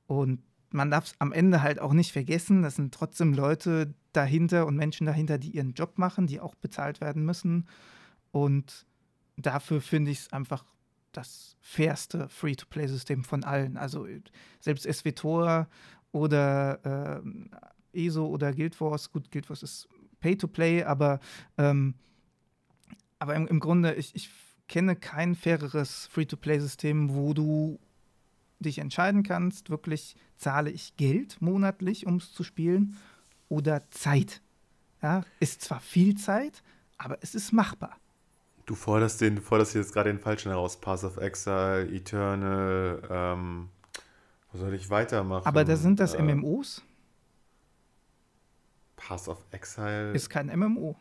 Und 0.08 0.42
man 0.70 0.92
darf 0.92 1.06
es 1.06 1.16
am 1.20 1.32
Ende 1.32 1.62
halt 1.62 1.80
auch 1.80 1.94
nicht 1.94 2.12
vergessen, 2.12 2.62
das 2.62 2.76
sind 2.76 2.94
trotzdem 2.94 3.34
Leute 3.34 3.94
dahinter 4.12 4.66
und 4.66 4.76
Menschen 4.76 5.06
dahinter, 5.06 5.38
die 5.38 5.52
ihren 5.52 5.74
Job 5.74 5.98
machen, 5.98 6.28
die 6.28 6.42
auch 6.42 6.56
bezahlt 6.56 7.00
werden 7.00 7.24
müssen. 7.24 7.68
Und 8.32 8.86
dafür 9.38 9.82
finde 9.82 10.12
ich 10.12 10.20
es 10.20 10.34
einfach 10.34 10.66
das 11.12 11.56
fairste 11.62 12.30
Free-to-Play-System 12.30 13.24
von 13.24 13.44
allen. 13.44 13.78
Also 13.78 14.08
selbst 14.60 14.92
SWTOR 14.92 15.68
oder 16.12 17.22
äh, 17.94 18.06
ESO 18.06 18.26
oder 18.26 18.54
Guild 18.54 18.80
Wars. 18.82 19.12
Gut, 19.12 19.32
Guild 19.32 19.50
Wars 19.50 19.64
ist 19.64 19.88
Pay-to-Play, 20.20 20.84
aber, 20.84 21.20
ähm, 21.58 21.96
aber 23.20 23.36
im, 23.36 23.48
im 23.48 23.60
Grunde, 23.60 23.94
ich, 23.94 24.16
ich 24.16 24.30
kenne 24.68 24.96
kein 24.96 25.36
faireres 25.36 26.08
Free-to-Play-System, 26.08 27.14
wo 27.14 27.34
du 27.34 27.80
dich 28.60 28.80
entscheiden 28.80 29.24
kannst, 29.24 29.70
wirklich 29.70 30.16
zahle 30.36 30.72
ich 30.72 30.98
Geld 30.98 31.42
monatlich, 31.42 32.06
um 32.06 32.16
es 32.18 32.34
zu 32.34 32.44
spielen, 32.44 32.98
oder 33.50 33.90
Zeit. 33.92 34.42
Ja, 35.02 35.24
ist 35.40 35.62
zwar 35.62 35.80
viel 35.80 36.18
Zeit, 36.18 36.64
aber 36.98 37.20
es 37.22 37.36
ist 37.36 37.54
machbar. 37.54 37.98
Du 38.68 38.76
forderst, 38.76 39.22
den, 39.22 39.38
du 39.38 39.42
forderst 39.42 39.76
jetzt 39.76 39.94
gerade 39.94 40.12
den 40.12 40.20
falschen 40.20 40.52
heraus. 40.52 40.76
Pass 40.76 41.06
of 41.06 41.16
Exile, 41.16 41.88
Eternal, 41.90 43.02
ähm, 43.10 43.70
wo 44.52 44.58
soll 44.58 44.74
ich 44.74 44.90
weitermachen? 44.90 45.46
Aber 45.46 45.64
da 45.64 45.78
sind 45.78 46.02
das 46.02 46.14
äh, 46.14 46.22
MMOs? 46.22 46.84
Pass 48.98 49.30
of 49.30 49.38
Exile. 49.52 50.12
Ist 50.12 50.30
kein 50.30 50.48
MMO. 50.48 50.98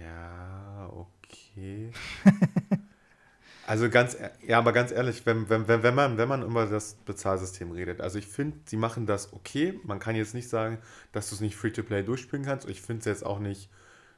Ja, 0.00 0.88
okay. 0.92 1.90
also 3.66 3.90
ganz, 3.90 4.16
ja, 4.46 4.58
aber 4.58 4.72
ganz 4.72 4.92
ehrlich, 4.92 5.26
wenn, 5.26 5.48
wenn, 5.50 5.66
wenn, 5.66 5.82
wenn, 5.82 5.94
man, 5.96 6.18
wenn 6.18 6.28
man 6.28 6.44
über 6.44 6.66
das 6.66 6.94
Bezahlsystem 7.04 7.72
redet, 7.72 8.00
also 8.00 8.16
ich 8.16 8.28
finde, 8.28 8.58
sie 8.66 8.76
machen 8.76 9.06
das 9.06 9.32
okay. 9.32 9.80
Man 9.82 9.98
kann 9.98 10.14
jetzt 10.14 10.34
nicht 10.34 10.48
sagen, 10.48 10.78
dass 11.10 11.30
du 11.30 11.34
es 11.34 11.40
nicht 11.40 11.56
Free-to-Play 11.56 12.04
durchspielen 12.04 12.44
kannst. 12.44 12.68
Ich 12.68 12.80
finde 12.80 13.00
es 13.00 13.06
jetzt 13.06 13.26
auch 13.26 13.40
nicht 13.40 13.70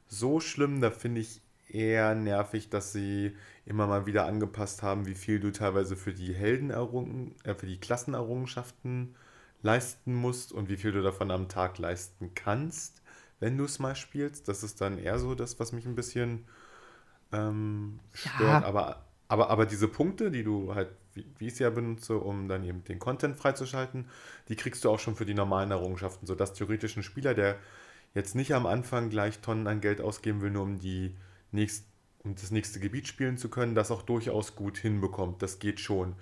so 0.07 0.39
schlimm. 0.39 0.83
Da 0.83 0.91
finde 0.91 1.23
ich 1.23 1.41
eher 1.69 2.15
nervig, 2.15 2.71
dass 2.71 2.93
sie 2.93 3.37
immer 3.65 3.87
mal 3.87 4.07
wieder 4.07 4.27
angepasst 4.27 4.83
haben, 4.83 5.07
wie 5.07 5.15
viel 5.15 5.41
du 5.41 5.51
teilweise 5.51 5.97
für 5.97 6.15
die 6.15 6.35
Heldenerrungen, 6.35 7.35
äh, 7.45 7.55
für 7.55 7.67
die 7.67 7.81
Klassenerrungenschaften 7.81 9.15
leisten 9.63 10.15
musst 10.15 10.53
und 10.53 10.69
wie 10.69 10.77
viel 10.77 10.93
du 10.93 11.03
davon 11.03 11.31
am 11.31 11.49
Tag 11.49 11.79
leisten 11.79 12.33
kannst, 12.35 13.03
wenn 13.41 13.59
du 13.59 13.65
es 13.65 13.79
mal 13.79 13.97
spielst. 13.97 14.49
Das 14.49 14.63
ist 14.63 14.81
dann 14.81 14.99
eher 14.99 15.19
so 15.19 15.35
das, 15.35 15.59
was 15.59 15.73
mich 15.73 15.87
ein 15.87 15.97
bisschen 15.97 16.47
ähm, 17.33 17.99
stört. 18.13 18.41
Ja. 18.41 18.65
Aber, 18.65 19.05
aber, 19.29 19.51
aber 19.51 19.67
diese 19.67 19.89
Punkte, 19.89 20.31
die 20.31 20.45
du 20.45 20.75
halt, 20.75 20.91
wie, 21.15 21.27
wie 21.39 21.47
ich 21.49 21.55
es 21.55 21.59
ja 21.59 21.71
benutze, 21.71 22.17
um 22.19 22.49
dann 22.49 22.65
eben 22.65 22.85
den 22.85 22.99
Content 22.99 23.37
freizuschalten, 23.37 24.07
die 24.49 24.57
kriegst 24.57 24.85
du 24.85 24.91
auch 24.91 25.01
schon 25.01 25.17
für 25.17 25.27
die 25.27 25.35
normalen 25.35 25.73
Errungenschaften, 25.73 26.27
sodass 26.27 26.53
theoretisch 26.53 26.97
ein 26.97 27.03
Spieler, 27.03 27.35
der 27.35 27.57
jetzt 28.15 28.35
nicht 28.35 28.55
am 28.55 28.67
Anfang 28.67 29.11
gleich 29.11 29.41
Tonnen 29.41 29.67
an 29.67 29.81
Geld 29.81 30.01
ausgeben 30.01 30.41
will, 30.41 30.51
nur 30.51 30.63
um 30.63 30.79
die 30.79 31.15
nächst, 31.57 31.87
um 32.23 32.37
das 32.37 32.53
nächste 32.53 32.79
Gebiet 32.79 33.09
spielen 33.09 33.37
zu 33.37 33.49
können, 33.49 33.75
das 33.75 33.91
auch 33.91 34.03
durchaus 34.03 34.55
gut 34.55 34.79
hinbekommt. 34.79 35.43
Das 35.43 35.59
geht 35.59 35.81
schon. 35.81 36.15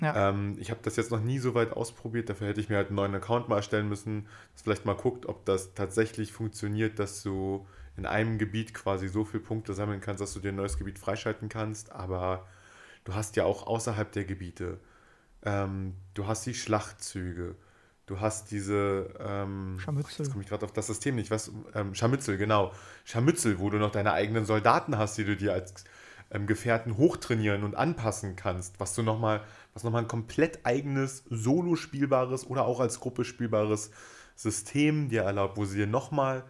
Ja. 0.00 0.30
Ähm, 0.30 0.56
ich 0.58 0.70
habe 0.70 0.80
das 0.82 0.96
jetzt 0.96 1.12
noch 1.12 1.20
nie 1.20 1.38
so 1.38 1.54
weit 1.54 1.72
ausprobiert, 1.72 2.28
dafür 2.28 2.48
hätte 2.48 2.60
ich 2.60 2.68
mir 2.68 2.76
halt 2.76 2.88
einen 2.88 2.96
neuen 2.96 3.14
Account 3.14 3.48
mal 3.48 3.56
erstellen 3.56 3.88
müssen, 3.88 4.26
dass 4.52 4.62
vielleicht 4.62 4.84
mal 4.84 4.96
guckt, 4.96 5.26
ob 5.26 5.44
das 5.44 5.74
tatsächlich 5.74 6.32
funktioniert, 6.32 6.98
dass 6.98 7.22
du 7.22 7.66
in 7.96 8.06
einem 8.06 8.38
Gebiet 8.38 8.74
quasi 8.74 9.06
so 9.06 9.24
viele 9.24 9.44
Punkte 9.44 9.74
sammeln 9.74 10.00
kannst, 10.00 10.20
dass 10.20 10.34
du 10.34 10.40
dir 10.40 10.48
ein 10.48 10.56
neues 10.56 10.76
Gebiet 10.76 10.98
freischalten 10.98 11.48
kannst, 11.48 11.92
aber 11.92 12.48
du 13.04 13.14
hast 13.14 13.36
ja 13.36 13.44
auch 13.44 13.68
außerhalb 13.68 14.10
der 14.10 14.24
Gebiete, 14.24 14.80
ähm, 15.44 15.94
du 16.14 16.26
hast 16.26 16.46
die 16.46 16.54
Schlachtzüge, 16.54 17.54
Du 18.12 18.20
hast 18.20 18.50
diese. 18.50 19.08
Ähm, 19.20 19.78
Scharmützel. 19.78 20.26
Jetzt 20.26 20.32
komme 20.32 20.44
ich 20.44 20.50
gerade 20.50 20.66
auf 20.66 20.72
das 20.72 20.86
System 20.86 21.14
nicht. 21.14 21.30
Was? 21.30 21.50
Ähm, 21.74 21.94
Scharmützel, 21.94 22.36
genau. 22.36 22.72
Scharmützel, 23.06 23.58
wo 23.58 23.70
du 23.70 23.78
noch 23.78 23.90
deine 23.90 24.12
eigenen 24.12 24.44
Soldaten 24.44 24.98
hast, 24.98 25.16
die 25.16 25.24
du 25.24 25.34
dir 25.34 25.54
als 25.54 25.84
ähm, 26.30 26.46
Gefährten 26.46 26.98
hochtrainieren 26.98 27.64
und 27.64 27.74
anpassen 27.74 28.36
kannst. 28.36 28.78
Was 28.80 28.94
du 28.94 29.02
nochmal, 29.02 29.42
was 29.72 29.82
nochmal 29.82 30.02
ein 30.02 30.08
komplett 30.08 30.66
eigenes, 30.66 31.24
solo 31.30 31.74
spielbares 31.74 32.46
oder 32.46 32.66
auch 32.66 32.80
als 32.80 33.00
Gruppe 33.00 33.24
spielbares 33.24 33.92
System 34.36 35.08
dir 35.08 35.22
erlaubt, 35.22 35.56
wo 35.56 35.64
sie 35.64 35.78
dir 35.78 35.86
nochmal 35.86 36.44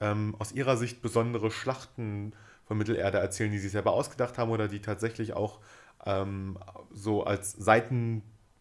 ähm, 0.00 0.34
aus 0.38 0.50
ihrer 0.52 0.78
Sicht 0.78 1.02
besondere 1.02 1.50
Schlachten 1.50 2.32
von 2.64 2.78
Mittelerde 2.78 3.18
erzählen, 3.18 3.52
die 3.52 3.58
sie 3.58 3.68
selber 3.68 3.92
ausgedacht 3.92 4.38
haben 4.38 4.50
oder 4.50 4.66
die 4.66 4.80
tatsächlich 4.80 5.34
auch 5.34 5.60
ähm, 6.06 6.58
so 6.90 7.22
als 7.22 7.52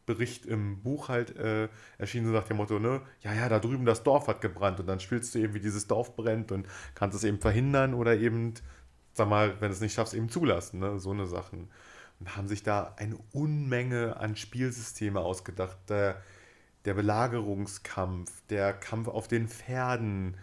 Seitenbericht 0.10 0.46
im 0.46 0.82
Buch 0.82 1.10
halt 1.10 1.36
äh, 1.38 1.70
erschienen 1.98 2.26
sind 2.26 2.36
nach 2.36 2.48
dem 2.48 2.58
Motto, 2.58 2.80
ne, 2.80 3.02
ja, 3.22 3.34
ja, 3.34 3.50
da 3.50 3.60
drüben 3.60 3.86
das 3.86 4.04
Dorf 4.04 4.28
hat 4.28 4.42
gebrannt 4.42 4.80
und 4.80 4.88
dann 4.88 5.00
spielst 5.00 5.36
du 5.36 5.40
eben, 5.40 5.54
wie 5.54 5.60
dieses 5.60 5.88
Dorf 5.88 6.16
brennt 6.16 6.52
und 6.52 6.68
kannst 6.96 7.16
es 7.16 7.24
eben 7.24 7.40
verhindern 7.40 7.94
oder 7.94 8.18
eben, 8.18 8.54
sag 9.14 9.30
mal, 9.30 9.60
wenn 9.62 9.70
du 9.70 9.76
es 9.76 9.82
nicht 9.82 9.94
schaffst, 9.94 10.14
eben 10.14 10.30
zulassen, 10.30 10.80
ne, 10.80 11.00
so 11.00 11.12
eine 11.12 11.28
Sachen. 11.28 11.70
Und 12.20 12.36
haben 12.36 12.48
sich 12.48 12.64
da 12.64 12.96
eine 12.98 13.18
Unmenge 13.32 14.18
an 14.18 14.36
Spielsysteme 14.36 15.22
ausgedacht. 15.22 15.78
Der, 15.88 16.22
der 16.84 16.94
Belagerungskampf, 16.94 18.42
der 18.50 18.74
Kampf 18.74 19.08
auf 19.08 19.30
den 19.30 19.48
Pferden, 19.48 20.36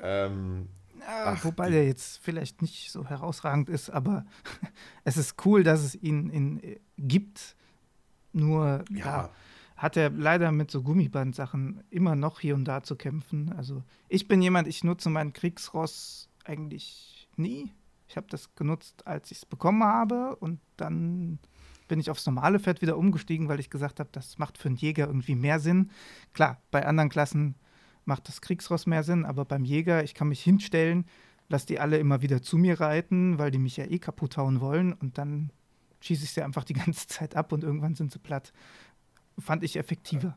ähm, 0.00 0.68
ja, 1.00 1.32
Ach, 1.32 1.44
wobei 1.44 1.70
der 1.70 1.86
jetzt 1.86 2.18
vielleicht 2.22 2.60
nicht 2.60 2.92
so 2.92 3.06
herausragend 3.06 3.70
ist, 3.70 3.88
aber 3.90 4.26
es 5.04 5.16
ist 5.16 5.34
cool, 5.46 5.64
dass 5.64 5.80
es 5.80 5.94
ihn 5.94 6.28
in, 6.28 6.62
äh, 6.62 6.78
gibt. 6.98 7.56
Nur 8.32 8.84
ja. 8.90 8.96
ja. 8.98 9.30
hat 9.76 9.96
er 9.96 10.10
leider 10.10 10.52
mit 10.52 10.70
so 10.70 10.82
Gummiband-Sachen 10.82 11.82
immer 11.90 12.16
noch 12.16 12.40
hier 12.40 12.54
und 12.54 12.64
da 12.64 12.82
zu 12.82 12.96
kämpfen. 12.96 13.52
Also 13.56 13.82
ich 14.08 14.28
bin 14.28 14.42
jemand, 14.42 14.68
ich 14.68 14.84
nutze 14.84 15.10
meinen 15.10 15.32
Kriegsross 15.32 16.28
eigentlich 16.44 17.28
nie. 17.36 17.72
Ich 18.08 18.16
habe 18.16 18.26
das 18.28 18.54
genutzt, 18.54 19.06
als 19.06 19.30
ich 19.30 19.38
es 19.38 19.46
bekommen 19.46 19.84
habe 19.84 20.36
und 20.36 20.60
dann 20.76 21.38
bin 21.86 22.00
ich 22.00 22.10
aufs 22.10 22.26
normale 22.26 22.60
Pferd 22.60 22.82
wieder 22.82 22.96
umgestiegen, 22.96 23.48
weil 23.48 23.60
ich 23.60 23.70
gesagt 23.70 23.98
habe, 23.98 24.10
das 24.12 24.38
macht 24.38 24.58
für 24.58 24.68
einen 24.68 24.76
Jäger 24.76 25.06
irgendwie 25.06 25.34
mehr 25.34 25.58
Sinn. 25.58 25.90
Klar, 26.32 26.60
bei 26.70 26.86
anderen 26.86 27.10
Klassen 27.10 27.56
macht 28.04 28.28
das 28.28 28.40
Kriegsross 28.40 28.86
mehr 28.86 29.02
Sinn, 29.02 29.24
aber 29.24 29.44
beim 29.44 29.64
Jäger, 29.64 30.04
ich 30.04 30.14
kann 30.14 30.28
mich 30.28 30.42
hinstellen, 30.42 31.04
lass 31.48 31.66
die 31.66 31.80
alle 31.80 31.98
immer 31.98 32.22
wieder 32.22 32.42
zu 32.42 32.58
mir 32.58 32.80
reiten, 32.80 33.38
weil 33.38 33.50
die 33.50 33.58
mich 33.58 33.76
ja 33.76 33.84
eh 33.84 33.98
kaputt 33.98 34.36
hauen 34.36 34.60
wollen 34.60 34.92
und 34.92 35.18
dann 35.18 35.50
schieße 36.00 36.24
ich 36.24 36.32
sie 36.32 36.42
einfach 36.42 36.64
die 36.64 36.72
ganze 36.84 37.06
Zeit 37.06 37.36
ab 37.36 37.52
und 37.52 37.64
irgendwann 37.64 37.94
sind 37.94 38.12
sie 38.12 38.18
platt. 38.18 38.52
Fand 39.38 39.64
ich 39.64 39.76
effektiver. 39.76 40.36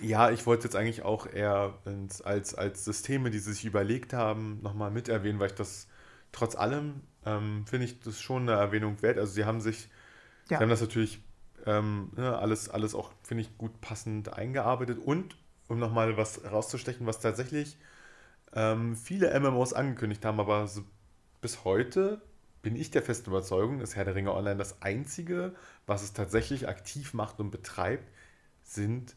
Ja, 0.00 0.30
ich 0.30 0.46
wollte 0.46 0.64
jetzt 0.64 0.76
eigentlich 0.76 1.02
auch 1.02 1.26
eher 1.26 1.74
als, 2.22 2.54
als 2.54 2.84
Systeme, 2.84 3.30
die 3.30 3.40
sie 3.40 3.52
sich 3.52 3.64
überlegt 3.64 4.12
haben, 4.12 4.60
nochmal 4.62 4.90
mit 4.90 5.08
erwähnen, 5.08 5.40
weil 5.40 5.48
ich 5.48 5.56
das 5.56 5.88
trotz 6.30 6.54
allem 6.54 7.00
ähm, 7.26 7.64
finde 7.66 7.86
ich 7.86 8.00
das 8.00 8.20
schon 8.20 8.42
eine 8.42 8.52
Erwähnung 8.52 9.02
wert. 9.02 9.18
Also 9.18 9.32
sie 9.32 9.44
haben 9.44 9.60
sich, 9.60 9.88
ja. 10.48 10.58
sie 10.58 10.62
haben 10.62 10.70
das 10.70 10.80
natürlich 10.80 11.20
ähm, 11.66 12.12
ne, 12.16 12.38
alles, 12.38 12.68
alles 12.68 12.94
auch, 12.94 13.12
finde 13.22 13.42
ich, 13.42 13.58
gut 13.58 13.80
passend 13.80 14.32
eingearbeitet 14.32 14.98
und 15.04 15.36
um 15.66 15.78
nochmal 15.78 16.16
was 16.16 16.44
rauszustechen, 16.44 17.06
was 17.06 17.20
tatsächlich 17.20 17.76
ähm, 18.54 18.96
viele 18.96 19.38
MMOs 19.38 19.72
angekündigt 19.72 20.24
haben, 20.24 20.40
aber 20.40 20.66
so 20.68 20.82
bis 21.40 21.64
heute 21.64 22.22
bin 22.62 22.76
ich 22.76 22.90
der 22.90 23.02
festen 23.02 23.30
Überzeugung, 23.30 23.80
ist 23.80 23.96
Herr 23.96 24.04
der 24.04 24.14
Ringe 24.14 24.34
Online 24.34 24.56
das 24.56 24.82
einzige, 24.82 25.54
was 25.86 26.02
es 26.02 26.12
tatsächlich 26.12 26.68
aktiv 26.68 27.14
macht 27.14 27.40
und 27.40 27.50
betreibt, 27.50 28.10
sind 28.62 29.16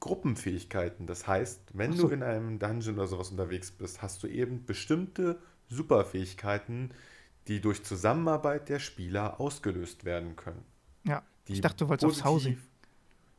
Gruppenfähigkeiten. 0.00 1.06
Das 1.06 1.26
heißt, 1.26 1.60
wenn 1.74 1.92
so. 1.92 2.08
du 2.08 2.14
in 2.14 2.22
einem 2.22 2.58
Dungeon 2.58 2.96
oder 2.96 3.08
sowas 3.08 3.30
unterwegs 3.30 3.70
bist, 3.70 4.00
hast 4.00 4.22
du 4.22 4.26
eben 4.28 4.64
bestimmte 4.64 5.38
Superfähigkeiten, 5.68 6.92
die 7.48 7.60
durch 7.60 7.84
Zusammenarbeit 7.84 8.68
der 8.68 8.78
Spieler 8.78 9.40
ausgelöst 9.40 10.04
werden 10.04 10.36
können. 10.36 10.64
Ja, 11.04 11.22
ich 11.46 11.60
dachte, 11.60 11.84
du 11.84 11.88
wolltest 11.88 12.06
aufs 12.06 12.24
Housing. 12.24 12.58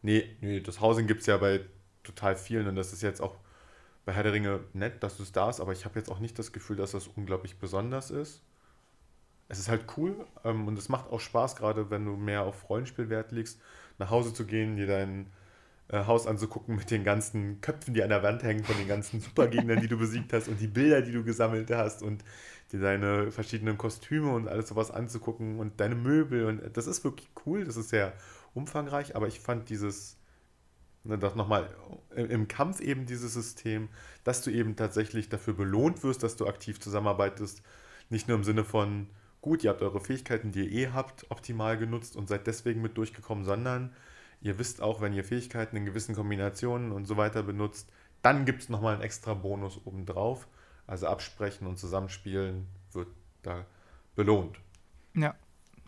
Nee, 0.02 0.38
nee, 0.41 0.60
das 0.60 0.82
Housing 0.82 1.07
gibt 1.07 1.22
es 1.22 1.28
ja 1.28 1.38
bei 1.38 1.61
total 2.03 2.36
vielen 2.36 2.68
und 2.68 2.76
das 2.76 2.94
ist 2.94 3.02
jetzt 3.02 3.22
auch 3.22 3.38
bei 4.06 4.14
Herr 4.14 4.24
der 4.24 4.34
Ringe 4.34 4.61
nett, 4.74 5.03
dass 5.03 5.20
es 5.20 5.32
da 5.32 5.49
ist, 5.49 5.60
aber 5.60 5.74
ich 5.74 5.86
habe 5.86 5.99
jetzt 5.99 6.10
auch 6.10 6.20
nicht 6.20 6.40
das 6.40 6.52
Gefühl, 6.52 6.78
dass 6.78 6.91
das 6.91 7.07
unglaublich 7.07 7.60
besonders 7.60 8.10
ist. 8.10 8.41
Es 9.49 9.59
ist 9.59 9.69
halt 9.69 9.85
cool 9.97 10.15
ähm, 10.45 10.67
und 10.67 10.77
es 10.80 10.89
macht 10.89 11.11
auch 11.11 11.19
Spaß, 11.19 11.57
gerade 11.57 11.89
wenn 11.91 12.05
du 12.05 12.15
mehr 12.15 12.43
auf 12.43 12.69
Rollenspielwert 12.69 13.31
legst, 13.34 13.59
nach 13.99 14.09
Hause 14.11 14.34
zu 14.34 14.45
gehen, 14.45 14.77
dir 14.77 14.88
dein 14.88 15.27
äh, 15.89 16.05
Haus 16.05 16.27
anzugucken 16.27 16.76
mit 16.76 16.91
den 16.91 17.03
ganzen 17.03 17.61
Köpfen, 17.61 17.93
die 17.93 18.03
an 18.03 18.09
der 18.09 18.23
Wand 18.23 18.43
hängen, 18.43 18.63
von 18.63 18.77
den 18.77 18.88
ganzen 18.88 19.21
Supergegnern, 19.21 19.81
die 19.81 19.88
du 19.89 19.97
besiegt 19.97 20.34
hast 20.34 20.47
und 20.49 20.61
die 20.61 20.67
Bilder, 20.67 21.01
die 21.01 21.11
du 21.13 21.23
gesammelt 21.23 21.71
hast 21.71 22.03
und 22.03 22.23
dir 22.71 22.80
deine 22.80 23.31
verschiedenen 23.31 23.77
Kostüme 23.77 24.34
und 24.34 24.47
alles 24.47 24.69
sowas 24.69 24.91
anzugucken 24.91 25.59
und 25.59 25.80
deine 25.80 25.95
Möbel 25.95 26.45
und 26.45 26.77
das 26.77 26.88
ist 26.88 27.03
wirklich 27.03 27.30
cool, 27.45 27.65
das 27.65 27.77
ist 27.77 27.89
sehr 27.89 28.13
umfangreich, 28.53 29.15
aber 29.15 29.27
ich 29.27 29.39
fand 29.39 29.69
dieses 29.69 30.19
Ne, 31.03 31.17
das 31.17 31.35
nochmal 31.35 31.69
im 32.15 32.47
Kampf 32.47 32.81
eben 32.81 33.05
dieses 33.05 33.34
System, 33.34 33.88
dass 34.23 34.41
du 34.41 34.51
eben 34.51 34.76
tatsächlich 34.76 35.30
dafür 35.30 35.53
belohnt 35.53 36.03
wirst, 36.03 36.23
dass 36.23 36.35
du 36.35 36.45
aktiv 36.47 36.80
zusammenarbeitest. 36.80 37.61
Nicht 38.09 38.27
nur 38.27 38.38
im 38.38 38.43
Sinne 38.43 38.65
von, 38.65 39.07
gut, 39.41 39.64
ihr 39.64 39.70
habt 39.70 39.82
eure 39.82 39.99
Fähigkeiten, 39.99 40.52
die 40.52 40.68
ihr 40.68 40.90
eh 40.90 40.91
habt, 40.94 41.30
optimal 41.30 41.78
genutzt 41.78 42.16
und 42.16 42.28
seid 42.28 42.48
deswegen 42.48 42.82
mit 42.82 42.98
durchgekommen, 42.98 43.44
sondern 43.44 43.94
ihr 44.41 44.57
wisst 44.60 44.82
auch, 44.82 45.02
wenn 45.02 45.14
ihr 45.14 45.24
Fähigkeiten 45.24 45.76
in 45.76 45.86
gewissen 45.86 46.16
Kombinationen 46.16 46.91
und 46.91 47.06
so 47.06 47.18
weiter 47.18 47.44
benutzt, 47.44 47.91
dann 48.22 48.45
gibt 48.45 48.64
es 48.64 48.70
nochmal 48.70 48.95
einen 48.95 49.03
extra 49.03 49.34
Bonus 49.34 49.80
obendrauf. 49.86 50.48
Also 50.88 51.07
absprechen 51.07 51.68
und 51.68 51.78
zusammenspielen 51.78 52.66
wird 52.94 53.10
da 53.44 53.66
belohnt. 54.16 54.60
Ja, 55.14 55.36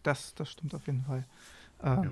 das, 0.03 0.35
das 0.35 0.51
stimmt 0.51 0.75
auf 0.75 0.85
jeden 0.85 1.01
Fall. 1.01 1.25
Äh, 1.81 1.87
ja. 1.87 2.11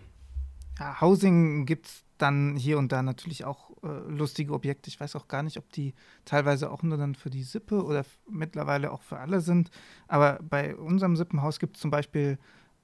Ja, 0.80 1.02
Housing 1.02 1.66
gibt 1.66 1.88
es 1.88 2.04
dann 2.18 2.56
hier 2.56 2.78
und 2.78 2.92
da 2.92 3.02
natürlich 3.02 3.46
auch 3.46 3.72
äh, 3.84 3.88
lustige 4.10 4.54
Objekte. 4.54 4.90
Ich 4.90 5.00
weiß 5.00 5.16
auch 5.16 5.28
gar 5.28 5.44
nicht, 5.44 5.58
ob 5.58 5.72
die 5.72 5.94
teilweise 6.26 6.72
auch 6.72 6.84
nur 6.84 6.98
dann 6.98 7.16
für 7.16 7.30
die 7.30 7.44
Sippe 7.44 7.84
oder 7.84 8.06
mittlerweile 8.30 8.92
auch 8.92 9.02
für 9.02 9.18
alle 9.18 9.42
sind. 9.42 9.70
Aber 10.08 10.40
bei 10.42 10.76
unserem 10.76 11.16
Sippenhaus 11.16 11.60
gibt 11.60 11.76
es 11.76 11.82
zum 11.82 11.92
Beispiel 11.92 12.38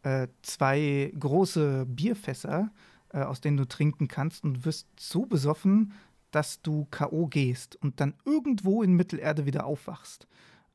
äh, 0.03 0.27
zwei 0.41 1.11
große 1.17 1.85
Bierfässer, 1.87 2.71
äh, 3.09 3.21
aus 3.21 3.41
denen 3.41 3.57
du 3.57 3.67
trinken 3.67 4.07
kannst 4.07 4.43
und 4.43 4.65
wirst 4.65 4.87
so 4.99 5.25
besoffen, 5.25 5.93
dass 6.31 6.61
du 6.61 6.85
K.O. 6.91 7.27
gehst 7.27 7.75
und 7.77 7.99
dann 7.99 8.13
irgendwo 8.25 8.83
in 8.83 8.93
Mittelerde 8.93 9.45
wieder 9.45 9.65
aufwachst. 9.65 10.27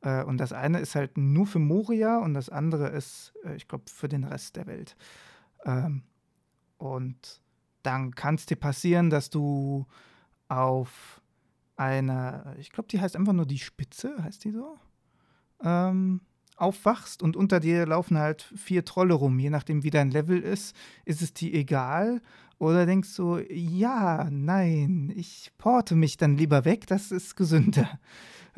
Äh, 0.02 0.24
und 0.24 0.38
das 0.38 0.52
eine 0.52 0.80
ist 0.80 0.94
halt 0.94 1.16
nur 1.16 1.46
für 1.46 1.58
Moria 1.58 2.18
und 2.18 2.34
das 2.34 2.48
andere 2.48 2.88
ist, 2.88 3.32
äh, 3.44 3.56
ich 3.56 3.68
glaube, 3.68 3.84
für 3.90 4.08
den 4.08 4.24
Rest 4.24 4.56
der 4.56 4.66
Welt. 4.66 4.96
Ähm, 5.64 6.02
und 6.80 7.42
dann 7.82 8.14
kann 8.14 8.36
es 8.36 8.46
dir 8.46 8.56
passieren, 8.56 9.10
dass 9.10 9.28
du 9.28 9.86
auf 10.48 11.20
einer, 11.76 12.54
ich 12.58 12.72
glaube, 12.72 12.88
die 12.88 13.00
heißt 13.00 13.16
einfach 13.16 13.34
nur 13.34 13.46
die 13.46 13.58
Spitze, 13.58 14.16
heißt 14.22 14.44
die 14.44 14.50
so, 14.50 14.78
ähm, 15.62 16.22
aufwachst 16.56 17.22
und 17.22 17.36
unter 17.36 17.60
dir 17.60 17.86
laufen 17.86 18.18
halt 18.18 18.42
vier 18.56 18.84
Trolle 18.84 19.14
rum. 19.14 19.38
Je 19.38 19.50
nachdem, 19.50 19.82
wie 19.82 19.90
dein 19.90 20.10
Level 20.10 20.40
ist, 20.40 20.74
ist 21.04 21.20
es 21.20 21.34
dir 21.34 21.52
egal. 21.52 22.22
Oder 22.58 22.86
denkst 22.86 23.14
du, 23.16 23.38
ja, 23.50 24.28
nein, 24.30 25.12
ich 25.14 25.52
porte 25.58 25.94
mich 25.94 26.16
dann 26.16 26.36
lieber 26.36 26.64
weg, 26.64 26.86
das 26.86 27.12
ist 27.12 27.36
gesünder. 27.36 27.88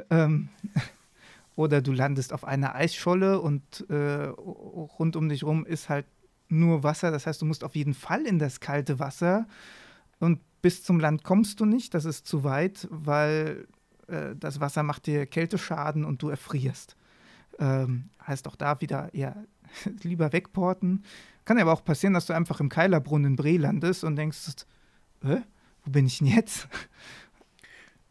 Ähm, 0.09 0.49
oder 1.55 1.83
du 1.83 1.93
landest 1.93 2.33
auf 2.33 2.45
einer 2.45 2.75
Eisscholle 2.75 3.43
und 3.43 3.85
äh, 3.91 4.25
rund 4.25 5.17
um 5.17 5.29
dich 5.29 5.45
rum 5.45 5.67
ist 5.67 5.91
halt 5.91 6.07
nur 6.53 6.83
Wasser. 6.83 7.11
Das 7.11 7.27
heißt, 7.27 7.43
du 7.43 7.47
musst 7.47 7.65
auf 7.65 7.75
jeden 7.75 7.95
Fall 7.95 8.27
in 8.27 8.39
das 8.39 8.61
kalte 8.61 8.99
Wasser. 8.99 9.47
Und 10.21 10.41
bis 10.63 10.85
zum 10.85 11.01
Land 11.01 11.25
kommst 11.25 11.61
du 11.61 11.65
nicht. 11.65 11.95
Das 11.95 12.05
ist 12.05 12.27
zu 12.27 12.45
weit, 12.45 12.87
weil 12.91 13.67
äh, 14.07 14.37
das 14.37 14.61
Wasser 14.61 14.83
macht 14.83 15.07
dir 15.07 15.27
Kälteschaden 15.27 16.05
und 16.05 16.23
du 16.23 16.29
erfrierst. 16.29 16.97
Ähm, 17.59 18.11
heißt 18.27 18.47
auch 18.49 18.57
da 18.57 18.81
wieder 18.81 19.13
eher 19.15 19.37
lieber 20.03 20.33
wegporten. 20.33 21.05
Kann 21.45 21.59
aber 21.59 21.73
auch 21.73 21.85
passieren, 21.85 22.15
dass 22.15 22.27
du 22.27 22.33
einfach 22.33 22.61
im 22.61 22.69
Keilerbrunnen 22.69 23.33
in 23.33 23.37
Bre 23.37 23.57
landest 23.57 24.05
und 24.05 24.17
denkst, 24.17 24.67
Hä? 25.23 25.43
wo 25.85 25.91
bin 25.91 26.07
ich 26.07 26.19
denn 26.19 26.29
jetzt? 26.29 26.69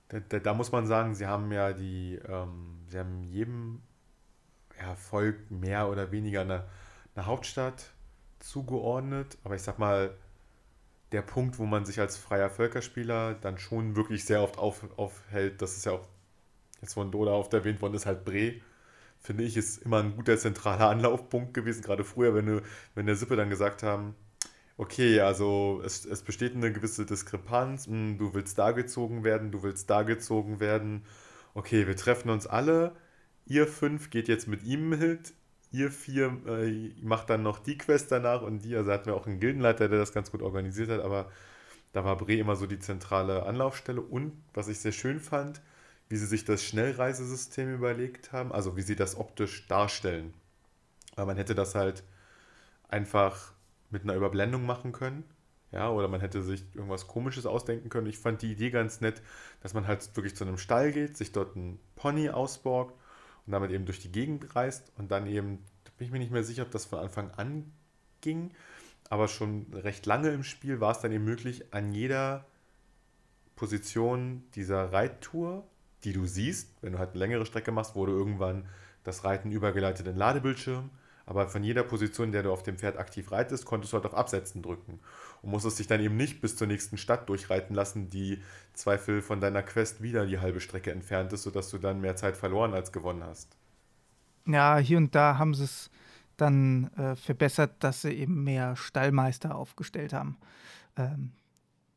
Da, 0.09 0.19
da, 0.19 0.39
da, 0.39 0.53
muss 0.53 0.73
man 0.73 0.85
sagen, 0.87 1.15
sie 1.15 1.25
haben 1.25 1.53
ja 1.53 1.71
die, 1.71 2.19
ähm, 2.27 2.79
sie 2.89 2.99
haben 2.99 3.23
jedem 3.23 3.81
Volk 4.97 5.49
mehr 5.49 5.87
oder 5.89 6.11
weniger 6.11 6.41
eine, 6.41 6.65
eine 7.15 7.25
Hauptstadt, 7.25 7.93
zugeordnet, 8.43 9.37
aber 9.43 9.55
ich 9.55 9.61
sag 9.61 9.79
mal, 9.79 10.15
der 11.11 11.21
Punkt, 11.21 11.59
wo 11.59 11.65
man 11.65 11.85
sich 11.85 11.99
als 11.99 12.17
freier 12.17 12.49
Völkerspieler 12.49 13.35
dann 13.35 13.57
schon 13.57 13.95
wirklich 13.95 14.25
sehr 14.25 14.41
oft 14.41 14.57
auf, 14.57 14.85
aufhält, 14.97 15.61
das 15.61 15.75
ist 15.77 15.85
ja 15.85 15.93
auch 15.93 16.07
jetzt 16.81 16.93
von 16.93 17.11
Doda 17.11 17.31
oft 17.31 17.53
erwähnt 17.53 17.81
worden, 17.81 17.95
ist 17.95 18.05
halt 18.05 18.25
Bre. 18.25 18.55
Finde 19.19 19.43
ich, 19.43 19.55
ist 19.57 19.83
immer 19.83 19.99
ein 19.99 20.15
guter 20.15 20.37
zentraler 20.37 20.89
Anlaufpunkt 20.89 21.53
gewesen, 21.53 21.83
gerade 21.83 22.03
früher, 22.03 22.33
wenn, 22.33 22.47
du, 22.47 22.61
wenn 22.95 23.05
der 23.05 23.15
Sippe 23.15 23.35
dann 23.35 23.49
gesagt 23.49 23.83
haben, 23.83 24.15
okay, 24.77 25.19
also 25.21 25.81
es, 25.85 26.05
es 26.05 26.23
besteht 26.23 26.55
eine 26.55 26.71
gewisse 26.71 27.05
Diskrepanz, 27.05 27.85
hm, 27.87 28.17
du 28.17 28.33
willst 28.33 28.57
da 28.57 28.71
gezogen 28.71 29.23
werden, 29.23 29.51
du 29.51 29.63
willst 29.63 29.89
da 29.89 30.03
gezogen 30.03 30.59
werden, 30.59 31.05
okay, 31.53 31.85
wir 31.87 31.95
treffen 31.95 32.29
uns 32.29 32.47
alle, 32.47 32.95
ihr 33.45 33.67
fünf 33.67 34.09
geht 34.09 34.27
jetzt 34.27 34.47
mit 34.47 34.63
ihm 34.63 34.89
mit, 34.89 35.33
ihr 35.71 35.91
vier 35.91 36.37
äh, 36.47 36.93
macht 37.01 37.29
dann 37.29 37.43
noch 37.43 37.59
die 37.59 37.77
Quest 37.77 38.11
danach 38.11 38.41
und 38.41 38.59
die, 38.59 38.75
also 38.75 38.91
hatten 38.91 39.07
wir 39.07 39.15
auch 39.15 39.27
einen 39.27 39.39
Gildenleiter, 39.39 39.87
der 39.87 39.99
das 39.99 40.13
ganz 40.13 40.31
gut 40.31 40.41
organisiert 40.41 40.89
hat, 40.89 41.01
aber 41.01 41.31
da 41.93 42.03
war 42.03 42.17
Bre 42.17 42.35
immer 42.35 42.55
so 42.55 42.67
die 42.67 42.79
zentrale 42.79 43.45
Anlaufstelle 43.45 44.01
und 44.01 44.33
was 44.53 44.67
ich 44.67 44.79
sehr 44.79 44.91
schön 44.91 45.19
fand, 45.19 45.61
wie 46.09 46.17
sie 46.17 46.25
sich 46.25 46.45
das 46.45 46.63
Schnellreisesystem 46.63 47.73
überlegt 47.73 48.31
haben, 48.33 48.51
also 48.51 48.75
wie 48.75 48.81
sie 48.81 48.95
das 48.95 49.15
optisch 49.15 49.67
darstellen. 49.67 50.33
Weil 51.15 51.25
man 51.25 51.37
hätte 51.37 51.55
das 51.55 51.75
halt 51.75 52.03
einfach 52.89 53.53
mit 53.89 54.03
einer 54.03 54.15
Überblendung 54.15 54.65
machen 54.65 54.91
können. 54.91 55.23
Ja, 55.71 55.89
oder 55.89 56.09
man 56.09 56.19
hätte 56.19 56.43
sich 56.43 56.65
irgendwas 56.73 57.07
Komisches 57.07 57.45
ausdenken 57.45 57.87
können. 57.87 58.07
Ich 58.07 58.17
fand 58.17 58.41
die 58.41 58.51
Idee 58.51 58.71
ganz 58.71 58.99
nett, 58.99 59.21
dass 59.61 59.73
man 59.73 59.87
halt 59.87 60.15
wirklich 60.17 60.35
zu 60.35 60.43
einem 60.43 60.57
Stall 60.57 60.91
geht, 60.91 61.15
sich 61.15 61.31
dort 61.31 61.55
einen 61.55 61.79
Pony 61.95 62.29
ausborgt 62.29 62.93
und 63.45 63.53
damit 63.53 63.71
eben 63.71 63.85
durch 63.85 63.99
die 63.99 64.11
Gegend 64.11 64.55
reist 64.55 64.91
und 64.97 65.11
dann 65.11 65.27
eben, 65.27 65.59
da 65.83 65.91
bin 65.97 66.05
ich 66.07 66.11
mir 66.11 66.19
nicht 66.19 66.31
mehr 66.31 66.43
sicher, 66.43 66.63
ob 66.63 66.71
das 66.71 66.85
von 66.85 66.99
Anfang 66.99 67.31
an 67.31 67.71
ging, 68.21 68.51
aber 69.09 69.27
schon 69.27 69.65
recht 69.73 70.05
lange 70.05 70.29
im 70.29 70.43
Spiel 70.43 70.79
war 70.79 70.91
es 70.91 70.99
dann 70.99 71.11
eben 71.11 71.25
möglich, 71.25 71.73
an 71.73 71.91
jeder 71.91 72.45
Position 73.55 74.43
dieser 74.55 74.93
Reittour, 74.93 75.67
die 76.03 76.13
du 76.13 76.25
siehst, 76.25 76.71
wenn 76.81 76.93
du 76.93 76.99
halt 76.99 77.11
eine 77.11 77.19
längere 77.19 77.45
Strecke 77.45 77.71
machst, 77.71 77.95
wurde 77.95 78.11
irgendwann 78.11 78.67
das 79.03 79.23
Reiten 79.23 79.51
übergeleitet 79.51 80.07
in 80.07 80.15
Ladebildschirm 80.15 80.89
aber 81.25 81.47
von 81.47 81.63
jeder 81.63 81.83
Position, 81.83 82.27
in 82.27 82.31
der 82.31 82.43
du 82.43 82.51
auf 82.51 82.63
dem 82.63 82.77
Pferd 82.77 82.97
aktiv 82.97 83.31
reitest, 83.31 83.65
konntest 83.65 83.93
du 83.93 83.97
halt 83.97 84.05
auf 84.05 84.13
Absetzen 84.13 84.61
drücken. 84.61 84.99
Und 85.41 85.51
musstest 85.51 85.79
dich 85.79 85.87
dann 85.87 86.01
eben 86.01 86.17
nicht 86.17 86.41
bis 86.41 86.55
zur 86.55 86.67
nächsten 86.67 86.97
Stadt 86.97 87.29
durchreiten 87.29 87.75
lassen, 87.75 88.09
die 88.09 88.41
Zweifel 88.73 89.21
von 89.21 89.39
deiner 89.39 89.63
Quest 89.63 90.01
wieder 90.01 90.25
die 90.25 90.39
halbe 90.39 90.61
Strecke 90.61 90.91
entfernt 90.91 91.33
ist, 91.33 91.43
sodass 91.43 91.69
du 91.69 91.77
dann 91.77 92.01
mehr 92.01 92.15
Zeit 92.15 92.37
verloren 92.37 92.73
als 92.73 92.91
gewonnen 92.91 93.23
hast. 93.23 93.55
Ja, 94.45 94.77
hier 94.77 94.97
und 94.97 95.15
da 95.15 95.37
haben 95.37 95.53
sie 95.53 95.65
es 95.65 95.89
dann 96.37 96.91
äh, 96.97 97.15
verbessert, 97.15 97.83
dass 97.83 98.01
sie 98.01 98.11
eben 98.11 98.43
mehr 98.43 98.75
Stallmeister 98.75 99.55
aufgestellt 99.55 100.13
haben. 100.13 100.37
Ähm, 100.97 101.31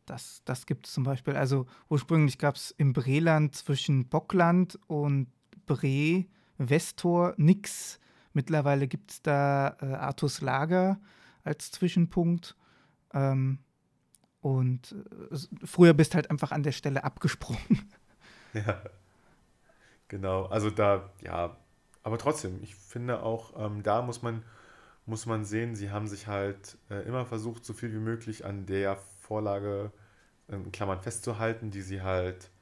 das 0.07 0.43
das 0.45 0.67
gibt 0.67 0.87
es 0.87 0.93
zum 0.93 1.05
Beispiel. 1.05 1.35
Also 1.35 1.67
ursprünglich 1.89 2.39
gab 2.39 2.57
es 2.57 2.71
im 2.73 2.93
Breland 2.93 3.55
zwischen 3.57 4.09
Bockland 4.09 4.79
und 4.87 5.29
Bre, 5.67 6.27
Westor, 6.59 7.35
nix 7.39 7.99
Mittlerweile 8.35 8.89
gibt 8.89 9.13
es 9.13 9.23
da 9.23 9.77
äh, 9.81 9.87
Artus 9.87 10.41
Lager 10.41 11.01
als 11.45 11.71
Zwischenpunkt. 11.71 12.57
Ähm, 13.13 13.61
und 14.41 14.93
äh, 14.93 15.37
früher 15.65 15.95
bist 15.95 16.15
halt 16.15 16.31
einfach 16.31 16.53
an 16.53 16.63
der 16.63 16.73
Stelle 16.73 17.05
abgesprungen. 17.05 17.91
Ja, 18.55 18.81
genau. 20.07 20.45
Also 20.45 20.71
da, 20.71 21.11
ja, 21.21 21.57
aber 22.05 22.19
trotzdem, 22.19 22.63
ich 22.63 22.77
finde 22.77 23.21
auch, 23.25 23.53
ähm, 23.59 23.83
da 23.83 24.01
muss 24.01 24.23
man, 24.23 24.45
muss 25.07 25.27
man 25.27 25.45
sehen, 25.45 25.75
sie 25.75 25.91
haben 25.91 26.07
sich 26.07 26.29
halt 26.29 26.79
äh, 26.89 27.03
immer 27.05 27.27
versucht, 27.27 27.65
so 27.65 27.73
viel 27.73 27.93
wie 27.93 27.99
möglich 27.99 28.45
an 28.45 28.65
der 28.67 28.97
Vorlage 29.23 29.91
in 30.47 30.71
Klammern 30.71 31.01
festzuhalten, 31.01 31.73
die 31.73 31.83
sie 31.83 32.03
halt 32.03 32.53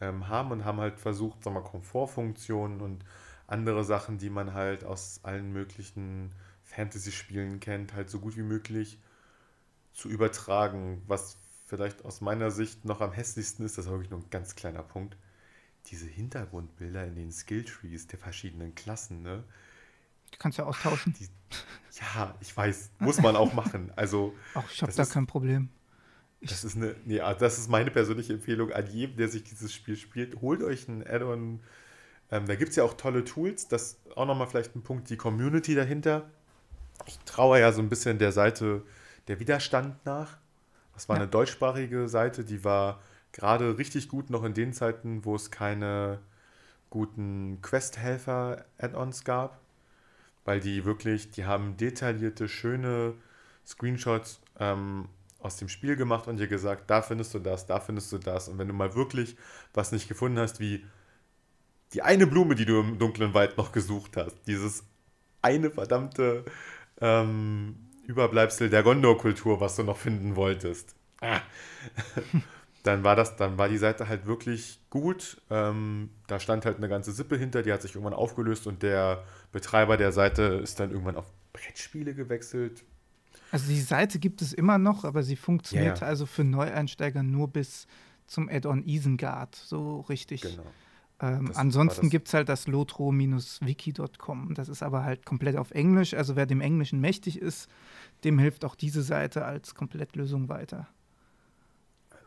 ähm, 0.00 0.28
haben 0.28 0.50
und 0.50 0.66
haben 0.66 0.78
halt 0.78 0.98
versucht, 0.98 1.42
sagen 1.42 1.56
wir, 1.56 1.62
Komfortfunktionen 1.62 2.82
und 2.82 3.02
andere 3.50 3.84
Sachen, 3.84 4.18
die 4.18 4.30
man 4.30 4.54
halt 4.54 4.84
aus 4.84 5.20
allen 5.22 5.52
möglichen 5.52 6.32
Fantasy-Spielen 6.64 7.60
kennt, 7.60 7.94
halt 7.94 8.10
so 8.10 8.20
gut 8.20 8.36
wie 8.36 8.42
möglich 8.42 8.98
zu 9.92 10.08
übertragen. 10.08 11.02
Was 11.06 11.36
vielleicht 11.66 12.04
aus 12.04 12.20
meiner 12.20 12.50
Sicht 12.50 12.84
noch 12.84 13.00
am 13.00 13.12
hässlichsten 13.12 13.64
ist, 13.64 13.78
das 13.78 13.86
ist 13.86 13.90
wirklich 13.90 14.10
nur 14.10 14.20
ein 14.20 14.30
ganz 14.30 14.54
kleiner 14.54 14.82
Punkt, 14.82 15.16
diese 15.86 16.06
Hintergrundbilder 16.06 17.06
in 17.06 17.14
den 17.14 17.32
Skilltrees 17.32 18.06
der 18.06 18.18
verschiedenen 18.18 18.74
Klassen, 18.74 19.22
ne? 19.22 19.44
Die 20.32 20.38
kannst 20.38 20.58
du 20.58 20.62
ja 20.62 20.68
austauschen. 20.68 21.14
Die, 21.18 21.28
ja, 22.00 22.36
ich 22.40 22.56
weiß, 22.56 22.90
muss 23.00 23.20
man 23.20 23.34
auch 23.34 23.52
machen. 23.52 23.92
Also, 23.96 24.34
Ach, 24.54 24.70
ich 24.70 24.80
habe 24.82 24.92
da 24.92 25.02
ist, 25.02 25.12
kein 25.12 25.26
Problem. 25.26 25.70
Ich 26.40 26.50
das 26.50 26.64
ist 26.64 26.76
eine, 26.76 26.94
nee, 27.04 27.18
das 27.18 27.58
ist 27.58 27.68
meine 27.68 27.90
persönliche 27.90 28.34
Empfehlung 28.34 28.72
an 28.72 28.86
jedem, 28.86 29.16
der 29.16 29.28
sich 29.28 29.42
dieses 29.42 29.74
Spiel 29.74 29.96
spielt. 29.96 30.40
Holt 30.40 30.62
euch 30.62 30.86
ein 30.88 31.04
Add-on 31.06 31.60
ähm, 32.30 32.46
da 32.46 32.54
gibt 32.54 32.70
es 32.70 32.76
ja 32.76 32.84
auch 32.84 32.94
tolle 32.94 33.24
Tools. 33.24 33.68
Das 33.68 33.82
ist 33.82 34.16
auch 34.16 34.26
nochmal 34.26 34.46
vielleicht 34.46 34.76
ein 34.76 34.82
Punkt, 34.82 35.10
die 35.10 35.16
Community 35.16 35.74
dahinter. 35.74 36.28
Ich 37.06 37.18
traue 37.20 37.60
ja 37.60 37.72
so 37.72 37.80
ein 37.80 37.88
bisschen 37.88 38.18
der 38.18 38.32
Seite 38.32 38.82
der 39.28 39.40
Widerstand 39.40 40.04
nach. 40.04 40.38
Das 40.94 41.08
war 41.08 41.16
ja. 41.16 41.22
eine 41.22 41.30
deutschsprachige 41.30 42.08
Seite, 42.08 42.44
die 42.44 42.64
war 42.64 43.00
gerade 43.32 43.78
richtig 43.78 44.08
gut 44.08 44.30
noch 44.30 44.44
in 44.44 44.54
den 44.54 44.72
Zeiten, 44.72 45.24
wo 45.24 45.34
es 45.34 45.50
keine 45.50 46.18
guten 46.90 47.58
Quest-Helfer-Add-ons 47.62 49.24
gab. 49.24 49.60
Weil 50.44 50.60
die 50.60 50.84
wirklich, 50.84 51.30
die 51.30 51.44
haben 51.44 51.76
detaillierte, 51.76 52.48
schöne 52.48 53.14
Screenshots 53.66 54.40
ähm, 54.58 55.08
aus 55.38 55.56
dem 55.56 55.68
Spiel 55.68 55.96
gemacht 55.96 56.26
und 56.26 56.38
dir 56.38 56.48
gesagt, 56.48 56.90
da 56.90 57.02
findest 57.02 57.34
du 57.34 57.38
das, 57.38 57.66
da 57.66 57.80
findest 57.80 58.12
du 58.12 58.18
das. 58.18 58.48
Und 58.48 58.58
wenn 58.58 58.68
du 58.68 58.74
mal 58.74 58.94
wirklich 58.94 59.36
was 59.72 59.92
nicht 59.92 60.08
gefunden 60.08 60.38
hast, 60.38 60.60
wie 60.60 60.84
die 61.92 62.02
eine 62.02 62.26
Blume, 62.26 62.54
die 62.54 62.64
du 62.64 62.80
im 62.80 62.98
dunklen 62.98 63.34
Wald 63.34 63.56
noch 63.58 63.72
gesucht 63.72 64.16
hast, 64.16 64.36
dieses 64.46 64.84
eine 65.42 65.70
verdammte 65.70 66.44
ähm, 67.00 67.76
Überbleibsel 68.06 68.70
der 68.70 68.82
Gondor-Kultur, 68.82 69.60
was 69.60 69.76
du 69.76 69.82
noch 69.82 69.96
finden 69.96 70.36
wolltest. 70.36 70.94
Ah. 71.20 71.40
dann 72.82 73.04
war 73.04 73.16
das, 73.16 73.36
dann 73.36 73.58
war 73.58 73.68
die 73.68 73.78
Seite 73.78 74.08
halt 74.08 74.26
wirklich 74.26 74.80
gut. 74.90 75.40
Ähm, 75.50 76.10
da 76.26 76.40
stand 76.40 76.64
halt 76.64 76.78
eine 76.78 76.88
ganze 76.88 77.12
Sippe 77.12 77.36
hinter, 77.36 77.62
die 77.62 77.72
hat 77.72 77.82
sich 77.82 77.94
irgendwann 77.94 78.14
aufgelöst 78.14 78.66
und 78.66 78.82
der 78.82 79.24
Betreiber 79.52 79.96
der 79.96 80.12
Seite 80.12 80.42
ist 80.42 80.80
dann 80.80 80.90
irgendwann 80.90 81.16
auf 81.16 81.26
Brettspiele 81.52 82.14
gewechselt. 82.14 82.84
Also 83.52 83.68
die 83.68 83.80
Seite 83.80 84.18
gibt 84.18 84.42
es 84.42 84.52
immer 84.52 84.78
noch, 84.78 85.04
aber 85.04 85.22
sie 85.22 85.36
funktioniert 85.36 85.98
ja, 85.98 86.06
ja. 86.06 86.08
also 86.08 86.26
für 86.26 86.44
Neueinsteiger 86.44 87.22
nur 87.22 87.48
bis 87.48 87.86
zum 88.26 88.48
Add-on 88.48 88.84
Isengard, 88.84 89.56
so 89.56 90.00
richtig. 90.02 90.42
Genau. 90.42 90.62
Ähm, 91.22 91.52
ansonsten 91.54 92.08
gibt 92.08 92.28
es 92.28 92.34
halt 92.34 92.48
das 92.48 92.66
lotro-wiki.com. 92.66 94.54
Das 94.54 94.68
ist 94.68 94.82
aber 94.82 95.04
halt 95.04 95.26
komplett 95.26 95.56
auf 95.56 95.70
Englisch. 95.70 96.14
Also 96.14 96.34
wer 96.34 96.46
dem 96.46 96.60
Englischen 96.60 97.00
mächtig 97.00 97.38
ist, 97.38 97.68
dem 98.24 98.38
hilft 98.38 98.64
auch 98.64 98.74
diese 98.74 99.02
Seite 99.02 99.44
als 99.44 99.74
Komplettlösung 99.74 100.48
weiter. 100.48 100.88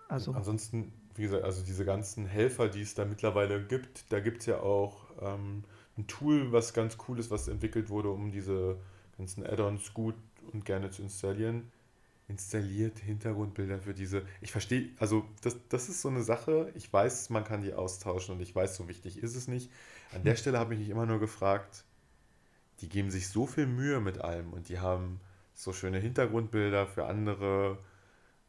Also. 0.10 0.34
Ansonsten, 0.34 0.94
wie 1.16 1.24
gesagt, 1.24 1.44
also 1.44 1.64
diese 1.66 1.86
ganzen 1.86 2.28
Helfer, 2.28 2.68
die 2.68 2.82
es 2.82 2.94
da 2.94 3.06
mittlerweile 3.06 3.64
gibt, 3.64 4.12
da 4.12 4.20
gibt 4.20 4.42
es 4.42 4.46
ja 4.46 4.60
auch 4.60 5.06
ähm, 5.22 5.64
ein 5.98 6.06
Tool, 6.06 6.52
was 6.52 6.74
ganz 6.74 6.98
cool 7.08 7.18
ist, 7.18 7.32
was 7.32 7.48
entwickelt 7.48 7.90
wurde, 7.90 8.10
um 8.10 8.32
diese 8.32 8.78
ganzen 9.18 9.44
Add-ons 9.46 9.94
gut 9.94 10.16
und 10.52 10.66
gerne 10.66 10.92
zu 10.92 11.02
installieren 11.02 11.72
installiert 12.34 12.98
Hintergrundbilder 12.98 13.80
für 13.80 13.94
diese. 13.94 14.24
Ich 14.42 14.52
verstehe, 14.52 14.90
also 14.98 15.24
das, 15.42 15.56
das 15.70 15.88
ist 15.88 16.02
so 16.02 16.10
eine 16.10 16.24
Sache, 16.24 16.72
ich 16.74 16.92
weiß, 16.92 17.30
man 17.30 17.44
kann 17.44 17.62
die 17.62 17.74
austauschen 17.74 18.36
und 18.36 18.42
ich 18.42 18.56
weiß, 18.56 18.76
so 18.76 18.88
wichtig 18.88 19.22
ist 19.22 19.36
es 19.36 19.48
nicht. 19.48 19.72
An 20.14 20.24
der 20.24 20.34
hm. 20.34 20.40
Stelle 20.40 20.60
habe 20.60 20.74
ich 20.74 20.80
mich 20.80 20.90
immer 20.90 21.06
nur 21.06 21.20
gefragt, 21.20 21.86
die 22.82 22.90
geben 22.90 23.12
sich 23.12 23.30
so 23.30 23.46
viel 23.46 23.68
Mühe 23.68 24.00
mit 24.00 24.20
allem 24.20 24.52
und 24.52 24.70
die 24.70 24.80
haben 24.80 25.20
so 25.54 25.74
schöne 25.74 26.00
Hintergrundbilder 26.00 26.88
für 26.88 27.06
andere 27.06 27.78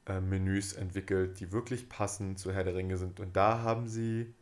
äh, 0.06 0.20
Menüs 0.20 0.73
entwickelt, 0.73 1.39
die 1.40 1.52
wirklich 1.52 1.90
passend 1.90 2.39
zu 2.39 2.52
Herr 2.52 2.65
der 2.65 2.74
Ringe 2.74 2.97
sind. 2.97 3.20
Und 3.20 3.36
da 3.36 3.61
haben 3.61 3.86
sie 3.86 4.32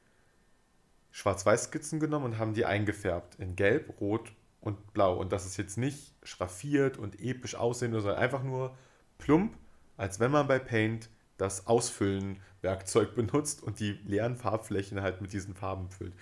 Schwarz-Weiß-Skizzen 1.10 1.98
genommen 1.98 2.27
und 2.27 2.39
haben 2.39 2.55
die 2.55 2.64
eingefärbt 2.64 3.35
in 3.40 3.56
Gelb, 3.56 4.01
Rot 4.01 4.32
und 4.60 4.93
Blau. 4.93 5.16
Und 5.16 5.32
das 5.32 5.47
ist 5.47 5.56
jetzt 5.56 5.78
nicht 5.78 6.14
schraffiert 6.23 6.97
und 6.97 7.20
episch 7.20 7.56
aussehen, 7.56 7.93
sondern 7.93 8.16
einfach 8.16 8.44
nur 8.44 8.77
plump, 9.23 9.57
als 9.97 10.20
wenn 10.20 10.31
man 10.31 10.49
bei 10.49 10.59
Paint 10.59 11.09
das 11.39 11.66
Ausfüllen-Werkzeug 11.66 13.15
benutzt 13.15 13.62
und 13.62 13.81
die 13.81 13.93
leeren 14.05 14.36
Farbflächen 14.36 15.01
halt 15.01 15.20
mit 15.23 15.32
diesen 15.32 15.55
Farben 15.55 15.89
füllt. 15.90 16.12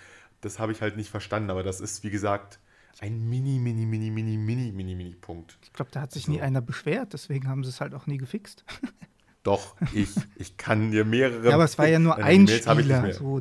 Das 0.43 0.59
habe 0.59 0.73
ich 0.73 0.83
halt 0.83 0.97
nicht 0.97 1.11
verstanden, 1.11 1.51
aber 1.51 1.63
das 1.63 1.81
ist, 1.81 2.05
wie 2.05 2.11
gesagt, 2.11 2.61
ein 3.01 3.29
mini, 3.29 3.59
mini, 3.59 3.87
mini, 3.87 4.11
mini, 4.11 4.37
mini, 4.37 4.73
mini, 4.73 4.95
mini 4.95 5.15
Punkt. 5.15 5.59
Ich 5.63 5.73
glaube, 5.73 5.91
da 5.91 6.03
hat 6.03 6.13
sich 6.13 6.25
so. 6.25 6.33
nie 6.33 6.41
einer 6.41 6.61
beschwert, 6.61 7.13
deswegen 7.13 7.49
haben 7.49 7.65
sie 7.65 7.71
es 7.71 7.81
halt 7.81 7.95
auch 7.95 8.07
nie 8.07 8.19
gefixt. 8.19 8.65
Doch, 9.43 9.75
ich, 9.95 10.11
ich 10.37 10.59
kann 10.59 10.91
dir 10.91 11.07
mehrere. 11.07 11.49
Ja, 11.49 11.55
aber 11.55 11.65
es 11.65 11.79
war 11.79 11.89
ja 11.89 11.99
nur 11.99 12.17
ein 12.17 12.47
Spieler. 12.47 13.11
So. 13.15 13.41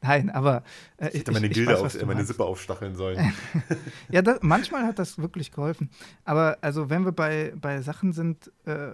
Nein, 0.02 0.30
aber. 0.30 0.62
Äh, 0.96 1.08
ich 1.08 1.20
hätte 1.20 1.32
meine 1.32 1.46
ich, 1.46 1.52
Gilde, 1.52 1.74
ich 1.74 1.80
weiß, 1.80 1.96
auf, 1.96 2.06
meine 2.06 2.24
Sippe 2.24 2.44
aufstacheln 2.44 2.96
sollen. 2.96 3.34
ja, 4.10 4.22
das, 4.22 4.38
manchmal 4.42 4.86
hat 4.86 4.98
das 4.98 5.18
wirklich 5.18 5.52
geholfen. 5.52 5.90
Aber 6.24 6.56
also, 6.62 6.88
wenn 6.88 7.04
wir 7.04 7.12
bei, 7.12 7.52
bei 7.60 7.82
Sachen 7.82 8.12
sind, 8.12 8.50
äh, 8.64 8.92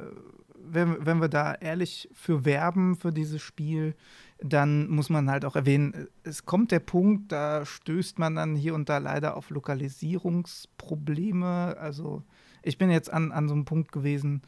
wenn, 0.68 1.06
wenn 1.06 1.20
wir 1.20 1.28
da 1.28 1.54
ehrlich 1.54 2.08
für 2.12 2.44
werben, 2.44 2.96
für 2.96 3.12
dieses 3.12 3.40
Spiel, 3.40 3.94
dann 4.40 4.88
muss 4.88 5.08
man 5.08 5.30
halt 5.30 5.44
auch 5.44 5.54
erwähnen, 5.56 6.08
es 6.24 6.44
kommt 6.44 6.72
der 6.72 6.80
Punkt, 6.80 7.30
da 7.32 7.64
stößt 7.64 8.18
man 8.18 8.34
dann 8.34 8.56
hier 8.56 8.74
und 8.74 8.88
da 8.88 8.98
leider 8.98 9.36
auf 9.36 9.50
Lokalisierungsprobleme. 9.50 11.76
Also 11.78 12.24
Ich 12.62 12.78
bin 12.78 12.90
jetzt 12.90 13.12
an, 13.12 13.30
an 13.32 13.48
so 13.48 13.54
einem 13.54 13.64
Punkt 13.64 13.92
gewesen, 13.92 14.42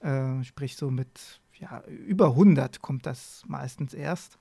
äh, 0.00 0.42
sprich 0.42 0.74
so 0.76 0.90
mit 0.90 1.40
ja, 1.58 1.84
über 1.86 2.30
100 2.30 2.82
kommt 2.82 3.06
das 3.06 3.44
meistens 3.46 3.94
erst. 3.94 4.36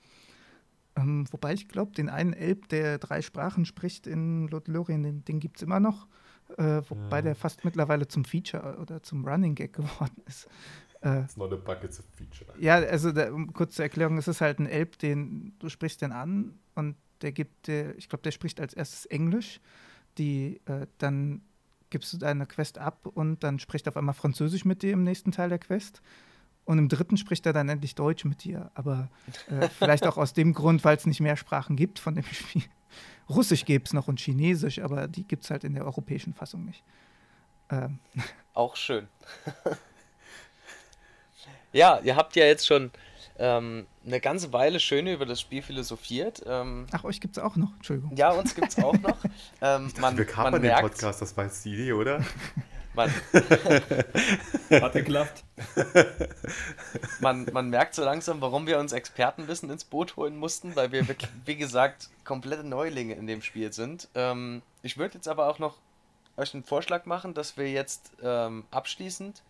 Ähm, 0.95 1.26
wobei 1.31 1.53
ich 1.53 1.68
glaube, 1.68 1.93
den 1.93 2.09
einen 2.09 2.34
Elb, 2.34 2.69
der 2.69 2.97
drei 2.97 3.22
Sprachen 3.22 3.65
spricht 3.65 4.07
in 4.07 4.47
Lothlorien, 4.47 5.03
den, 5.03 5.26
den 5.26 5.39
gibt 5.39 5.57
es 5.57 5.63
immer 5.63 5.80
noch. 5.80 6.07
Äh, 6.57 6.81
wobei 6.89 7.18
ja. 7.18 7.22
der 7.22 7.35
fast 7.35 7.63
mittlerweile 7.63 8.07
zum 8.07 8.26
Feature 8.26 8.77
oder 8.80 9.01
zum 9.01 9.26
Running 9.26 9.55
Gag 9.55 9.73
geworden 9.73 10.22
ist. 10.26 10.47
Äh, 11.01 11.22
it's 11.22 11.38
not 11.38 11.51
a 11.53 11.55
bucket, 11.55 11.85
it's 11.85 11.99
a 11.99 12.03
feature. 12.15 12.51
Ja, 12.59 12.76
also 12.76 13.11
da, 13.11 13.31
um 13.31 13.53
kurz 13.53 13.76
zur 13.76 13.84
Erklärung, 13.84 14.18
es 14.18 14.27
ist 14.27 14.41
halt 14.41 14.59
ein 14.59 14.68
Elb, 14.68 14.99
den 14.99 15.53
du 15.59 15.69
sprichst 15.69 16.01
den 16.01 16.11
an 16.11 16.59
und 16.76 16.95
der 17.22 17.31
gibt, 17.31 17.68
der, 17.68 17.97
ich 17.97 18.09
glaube, 18.09 18.23
der 18.23 18.31
spricht 18.31 18.59
als 18.59 18.73
erstes 18.73 19.05
Englisch. 19.05 19.61
Die, 20.18 20.59
äh, 20.65 20.88
dann 20.97 21.41
gibst 21.89 22.11
du 22.13 22.18
deine 22.18 22.45
Quest 22.45 22.77
ab 22.77 23.05
und 23.05 23.43
dann 23.43 23.59
spricht 23.59 23.88
auf 23.88 23.97
einmal 23.97 24.15
Französisch 24.15 24.65
mit 24.65 24.81
dir 24.81 24.93
im 24.93 25.03
nächsten 25.03 25.31
Teil 25.31 25.49
der 25.49 25.59
Quest. 25.59 26.01
Und 26.65 26.77
im 26.77 26.89
dritten 26.89 27.17
spricht 27.17 27.45
er 27.45 27.53
dann 27.53 27.69
endlich 27.69 27.95
Deutsch 27.95 28.23
mit 28.25 28.43
dir. 28.43 28.71
Aber 28.75 29.09
äh, 29.49 29.67
vielleicht 29.69 30.05
auch 30.05 30.17
aus 30.17 30.33
dem 30.33 30.53
Grund, 30.53 30.83
weil 30.83 30.95
es 30.95 31.05
nicht 31.05 31.19
mehr 31.19 31.35
Sprachen 31.35 31.75
gibt 31.75 31.99
von 31.99 32.15
dem 32.15 32.25
Spiel. 32.25 32.63
Russisch 33.29 33.65
gibt 33.65 33.88
es 33.88 33.93
noch 33.93 34.07
und 34.07 34.19
Chinesisch, 34.19 34.79
aber 34.79 35.07
die 35.07 35.23
gibt 35.23 35.43
es 35.43 35.49
halt 35.49 35.63
in 35.63 35.73
der 35.73 35.85
europäischen 35.85 36.33
Fassung 36.33 36.65
nicht. 36.65 36.83
Ähm. 37.69 37.99
Auch 38.53 38.75
schön. 38.75 39.07
ja, 41.73 41.99
ihr 42.03 42.15
habt 42.15 42.35
ja 42.35 42.45
jetzt 42.45 42.67
schon 42.67 42.91
ähm, 43.38 43.88
eine 44.05 44.19
ganze 44.19 44.51
Weile 44.53 44.79
schön 44.79 45.07
über 45.07 45.25
das 45.25 45.39
Spiel 45.41 45.61
philosophiert. 45.61 46.43
Ähm, 46.45 46.85
Ach, 46.91 47.03
euch 47.03 47.21
gibt 47.21 47.38
es 47.38 47.43
auch 47.43 47.55
noch, 47.55 47.73
Entschuldigung. 47.75 48.15
Ja, 48.15 48.31
uns 48.31 48.53
gibt 48.53 48.69
es 48.69 48.83
auch 48.83 48.97
noch. 48.99 49.17
Ähm, 49.63 49.89
dachte, 49.89 50.01
man, 50.01 50.17
wir 50.17 50.25
kapern 50.25 50.59
den 50.59 50.73
Podcast, 50.73 51.21
das 51.21 51.38
war 51.38 51.43
jetzt 51.43 51.63
die 51.65 51.73
Idee, 51.73 51.93
oder? 51.93 52.25
Man, 52.93 53.09
Hat 54.69 54.93
geklappt. 54.93 55.43
Man, 57.19 57.47
man 57.53 57.69
merkt 57.69 57.95
so 57.95 58.03
langsam, 58.03 58.41
warum 58.41 58.68
wir 58.68 58.80
uns 58.80 58.91
Expertenwissen 58.91 59.69
ins 59.69 59.84
Boot 59.84 60.18
holen 60.18 60.38
mussten, 60.38 60.76
weil 60.76 60.91
wir, 60.91 61.05
wie 61.45 61.55
gesagt, 61.55 62.09
komplette 62.26 62.63
Neulinge 62.63 63.13
in 63.13 63.27
dem 63.27 63.41
Spiel 63.41 63.72
sind. 63.72 64.09
Ähm, 64.15 64.61
ich 64.81 64.97
würde 64.97 65.15
jetzt 65.15 65.27
aber 65.27 65.47
auch 65.47 65.59
noch 65.59 65.77
euch 66.38 66.53
einen 66.53 66.63
Vorschlag 66.63 67.05
machen, 67.05 67.34
dass 67.34 67.57
wir 67.57 67.69
jetzt 67.69 68.11
ähm, 68.22 68.65
abschließend 68.72 69.41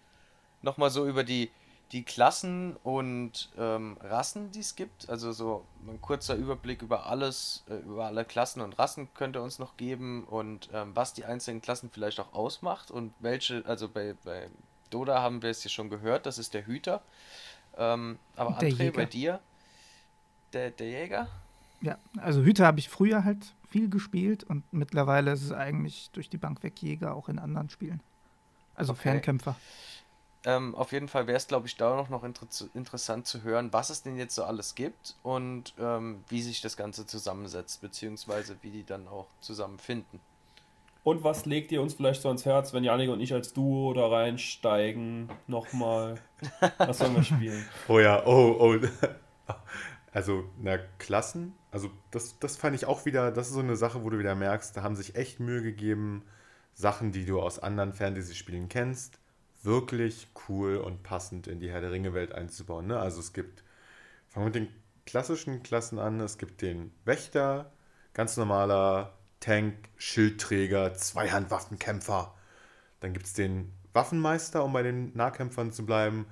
nochmal 0.61 0.89
so 0.89 1.07
über 1.07 1.23
die 1.23 1.49
die 1.91 2.03
Klassen 2.03 2.77
und 2.83 3.49
ähm, 3.57 3.97
Rassen, 4.01 4.51
die 4.51 4.59
es 4.59 4.75
gibt. 4.75 5.09
Also 5.09 5.31
so 5.31 5.65
ein 5.87 5.99
kurzer 6.01 6.35
Überblick 6.35 6.81
über 6.81 7.07
alles, 7.07 7.63
äh, 7.69 7.75
über 7.75 8.05
alle 8.05 8.23
Klassen 8.23 8.61
und 8.61 8.79
Rassen 8.79 9.09
könnte 9.13 9.41
uns 9.41 9.59
noch 9.59 9.75
geben 9.77 10.23
und 10.23 10.69
ähm, 10.73 10.91
was 10.93 11.13
die 11.13 11.25
einzelnen 11.25 11.61
Klassen 11.61 11.89
vielleicht 11.91 12.19
auch 12.19 12.33
ausmacht 12.33 12.91
und 12.91 13.13
welche, 13.19 13.63
also 13.65 13.89
bei, 13.89 14.15
bei 14.23 14.49
Doda 14.89 15.21
haben 15.21 15.41
wir 15.41 15.49
es 15.49 15.63
ja 15.63 15.69
schon 15.69 15.89
gehört, 15.89 16.25
das 16.25 16.37
ist 16.37 16.53
der 16.53 16.65
Hüter. 16.65 17.01
Ähm, 17.77 18.19
aber 18.35 18.57
der 18.59 18.69
André, 18.69 18.83
Jäger. 18.83 18.91
bei 18.91 19.05
dir, 19.05 19.39
der, 20.53 20.71
der 20.71 20.89
Jäger? 20.89 21.27
Ja, 21.81 21.97
also 22.17 22.41
Hüter 22.41 22.67
habe 22.67 22.79
ich 22.79 22.89
früher 22.89 23.23
halt 23.23 23.53
viel 23.69 23.89
gespielt 23.89 24.43
und 24.43 24.63
mittlerweile 24.71 25.31
ist 25.31 25.43
es 25.43 25.51
eigentlich 25.51 26.09
durch 26.11 26.29
die 26.29 26.37
Bank 26.37 26.63
weg 26.63 26.81
Jäger 26.81 27.15
auch 27.15 27.27
in 27.27 27.39
anderen 27.39 27.69
Spielen. 27.69 28.01
Also 28.75 28.93
okay. 28.93 29.03
Fernkämpfer. 29.03 29.55
Ähm, 30.43 30.73
auf 30.73 30.91
jeden 30.91 31.07
Fall 31.07 31.27
wäre 31.27 31.37
es, 31.37 31.47
glaube 31.47 31.67
ich, 31.67 31.77
da 31.77 31.95
noch, 31.95 32.09
noch 32.09 32.23
inter 32.23 32.47
interessant 32.73 33.27
zu 33.27 33.43
hören, 33.43 33.71
was 33.71 33.91
es 33.91 34.01
denn 34.01 34.17
jetzt 34.17 34.33
so 34.33 34.43
alles 34.43 34.73
gibt 34.73 35.15
und 35.21 35.73
ähm, 35.79 36.23
wie 36.29 36.41
sich 36.41 36.61
das 36.61 36.77
Ganze 36.77 37.05
zusammensetzt, 37.05 37.81
beziehungsweise 37.81 38.57
wie 38.61 38.71
die 38.71 38.83
dann 38.83 39.07
auch 39.07 39.27
zusammenfinden. 39.39 40.19
Und 41.03 41.23
was 41.23 41.45
legt 41.45 41.71
ihr 41.71 41.81
uns 41.81 41.95
vielleicht 41.95 42.21
so 42.21 42.27
ans 42.27 42.45
Herz, 42.45 42.73
wenn 42.73 42.83
Janik 42.83 43.09
und 43.09 43.21
ich 43.21 43.33
als 43.33 43.53
Duo 43.53 43.93
da 43.93 44.07
reinsteigen? 44.07 45.29
Nochmal. 45.47 46.15
Was 46.77 46.99
sollen 46.99 47.15
wir 47.15 47.23
spielen? 47.23 47.65
Oh 47.87 47.99
ja, 47.99 48.25
oh, 48.25 48.55
oh. 48.59 48.87
Also, 50.11 50.43
na, 50.59 50.77
Klassen, 50.99 51.53
also 51.71 51.89
das, 52.11 52.37
das 52.39 52.57
fand 52.57 52.75
ich 52.75 52.85
auch 52.85 53.05
wieder, 53.05 53.31
das 53.31 53.47
ist 53.47 53.53
so 53.53 53.61
eine 53.61 53.77
Sache, 53.77 54.03
wo 54.03 54.09
du 54.09 54.19
wieder 54.19 54.35
merkst, 54.35 54.75
da 54.75 54.83
haben 54.83 54.95
sich 54.95 55.15
echt 55.15 55.39
Mühe 55.39 55.61
gegeben, 55.61 56.23
Sachen, 56.73 57.11
die 57.11 57.25
du 57.25 57.41
aus 57.41 57.59
anderen 57.59 57.93
Fantasy-Spielen 57.93 58.67
kennst, 58.67 59.19
wirklich 59.63 60.27
cool 60.47 60.77
und 60.77 61.03
passend 61.03 61.47
in 61.47 61.59
die 61.59 61.69
Herr 61.69 61.81
der 61.81 61.91
Ringe-Welt 61.91 62.33
einzubauen. 62.33 62.87
Ne? 62.87 62.99
Also 62.99 63.19
es 63.19 63.33
gibt, 63.33 63.63
fangen 64.29 64.45
wir 64.45 64.61
mit 64.61 64.69
den 64.69 64.81
klassischen 65.05 65.63
Klassen 65.63 65.99
an, 65.99 66.19
es 66.19 66.37
gibt 66.37 66.61
den 66.61 66.91
Wächter, 67.05 67.71
ganz 68.13 68.37
normaler 68.37 69.17
Tank, 69.39 69.89
Schildträger, 69.97 70.93
Zweihandwaffenkämpfer. 70.93 72.33
Dann 72.99 73.13
gibt 73.13 73.25
es 73.25 73.33
den 73.33 73.73
Waffenmeister, 73.93 74.63
um 74.63 74.73
bei 74.73 74.83
den 74.83 75.15
Nahkämpfern 75.15 75.71
zu 75.71 75.85
bleiben. 75.85 76.25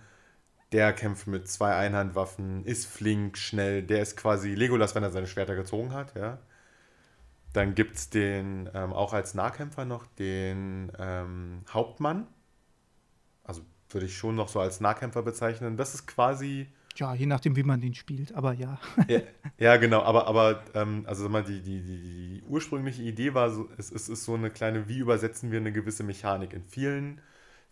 Der 0.72 0.94
kämpft 0.94 1.26
mit 1.26 1.48
zwei 1.48 1.76
Einhandwaffen, 1.76 2.64
ist 2.64 2.86
flink, 2.86 3.38
schnell. 3.38 3.82
Der 3.82 4.04
ist 4.04 4.16
quasi 4.16 4.54
Legolas, 4.54 4.94
wenn 4.94 5.04
er 5.04 5.12
seine 5.12 5.26
Schwerter 5.26 5.56
gezogen 5.56 5.94
hat. 5.94 6.16
Ja. 6.16 6.38
Dann 7.54 7.74
gibt 7.74 7.96
es 7.96 8.12
den, 8.12 8.70
ähm, 8.76 8.94
auch 8.94 9.14
als 9.14 9.34
Nahkämpfer 9.34 9.86
noch, 9.86 10.06
den 10.06 10.92
ähm, 11.00 11.64
Hauptmann 11.70 12.28
würde 13.90 14.06
ich 14.06 14.18
schon 14.18 14.36
noch 14.36 14.50
so 14.50 14.60
als 14.60 14.80
Nahkämpfer 14.80 15.24
bezeichnen. 15.24 15.78
Das 15.78 15.94
ist 15.94 16.08
quasi. 16.08 16.68
Ja, 16.96 17.14
je 17.14 17.26
nachdem, 17.26 17.56
wie 17.56 17.64
man 17.64 17.80
den 17.80 17.94
spielt, 17.94 18.34
aber 18.34 18.54
ja. 18.54 18.80
ja, 19.08 19.22
ja, 19.58 19.78
genau, 19.78 20.02
aber, 20.02 20.28
aber 20.28 20.64
ähm, 20.74 21.04
also 21.08 21.30
mal, 21.30 21.44
die, 21.44 21.62
die, 21.62 21.82
die, 21.82 21.98
die 22.02 22.44
ursprüngliche 22.48 23.04
Idee 23.04 23.34
war, 23.34 23.52
so, 23.52 23.70
es, 23.78 23.92
es 23.92 24.10
ist 24.10 24.26
so 24.26 24.34
eine 24.34 24.50
kleine, 24.50 24.90
wie 24.90 24.98
übersetzen 24.98 25.52
wir 25.52 25.60
eine 25.60 25.72
gewisse 25.72 26.04
Mechanik. 26.04 26.52
In 26.54 26.66
vielen 26.66 27.22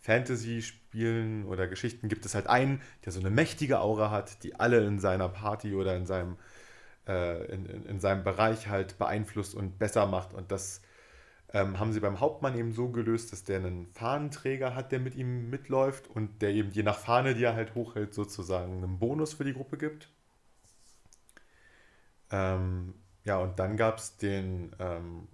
Fantasy-Spielen 0.00 1.44
oder 1.44 1.66
Geschichten 1.66 2.08
gibt 2.08 2.24
es 2.24 2.34
halt 2.34 2.46
einen, 2.46 2.80
der 3.04 3.12
so 3.12 3.20
eine 3.20 3.30
mächtige 3.30 3.80
Aura 3.80 4.10
hat, 4.10 4.42
die 4.44 4.54
alle 4.58 4.84
in 4.86 4.98
seiner 4.98 5.28
Party 5.28 5.74
oder 5.74 5.96
in 5.96 6.06
seinem, 6.06 6.36
äh, 7.06 7.44
in, 7.52 7.66
in, 7.66 7.84
in 7.84 8.00
seinem 8.00 8.24
Bereich 8.24 8.68
halt 8.68 8.98
beeinflusst 8.98 9.54
und 9.54 9.78
besser 9.78 10.06
macht. 10.06 10.32
Und 10.32 10.52
das 10.52 10.80
ähm, 11.52 11.78
haben 11.78 11.92
sie 11.92 12.00
beim 12.00 12.20
Hauptmann 12.20 12.58
eben 12.58 12.72
so 12.72 12.88
gelöst, 12.88 13.32
dass 13.32 13.44
der 13.44 13.58
einen 13.58 13.86
Fahnenträger 13.94 14.74
hat, 14.74 14.92
der 14.92 15.00
mit 15.00 15.14
ihm 15.14 15.48
mitläuft 15.48 16.08
und 16.08 16.42
der 16.42 16.50
eben 16.50 16.70
je 16.70 16.82
nach 16.82 16.98
Fahne, 16.98 17.34
die 17.34 17.44
er 17.44 17.54
halt 17.54 17.74
hochhält, 17.74 18.12
sozusagen 18.12 18.82
einen 18.84 18.98
Bonus 18.98 19.34
für 19.34 19.44
die 19.44 19.54
Gruppe 19.54 19.78
gibt. 19.78 20.10
Ähm, 22.30 22.94
ja, 23.24 23.38
und 23.38 23.58
dann 23.58 23.76
gab 23.76 23.98
es 23.98 24.18
den, 24.18 24.74
ähm, 24.78 25.28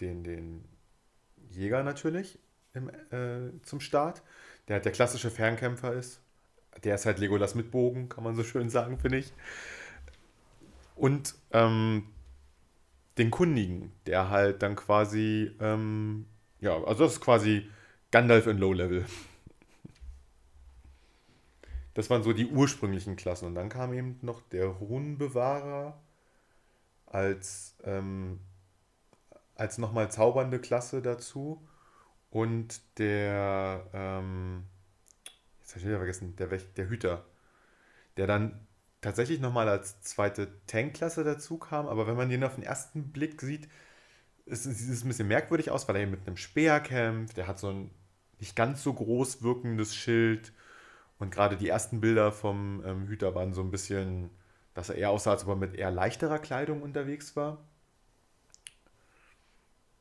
den, 0.00 0.22
den 0.22 0.64
Jäger 1.50 1.82
natürlich 1.82 2.38
im, 2.74 2.88
äh, 3.10 3.52
zum 3.62 3.80
Start, 3.80 4.22
der 4.68 4.74
halt 4.74 4.84
der 4.84 4.92
klassische 4.92 5.30
Fernkämpfer 5.30 5.92
ist. 5.92 6.20
Der 6.84 6.94
ist 6.94 7.04
halt 7.04 7.18
Legolas 7.18 7.54
mit 7.54 7.70
Bogen, 7.70 8.08
kann 8.08 8.24
man 8.24 8.34
so 8.36 8.44
schön 8.44 8.70
sagen, 8.70 8.98
finde 8.98 9.18
ich. 9.18 9.32
Und 10.94 11.34
ähm, 11.52 12.06
den 13.18 13.30
Kundigen, 13.30 13.92
der 14.06 14.30
halt 14.30 14.62
dann 14.62 14.76
quasi, 14.76 15.54
ähm, 15.60 16.26
ja, 16.60 16.82
also 16.84 17.04
das 17.04 17.14
ist 17.14 17.20
quasi 17.20 17.68
Gandalf 18.10 18.46
in 18.46 18.58
Low 18.58 18.72
Level. 18.72 19.04
Das 21.94 22.08
waren 22.08 22.22
so 22.22 22.32
die 22.32 22.46
ursprünglichen 22.46 23.16
Klassen. 23.16 23.46
Und 23.46 23.54
dann 23.54 23.68
kam 23.68 23.92
eben 23.92 24.18
noch 24.22 24.40
der 24.48 24.66
Runenbewahrer 24.66 26.00
als, 27.06 27.76
ähm, 27.84 28.40
als 29.54 29.78
nochmal 29.78 30.10
zaubernde 30.10 30.58
Klasse 30.58 31.02
dazu. 31.02 31.66
Und 32.30 32.80
der, 32.98 33.86
ähm, 33.92 34.64
jetzt 35.60 35.72
habe 35.72 35.80
ich 35.80 35.86
wieder 35.86 35.98
vergessen, 35.98 36.34
der, 36.36 36.46
der 36.46 36.88
Hüter, 36.88 37.26
der 38.16 38.26
dann 38.26 38.66
tatsächlich 39.02 39.40
nochmal 39.40 39.68
als 39.68 40.00
zweite 40.00 40.48
Tankklasse 40.66 41.24
dazu 41.24 41.58
kam, 41.58 41.86
aber 41.86 42.06
wenn 42.06 42.16
man 42.16 42.30
den 42.30 42.44
auf 42.44 42.54
den 42.54 42.64
ersten 42.64 43.12
Blick 43.12 43.42
sieht, 43.42 43.68
ist, 44.46 44.64
sieht 44.64 44.90
es 44.90 45.04
ein 45.04 45.08
bisschen 45.08 45.28
merkwürdig 45.28 45.70
aus, 45.70 45.86
weil 45.88 45.96
er 45.96 46.06
mit 46.06 46.26
einem 46.26 46.38
Speer 46.38 46.80
kämpft, 46.80 47.36
der 47.36 47.46
hat 47.46 47.58
so 47.58 47.68
ein 47.68 47.90
nicht 48.40 48.56
ganz 48.56 48.82
so 48.82 48.92
groß 48.92 49.42
wirkendes 49.42 49.94
Schild 49.94 50.52
und 51.18 51.30
gerade 51.30 51.56
die 51.56 51.68
ersten 51.68 52.00
Bilder 52.00 52.32
vom 52.32 52.82
ähm, 52.84 53.06
Hüter 53.06 53.34
waren 53.34 53.52
so 53.52 53.60
ein 53.62 53.70
bisschen, 53.70 54.30
dass 54.74 54.88
er 54.88 54.96
eher 54.96 55.10
aussah, 55.10 55.32
als 55.32 55.44
ob 55.44 55.50
er 55.50 55.56
mit 55.56 55.74
eher 55.74 55.90
leichterer 55.90 56.38
Kleidung 56.38 56.82
unterwegs 56.82 57.36
war. 57.36 57.58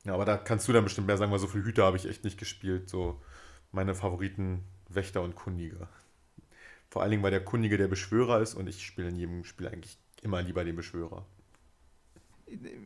Ja, 0.03 0.13
aber 0.15 0.25
da 0.25 0.37
kannst 0.37 0.67
du 0.67 0.73
dann 0.73 0.83
bestimmt 0.83 1.07
mehr 1.07 1.17
sagen, 1.17 1.31
weil 1.31 1.39
so 1.39 1.47
viele 1.47 1.63
Hüter 1.63 1.85
habe 1.85 1.97
ich 1.97 2.07
echt 2.07 2.23
nicht 2.23 2.39
gespielt. 2.39 2.89
So 2.89 3.21
meine 3.71 3.93
Favoriten 3.93 4.63
Wächter 4.89 5.21
und 5.21 5.35
Kundige. 5.35 5.87
Vor 6.91 7.01
allen 7.01 7.11
Dingen, 7.11 7.23
weil 7.23 7.31
der 7.31 7.45
Kundige 7.45 7.77
der 7.77 7.87
Beschwörer 7.87 8.41
ist 8.41 8.53
und 8.53 8.67
ich 8.67 8.85
spiele 8.85 9.07
in 9.07 9.15
jedem 9.15 9.45
Spiel 9.45 9.69
eigentlich 9.69 9.97
immer 10.21 10.41
lieber 10.41 10.65
den 10.65 10.75
Beschwörer. 10.75 11.25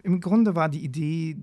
Im 0.04 0.22
Grunde 0.22 0.56
war 0.56 0.70
die 0.70 0.86
Idee 0.86 1.36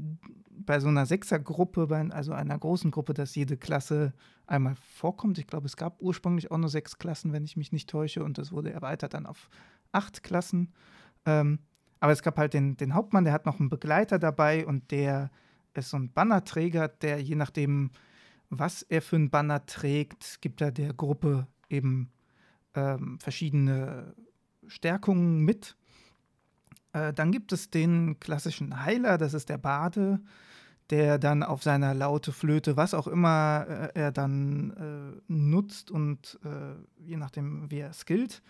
bei 0.49 0.79
so 0.79 0.87
einer 0.87 1.05
Sechsergruppe, 1.05 1.89
also 2.13 2.33
einer 2.33 2.57
großen 2.57 2.93
Gruppe, 2.93 3.15
dass 3.15 3.35
jede 3.35 3.57
Klasse 3.57 4.13
einmal 4.47 4.77
vorkommt. 4.77 5.39
Ich 5.39 5.49
glaube, 5.49 5.67
es 5.67 5.77
gab 5.77 6.01
ursprünglich 6.01 6.53
auch 6.53 6.59
nur 6.59 6.69
sechs 6.69 6.99
Klassen, 6.99 7.33
wenn 7.33 7.45
ich 7.45 7.57
mich 7.57 7.73
nicht 7.73 7.91
täusche, 7.91 8.23
und 8.23 8.39
das 8.39 8.53
wurde 8.53 8.73
erweitert 8.73 9.15
dann 9.15 9.27
auf 9.27 9.51
acht 9.91 10.23
Klassen. 10.23 10.73
Ähm, 11.27 11.59
aber 11.99 12.13
es 12.13 12.23
gab 12.23 12.39
halt 12.39 12.55
den, 12.55 12.77
den 12.77 12.95
Hauptmann, 12.95 13.25
der 13.25 13.33
hat 13.33 13.45
noch 13.45 13.59
einen 13.59 13.71
Begleiter 13.71 14.21
dabei 14.21 14.65
und 14.65 14.93
der 14.93 15.33
ist 15.75 15.91
so 15.91 15.97
ein 15.97 16.13
Bannerträger, 16.13 16.87
der 16.87 17.21
je 17.21 17.35
nachdem, 17.35 17.91
was 18.51 18.83
er 18.83 19.03
für 19.03 19.17
ein 19.17 19.31
Banner 19.31 19.67
trägt, 19.67 20.41
gibt 20.41 20.61
er 20.61 20.71
der 20.71 20.95
Gruppe 20.95 21.49
eben 21.69 22.13
ähm, 22.75 23.19
verschiedene 23.19 24.15
Stärkungen 24.67 25.41
mit. 25.41 25.77
Äh, 26.93 27.13
dann 27.13 27.33
gibt 27.33 27.53
es 27.53 27.71
den 27.71 28.19
klassischen 28.21 28.85
Heiler, 28.85 29.19
das 29.19 29.35
ist 29.35 29.49
der 29.49 29.59
Bade, 29.59 30.21
der 30.91 31.19
dann 31.19 31.43
auf 31.43 31.63
seiner 31.63 31.95
Laute 31.95 32.33
Flöte, 32.33 32.77
was 32.77 32.95
auch 32.95 33.07
immer 33.07 33.67
äh, 33.69 33.91
er 33.95 34.13
dann 34.13 34.71
äh, 34.71 35.33
nutzt 35.33 35.91
und 35.91 36.39
äh, 36.45 36.75
je 37.03 37.17
nachdem, 37.17 37.71
wie 37.71 37.79
er 37.79 37.93
skillt, 37.93 38.43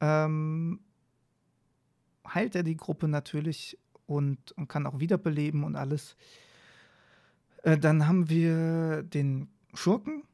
ähm, 0.00 0.80
heilt 2.26 2.54
er 2.54 2.62
die 2.62 2.76
Gruppe 2.76 3.08
natürlich 3.08 3.78
und, 4.06 4.52
und 4.52 4.68
kann 4.68 4.86
auch 4.86 4.98
wiederbeleben 4.98 5.64
und 5.64 5.76
alles. 5.76 6.16
Äh, 7.62 7.78
dann 7.78 8.06
haben 8.06 8.28
wir 8.28 9.02
den 9.02 9.48
Schurken. 9.74 10.24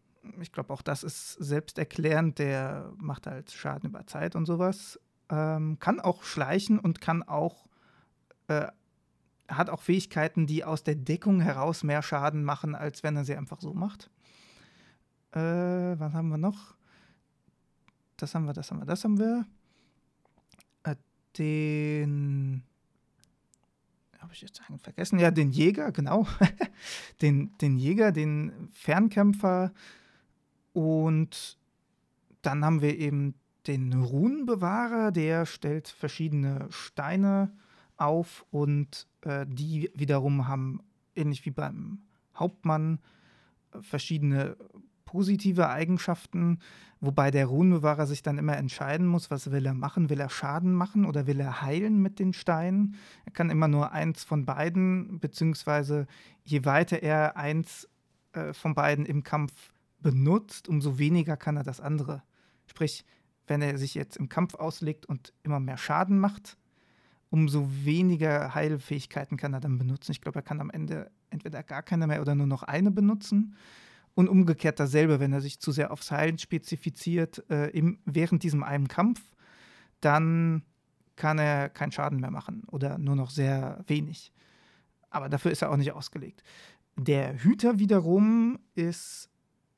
Ich 0.41 0.53
glaube, 0.53 0.73
auch 0.73 0.83
das 0.83 1.03
ist 1.03 1.33
selbsterklärend. 1.35 2.39
Der 2.39 2.93
macht 2.97 3.27
halt 3.27 3.51
Schaden 3.51 3.91
über 3.91 4.07
Zeit 4.07 4.37
und 4.37 4.47
sowas. 4.47 5.01
Ähm, 5.29 5.79
kann 5.79 6.01
auch 6.01 6.23
schleichen 6.23 6.79
und 6.79 7.01
kann 7.01 7.23
auch, 7.23 7.67
äh, 8.49 8.67
hat 9.49 9.71
auch 9.71 9.83
Fähigkeiten, 9.83 10.47
die 10.47 10.65
aus 10.65 10.83
der 10.85 10.95
Deckung 10.95 11.41
heraus 11.41 11.83
mehr 11.83 12.03
Schaden 12.03 12.45
machen, 12.45 12.75
als 12.75 13.03
wenn 13.03 13.17
er 13.17 13.25
sie 13.25 13.37
einfach 13.37 13.61
so 13.61 13.75
macht. 13.75 14.11
Äh, 15.33 15.41
was 15.41 16.13
haben 16.13 16.29
wir 16.29 16.39
noch? 16.39 16.75
Das 18.17 18.35
haben 18.35 18.47
wir, 18.47 18.53
das 18.53 18.71
haben 18.71 18.79
wir, 18.79 18.87
das 18.87 19.05
haben 19.05 19.19
wir. 19.19 19.47
Äh, 20.85 20.97
den 21.39 22.63
habe 24.27 24.35
ich 24.35 24.43
jetzt 24.43 24.61
eigentlich 24.63 24.83
vergessen? 24.83 25.21
Ja, 25.21 25.31
den 25.31 25.53
Jäger, 25.53 25.93
genau. 25.93 26.27
den, 27.23 27.57
den 27.59 27.77
Jäger, 27.77 28.11
den 28.11 28.69
Fernkämpfer. 28.73 29.73
Und 30.77 31.57
dann 32.43 32.63
haben 32.63 32.83
wir 32.83 32.99
eben 32.99 33.33
den 33.67 33.95
Runenbewahrer, 33.95 35.11
der 35.11 35.47
stellt 35.47 35.89
verschiedene 35.89 36.67
Steine 36.69 37.51
auf 37.97 38.45
und 38.51 39.07
äh, 39.23 39.47
die 39.49 39.91
wiederum 39.95 40.49
haben, 40.49 40.83
ähnlich 41.15 41.47
wie 41.47 41.51
beim 41.51 42.03
Hauptmann, 42.35 42.99
verschiedene 43.81 44.59
positive 45.07 45.71
Eigenschaften, 45.71 46.59
wobei 47.01 47.31
der 47.31 47.47
Runenbewahrer 47.47 48.07
sich 48.07 48.23
dann 48.23 48.37
immer 48.37 48.59
entscheiden 48.59 49.07
muss, 49.07 49.31
was 49.31 49.51
will 49.51 49.65
er 49.65 49.73
machen? 49.73 50.11
Will 50.11 50.21
er 50.21 50.29
Schaden 50.29 50.75
machen 50.75 51.07
oder 51.07 51.27
will 51.27 51.41
er 51.41 51.63
heilen 51.63 52.03
mit 52.03 52.19
den 52.19 52.35
Steinen? 52.35 52.97
Er 53.25 53.33
kann 53.33 53.49
immer 53.49 53.69
nur 53.69 53.93
eins 53.93 54.25
von 54.25 54.45
beiden, 54.45 55.21
beziehungsweise 55.21 56.07
je 56.45 56.67
weiter 56.67 57.03
er 57.03 57.39
eins 57.39 57.89
äh, 58.33 58.53
von 58.53 58.75
beiden 58.75 59.07
im 59.07 59.23
Kampf 59.23 59.73
benutzt, 59.99 60.69
umso 60.69 60.99
weniger 60.99 61.37
kann 61.37 61.57
er 61.57 61.63
das 61.63 61.81
andere. 61.81 62.23
Sprich, 62.67 63.05
wenn 63.47 63.63
er 63.63 63.79
sich 63.79 63.95
jetzt 63.95 64.17
im 64.17 64.29
Kampf 64.29 64.55
auslegt 64.55 65.07
und 65.07 65.33
immer 65.43 65.61
mehr 65.61 65.79
Schaden 65.79 66.19
macht, 66.19 66.57
umso 67.31 67.69
weniger 67.85 68.55
Heilfähigkeiten 68.55 69.37
kann 69.37 69.55
er 69.55 69.61
dann 69.61 69.79
benutzen. 69.79 70.13
Ich 70.13 70.21
glaube, 70.21 70.39
er 70.39 70.43
kann 70.43 70.61
am 70.61 70.71
Ende 70.71 71.11
entweder 71.31 71.63
gar 71.63 71.83
keine 71.83 72.07
mehr 72.07 72.21
oder 72.21 72.35
nur 72.35 72.47
noch 72.47 72.63
eine 72.63 72.91
benutzen. 72.91 73.57
Und 74.15 74.29
umgekehrt 74.29 74.81
dasselbe, 74.81 75.21
wenn 75.21 75.33
er 75.33 75.43
sich 75.43 75.61
zu 75.61 75.73
sehr 75.73 75.91
aufs 75.91 76.11
Heilen 76.11 76.39
spezifiziert 76.39 77.45
äh, 77.51 77.69
im, 77.71 77.99
während 78.07 78.43
diesem 78.43 78.63
einen 78.63 78.89
Kampf, 78.89 79.21
dann 80.01 80.63
kann 81.17 81.39
er 81.39 81.69
keinen 81.69 81.93
Schaden 81.93 82.21
mehr 82.21 82.31
machen 82.31 82.65
oder 82.69 82.97
nur 82.99 83.17
noch 83.17 83.31
sehr 83.31 83.85
wenig. 83.87 84.33
Aber 85.11 85.29
dafür 85.29 85.51
ist 85.51 85.63
er 85.63 85.71
auch 85.71 85.77
nicht 85.77 85.93
ausgelegt. 85.93 86.43
Der 86.97 87.43
Hüter 87.43 87.79
wiederum 87.79 88.59
ist 88.75 89.29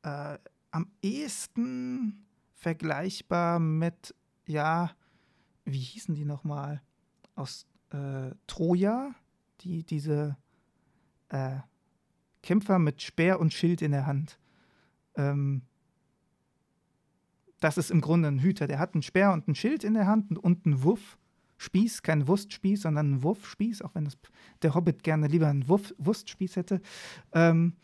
äh, 0.02 0.38
am 0.70 0.90
ehesten 1.02 2.26
vergleichbar 2.54 3.58
mit, 3.58 4.14
ja, 4.46 4.90
wie 5.64 5.78
hießen 5.78 6.14
die 6.14 6.24
nochmal? 6.24 6.82
Aus 7.34 7.66
äh, 7.90 8.30
Troja, 8.46 9.14
die 9.60 9.84
diese 9.84 10.36
äh, 11.28 11.58
Kämpfer 12.42 12.78
mit 12.78 13.02
Speer 13.02 13.40
und 13.40 13.52
Schild 13.52 13.82
in 13.82 13.92
der 13.92 14.06
Hand. 14.06 14.38
Ähm, 15.16 15.62
das 17.60 17.76
ist 17.76 17.90
im 17.90 18.00
Grunde 18.00 18.28
ein 18.28 18.40
Hüter. 18.40 18.66
Der 18.66 18.78
hat 18.78 18.94
einen 18.94 19.02
Speer 19.02 19.32
und 19.32 19.48
ein 19.48 19.54
Schild 19.54 19.84
in 19.84 19.94
der 19.94 20.06
Hand 20.06 20.38
und 20.38 20.64
einen 20.64 20.82
Wuffspieß, 20.82 22.02
kein 22.02 22.28
Wurstspieß, 22.28 22.82
sondern 22.82 23.06
einen 23.06 23.22
Wurfspieß, 23.22 23.82
auch 23.82 23.94
wenn 23.94 24.04
das, 24.04 24.16
der 24.62 24.74
Hobbit 24.74 25.02
gerne 25.02 25.26
lieber 25.26 25.48
einen 25.48 25.68
Wurf, 25.68 25.92
Wurstspieß 25.98 26.56
hätte. 26.56 26.80
Ähm, 27.32 27.74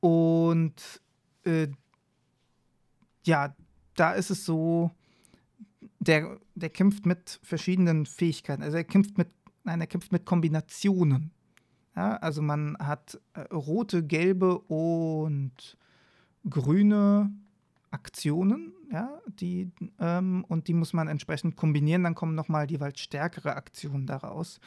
und 0.00 1.00
äh, 1.44 1.68
ja, 3.24 3.54
da 3.94 4.12
ist 4.12 4.30
es 4.30 4.44
so, 4.44 4.90
der, 5.98 6.38
der 6.54 6.70
kämpft 6.70 7.06
mit 7.06 7.38
verschiedenen 7.42 8.06
Fähigkeiten. 8.06 8.62
Also 8.62 8.76
er 8.76 8.84
kämpft 8.84 9.18
mit, 9.18 9.28
nein, 9.64 9.80
er 9.80 9.86
kämpft 9.86 10.12
mit 10.12 10.24
Kombinationen. 10.24 11.30
Ja, 11.94 12.16
also 12.16 12.40
man 12.40 12.76
hat 12.78 13.20
äh, 13.34 13.40
rote, 13.52 14.04
gelbe 14.04 14.58
und 14.58 15.76
grüne 16.48 17.30
Aktionen, 17.90 18.72
ja, 18.92 19.20
die, 19.26 19.70
ähm, 19.98 20.44
und 20.48 20.68
die 20.68 20.74
muss 20.74 20.92
man 20.92 21.08
entsprechend 21.08 21.56
kombinieren, 21.56 22.04
dann 22.04 22.14
kommen 22.14 22.34
nochmal 22.34 22.70
jeweils 22.70 23.00
stärkere 23.00 23.56
Aktionen 23.56 24.06
daraus. 24.06 24.60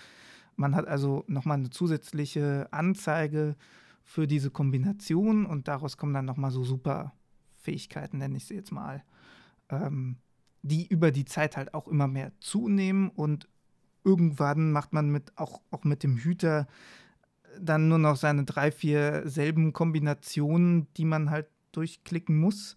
Man 0.56 0.76
hat 0.76 0.88
also 0.88 1.24
nochmal 1.28 1.58
eine 1.58 1.70
zusätzliche 1.70 2.68
Anzeige 2.72 3.56
für 4.04 4.28
diese 4.28 4.52
Kombination 4.52 5.46
und 5.46 5.68
daraus 5.68 5.98
kommen 5.98 6.14
dann 6.14 6.26
nochmal 6.26 6.52
so 6.52 6.64
super 6.64 7.14
Fähigkeiten, 7.62 8.18
nenne 8.18 8.38
ich 8.38 8.46
sie 8.46 8.56
jetzt 8.56 8.72
mal, 8.72 9.04
ähm, 9.70 10.18
die 10.62 10.86
über 10.88 11.12
die 11.12 11.26
Zeit 11.26 11.58
halt 11.58 11.74
auch 11.74 11.88
immer 11.88 12.08
mehr 12.08 12.32
zunehmen 12.40 13.10
und 13.10 13.48
irgendwann 14.04 14.72
macht 14.72 14.94
man 14.94 15.10
mit 15.10 15.38
auch, 15.38 15.62
auch 15.72 15.84
mit 15.84 16.04
dem 16.04 16.18
Hüter 16.18 16.68
dann 17.60 17.88
nur 17.88 18.00
noch 18.00 18.16
seine 18.16 18.46
drei, 18.46 18.72
vier 18.72 19.24
selben 19.26 19.74
Kombinationen, 19.74 20.88
die 20.98 21.06
man 21.06 21.30
halt 21.30 21.48
durchklicken 21.72 22.38
muss. 22.38 22.76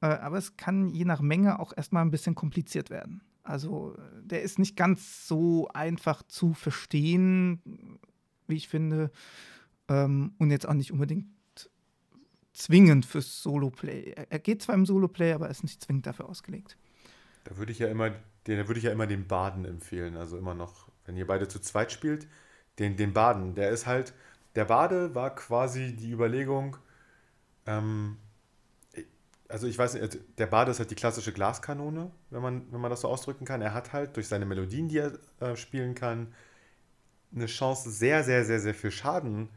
Äh, 0.00 0.06
aber 0.06 0.38
es 0.38 0.56
kann 0.56 0.90
je 0.90 1.04
nach 1.04 1.20
Menge 1.20 1.58
auch 1.58 1.72
erstmal 1.76 2.04
ein 2.04 2.10
bisschen 2.10 2.34
kompliziert 2.34 2.90
werden. 2.90 3.22
Also 3.42 3.96
der 4.22 4.42
ist 4.42 4.58
nicht 4.58 4.76
ganz 4.76 5.26
so 5.26 5.68
einfach 5.68 6.22
zu 6.22 6.52
verstehen, 6.54 7.60
wie 8.46 8.56
ich 8.56 8.68
finde. 8.68 9.10
Ähm, 9.90 10.32
und 10.38 10.50
jetzt 10.50 10.66
auch 10.66 10.74
nicht 10.74 10.92
unbedingt 10.92 11.26
zwingend 12.52 13.04
fürs 13.04 13.42
Solo-Play. 13.42 14.14
Er 14.30 14.38
geht 14.38 14.62
zwar 14.62 14.76
im 14.76 14.86
Solo-Play, 14.86 15.32
aber 15.32 15.50
ist 15.50 15.64
nicht 15.64 15.82
zwingend 15.82 16.06
dafür 16.06 16.28
ausgelegt. 16.28 16.76
Da 17.44 17.56
würde 17.56 17.72
ich 17.72 17.80
ja 17.80 17.88
immer, 17.88 18.10
den 18.46 18.68
würde 18.68 18.78
ich 18.78 18.84
ja 18.84 18.92
immer 18.92 19.06
den 19.06 19.26
Baden 19.26 19.64
empfehlen. 19.64 20.16
Also 20.16 20.38
immer 20.38 20.54
noch, 20.54 20.88
wenn 21.04 21.16
ihr 21.16 21.26
beide 21.26 21.48
zu 21.48 21.58
zweit 21.58 21.90
spielt, 21.90 22.28
den, 22.78 22.96
den 22.96 23.12
Baden. 23.12 23.54
Der 23.54 23.70
ist 23.70 23.86
halt, 23.86 24.14
der 24.54 24.64
Bade 24.66 25.14
war 25.14 25.34
quasi 25.34 25.96
die 25.96 26.12
Überlegung, 26.12 26.76
ähm, 27.66 28.16
also 29.48 29.66
ich 29.66 29.76
weiß 29.76 29.94
nicht, 29.94 30.18
der 30.38 30.46
Bade 30.46 30.70
ist 30.70 30.78
halt 30.78 30.92
die 30.92 30.94
klassische 30.94 31.32
Glaskanone, 31.32 32.12
wenn 32.30 32.40
man, 32.40 32.72
wenn 32.72 32.80
man 32.80 32.90
das 32.90 33.00
so 33.00 33.08
ausdrücken 33.08 33.44
kann. 33.44 33.60
Er 33.60 33.74
hat 33.74 33.92
halt 33.92 34.16
durch 34.16 34.28
seine 34.28 34.46
Melodien, 34.46 34.88
die 34.88 34.98
er 34.98 35.18
äh, 35.40 35.56
spielen 35.56 35.96
kann, 35.96 36.32
eine 37.34 37.46
Chance, 37.46 37.90
sehr, 37.90 38.22
sehr, 38.22 38.44
sehr, 38.44 38.60
sehr 38.60 38.74
viel 38.74 38.92
Schaden 38.92 39.48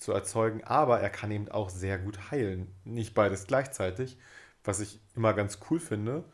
zu 0.00 0.12
erzeugen, 0.12 0.64
aber 0.64 1.00
er 1.00 1.10
kann 1.10 1.30
eben 1.30 1.48
auch 1.50 1.70
sehr 1.70 1.98
gut 1.98 2.30
heilen. 2.30 2.74
Nicht 2.84 3.14
beides 3.14 3.46
gleichzeitig, 3.46 4.18
was 4.64 4.80
ich 4.80 5.00
immer 5.14 5.34
ganz 5.34 5.60
cool 5.70 5.78
finde, 5.78 6.24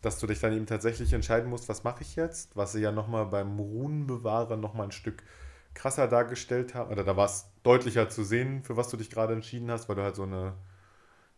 dass 0.00 0.18
du 0.18 0.26
dich 0.26 0.40
dann 0.40 0.52
eben 0.52 0.66
tatsächlich 0.66 1.12
entscheiden 1.12 1.48
musst, 1.48 1.68
was 1.68 1.84
mache 1.84 2.02
ich 2.02 2.16
jetzt, 2.16 2.56
was 2.56 2.72
sie 2.72 2.80
ja 2.80 2.90
nochmal 2.90 3.26
beim 3.26 3.58
Runenbewahrer 3.58 4.56
nochmal 4.56 4.88
ein 4.88 4.92
Stück 4.92 5.22
krasser 5.74 6.08
dargestellt 6.08 6.74
haben, 6.74 6.90
oder 6.90 7.04
da 7.04 7.16
war 7.16 7.26
es 7.26 7.46
deutlicher 7.62 8.08
zu 8.08 8.24
sehen, 8.24 8.64
für 8.64 8.76
was 8.76 8.88
du 8.88 8.96
dich 8.96 9.10
gerade 9.10 9.32
entschieden 9.32 9.70
hast, 9.70 9.88
weil 9.88 9.96
du 9.96 10.02
halt 10.02 10.16
so 10.16 10.24
eine 10.24 10.54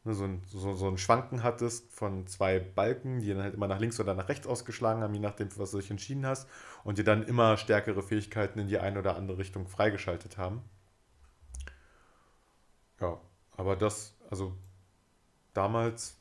ne, 0.05 0.15
so, 0.15 0.25
ein, 0.25 0.43
so, 0.47 0.75
so 0.75 0.89
ein 0.89 0.99
Schwanken 0.99 1.43
hattest 1.43 1.93
von 1.93 2.27
zwei 2.27 2.61
Balken, 2.61 3.21
die 3.21 3.29
dann 3.29 3.43
halt 3.43 3.55
immer 3.55 3.69
nach 3.69 3.81
links 3.81 3.99
oder 4.01 4.15
nach 4.15 4.29
rechts 4.29 4.47
ausgeschlagen 4.47 5.03
haben, 5.03 5.15
je 5.15 5.21
nachdem, 5.21 5.51
für 5.51 5.61
was 5.61 5.73
du 5.73 5.79
dich 5.79 5.91
entschieden 5.91 6.27
hast, 6.27 6.49
und 6.85 6.99
dir 6.99 7.05
dann 7.05 7.23
immer 7.25 7.57
stärkere 7.57 8.03
Fähigkeiten 8.03 8.59
in 8.59 8.69
die 8.69 8.79
eine 8.79 8.99
oder 8.99 9.17
andere 9.17 9.39
Richtung 9.39 9.67
freigeschaltet 9.67 10.39
haben. 10.39 10.63
Ja, 13.05 13.21
aber 13.57 13.77
das, 13.77 14.15
also 14.31 14.55
damals 15.53 16.17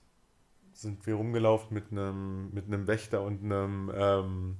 sind 0.73 1.05
wir 1.05 1.15
rumgelaufen 1.15 1.73
mit 1.73 1.91
einem, 1.91 2.53
mit 2.53 2.65
einem 2.65 2.87
Wächter 2.87 3.21
und 3.21 3.43
einem, 3.43 3.91
ähm, 3.95 4.57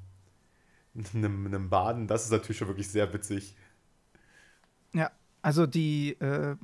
einem, 1.14 1.46
einem 1.46 1.70
Baden. 1.70 2.08
Das 2.08 2.24
ist 2.24 2.32
natürlich 2.32 2.58
schon 2.58 2.70
wirklich 2.70 2.88
sehr 2.88 3.12
witzig. 3.14 3.56
Ja, 4.94 5.12
also 5.42 5.66
die, 5.66 6.12
äh, 6.20 6.56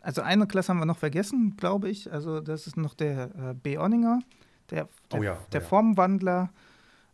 also 0.00 0.22
eine 0.22 0.46
Klasse 0.46 0.70
haben 0.70 0.78
wir 0.78 0.86
noch 0.86 0.98
vergessen, 0.98 1.56
glaube 1.56 1.88
ich. 1.88 2.10
Also 2.10 2.40
das 2.40 2.66
ist 2.66 2.76
noch 2.76 2.94
der 2.94 3.30
äh, 3.36 3.54
Beoninger, 3.54 4.20
der, 4.70 4.88
der, 5.12 5.20
oh 5.20 5.22
ja, 5.22 5.38
der 5.52 5.60
ja. 5.60 5.66
Formwandler, 5.66 6.50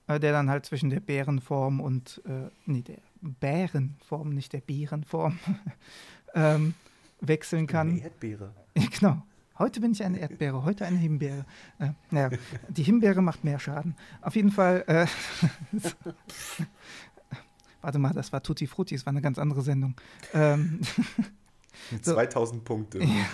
äh, 0.06 0.18
der 0.18 0.32
dann 0.32 0.48
halt 0.48 0.64
zwischen 0.64 0.88
der 0.88 1.00
Bärenform 1.00 1.80
und, 1.80 2.22
äh, 2.24 2.48
nee, 2.64 2.82
der 2.82 2.98
Bärenform, 3.20 4.30
nicht 4.30 4.52
der 4.54 4.60
Bärenform, 4.60 5.38
ähm, 6.34 6.74
wechseln 7.20 7.66
kann. 7.66 7.90
Eine 7.90 8.02
Erdbeere. 8.02 8.54
Genau. 8.98 9.22
Heute 9.58 9.80
bin 9.80 9.90
ich 9.90 10.04
eine 10.04 10.20
Erdbeere, 10.20 10.64
heute 10.64 10.86
eine 10.86 10.98
Himbeere. 10.98 11.44
Äh, 11.80 11.88
naja, 12.10 12.30
die 12.68 12.84
Himbeere 12.84 13.20
macht 13.20 13.42
mehr 13.42 13.58
Schaden. 13.58 13.96
Auf 14.22 14.36
jeden 14.36 14.52
Fall. 14.52 14.84
Äh, 14.86 15.06
warte 17.82 17.98
mal, 17.98 18.12
das 18.12 18.32
war 18.32 18.40
Tutti 18.40 18.68
Frutti, 18.68 18.94
das 18.94 19.04
war 19.04 19.10
eine 19.10 19.20
ganz 19.20 19.36
andere 19.36 19.62
Sendung. 19.62 19.96
Ähm, 20.32 20.80
so. 22.02 22.14
2000 22.14 22.64
Punkte. 22.64 23.02
Ja. 23.02 23.26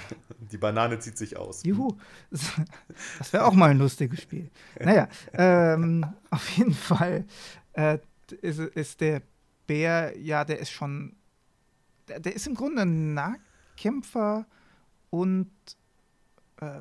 Die 0.50 0.56
Banane 0.56 0.98
zieht 0.98 1.18
sich 1.18 1.36
aus. 1.36 1.62
Juhu. 1.62 1.94
Das 2.30 3.32
wäre 3.32 3.44
auch 3.44 3.54
mal 3.54 3.70
ein 3.70 3.78
lustiges 3.78 4.22
Spiel. 4.22 4.50
Naja, 4.80 5.08
ähm, 5.34 6.06
auf 6.30 6.48
jeden 6.50 6.74
Fall 6.74 7.26
äh, 7.74 7.98
ist, 8.40 8.60
ist, 8.60 9.02
der 9.02 9.20
Bär, 9.66 10.18
ja, 10.18 10.44
der 10.44 10.58
ist 10.58 10.70
schon. 10.70 11.16
Der, 12.08 12.20
der 12.20 12.34
ist 12.34 12.46
im 12.46 12.54
Grunde 12.54 12.82
ein 12.82 13.12
Nahkämpfer 13.74 14.46
und 15.10 15.50
äh, 16.60 16.80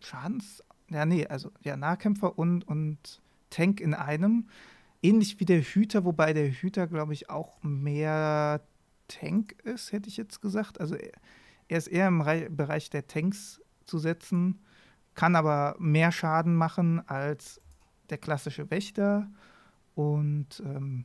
Schadens. 0.00 0.62
Ja, 0.88 1.06
nee, 1.06 1.26
also 1.26 1.50
ja, 1.62 1.76
Nahkämpfer 1.76 2.38
und, 2.38 2.66
und 2.66 3.20
Tank 3.50 3.80
in 3.80 3.94
einem. 3.94 4.48
Ähnlich 5.02 5.40
wie 5.40 5.44
der 5.44 5.60
Hüter, 5.60 6.04
wobei 6.04 6.32
der 6.32 6.50
Hüter, 6.50 6.86
glaube 6.86 7.12
ich, 7.12 7.28
auch 7.28 7.62
mehr 7.62 8.60
Tank 9.08 9.52
ist, 9.64 9.92
hätte 9.92 10.08
ich 10.08 10.16
jetzt 10.16 10.40
gesagt. 10.40 10.80
Also 10.80 10.94
er, 10.94 11.12
er 11.68 11.78
ist 11.78 11.88
eher 11.88 12.08
im 12.08 12.20
Re 12.20 12.48
Bereich 12.50 12.90
der 12.90 13.06
Tanks 13.06 13.60
zu 13.84 13.98
setzen, 13.98 14.60
kann 15.14 15.34
aber 15.34 15.76
mehr 15.78 16.12
Schaden 16.12 16.54
machen 16.54 17.06
als 17.08 17.60
der 18.10 18.18
klassische 18.18 18.70
Wächter. 18.70 19.30
Und 19.94 20.62
ähm, 20.64 21.04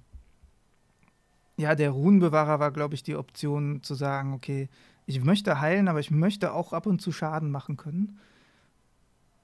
ja, 1.57 1.73
der 1.73 1.89
Runenbewahrer 1.89 2.59
war, 2.59 2.71
glaube 2.71 2.93
ich, 2.93 3.03
die 3.03 3.15
Option 3.15 3.81
zu 3.81 3.95
sagen, 3.95 4.33
okay, 4.33 4.69
ich 5.07 5.23
möchte 5.23 5.59
heilen, 5.59 5.87
aber 5.87 6.01
ich 6.01 6.11
möchte 6.11 6.53
auch 6.53 6.73
ab 6.73 6.85
und 6.85 7.01
zu 7.01 7.11
Schaden 7.11 7.49
machen 7.49 7.77
können. 7.77 8.19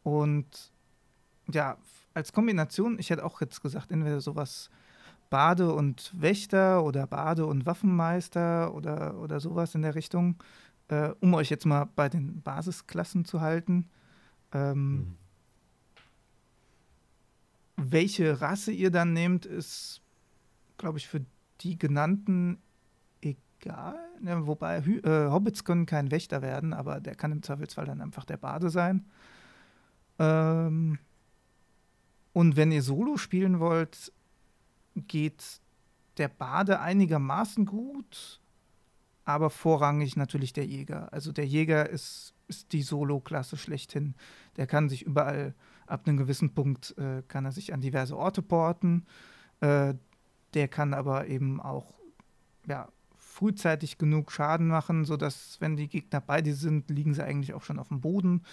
Und 0.03 0.71
ja, 1.51 1.77
als 2.13 2.33
Kombination, 2.33 2.99
ich 2.99 3.09
hätte 3.09 3.25
auch 3.25 3.41
jetzt 3.41 3.61
gesagt, 3.61 3.89
entweder 3.89 4.19
sowas 4.21 4.69
Bade 5.29 5.73
und 5.73 6.13
Wächter 6.15 6.83
oder 6.83 7.07
Bade 7.07 7.45
und 7.45 7.65
Waffenmeister 7.65 8.73
oder, 8.75 9.17
oder 9.17 9.39
sowas 9.39 9.73
in 9.73 9.81
der 9.81 9.95
Richtung, 9.95 10.35
äh, 10.89 11.11
um 11.21 11.33
euch 11.33 11.49
jetzt 11.49 11.65
mal 11.65 11.85
bei 11.95 12.09
den 12.09 12.41
Basisklassen 12.41 13.23
zu 13.23 13.39
halten. 13.39 13.89
Ähm, 14.51 14.95
mhm. 14.95 15.17
Welche 17.77 18.41
Rasse 18.41 18.73
ihr 18.73 18.91
dann 18.91 19.13
nehmt, 19.13 19.45
ist, 19.45 20.01
glaube 20.77 20.97
ich, 20.97 21.07
für 21.07 21.25
die 21.61 21.79
genannten 21.79 22.61
egal. 23.65 23.99
Ja, 24.23 24.45
wobei 24.47 24.77
äh, 24.77 25.29
Hobbits 25.29 25.63
können 25.63 25.85
kein 25.85 26.11
Wächter 26.11 26.41
werden, 26.41 26.73
aber 26.73 26.99
der 26.99 27.15
kann 27.15 27.31
im 27.31 27.43
Zweifelsfall 27.43 27.85
dann 27.85 28.01
einfach 28.01 28.25
der 28.25 28.37
Bade 28.37 28.69
sein. 28.69 29.05
Ähm, 30.19 30.99
und 32.33 32.55
wenn 32.55 32.71
ihr 32.71 32.81
Solo 32.81 33.17
spielen 33.17 33.59
wollt, 33.59 34.11
geht 34.95 35.61
der 36.17 36.27
Bade 36.27 36.79
einigermaßen 36.79 37.65
gut, 37.65 38.39
aber 39.25 39.49
vorrangig 39.49 40.15
natürlich 40.15 40.53
der 40.53 40.65
Jäger. 40.65 41.11
Also 41.11 41.31
der 41.31 41.45
Jäger 41.45 41.89
ist, 41.89 42.33
ist 42.47 42.71
die 42.73 42.81
Solo-Klasse 42.81 43.57
schlechthin. 43.57 44.15
Der 44.57 44.67
kann 44.67 44.89
sich 44.89 45.03
überall, 45.03 45.55
ab 45.85 46.07
einem 46.07 46.17
gewissen 46.17 46.53
Punkt, 46.53 46.97
äh, 46.97 47.23
kann 47.27 47.45
er 47.45 47.51
sich 47.51 47.73
an 47.73 47.81
diverse 47.81 48.17
Orte 48.17 48.41
porten. 48.41 49.05
Äh, 49.59 49.95
der 50.53 50.67
kann 50.67 50.93
aber 50.93 51.27
eben 51.27 51.59
auch 51.59 51.93
ja, 52.67 52.87
frühzeitig 53.43 53.97
genug 53.97 54.31
Schaden 54.31 54.69
machen, 54.69 55.03
sodass, 55.03 55.57
wenn 55.59 55.75
die 55.75 55.89
Gegner 55.89 56.21
bei 56.21 56.41
dir 56.41 56.55
sind, 56.55 56.89
liegen 56.89 57.13
sie 57.13 57.25
eigentlich 57.25 57.53
auch 57.53 57.61
schon 57.61 57.77
auf 57.77 57.89
dem 57.89 57.99
Boden. 57.99 58.43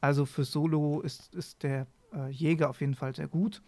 Also 0.00 0.26
für 0.26 0.44
Solo 0.44 1.00
ist, 1.00 1.34
ist 1.34 1.64
der 1.64 1.88
äh, 2.14 2.30
Jäger 2.30 2.70
auf 2.70 2.80
jeden 2.80 2.94
Fall 2.94 3.16
sehr 3.16 3.26
gut. 3.26 3.62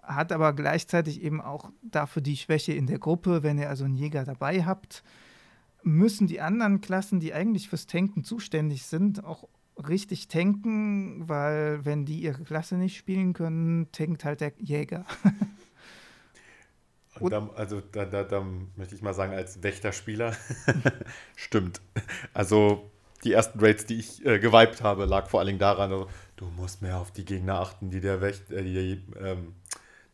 Hat 0.00 0.30
aber 0.30 0.52
gleichzeitig 0.52 1.22
eben 1.22 1.40
auch 1.40 1.72
dafür 1.82 2.22
die 2.22 2.36
Schwäche 2.36 2.72
in 2.72 2.86
der 2.86 3.00
Gruppe. 3.00 3.42
Wenn 3.42 3.58
ihr 3.58 3.68
also 3.68 3.84
einen 3.84 3.96
Jäger 3.96 4.24
dabei 4.24 4.64
habt, 4.64 5.02
müssen 5.82 6.28
die 6.28 6.40
anderen 6.40 6.80
Klassen, 6.80 7.18
die 7.18 7.34
eigentlich 7.34 7.68
fürs 7.68 7.88
Tanken 7.88 8.22
zuständig 8.22 8.84
sind, 8.84 9.24
auch 9.24 9.48
richtig 9.76 10.28
tanken, 10.28 11.28
weil 11.28 11.84
wenn 11.84 12.04
die 12.04 12.20
ihre 12.20 12.44
Klasse 12.44 12.76
nicht 12.76 12.96
spielen 12.96 13.32
können, 13.32 13.88
tankt 13.90 14.24
halt 14.24 14.40
der 14.40 14.52
Jäger. 14.58 15.04
Da, 17.28 17.50
also 17.54 17.80
da, 17.92 18.04
da, 18.04 18.24
da 18.24 18.44
möchte 18.76 18.94
ich 18.94 19.02
mal 19.02 19.14
sagen, 19.14 19.34
als 19.34 19.62
Wächterspieler 19.62 20.34
stimmt. 21.36 21.80
Also 22.32 22.90
die 23.24 23.32
ersten 23.32 23.60
Raids, 23.60 23.84
die 23.84 23.98
ich 23.98 24.24
äh, 24.24 24.38
gewiped 24.38 24.82
habe, 24.82 25.04
lag 25.04 25.28
vor 25.28 25.40
allen 25.40 25.48
Dingen 25.48 25.58
daran, 25.58 25.92
also, 25.92 26.08
du 26.36 26.46
musst 26.46 26.80
mehr 26.80 26.98
auf 26.98 27.10
die 27.10 27.24
Gegner 27.24 27.60
achten, 27.60 27.90
die 27.90 28.00
der 28.00 28.20
Wächter, 28.20 28.56
äh, 28.56 28.62
die 28.62 29.02
ähm, 29.20 29.54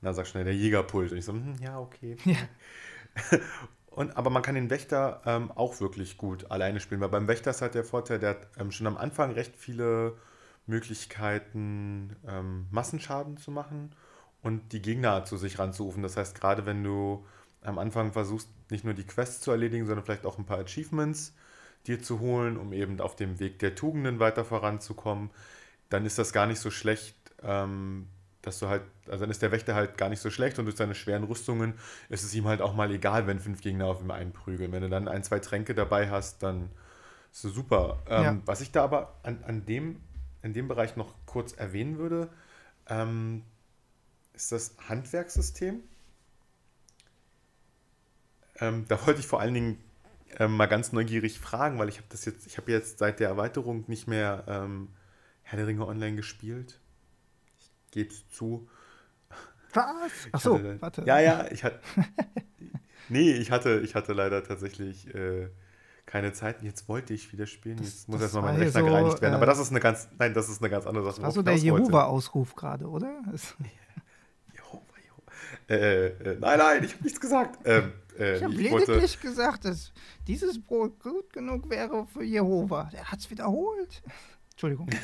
na 0.00 0.12
sag 0.12 0.26
schnell, 0.26 0.44
der 0.44 0.54
Jäger 0.54 0.82
pullt. 0.82 1.12
Und 1.12 1.18
ich 1.18 1.24
so, 1.24 1.32
hm, 1.32 1.56
ja, 1.60 1.78
okay. 1.78 2.16
Ja. 2.24 2.36
Und, 3.90 4.14
aber 4.14 4.28
man 4.28 4.42
kann 4.42 4.54
den 4.54 4.68
Wächter 4.68 5.22
ähm, 5.24 5.50
auch 5.50 5.80
wirklich 5.80 6.18
gut 6.18 6.50
alleine 6.50 6.80
spielen, 6.80 7.00
weil 7.00 7.08
beim 7.08 7.28
Wächter 7.28 7.50
ist 7.50 7.62
halt 7.62 7.74
der 7.74 7.84
Vorteil, 7.84 8.18
der 8.18 8.30
hat 8.30 8.48
ähm, 8.58 8.70
schon 8.70 8.86
am 8.86 8.98
Anfang 8.98 9.32
recht 9.32 9.56
viele 9.56 10.18
Möglichkeiten, 10.66 12.14
ähm, 12.28 12.66
Massenschaden 12.70 13.38
zu 13.38 13.50
machen 13.50 13.94
und 14.42 14.72
die 14.72 14.82
Gegner 14.82 15.24
zu 15.24 15.36
sich 15.36 15.58
ranzurufen. 15.58 16.02
Das 16.02 16.16
heißt, 16.16 16.38
gerade 16.38 16.66
wenn 16.66 16.82
du 16.84 17.24
am 17.62 17.78
Anfang 17.78 18.12
versuchst, 18.12 18.48
nicht 18.70 18.84
nur 18.84 18.94
die 18.94 19.04
Quests 19.04 19.40
zu 19.40 19.50
erledigen, 19.50 19.86
sondern 19.86 20.04
vielleicht 20.04 20.26
auch 20.26 20.38
ein 20.38 20.46
paar 20.46 20.58
Achievements 20.58 21.34
dir 21.86 22.02
zu 22.02 22.20
holen, 22.20 22.56
um 22.56 22.72
eben 22.72 23.00
auf 23.00 23.16
dem 23.16 23.38
Weg 23.38 23.58
der 23.58 23.74
Tugenden 23.74 24.18
weiter 24.18 24.44
voranzukommen, 24.44 25.30
dann 25.88 26.04
ist 26.04 26.18
das 26.18 26.32
gar 26.32 26.46
nicht 26.46 26.58
so 26.58 26.70
schlecht, 26.70 27.16
ähm, 27.42 28.08
dass 28.42 28.58
du 28.60 28.68
halt, 28.68 28.82
also 29.08 29.20
dann 29.20 29.30
ist 29.30 29.42
der 29.42 29.52
Wächter 29.52 29.74
halt 29.74 29.98
gar 29.98 30.08
nicht 30.08 30.20
so 30.20 30.30
schlecht 30.30 30.58
und 30.58 30.66
durch 30.66 30.76
seine 30.76 30.94
schweren 30.94 31.24
Rüstungen 31.24 31.74
ist 32.08 32.22
es 32.22 32.34
ihm 32.34 32.46
halt 32.46 32.60
auch 32.60 32.74
mal 32.74 32.90
egal, 32.92 33.26
wenn 33.26 33.40
fünf 33.40 33.60
Gegner 33.60 33.86
auf 33.86 34.00
ihm 34.00 34.10
einprügeln. 34.10 34.72
Wenn 34.72 34.82
du 34.82 34.88
dann 34.88 35.08
ein, 35.08 35.24
zwei 35.24 35.40
Tränke 35.40 35.74
dabei 35.74 36.10
hast, 36.10 36.42
dann 36.42 36.70
ist 37.32 37.44
es 37.44 37.54
super. 37.54 37.98
Ähm, 38.08 38.24
ja. 38.24 38.36
Was 38.46 38.60
ich 38.60 38.70
da 38.70 38.84
aber 38.84 39.14
an, 39.22 39.42
an 39.46 39.66
dem, 39.66 40.00
in 40.42 40.52
dem 40.52 40.68
Bereich 40.68 40.96
noch 40.96 41.14
kurz 41.26 41.52
erwähnen 41.52 41.98
würde, 41.98 42.28
ähm, 42.88 43.42
ist 44.36 44.52
das 44.52 44.76
Handwerkssystem. 44.88 45.82
Ähm, 48.60 48.84
da 48.88 49.04
wollte 49.06 49.20
ich 49.20 49.26
vor 49.26 49.40
allen 49.40 49.54
Dingen 49.54 49.78
ähm, 50.38 50.56
mal 50.56 50.66
ganz 50.66 50.92
neugierig 50.92 51.38
fragen, 51.40 51.78
weil 51.78 51.88
ich 51.88 51.96
habe 51.96 52.06
das 52.10 52.24
jetzt, 52.24 52.46
ich 52.46 52.58
habe 52.58 52.70
jetzt 52.70 52.98
seit 52.98 53.20
der 53.20 53.28
Erweiterung 53.28 53.84
nicht 53.88 54.06
mehr 54.06 54.44
ähm, 54.46 54.88
Herr 55.42 55.56
der 55.56 55.66
Ringe 55.66 55.86
online 55.86 56.16
gespielt. 56.16 56.80
Ich 57.58 57.70
gebe 57.90 58.10
es 58.10 58.28
zu. 58.30 58.68
Was? 59.72 60.12
Achso, 60.32 60.60
warte. 60.80 61.02
Ja, 61.06 61.20
ja, 61.20 61.46
ich 61.50 61.64
hatte. 61.64 61.80
nee, 63.08 63.32
ich 63.32 63.50
hatte, 63.50 63.80
ich 63.80 63.94
hatte 63.94 64.12
leider 64.12 64.42
tatsächlich 64.42 65.14
äh, 65.14 65.48
keine 66.06 66.32
Zeit. 66.32 66.62
Jetzt 66.62 66.88
wollte 66.88 67.12
ich 67.14 67.32
wieder 67.32 67.46
spielen. 67.46 67.78
Jetzt 67.78 68.02
das, 68.02 68.08
muss 68.08 68.22
erstmal 68.22 68.44
mein 68.44 68.56
Rechner 68.56 68.80
so, 68.80 68.86
gereinigt 68.86 69.20
werden. 69.20 69.34
Äh, 69.34 69.36
Aber 69.36 69.46
das 69.46 69.58
ist 69.58 69.70
eine 69.70 69.80
ganz, 69.80 70.08
nein, 70.18 70.34
das 70.34 70.48
ist 70.48 70.62
eine 70.62 70.70
ganz 70.70 70.86
andere 70.86 71.04
Sache. 71.04 71.16
Das 71.16 71.24
war 71.24 71.32
so 71.32 71.42
der 71.42 71.56
Jehova-Ausruf 71.56 72.54
gerade, 72.54 72.88
oder? 72.88 73.22
Äh, 75.68 76.06
äh, 76.06 76.38
nein, 76.38 76.58
nein, 76.58 76.84
ich 76.84 76.94
habe 76.94 77.04
nichts 77.04 77.20
gesagt. 77.20 77.58
Ähm, 77.64 77.92
äh, 78.18 78.36
ich 78.36 78.44
habe 78.44 78.54
lediglich 78.54 79.20
gesagt, 79.20 79.64
dass 79.64 79.92
dieses 80.26 80.62
Brot 80.62 81.00
gut 81.00 81.32
genug 81.32 81.68
wäre 81.70 82.06
für 82.06 82.22
Jehova. 82.22 82.88
Der 82.92 83.10
hat 83.10 83.18
es 83.18 83.30
wiederholt. 83.30 84.02
Entschuldigung. 84.52 84.88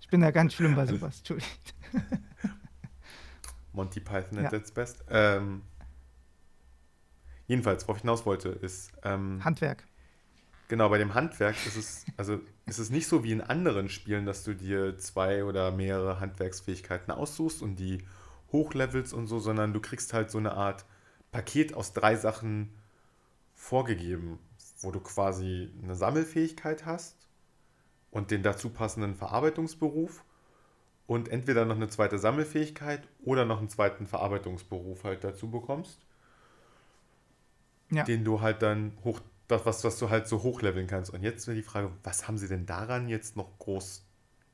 Ich 0.00 0.10
bin 0.10 0.22
da 0.22 0.30
ganz 0.30 0.54
schlimm 0.54 0.74
bei 0.74 0.86
sowas. 0.86 1.18
Entschuldigt. 1.18 1.74
Monty 3.74 4.00
Python 4.00 4.38
at 4.38 4.52
ja. 4.52 4.58
its 4.58 4.72
best. 4.72 5.04
Ähm, 5.10 5.60
jedenfalls, 7.46 7.86
worauf 7.86 7.98
ich 7.98 8.02
hinaus 8.04 8.24
wollte, 8.24 8.48
ist. 8.48 8.90
Ähm, 9.04 9.44
Handwerk. 9.44 9.84
Genau, 10.68 10.88
bei 10.88 10.96
dem 10.96 11.12
Handwerk 11.12 11.56
ist 11.66 11.76
es, 11.76 12.06
also 12.16 12.40
ist 12.64 12.78
es 12.78 12.88
nicht 12.88 13.06
so 13.06 13.22
wie 13.22 13.32
in 13.32 13.42
anderen 13.42 13.90
Spielen, 13.90 14.24
dass 14.24 14.44
du 14.44 14.54
dir 14.54 14.96
zwei 14.96 15.44
oder 15.44 15.72
mehrere 15.72 16.20
Handwerksfähigkeiten 16.20 17.12
aussuchst 17.12 17.60
und 17.60 17.76
die 17.76 17.98
Hochlevels 18.52 19.12
und 19.12 19.26
so, 19.26 19.38
sondern 19.38 19.72
du 19.72 19.80
kriegst 19.80 20.12
halt 20.12 20.30
so 20.30 20.38
eine 20.38 20.52
Art 20.52 20.84
Paket 21.32 21.74
aus 21.74 21.92
drei 21.92 22.16
Sachen 22.16 22.72
vorgegeben, 23.54 24.38
wo 24.80 24.90
du 24.90 25.00
quasi 25.00 25.70
eine 25.82 25.94
Sammelfähigkeit 25.94 26.86
hast 26.86 27.16
und 28.10 28.30
den 28.30 28.42
dazu 28.42 28.70
passenden 28.70 29.14
Verarbeitungsberuf 29.14 30.24
und 31.06 31.28
entweder 31.28 31.64
noch 31.64 31.76
eine 31.76 31.88
zweite 31.88 32.18
Sammelfähigkeit 32.18 33.06
oder 33.24 33.44
noch 33.44 33.58
einen 33.58 33.68
zweiten 33.68 34.06
Verarbeitungsberuf 34.06 35.04
halt 35.04 35.24
dazu 35.24 35.50
bekommst, 35.50 35.98
ja. 37.90 38.04
den 38.04 38.24
du 38.24 38.40
halt 38.40 38.62
dann 38.62 38.92
hoch, 39.04 39.20
das 39.48 39.66
was, 39.66 39.84
was 39.84 39.98
du 39.98 40.10
halt 40.10 40.28
so 40.28 40.42
hochleveln 40.42 40.86
kannst. 40.86 41.12
Und 41.12 41.22
jetzt 41.22 41.46
wäre 41.46 41.56
die 41.56 41.62
Frage, 41.62 41.90
was 42.04 42.28
haben 42.28 42.38
sie 42.38 42.48
denn 42.48 42.66
daran 42.66 43.08
jetzt 43.08 43.36
noch 43.36 43.58
groß 43.58 44.04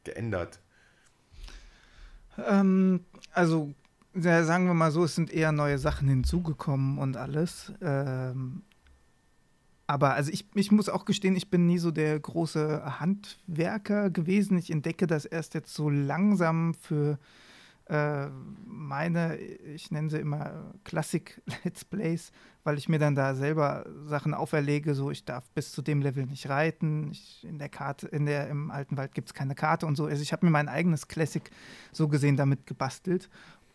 geändert? 0.05 0.61
Ähm, 2.39 3.05
also 3.33 3.75
ja, 4.15 4.45
sagen 4.45 4.67
wir 4.67 4.75
mal 4.75 4.91
so, 4.91 5.05
es 5.05 5.15
sind 5.15 5.33
eher 5.33 5.53
neue 5.53 5.79
Sachen 5.79 6.09
hinzugekommen 6.09 6.99
und 6.99 7.17
alles. 7.17 7.73
Ähm, 7.81 8.63
aber 9.87 10.15
also 10.15 10.31
ich, 10.33 10.47
ich 10.55 10.73
muss 10.73 10.89
auch 10.89 11.05
gestehen, 11.05 11.37
ich 11.37 11.51
bin 11.51 11.67
nie 11.67 11.79
so 11.79 11.91
der 11.91 12.19
große 12.19 13.01
Handwerker 13.01 14.11
gewesen. 14.11 14.57
Ich 14.57 14.71
entdecke 14.71 15.07
das 15.07 15.25
erst 15.25 15.55
jetzt 15.55 15.75
so 15.75 15.91
langsam 15.91 16.75
für 16.75 17.19
äh, 17.87 18.29
meine, 18.65 19.37
ich 19.37 19.91
nenne 19.91 20.09
sie 20.09 20.19
immer 20.19 20.73
Klassik-Let's 20.85 21.85
Plays, 21.85 22.33
weil 22.63 22.79
ich 22.79 22.89
mir 22.89 22.99
dann 22.99 23.15
da 23.15 23.35
selber 23.35 23.85
Sachen 24.07 24.33
auferlege, 24.33 24.95
so 24.95 25.11
ich 25.11 25.27
darf 25.27 25.51
bis 25.51 25.71
zu 25.73 25.83
dem 25.83 26.01
Level 26.01 26.25
nicht 26.25 26.49
reiten, 26.49 27.11
ich, 27.11 27.45
in 27.45 27.59
der 27.59 27.69
Karte, 27.69 28.09
in 28.09 28.25
der 28.25 28.49
im 28.49 28.71
alten 28.71 28.97
Wald 28.97 29.15
gibt 29.15 29.29
es 29.29 29.35
keine 29.35 29.55
Karte 29.55 29.85
und 29.85 29.97
so. 29.97 30.07
Also 30.07 30.23
ich 30.23 30.33
habe 30.33 30.47
mir 30.47 30.53
mein 30.53 30.69
eigenes 30.69 31.09
Classic 31.09 31.51
so 31.93 32.09
gesehen 32.09 32.39
damit 32.39 32.67
gebastelt 32.67 33.29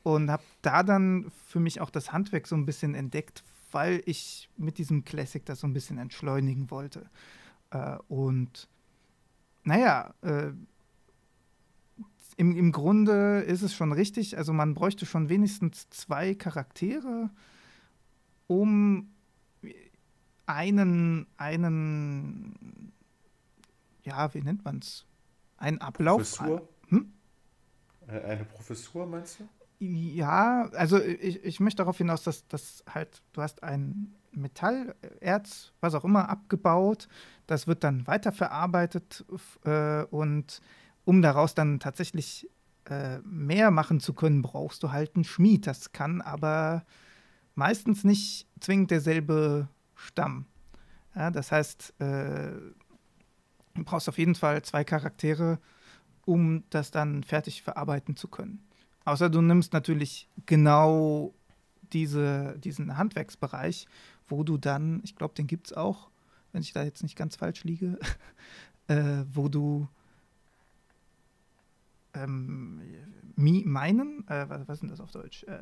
und 0.04 0.32
habe 0.32 0.44
da 0.62 0.84
dann 0.84 1.32
für 1.48 1.60
mich 1.60 1.82
auch 1.82 1.90
das 1.90 2.12
Handwerk 2.12 2.48
so 2.48 2.56
ein 2.56 2.66
bisschen 2.66 2.96
entdeckt, 2.96 3.44
weil 3.72 4.02
ich 4.06 4.50
mit 4.58 4.78
diesem 4.78 5.06
Classic 5.06 5.46
das 5.46 5.60
so 5.60 5.68
ein 5.68 5.74
bisschen 5.74 5.98
entschleunigen 5.98 6.72
wollte. 6.72 7.10
Äh, 7.72 7.98
und 8.08 8.68
naja, 9.64 10.14
äh, 10.22 10.52
im, 12.38 12.56
im 12.56 12.72
Grunde 12.72 13.42
ist 13.42 13.62
es 13.62 13.74
schon 13.74 13.92
richtig, 13.92 14.38
also 14.38 14.54
man 14.54 14.74
bräuchte 14.74 15.06
schon 15.06 15.30
wenigstens 15.30 15.90
zwei 15.90 16.34
Charaktere, 16.36 17.30
um 18.48 19.12
einen, 20.46 21.28
einen, 21.38 22.94
ja, 24.04 24.34
wie 24.34 24.42
nennt 24.42 24.64
man 24.66 24.80
es? 24.80 25.06
Einen 25.58 25.80
Ablauf. 25.80 26.38
Professur? 26.38 26.68
Hm? 26.88 27.14
Äh, 28.08 28.22
eine 28.22 28.46
Professur, 28.46 29.06
meinst 29.06 29.42
du? 29.42 29.50
Ja, 29.80 30.70
also 30.74 31.02
ich, 31.02 31.44
ich 31.44 31.60
möchte 31.62 31.78
darauf 31.78 31.98
hinaus, 31.98 32.24
dass, 32.24 32.46
dass 32.48 32.84
halt, 32.94 33.22
du 33.32 33.42
hast 33.42 33.64
ein 33.64 34.14
Metall, 34.32 34.94
Erz, 35.22 35.72
was 35.80 35.94
auch 35.96 36.04
immer, 36.04 36.28
abgebaut. 36.30 37.08
Das 37.48 37.66
wird 37.66 37.84
dann 37.84 38.06
weiterverarbeitet 38.06 39.26
äh, 39.64 40.04
und 40.04 40.62
um 41.06 41.22
daraus 41.22 41.56
dann 41.56 41.80
tatsächlich 41.80 42.50
äh, 42.90 43.20
mehr 43.20 43.72
machen 43.72 44.02
zu 44.02 44.14
können, 44.14 44.42
brauchst 44.42 44.84
du 44.84 44.92
halt 44.92 45.16
einen 45.16 45.24
Schmied. 45.24 45.66
Das 45.66 45.94
kann 45.94 46.22
aber 46.22 46.86
meistens 47.56 48.04
nicht 48.04 48.48
zwingend 48.60 48.92
derselbe 48.92 49.70
Stamm. 49.96 50.46
Ja, 51.16 51.32
das 51.32 51.52
heißt, 51.54 51.94
äh, 52.00 52.52
du 53.76 53.84
brauchst 53.86 54.10
auf 54.10 54.18
jeden 54.18 54.36
Fall 54.36 54.62
zwei 54.64 54.84
Charaktere, 54.84 55.60
um 56.26 56.64
das 56.70 56.92
dann 56.92 57.24
fertig 57.24 57.64
verarbeiten 57.64 58.16
zu 58.16 58.28
können. 58.28 58.69
Außer 59.10 59.32
du 59.32 59.42
nimmst 59.42 59.74
natürlich 59.74 60.30
genau 60.46 61.34
diese, 61.94 62.60
diesen 62.60 62.96
Handwerksbereich, 62.96 63.88
wo 64.28 64.44
du 64.44 64.60
dann, 64.60 65.02
ich 65.04 65.16
glaube, 65.16 65.34
den 65.34 65.48
gibt 65.48 65.68
es 65.68 65.74
auch, 65.74 66.12
wenn 66.52 66.62
ich 66.62 66.74
da 66.74 66.84
jetzt 66.84 67.02
nicht 67.02 67.16
ganz 67.16 67.36
falsch 67.36 67.64
liege, 67.64 67.98
äh, 68.88 69.24
wo 69.34 69.48
du 69.50 69.88
ähm, 72.14 72.84
meinen, 73.36 74.28
äh, 74.28 74.48
was, 74.48 74.70
ist 74.70 74.82
denn 74.84 74.90
das 74.90 75.00
auf 75.00 75.10
Deutsch? 75.10 75.44
Äh, 75.46 75.58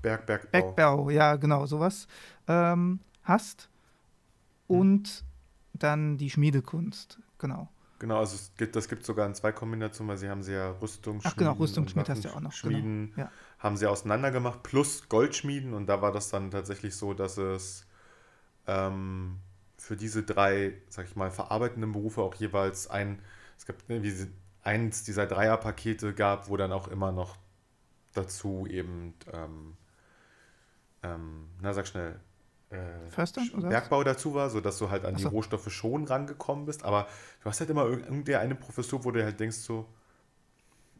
Berg, 0.00 0.24
Bergbau. 0.24 0.50
Bergbau, 0.50 1.10
ja, 1.10 1.36
genau, 1.36 1.66
sowas 1.66 2.08
ähm, 2.48 3.00
hast. 3.22 3.68
Hm. 4.68 4.78
Und 4.78 5.08
hm. 5.08 5.24
dann 5.74 6.16
die 6.16 6.30
Schmiedekunst, 6.30 7.18
genau. 7.36 7.68
Genau, 8.00 8.18
also 8.18 8.34
es 8.34 8.54
gibt, 8.56 8.74
das 8.76 8.88
gibt 8.88 9.04
sogar 9.04 9.26
in 9.26 9.34
zwei 9.34 9.52
Kombinationen, 9.52 10.08
weil 10.08 10.16
sie 10.16 10.30
haben 10.30 10.42
sie 10.42 10.54
ja 10.54 10.70
Rüstung, 10.70 11.20
Ach 11.22 11.36
genau, 11.36 11.52
Rüstungsschmied 11.52 12.08
hast 12.08 12.24
du 12.24 12.28
ja 12.28 12.34
auch 12.34 12.40
noch. 12.40 12.50
Schmieden 12.52 13.12
genau. 13.14 13.26
ja. 13.26 13.32
haben 13.58 13.76
sie 13.76 13.86
auseinander 13.86 14.30
gemacht, 14.30 14.62
plus 14.62 15.10
Goldschmieden 15.10 15.74
und 15.74 15.86
da 15.86 16.00
war 16.00 16.10
das 16.10 16.30
dann 16.30 16.50
tatsächlich 16.50 16.96
so, 16.96 17.12
dass 17.12 17.36
es 17.36 17.86
ähm, 18.66 19.36
für 19.76 19.98
diese 19.98 20.22
drei, 20.22 20.80
sag 20.88 21.08
ich 21.08 21.14
mal, 21.14 21.30
verarbeitenden 21.30 21.92
Berufe 21.92 22.22
auch 22.22 22.34
jeweils 22.36 22.88
ein, 22.88 23.20
es 23.58 23.66
gab 23.66 23.76
irgendwie 23.86 24.28
eins 24.62 25.04
dieser 25.04 25.26
Dreierpakete 25.26 26.14
gab, 26.14 26.48
wo 26.48 26.56
dann 26.56 26.72
auch 26.72 26.88
immer 26.88 27.12
noch 27.12 27.36
dazu 28.14 28.66
eben, 28.66 29.12
ähm, 29.30 29.76
ähm, 31.02 31.48
na 31.60 31.74
sag 31.74 31.86
schnell, 31.86 32.18
äh, 32.70 33.08
Förster, 33.10 33.42
Bergbau 33.54 34.04
dazu 34.04 34.34
war, 34.34 34.50
sodass 34.50 34.78
du 34.78 34.90
halt 34.90 35.04
an 35.04 35.14
Achso. 35.14 35.28
die 35.28 35.34
Rohstoffe 35.34 35.70
schon 35.72 36.04
rangekommen 36.04 36.66
bist. 36.66 36.84
Aber 36.84 37.06
du 37.42 37.50
hast 37.50 37.60
halt 37.60 37.70
immer 37.70 37.84
irgendwie 37.84 38.36
eine 38.36 38.54
Professur, 38.54 39.04
wo 39.04 39.10
du 39.10 39.22
halt 39.22 39.38
denkst, 39.38 39.58
so, 39.58 39.86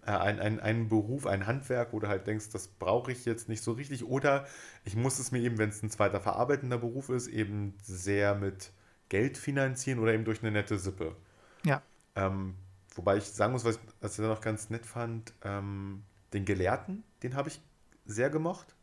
äh, 0.05 0.11
ein, 0.11 0.41
ein, 0.41 0.61
einen 0.61 0.89
Beruf, 0.89 1.27
ein 1.27 1.47
Handwerk, 1.47 1.93
wo 1.93 2.01
du 2.01 2.09
halt 2.09 2.27
denkst, 2.27 2.51
das 2.51 2.69
brauche 2.69 3.13
ich 3.13 3.25
jetzt 3.25 3.49
nicht 3.49 3.63
so 3.63 3.73
richtig. 3.73 4.05
Oder 4.05 4.47
ich 4.85 4.97
muss 4.97 5.19
es 5.19 5.33
mir 5.33 5.41
eben, 5.41 5.59
wenn 5.59 5.71
es 5.71 5.83
ein 5.83 5.91
zweiter 5.91 6.21
verarbeitender 6.21 6.79
Beruf 6.79 7.09
ist, 7.09 7.29
eben 7.29 7.75
sehr 7.83 8.35
mit 8.35 8.73
Geld 9.09 9.39
finanzieren 9.39 9.99
oder 9.99 10.13
eben 10.13 10.25
durch 10.25 10.43
eine 10.43 10.51
nette 10.51 10.79
Sippe. 10.79 11.17
Ja. 11.65 11.83
Ähm, 12.17 12.55
Wobei 12.95 13.17
ich 13.17 13.25
sagen 13.25 13.53
muss, 13.53 13.65
was, 13.65 13.79
was 14.01 14.19
ich 14.19 14.25
noch 14.25 14.41
ganz 14.41 14.71
nett 14.71 14.85
fand, 14.85 15.33
ähm, 15.43 16.03
den 16.33 16.45
Gelehrten, 16.45 17.05
den 17.23 17.35
habe 17.35 17.49
ich 17.49 17.61
sehr 18.05 18.31
gemocht. 18.31 18.75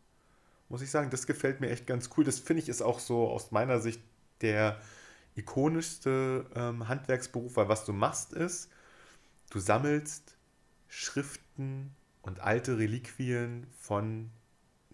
Muss 0.69 0.81
ich 0.81 0.91
sagen, 0.91 1.10
das 1.10 1.27
gefällt 1.27 1.61
mir 1.61 1.69
echt 1.69 1.88
ganz 1.88 2.10
cool. 2.18 2.23
Das 2.23 2.39
finde 2.39 2.64
ich 2.64 2.69
ist 2.69 2.81
auch 2.81 2.99
so 2.99 3.27
aus 3.30 3.52
meiner 3.52 3.80
Sicht 3.80 4.02
der 4.41 4.80
ikonischste 5.35 6.45
ähm, 6.56 6.88
Handwerksberuf, 6.88 7.56
weil 7.56 7.69
was 7.69 7.85
du 7.85 7.94
machst 7.94 8.34
ist, 8.34 8.69
du 9.49 9.60
sammelst 9.60 10.35
Schriften 10.88 11.95
und 12.22 12.39
alte 12.41 12.77
Reliquien 12.77 13.68
von 13.80 14.31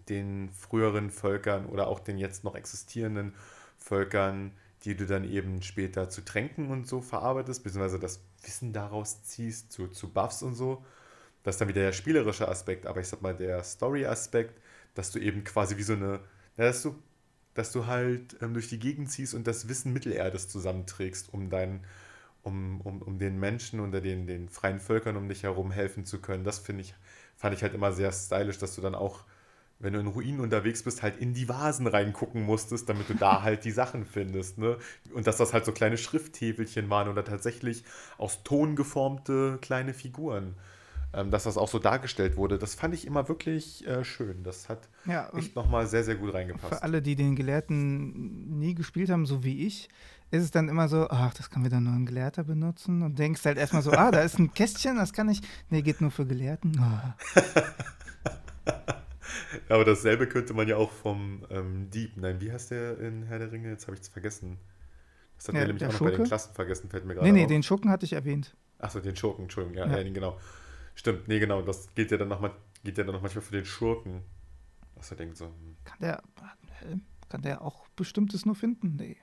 den 0.08 0.50
früheren 0.50 1.10
Völkern 1.10 1.66
oder 1.66 1.88
auch 1.88 2.00
den 2.00 2.18
jetzt 2.18 2.44
noch 2.44 2.54
existierenden 2.54 3.34
Völkern, 3.78 4.52
die 4.82 4.96
du 4.96 5.06
dann 5.06 5.24
eben 5.24 5.62
später 5.62 6.10
zu 6.10 6.24
Tränken 6.24 6.70
und 6.70 6.86
so 6.86 7.00
verarbeitest, 7.00 7.64
beziehungsweise 7.64 7.98
das 7.98 8.20
Wissen 8.42 8.72
daraus 8.72 9.22
ziehst, 9.24 9.72
zu, 9.72 9.88
zu 9.88 10.12
Buffs 10.12 10.42
und 10.42 10.54
so. 10.54 10.84
Das 11.42 11.54
ist 11.56 11.60
dann 11.60 11.68
wieder 11.68 11.82
der 11.82 11.92
spielerische 11.92 12.48
Aspekt, 12.48 12.86
aber 12.86 13.00
ich 13.00 13.08
sag 13.08 13.22
mal, 13.22 13.34
der 13.34 13.62
Story-Aspekt, 13.64 14.60
dass 14.94 15.10
du 15.10 15.18
eben 15.18 15.44
quasi 15.44 15.76
wie 15.76 15.82
so 15.82 15.94
eine, 15.94 16.20
ja, 16.56 16.64
dass 16.64 16.82
du, 16.82 16.94
dass 17.54 17.72
du 17.72 17.86
halt 17.86 18.36
ähm, 18.40 18.54
durch 18.54 18.68
die 18.68 18.78
Gegend 18.78 19.10
ziehst 19.10 19.34
und 19.34 19.46
das 19.46 19.68
Wissen 19.68 19.92
Mittelerdes 19.92 20.48
zusammenträgst, 20.48 21.32
um 21.32 21.50
deinen, 21.50 21.84
um, 22.42 22.80
um, 22.82 23.02
um 23.02 23.18
den 23.18 23.38
Menschen 23.38 23.80
unter 23.80 24.00
den, 24.00 24.26
den 24.26 24.48
freien 24.48 24.80
Völkern 24.80 25.16
um 25.16 25.28
dich 25.28 25.42
herum 25.42 25.70
helfen 25.70 26.04
zu 26.04 26.20
können. 26.20 26.44
Das 26.44 26.58
finde 26.58 26.82
ich, 26.82 26.94
fand 27.36 27.54
ich 27.54 27.62
halt 27.62 27.74
immer 27.74 27.92
sehr 27.92 28.12
stylisch, 28.12 28.58
dass 28.58 28.74
du 28.74 28.80
dann 28.80 28.94
auch 28.94 29.24
wenn 29.80 29.92
du 29.92 30.00
in 30.00 30.06
Ruinen 30.06 30.40
unterwegs 30.40 30.82
bist, 30.82 31.02
halt 31.02 31.18
in 31.18 31.34
die 31.34 31.48
Vasen 31.48 31.86
reingucken 31.86 32.42
musstest, 32.42 32.88
damit 32.88 33.08
du 33.08 33.14
da 33.14 33.42
halt 33.42 33.64
die 33.64 33.70
Sachen 33.70 34.04
findest. 34.06 34.58
Ne? 34.58 34.78
Und 35.12 35.26
dass 35.26 35.36
das 35.36 35.52
halt 35.52 35.64
so 35.64 35.72
kleine 35.72 35.98
Schrifthäfelchen 35.98 36.88
waren 36.90 37.08
oder 37.08 37.24
tatsächlich 37.24 37.84
aus 38.16 38.42
Ton 38.44 38.76
geformte 38.76 39.58
kleine 39.60 39.94
Figuren. 39.94 40.54
Ähm, 41.16 41.30
dass 41.30 41.44
das 41.44 41.56
auch 41.56 41.68
so 41.68 41.78
dargestellt 41.78 42.36
wurde, 42.36 42.58
das 42.58 42.74
fand 42.74 42.92
ich 42.92 43.06
immer 43.06 43.28
wirklich 43.28 43.86
äh, 43.86 44.02
schön. 44.02 44.42
Das 44.42 44.68
hat 44.68 44.88
ja, 45.06 45.30
echt 45.36 45.54
nochmal 45.54 45.86
sehr, 45.86 46.02
sehr 46.02 46.16
gut 46.16 46.34
reingepasst. 46.34 46.74
Für 46.74 46.82
alle, 46.82 47.02
die 47.02 47.14
den 47.14 47.36
Gelehrten 47.36 48.58
nie 48.58 48.74
gespielt 48.74 49.10
haben, 49.10 49.24
so 49.24 49.44
wie 49.44 49.64
ich, 49.64 49.88
ist 50.32 50.42
es 50.42 50.50
dann 50.50 50.68
immer 50.68 50.88
so, 50.88 51.08
ach, 51.08 51.32
das 51.34 51.50
kann 51.50 51.64
wieder 51.64 51.78
nur 51.78 51.92
ein 51.92 52.06
Gelehrter 52.06 52.42
benutzen. 52.42 53.02
Und 53.02 53.18
denkst 53.18 53.44
halt 53.44 53.58
erstmal 53.58 53.82
so, 53.82 53.92
ah, 53.92 54.10
da 54.10 54.22
ist 54.22 54.38
ein 54.40 54.52
Kästchen, 54.54 54.96
das 54.96 55.12
kann 55.12 55.28
ich. 55.28 55.40
Nee, 55.70 55.82
geht 55.82 56.00
nur 56.00 56.10
für 56.10 56.26
Gelehrten. 56.26 56.80
Oh. 56.80 57.40
Aber 59.68 59.84
dasselbe 59.84 60.26
könnte 60.26 60.52
man 60.52 60.66
ja 60.66 60.76
auch 60.76 60.90
vom 60.90 61.44
ähm, 61.50 61.90
Dieb. 61.90 62.16
Nein, 62.16 62.40
wie 62.40 62.50
heißt 62.50 62.72
der 62.72 62.98
in 62.98 63.22
Herr 63.22 63.38
der 63.38 63.52
Ringe? 63.52 63.70
Jetzt 63.70 63.86
habe 63.86 63.94
ich 63.94 64.02
es 64.02 64.08
vergessen. 64.08 64.58
Das 65.36 65.48
hat 65.48 65.54
ja, 65.54 65.66
nämlich 65.66 65.84
auch 65.84 65.92
noch 65.92 66.00
bei 66.00 66.10
den 66.10 66.24
Klassen 66.24 66.54
vergessen, 66.54 66.88
fällt 66.90 67.04
mir 67.04 67.14
gerade 67.14 67.26
Nee, 67.26 67.32
nee, 67.32 67.44
auf. 67.44 67.48
den 67.48 67.62
Schurken 67.62 67.90
hatte 67.90 68.04
ich 68.04 68.14
erwähnt. 68.14 68.56
Achso, 68.78 69.00
den 69.00 69.14
Schurken, 69.16 69.44
Entschuldigung, 69.44 69.78
ja, 69.78 69.86
ja. 69.86 69.98
ja, 69.98 70.10
genau. 70.10 70.38
Stimmt, 70.94 71.28
nee, 71.28 71.38
genau, 71.38 71.62
das 71.62 71.94
geht 71.94 72.10
ja 72.10 72.16
dann 72.16 72.28
noch, 72.28 72.40
mal, 72.40 72.52
geht 72.84 72.98
ja 72.98 73.04
dann 73.04 73.14
noch 73.14 73.22
manchmal 73.22 73.42
für 73.42 73.52
den 73.52 73.64
Schurken. 73.64 74.22
Was 74.94 75.10
er 75.10 75.16
denkt 75.16 75.36
so. 75.36 75.46
Hm. 75.46 75.76
Kann 75.84 75.98
der, 76.00 76.22
kann 77.28 77.42
der 77.42 77.62
auch 77.62 77.88
Bestimmtes 77.96 78.46
nur 78.46 78.54
finden? 78.54 78.96
Nee. 78.96 79.16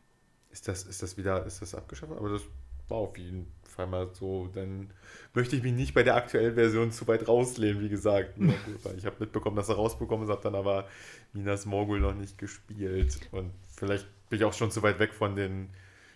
Ist 0.50 0.68
das, 0.68 0.84
ist 0.84 1.02
das 1.02 1.18
wieder, 1.18 1.46
ist 1.46 1.62
das 1.62 1.74
abgeschafft? 1.74 2.12
Aber 2.12 2.30
das 2.30 2.42
war 2.90 2.98
auf 2.98 3.18
jeden 3.18 3.52
Fall 3.64 3.88
mal 3.88 4.10
so. 4.14 4.48
Dann 4.54 4.92
möchte 5.34 5.56
ich 5.56 5.64
mich 5.64 5.74
nicht 5.74 5.94
bei 5.94 6.04
der 6.04 6.16
aktuellen 6.16 6.56
Version 6.56 6.92
zu 6.92 7.08
weit 7.08 7.28
rauslehnen, 7.28 7.82
wie 7.82 7.90
gesagt. 7.90 8.38
ich 8.98 9.06
habe 9.06 9.16
mitbekommen, 9.20 9.56
dass 9.56 9.70
er 9.70 9.76
rausbekommen 9.76 10.26
ist, 10.26 10.32
habe 10.32 10.44
dann 10.44 10.56
aber 10.56 10.88
Minas 11.34 11.66
Morgul 11.66 12.00
noch 12.00 12.14
nicht 12.14 12.38
gespielt. 12.38 13.20
Und 13.32 13.52
vielleicht 13.76 14.08
bin 14.30 14.40
ich 14.40 14.46
auch 14.46 14.54
schon 14.54 14.72
zu 14.72 14.84
weit 14.84 15.00
weg 15.00 15.14
von 15.14 15.36
den 15.36 15.70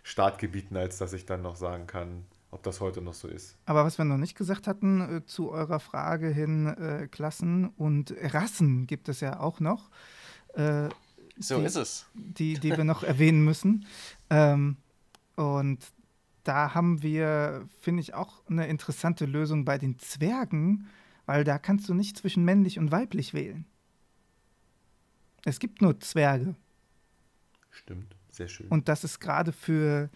Startgebieten, 0.03 0.77
als 0.77 0.97
dass 0.97 1.13
ich 1.13 1.25
dann 1.25 1.41
noch 1.41 1.55
sagen 1.55 1.87
kann, 1.87 2.25
ob 2.55 2.63
das 2.63 2.79
heute 2.79 3.01
noch 3.01 3.13
so 3.13 3.27
ist. 3.27 3.57
Aber 3.65 3.83
was 3.83 3.97
wir 3.97 4.05
noch 4.05 4.17
nicht 4.17 4.35
gesagt 4.35 4.65
hatten, 4.65 5.01
äh, 5.01 5.25
zu 5.25 5.51
eurer 5.51 5.81
Frage 5.81 6.29
hin, 6.29 6.67
äh, 6.67 7.07
Klassen 7.11 7.67
und 7.67 8.15
Rassen 8.17 8.87
gibt 8.87 9.09
es 9.09 9.19
ja 9.19 9.41
auch 9.41 9.59
noch. 9.59 9.91
Äh, 10.53 10.87
so 11.37 11.59
die, 11.59 11.65
ist 11.65 11.75
es. 11.75 12.05
Die, 12.13 12.53
die 12.53 12.75
wir 12.77 12.83
noch 12.85 13.03
erwähnen 13.03 13.43
müssen. 13.43 13.85
Ähm, 14.29 14.77
und 15.35 15.79
da 16.45 16.73
haben 16.73 17.03
wir, 17.03 17.67
finde 17.81 18.01
ich, 18.01 18.13
auch 18.13 18.41
eine 18.47 18.67
interessante 18.67 19.25
Lösung 19.25 19.65
bei 19.65 19.77
den 19.77 19.99
Zwergen, 19.99 20.87
weil 21.25 21.43
da 21.43 21.59
kannst 21.59 21.89
du 21.89 21.93
nicht 21.93 22.17
zwischen 22.17 22.45
männlich 22.45 22.79
und 22.79 22.91
weiblich 22.91 23.33
wählen. 23.33 23.65
Es 25.43 25.59
gibt 25.59 25.81
nur 25.81 25.99
Zwerge. 25.99 26.55
Stimmt. 27.69 28.15
Sehr 28.31 28.47
schön. 28.47 28.67
Und 28.69 28.87
das 28.87 29.03
ist 29.03 29.19
gerade 29.19 29.51
für 29.51 30.09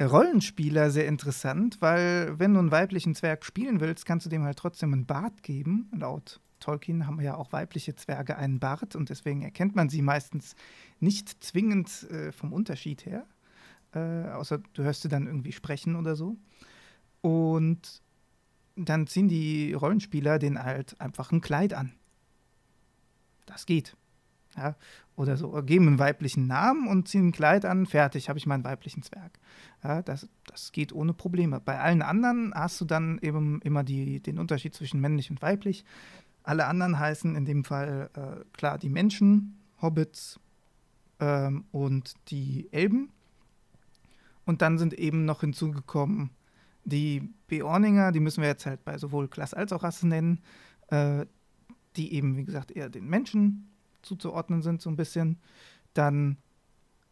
Rollenspieler 0.00 0.90
sehr 0.90 1.06
interessant, 1.06 1.80
weil 1.80 2.38
wenn 2.38 2.54
du 2.54 2.60
einen 2.60 2.70
weiblichen 2.70 3.14
Zwerg 3.14 3.44
spielen 3.44 3.80
willst, 3.80 4.06
kannst 4.06 4.26
du 4.26 4.30
dem 4.30 4.44
halt 4.44 4.58
trotzdem 4.58 4.92
einen 4.92 5.06
Bart 5.06 5.42
geben. 5.42 5.90
Laut 5.94 6.40
Tolkien 6.58 7.06
haben 7.06 7.20
ja 7.20 7.36
auch 7.36 7.52
weibliche 7.52 7.94
Zwerge 7.94 8.36
einen 8.36 8.60
Bart 8.60 8.96
und 8.96 9.08
deswegen 9.08 9.42
erkennt 9.42 9.74
man 9.74 9.88
sie 9.88 10.02
meistens 10.02 10.54
nicht 11.00 11.42
zwingend 11.42 12.10
äh, 12.10 12.32
vom 12.32 12.52
Unterschied 12.52 13.04
her. 13.06 13.26
Äh, 13.92 14.30
außer 14.30 14.60
du 14.72 14.82
hörst 14.82 15.02
sie 15.02 15.08
dann 15.08 15.26
irgendwie 15.26 15.52
sprechen 15.52 15.96
oder 15.96 16.16
so. 16.16 16.36
Und 17.20 18.02
dann 18.76 19.06
ziehen 19.06 19.28
die 19.28 19.72
Rollenspieler 19.74 20.38
den 20.38 20.62
halt 20.62 21.00
einfach 21.00 21.32
ein 21.32 21.40
Kleid 21.40 21.74
an. 21.74 21.92
Das 23.46 23.66
geht. 23.66 23.96
Ja, 24.56 24.74
oder 25.14 25.36
so, 25.36 25.50
geben 25.62 25.86
einen 25.86 25.98
weiblichen 25.98 26.46
Namen 26.46 26.88
und 26.88 27.06
ziehen 27.06 27.28
ein 27.28 27.32
Kleid 27.32 27.64
an, 27.64 27.86
fertig, 27.86 28.28
habe 28.28 28.38
ich 28.38 28.46
meinen 28.46 28.64
weiblichen 28.64 29.02
Zwerg. 29.02 29.38
Ja, 29.84 30.02
das, 30.02 30.28
das 30.46 30.72
geht 30.72 30.92
ohne 30.92 31.12
Probleme. 31.12 31.60
Bei 31.60 31.78
allen 31.78 32.02
anderen 32.02 32.52
hast 32.54 32.80
du 32.80 32.84
dann 32.84 33.18
eben 33.22 33.60
immer 33.62 33.84
die, 33.84 34.20
den 34.20 34.38
Unterschied 34.38 34.74
zwischen 34.74 35.00
männlich 35.00 35.30
und 35.30 35.40
weiblich. 35.40 35.84
Alle 36.42 36.66
anderen 36.66 36.98
heißen 36.98 37.36
in 37.36 37.44
dem 37.44 37.64
Fall 37.64 38.10
äh, 38.14 38.44
klar 38.52 38.78
die 38.78 38.88
Menschen, 38.88 39.60
Hobbits 39.80 40.40
ähm, 41.20 41.64
und 41.70 42.14
die 42.30 42.68
Elben. 42.72 43.10
Und 44.44 44.62
dann 44.62 44.78
sind 44.78 44.94
eben 44.94 45.26
noch 45.26 45.40
hinzugekommen 45.40 46.30
die 46.84 47.32
Beorninger, 47.46 48.12
die 48.12 48.20
müssen 48.20 48.42
wir 48.42 48.48
jetzt 48.48 48.66
halt 48.66 48.84
bei 48.84 48.98
sowohl 48.98 49.28
Klasse 49.28 49.56
als 49.56 49.72
auch 49.72 49.82
Rasse 49.82 50.06
nennen, 50.06 50.40
äh, 50.88 51.26
die 51.96 52.14
eben, 52.14 52.36
wie 52.36 52.44
gesagt, 52.44 52.70
eher 52.70 52.88
den 52.88 53.08
Menschen 53.08 53.69
zuzuordnen 54.02 54.62
sind, 54.62 54.80
so 54.82 54.90
ein 54.90 54.96
bisschen. 54.96 55.38
Dann 55.94 56.36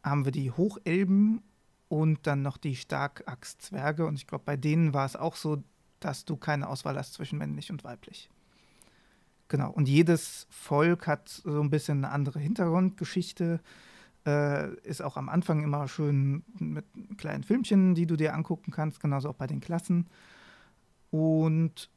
haben 0.02 0.24
wir 0.24 0.32
die 0.32 0.50
Hochelben 0.50 1.42
und 1.88 2.26
dann 2.26 2.42
noch 2.42 2.56
die 2.56 2.76
Starkachszwerge. 2.76 4.06
Und 4.06 4.16
ich 4.16 4.26
glaube, 4.26 4.44
bei 4.44 4.56
denen 4.56 4.94
war 4.94 5.06
es 5.06 5.16
auch 5.16 5.36
so, 5.36 5.62
dass 6.00 6.24
du 6.24 6.36
keine 6.36 6.68
Auswahl 6.68 6.96
hast 6.96 7.14
zwischen 7.14 7.38
männlich 7.38 7.70
und 7.70 7.84
weiblich. 7.84 8.30
Genau. 9.48 9.70
Und 9.70 9.88
jedes 9.88 10.46
Volk 10.50 11.06
hat 11.06 11.28
so 11.28 11.60
ein 11.60 11.70
bisschen 11.70 12.04
eine 12.04 12.12
andere 12.12 12.38
Hintergrundgeschichte. 12.38 13.60
Äh, 14.26 14.74
ist 14.82 15.02
auch 15.02 15.16
am 15.16 15.28
Anfang 15.28 15.64
immer 15.64 15.88
schön 15.88 16.44
mit 16.58 16.84
kleinen 17.16 17.42
Filmchen, 17.42 17.94
die 17.94 18.06
du 18.06 18.16
dir 18.16 18.34
angucken 18.34 18.70
kannst, 18.70 19.00
genauso 19.00 19.30
auch 19.30 19.34
bei 19.34 19.46
den 19.46 19.60
Klassen. 19.60 20.06
Und 21.10 21.90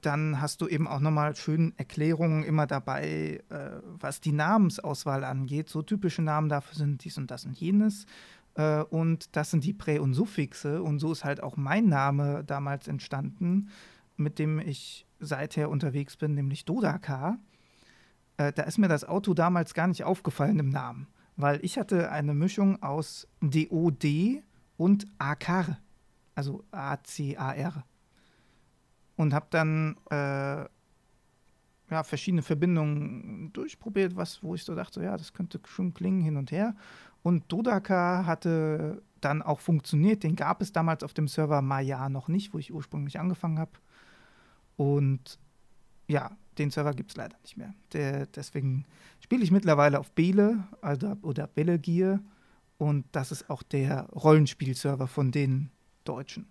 dann 0.00 0.40
hast 0.40 0.60
du 0.62 0.68
eben 0.68 0.88
auch 0.88 1.00
nochmal 1.00 1.36
schön 1.36 1.74
Erklärungen 1.76 2.44
immer 2.44 2.66
dabei, 2.66 3.42
äh, 3.50 3.70
was 3.84 4.20
die 4.20 4.32
Namensauswahl 4.32 5.24
angeht. 5.24 5.68
So 5.68 5.82
typische 5.82 6.22
Namen 6.22 6.48
dafür 6.48 6.76
sind 6.76 7.04
dies 7.04 7.18
und 7.18 7.30
das 7.30 7.44
und 7.44 7.58
jenes. 7.58 8.06
Äh, 8.54 8.82
und 8.82 9.36
das 9.36 9.50
sind 9.50 9.64
die 9.64 9.74
Prä- 9.74 9.98
und 9.98 10.14
Suffixe. 10.14 10.82
Und 10.82 10.98
so 10.98 11.12
ist 11.12 11.24
halt 11.24 11.42
auch 11.42 11.56
mein 11.56 11.88
Name 11.88 12.42
damals 12.44 12.88
entstanden, 12.88 13.68
mit 14.16 14.38
dem 14.38 14.58
ich 14.58 15.06
seither 15.20 15.68
unterwegs 15.68 16.16
bin, 16.16 16.34
nämlich 16.34 16.64
Dodaka. 16.64 17.38
Äh, 18.38 18.52
da 18.52 18.62
ist 18.62 18.78
mir 18.78 18.88
das 18.88 19.04
Auto 19.04 19.34
damals 19.34 19.74
gar 19.74 19.88
nicht 19.88 20.04
aufgefallen 20.04 20.58
im 20.58 20.70
Namen, 20.70 21.06
weil 21.36 21.62
ich 21.62 21.78
hatte 21.78 22.10
eine 22.10 22.32
Mischung 22.32 22.82
aus 22.82 23.28
DOD 23.40 24.42
und 24.78 25.06
AKAR, 25.18 25.78
also 26.34 26.64
A-C-A-R 26.70 27.84
und 29.16 29.34
habe 29.34 29.46
dann 29.50 29.96
äh, 30.10 30.66
ja, 31.90 32.02
verschiedene 32.02 32.42
Verbindungen 32.42 33.52
durchprobiert, 33.52 34.16
was, 34.16 34.42
wo 34.42 34.54
ich 34.54 34.64
so 34.64 34.74
dachte, 34.74 35.02
ja, 35.02 35.16
das 35.16 35.32
könnte 35.32 35.60
schon 35.66 35.94
klingen 35.94 36.20
hin 36.20 36.36
und 36.36 36.50
her. 36.50 36.74
Und 37.22 37.44
Dodaka 37.50 38.24
hatte 38.26 39.02
dann 39.20 39.42
auch 39.42 39.60
funktioniert. 39.60 40.22
Den 40.22 40.36
gab 40.36 40.62
es 40.62 40.72
damals 40.72 41.02
auf 41.02 41.14
dem 41.14 41.28
Server 41.28 41.62
Maya 41.62 42.08
noch 42.08 42.28
nicht, 42.28 42.54
wo 42.54 42.58
ich 42.58 42.72
ursprünglich 42.72 43.18
angefangen 43.18 43.58
habe. 43.58 43.72
Und 44.76 45.38
ja, 46.08 46.36
den 46.58 46.70
Server 46.70 46.92
gibt 46.92 47.10
es 47.10 47.16
leider 47.16 47.36
nicht 47.42 47.56
mehr. 47.56 47.74
Der, 47.92 48.26
deswegen 48.26 48.84
spiele 49.20 49.42
ich 49.42 49.50
mittlerweile 49.50 49.98
auf 49.98 50.12
Bele 50.12 50.64
also, 50.80 51.16
oder 51.22 51.46
Bele 51.46 51.78
Gear. 51.78 52.20
Und 52.78 53.06
das 53.12 53.32
ist 53.32 53.48
auch 53.48 53.62
der 53.62 54.02
Rollenspielserver 54.10 55.08
von 55.08 55.32
den 55.32 55.70
Deutschen. 56.04 56.46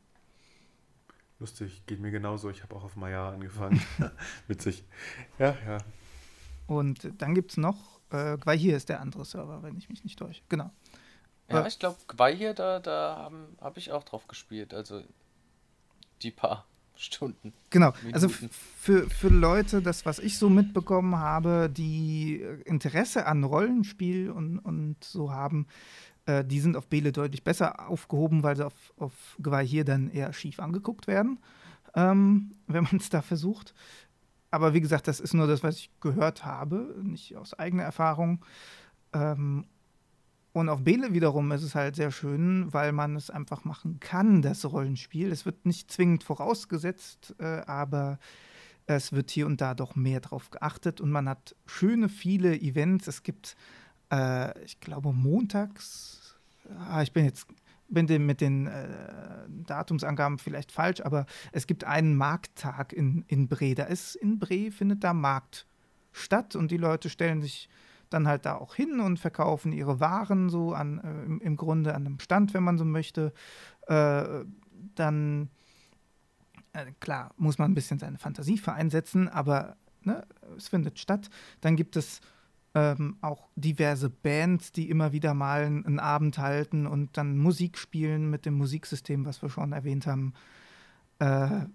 Lustig, 1.40 1.86
geht 1.86 2.00
mir 2.00 2.12
genauso. 2.12 2.50
Ich 2.50 2.64
habe 2.64 2.76
auch 2.76 2.84
auf 2.84 2.96
Maya 2.96 3.30
angefangen. 3.30 3.82
Witzig. 4.48 4.86
Ja, 5.38 5.56
ja. 5.66 5.78
Und 6.68 7.12
dann 7.18 7.36
gibt 7.36 7.52
es 7.52 7.58
noch, 7.58 8.00
äh, 8.12 8.38
hier 8.58 8.78
ist 8.78 8.90
der 8.90 9.02
andere 9.02 9.26
Server, 9.26 9.62
wenn 9.62 9.78
ich 9.78 9.90
mich 9.90 10.04
nicht 10.04 10.18
täusche. 10.18 10.42
Genau. 10.50 10.72
Ja, 11.50 11.64
äh, 11.64 11.68
ich 11.68 11.78
glaube, 11.80 11.98
hier, 12.34 12.54
da, 12.54 12.80
da 12.80 13.18
habe 13.18 13.50
hab 13.60 13.78
ich 13.78 13.92
auch 13.92 14.04
drauf 14.04 14.28
gespielt. 14.28 14.74
Also 14.74 15.04
die 16.22 16.32
paar 16.32 16.66
Stunden. 16.96 17.54
Genau. 17.70 17.94
Also 18.12 18.28
Minuten. 18.28 18.46
Also 18.46 18.50
für, 18.80 19.10
für 19.10 19.28
Leute, 19.28 19.82
das, 19.82 20.06
was 20.06 20.20
ich 20.20 20.40
so 20.40 20.50
mitbekommen 20.50 21.18
habe, 21.18 21.70
die 21.70 22.42
Interesse 22.64 23.26
an 23.26 23.44
Rollenspiel 23.44 24.32
und, 24.32 24.60
und 24.60 25.04
so 25.04 25.32
haben, 25.32 25.68
äh, 26.26 26.44
die 26.44 26.60
sind 26.60 26.76
auf 26.78 26.88
Bele 26.88 27.12
deutlich 27.12 27.44
besser 27.44 27.90
aufgehoben, 27.90 28.44
weil 28.44 28.56
sie 28.56 28.66
auf, 28.66 28.94
auf 28.98 29.38
hier 29.64 29.86
dann 29.86 30.10
eher 30.10 30.34
schief 30.34 30.60
angeguckt 30.60 31.08
werden, 31.08 31.40
ähm, 31.96 32.52
wenn 32.68 32.84
man 32.84 32.98
es 32.98 33.10
da 33.10 33.22
versucht. 33.22 33.74
Aber 34.52 34.74
wie 34.74 34.82
gesagt, 34.82 35.08
das 35.08 35.20
ist 35.20 35.34
nur 35.34 35.48
das, 35.48 35.64
was 35.64 35.78
ich 35.78 35.90
gehört 36.00 36.46
habe, 36.46 36.96
nicht 37.04 37.36
aus 37.36 37.54
eigener 37.54 37.84
Erfahrung. 37.84 38.44
Ähm, 39.14 39.66
und 40.54 40.70
auf 40.70 40.86
Bele 40.86 41.14
wiederum 41.14 41.52
ist 41.52 41.64
es 41.64 41.76
halt 41.76 41.98
sehr 41.98 42.12
schön, 42.12 42.72
weil 42.72 42.94
man 42.94 43.18
es 43.18 43.30
einfach 43.30 43.66
machen 43.66 44.00
kann, 44.00 44.42
das 44.42 44.64
Rollenspiel. 44.64 45.30
Es 45.30 45.46
wird 45.46 45.66
nicht 45.66 45.92
zwingend 45.92 46.24
vorausgesetzt, 46.24 47.36
äh, 47.40 47.64
aber 47.66 48.20
es 48.86 49.12
wird 49.12 49.32
hier 49.32 49.48
und 49.48 49.60
da 49.60 49.74
doch 49.74 49.96
mehr 49.96 50.22
drauf 50.22 50.52
geachtet 50.52 51.02
und 51.02 51.12
man 51.12 51.28
hat 51.28 51.56
schöne, 51.66 52.08
viele 52.08 52.58
Events. 52.58 53.08
Es 53.08 53.24
gibt 53.24 53.58
äh, 54.12 54.64
ich 54.64 54.80
glaube, 54.80 55.14
montags. 55.14 56.36
Ah, 56.90 57.02
ich 57.02 57.12
bin 57.12 57.26
jetzt 57.26 57.48
bin 57.88 58.08
den, 58.08 58.26
mit 58.26 58.42
den 58.42 58.68
äh, 58.68 58.88
Datumsangaben 59.48 60.38
vielleicht 60.38 60.72
falsch, 60.72 61.02
aber 61.02 61.26
es 61.52 61.68
gibt 61.68 61.84
einen 61.84 62.16
Markttag 62.16 62.94
in, 62.94 63.24
in 63.28 63.48
Bre. 63.48 63.76
Da 63.76 63.84
ist 63.84 64.16
in 64.16 64.40
Bre, 64.40 64.72
findet 64.72 65.04
da 65.04 65.14
Markt 65.14 65.68
statt 66.12 66.56
und 66.56 66.72
die 66.72 66.78
Leute 66.78 67.10
stellen 67.10 67.42
sich 67.42 67.70
dann 68.10 68.28
halt 68.28 68.46
da 68.46 68.56
auch 68.56 68.76
hin 68.76 69.00
und 69.00 69.20
verkaufen 69.20 69.72
ihre 69.72 70.00
Waren 70.00 70.50
so 70.50 70.74
an, 70.74 71.00
äh, 71.00 71.26
im, 71.26 71.42
im, 71.42 71.56
Grunde 71.58 71.94
an 71.94 72.06
einem 72.06 72.20
Stand, 72.20 72.54
wenn 72.54 72.64
man 72.64 72.78
so 72.78 72.86
möchte. 72.86 73.34
Äh, 73.88 74.46
dann, 74.96 75.50
äh, 76.74 76.92
klar, 77.00 77.34
muss 77.38 77.58
man 77.58 77.72
ein 77.72 77.76
bisschen 77.76 78.00
seine 78.00 78.18
Fantasie 78.18 78.58
vereinsetzen, 78.58 79.28
aber 79.28 79.76
ne, 80.04 80.26
es 80.58 80.68
findet 80.68 81.00
statt. 81.00 81.30
Dann 81.62 81.76
gibt 81.76 81.96
es 81.96 82.22
ähm, 82.76 83.16
auch 83.22 83.48
diverse 83.56 84.10
Bands, 84.10 84.74
die 84.74 84.90
immer 84.90 85.14
wieder 85.14 85.34
mal 85.34 85.64
einen 85.64 86.00
Abend 86.00 86.38
halten 86.38 86.86
und 86.86 87.18
dann 87.18 87.38
Musik 87.38 87.78
spielen 87.78 88.30
mit 88.30 88.46
dem 88.46 88.56
Musiksystem, 88.56 89.26
was 89.26 89.42
wir 89.42 89.50
schon 89.50 89.72
erwähnt 89.72 90.06
haben. 90.06 90.34
Äh, 91.20 91.66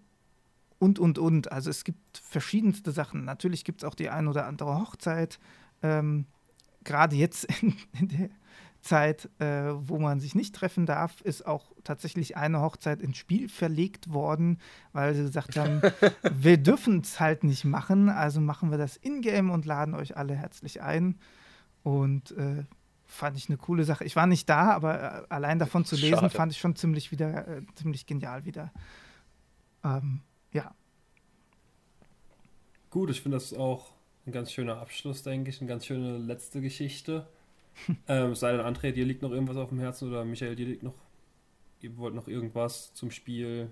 und, 0.78 0.98
und, 0.98 1.18
und. 1.18 1.50
Also 1.50 1.70
es 1.70 1.84
gibt 1.84 2.18
verschiedenste 2.18 2.92
Sachen. 2.92 3.24
Natürlich 3.24 3.64
gibt 3.64 3.82
es 3.82 3.88
auch 3.88 3.94
die 3.94 4.10
ein 4.10 4.28
oder 4.28 4.46
andere 4.46 4.78
Hochzeit. 4.78 5.40
Ähm, 5.82 6.26
Gerade 6.84 7.16
jetzt 7.16 7.44
in, 7.62 7.74
in, 7.98 8.08
der 8.08 8.30
Zeit, 8.80 9.28
äh, 9.38 9.72
wo 9.74 9.98
man 9.98 10.20
sich 10.20 10.34
nicht 10.34 10.54
treffen 10.54 10.86
darf, 10.86 11.20
ist 11.20 11.46
auch 11.46 11.72
tatsächlich 11.84 12.36
eine 12.36 12.60
Hochzeit 12.60 13.00
ins 13.00 13.18
Spiel 13.18 13.48
verlegt 13.48 14.12
worden, 14.12 14.58
weil 14.92 15.14
sie 15.14 15.22
gesagt 15.22 15.56
haben, 15.56 15.82
wir 16.34 16.56
dürfen 16.56 17.00
es 17.00 17.20
halt 17.20 17.44
nicht 17.44 17.64
machen, 17.64 18.08
also 18.08 18.40
machen 18.40 18.70
wir 18.70 18.78
das 18.78 18.96
in-game 18.96 19.50
und 19.50 19.66
laden 19.66 19.94
euch 19.94 20.16
alle 20.16 20.34
herzlich 20.34 20.82
ein. 20.82 21.18
Und 21.82 22.32
äh, 22.32 22.64
fand 23.04 23.36
ich 23.36 23.48
eine 23.48 23.58
coole 23.58 23.84
Sache. 23.84 24.04
Ich 24.04 24.16
war 24.16 24.26
nicht 24.26 24.48
da, 24.48 24.70
aber 24.70 25.22
äh, 25.22 25.26
allein 25.28 25.58
davon 25.58 25.84
zu 25.84 25.96
lesen, 25.96 26.16
Schade. 26.16 26.30
fand 26.30 26.52
ich 26.52 26.58
schon 26.58 26.76
ziemlich 26.76 27.10
wieder, 27.10 27.48
äh, 27.48 27.62
ziemlich 27.74 28.06
genial 28.06 28.44
wieder. 28.44 28.72
Ähm, 29.84 30.20
ja. 30.52 30.74
Gut, 32.90 33.10
ich 33.10 33.20
finde 33.20 33.36
das 33.36 33.52
auch 33.52 33.92
ein 34.26 34.32
ganz 34.32 34.52
schöner 34.52 34.78
Abschluss, 34.78 35.22
denke 35.22 35.50
ich, 35.50 35.60
eine 35.60 35.68
ganz 35.68 35.86
schöne 35.86 36.18
letzte 36.18 36.60
Geschichte 36.60 37.26
ähm, 38.08 38.34
sei 38.34 38.52
denn, 38.52 38.60
André, 38.60 38.92
dir 38.92 39.04
liegt 39.04 39.22
noch 39.22 39.30
irgendwas 39.30 39.56
auf 39.56 39.68
dem 39.70 39.78
Herzen 39.78 40.08
oder 40.08 40.24
Michael, 40.24 40.56
dir 40.56 40.66
liegt 40.66 40.82
noch, 40.82 40.94
ihr 41.80 41.96
wollt 41.96 42.14
noch 42.14 42.28
irgendwas 42.28 42.92
zum 42.94 43.10
Spiel 43.10 43.70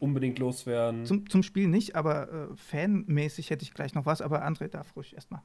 unbedingt 0.00 0.38
loswerden? 0.38 1.06
Zum, 1.06 1.28
zum 1.30 1.42
Spiel 1.42 1.68
nicht, 1.68 1.94
aber 1.94 2.50
äh, 2.50 2.56
fanmäßig 2.56 3.50
hätte 3.50 3.62
ich 3.62 3.72
gleich 3.72 3.94
noch 3.94 4.04
was, 4.06 4.20
aber 4.20 4.44
André 4.44 4.68
darf 4.68 4.96
ruhig 4.96 5.14
erstmal. 5.14 5.42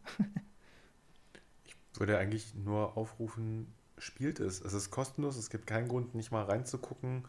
ich 1.66 1.76
würde 2.00 2.18
eigentlich 2.18 2.56
nur 2.56 2.98
aufrufen, 2.98 3.68
spielt 3.98 4.40
es. 4.40 4.62
Es 4.62 4.74
ist 4.74 4.90
kostenlos, 4.90 5.38
es 5.38 5.50
gibt 5.50 5.68
keinen 5.68 5.88
Grund, 5.88 6.16
nicht 6.16 6.32
mal 6.32 6.44
reinzugucken. 6.44 7.26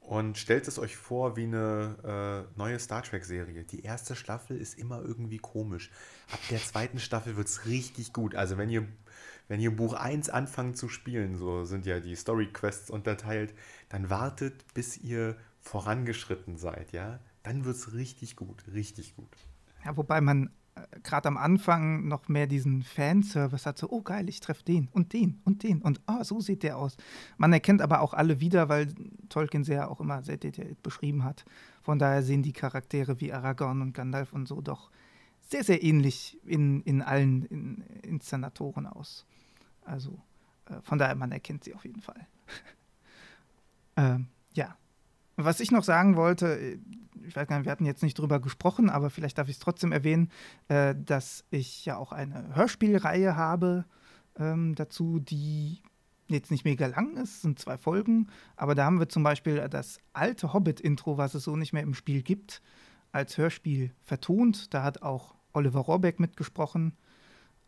und 0.00 0.36
stellt 0.36 0.68
es 0.68 0.78
euch 0.78 0.96
vor 0.96 1.36
wie 1.36 1.44
eine 1.44 2.46
äh, 2.54 2.58
neue 2.58 2.78
Star 2.78 3.02
Trek-Serie. 3.02 3.64
Die 3.64 3.82
erste 3.82 4.14
Staffel 4.14 4.56
ist 4.58 4.78
immer 4.78 5.02
irgendwie 5.02 5.38
komisch. 5.38 5.90
Ab 6.30 6.40
der 6.50 6.58
zweiten 6.58 6.98
Staffel 6.98 7.36
wird 7.36 7.48
es 7.48 7.66
richtig 7.66 8.12
gut. 8.12 8.34
Also 8.34 8.58
wenn 8.58 8.68
ihr, 8.68 8.86
wenn 9.48 9.60
ihr 9.60 9.74
Buch 9.74 9.94
1 9.94 10.30
anfangt 10.30 10.76
zu 10.76 10.88
spielen, 10.88 11.36
so 11.36 11.64
sind 11.64 11.86
ja 11.86 12.00
die 12.00 12.16
Story-Quests 12.16 12.90
unterteilt, 12.90 13.54
dann 13.88 14.10
wartet, 14.10 14.64
bis 14.74 14.96
ihr 14.98 15.36
vorangeschritten 15.60 16.56
seid, 16.56 16.92
ja. 16.92 17.20
Dann 17.42 17.64
wird 17.64 17.76
es 17.76 17.92
richtig 17.92 18.36
gut, 18.36 18.64
richtig 18.72 19.16
gut. 19.16 19.28
Ja, 19.84 19.96
wobei 19.96 20.22
man 20.22 20.50
gerade 21.02 21.28
am 21.28 21.36
Anfang 21.36 22.08
noch 22.08 22.28
mehr 22.28 22.46
diesen 22.46 22.82
Fanservice 22.82 23.66
hat, 23.66 23.78
so, 23.78 23.90
oh 23.90 24.02
geil, 24.02 24.28
ich 24.28 24.40
treffe 24.40 24.64
den 24.64 24.88
und 24.92 25.12
den 25.12 25.40
und 25.44 25.62
den 25.62 25.82
und 25.82 26.00
oh, 26.06 26.22
so 26.22 26.40
sieht 26.40 26.62
der 26.62 26.78
aus. 26.78 26.96
Man 27.36 27.52
erkennt 27.52 27.82
aber 27.82 28.00
auch 28.00 28.14
alle 28.14 28.40
wieder, 28.40 28.68
weil 28.68 28.88
Tolkien 29.28 29.64
sehr 29.64 29.90
auch 29.90 30.00
immer 30.00 30.22
sehr 30.22 30.36
detailliert 30.36 30.82
beschrieben 30.82 31.24
hat. 31.24 31.44
Von 31.82 31.98
daher 31.98 32.22
sehen 32.22 32.42
die 32.42 32.52
Charaktere 32.52 33.20
wie 33.20 33.32
Aragorn 33.32 33.82
und 33.82 33.92
Gandalf 33.92 34.32
und 34.32 34.48
so 34.48 34.60
doch 34.60 34.90
sehr, 35.40 35.64
sehr 35.64 35.82
ähnlich 35.82 36.38
in, 36.44 36.80
in 36.82 37.02
allen 37.02 37.44
in, 37.44 37.84
Inszenatoren 38.02 38.86
aus. 38.86 39.26
Also 39.84 40.18
äh, 40.68 40.80
von 40.82 40.98
daher, 40.98 41.14
man 41.14 41.32
erkennt 41.32 41.64
sie 41.64 41.74
auf 41.74 41.84
jeden 41.84 42.00
Fall. 42.00 42.26
ähm, 43.96 44.28
ja. 44.54 44.76
Was 45.36 45.60
ich 45.60 45.70
noch 45.70 45.84
sagen 45.84 46.16
wollte, 46.16 46.58
äh, 46.58 46.78
ich 47.26 47.34
weiß 47.34 47.48
gar 47.48 47.56
nicht, 47.56 47.64
wir 47.64 47.72
hatten 47.72 47.86
jetzt 47.86 48.02
nicht 48.02 48.18
drüber 48.18 48.40
gesprochen, 48.40 48.90
aber 48.90 49.10
vielleicht 49.10 49.38
darf 49.38 49.48
ich 49.48 49.56
es 49.56 49.60
trotzdem 49.60 49.92
erwähnen, 49.92 50.30
äh, 50.68 50.94
dass 50.96 51.44
ich 51.50 51.84
ja 51.84 51.96
auch 51.96 52.12
eine 52.12 52.54
Hörspielreihe 52.54 53.36
habe 53.36 53.84
ähm, 54.38 54.74
dazu, 54.74 55.20
die 55.20 55.82
jetzt 56.28 56.50
nicht 56.50 56.64
mega 56.64 56.86
lang 56.86 57.16
ist, 57.16 57.42
sind 57.42 57.58
zwei 57.58 57.76
Folgen, 57.76 58.28
aber 58.56 58.74
da 58.74 58.84
haben 58.86 58.98
wir 58.98 59.08
zum 59.08 59.22
Beispiel 59.22 59.68
das 59.68 59.98
alte 60.12 60.52
Hobbit-Intro, 60.52 61.18
was 61.18 61.34
es 61.34 61.44
so 61.44 61.56
nicht 61.56 61.72
mehr 61.72 61.82
im 61.82 61.94
Spiel 61.94 62.22
gibt, 62.22 62.62
als 63.12 63.36
Hörspiel 63.36 63.92
vertont. 64.02 64.72
Da 64.72 64.82
hat 64.82 65.02
auch 65.02 65.34
Oliver 65.52 65.80
Rohrbeck 65.80 66.18
mitgesprochen 66.18 66.96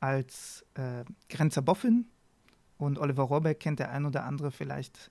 als 0.00 0.64
äh, 0.74 1.04
Grenzer 1.28 1.62
Boffin. 1.62 2.06
Und 2.78 2.98
Oliver 2.98 3.24
Rohrbeck 3.24 3.60
kennt 3.60 3.78
der 3.78 3.90
ein 3.90 4.04
oder 4.04 4.24
andere 4.24 4.50
vielleicht 4.50 5.10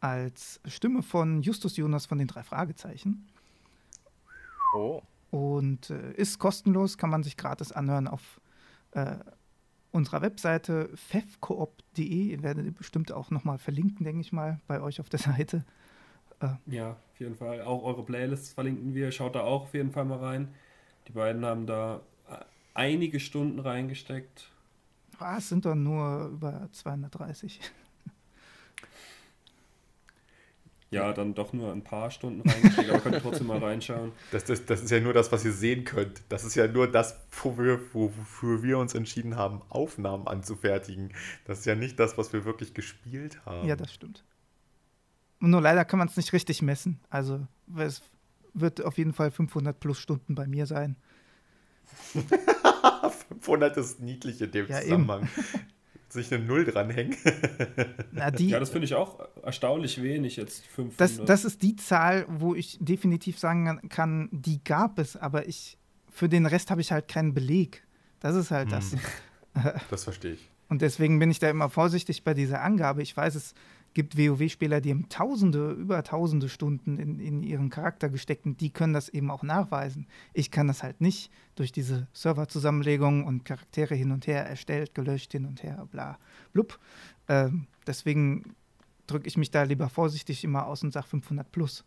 als 0.00 0.60
Stimme 0.66 1.02
von 1.02 1.42
Justus 1.42 1.76
Jonas 1.76 2.06
von 2.06 2.18
den 2.18 2.28
drei 2.28 2.42
Fragezeichen. 2.42 3.26
Oh. 4.74 5.02
Und 5.30 5.90
äh, 5.90 6.12
ist 6.12 6.38
kostenlos, 6.38 6.98
kann 6.98 7.10
man 7.10 7.22
sich 7.22 7.36
gratis 7.36 7.72
anhören 7.72 8.08
auf 8.08 8.40
äh, 8.92 9.16
unserer 9.92 10.22
Webseite 10.22 10.90
fefcoop.de. 10.94 12.04
Ihr 12.04 12.42
werdet 12.42 12.74
bestimmt 12.76 13.12
auch 13.12 13.30
nochmal 13.30 13.58
verlinken, 13.58 14.04
denke 14.04 14.20
ich 14.20 14.32
mal, 14.32 14.60
bei 14.66 14.80
euch 14.80 15.00
auf 15.00 15.08
der 15.08 15.18
Seite. 15.18 15.64
Äh, 16.40 16.48
ja, 16.66 16.92
auf 16.92 17.20
jeden 17.20 17.36
Fall. 17.36 17.62
Auch 17.62 17.82
eure 17.84 18.04
Playlists 18.04 18.52
verlinken 18.52 18.94
wir. 18.94 19.12
Schaut 19.12 19.34
da 19.34 19.42
auch 19.42 19.62
auf 19.62 19.74
jeden 19.74 19.92
Fall 19.92 20.04
mal 20.04 20.18
rein. 20.18 20.54
Die 21.08 21.12
beiden 21.12 21.44
haben 21.44 21.66
da 21.66 22.00
einige 22.74 23.20
Stunden 23.20 23.58
reingesteckt. 23.58 24.50
Ah, 25.18 25.36
es 25.36 25.48
sind 25.48 25.66
doch 25.66 25.74
nur 25.74 26.28
über 26.32 26.68
230. 26.72 27.60
ja, 30.90 31.12
dann 31.12 31.34
doch 31.34 31.52
nur 31.52 31.72
ein 31.72 31.84
paar 31.84 32.10
Stunden 32.10 32.48
reingesteckt, 32.48 32.88
aber 32.88 33.00
könnt 33.00 33.18
trotzdem 33.22 33.48
mal 33.48 33.58
reinschauen. 33.58 34.12
Das, 34.32 34.44
das, 34.44 34.64
das 34.64 34.82
ist 34.82 34.90
ja 34.90 35.00
nur 35.00 35.12
das, 35.12 35.30
was 35.30 35.44
ihr 35.44 35.52
sehen 35.52 35.84
könnt. 35.84 36.22
Das 36.30 36.44
ist 36.44 36.54
ja 36.54 36.66
nur 36.66 36.90
das, 36.90 37.20
wofür, 37.30 37.80
wofür 37.92 38.62
wir 38.62 38.78
uns 38.78 38.94
entschieden 38.94 39.36
haben, 39.36 39.60
Aufnahmen 39.68 40.26
anzufertigen. 40.26 41.12
Das 41.44 41.60
ist 41.60 41.66
ja 41.66 41.74
nicht 41.74 42.00
das, 42.00 42.16
was 42.16 42.32
wir 42.32 42.46
wirklich 42.46 42.72
gespielt 42.72 43.44
haben. 43.44 43.68
Ja, 43.68 43.76
das 43.76 43.92
stimmt. 43.92 44.24
Nur 45.40 45.60
leider 45.60 45.84
kann 45.84 45.98
man 45.98 46.08
es 46.08 46.16
nicht 46.16 46.32
richtig 46.32 46.62
messen. 46.62 46.98
Also 47.10 47.46
es 47.76 48.02
wird 48.54 48.82
auf 48.82 48.98
jeden 48.98 49.12
Fall 49.12 49.30
500 49.30 49.78
plus 49.78 49.98
Stunden 49.98 50.34
bei 50.34 50.46
mir 50.46 50.66
sein. 50.66 50.96
500 53.40 53.76
ist 53.76 54.00
niedlich 54.00 54.40
in 54.40 54.50
dem 54.50 54.66
ja, 54.68 54.80
Zusammenhang. 54.80 55.22
Eben 55.22 55.66
sich 56.12 56.32
eine 56.32 56.44
Null 56.44 56.64
dranhängen. 56.64 57.16
Na, 58.12 58.30
die, 58.30 58.48
ja, 58.48 58.60
das 58.60 58.70
finde 58.70 58.86
ich 58.86 58.94
auch 58.94 59.20
erstaunlich 59.42 60.02
wenig 60.02 60.36
jetzt. 60.36 60.66
500. 60.66 61.00
Das, 61.00 61.24
das 61.24 61.44
ist 61.44 61.62
die 61.62 61.76
Zahl, 61.76 62.26
wo 62.28 62.54
ich 62.54 62.78
definitiv 62.80 63.38
sagen 63.38 63.88
kann, 63.88 64.28
die 64.32 64.62
gab 64.64 64.98
es, 64.98 65.16
aber 65.16 65.48
ich 65.48 65.78
für 66.10 66.28
den 66.28 66.46
Rest 66.46 66.70
habe 66.70 66.80
ich 66.80 66.92
halt 66.92 67.08
keinen 67.08 67.34
Beleg. 67.34 67.86
Das 68.18 68.34
ist 68.34 68.50
halt 68.50 68.70
hm. 68.72 68.78
das. 68.78 68.96
Das 69.90 70.04
verstehe 70.04 70.34
ich. 70.34 70.48
Und 70.68 70.82
deswegen 70.82 71.18
bin 71.18 71.30
ich 71.30 71.40
da 71.40 71.50
immer 71.50 71.68
vorsichtig 71.68 72.22
bei 72.22 72.34
dieser 72.34 72.62
Angabe. 72.62 73.02
Ich 73.02 73.16
weiß, 73.16 73.34
es 73.34 73.54
gibt 73.94 74.16
WoW-Spieler, 74.16 74.80
die 74.80 74.90
haben 74.90 75.08
Tausende, 75.08 75.72
über 75.72 76.02
Tausende 76.02 76.48
Stunden 76.48 76.98
in, 76.98 77.18
in 77.18 77.42
ihren 77.42 77.70
Charakter 77.70 78.08
gesteckt 78.08 78.46
und 78.46 78.60
die 78.60 78.70
können 78.70 78.92
das 78.92 79.08
eben 79.08 79.30
auch 79.30 79.42
nachweisen. 79.42 80.06
Ich 80.32 80.50
kann 80.50 80.68
das 80.68 80.82
halt 80.82 81.00
nicht 81.00 81.30
durch 81.56 81.72
diese 81.72 82.08
Serverzusammenlegung 82.12 83.24
und 83.24 83.44
Charaktere 83.44 83.94
hin 83.94 84.12
und 84.12 84.26
her 84.26 84.46
erstellt, 84.46 84.94
gelöscht, 84.94 85.32
hin 85.32 85.44
und 85.44 85.62
her, 85.62 85.88
bla, 85.90 86.18
blub. 86.52 86.78
Ähm, 87.28 87.66
deswegen 87.86 88.54
drücke 89.06 89.26
ich 89.26 89.36
mich 89.36 89.50
da 89.50 89.64
lieber 89.64 89.88
vorsichtig 89.88 90.44
immer 90.44 90.66
aus 90.66 90.82
und 90.82 90.92
sage 90.92 91.08
500 91.08 91.50
plus. 91.50 91.84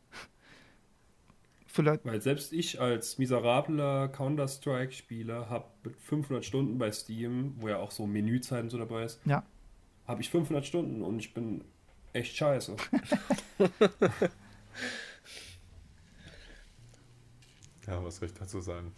Weil 1.76 2.22
selbst 2.22 2.54
ich 2.54 2.80
als 2.80 3.18
miserabler 3.18 4.08
Counter-Strike-Spieler 4.10 5.50
habe 5.50 5.66
mit 5.84 5.96
500 5.96 6.46
Stunden 6.46 6.78
bei 6.78 6.92
Steam, 6.92 7.56
wo 7.58 7.68
ja 7.68 7.78
auch 7.78 7.90
so 7.90 8.06
Menüzeiten 8.06 8.70
so 8.70 8.78
dabei 8.78 9.06
ist, 9.06 9.20
ja. 9.26 9.44
habe 10.06 10.22
ich 10.22 10.30
500 10.30 10.66
Stunden 10.66 11.02
und 11.02 11.18
ich 11.18 11.34
bin 11.34 11.64
echt 12.14 12.36
scheiße. 12.36 12.76
ja, 17.88 18.04
was 18.04 18.18
soll 18.18 18.28
ich 18.28 18.34
dazu 18.34 18.62
sagen? 18.62 18.94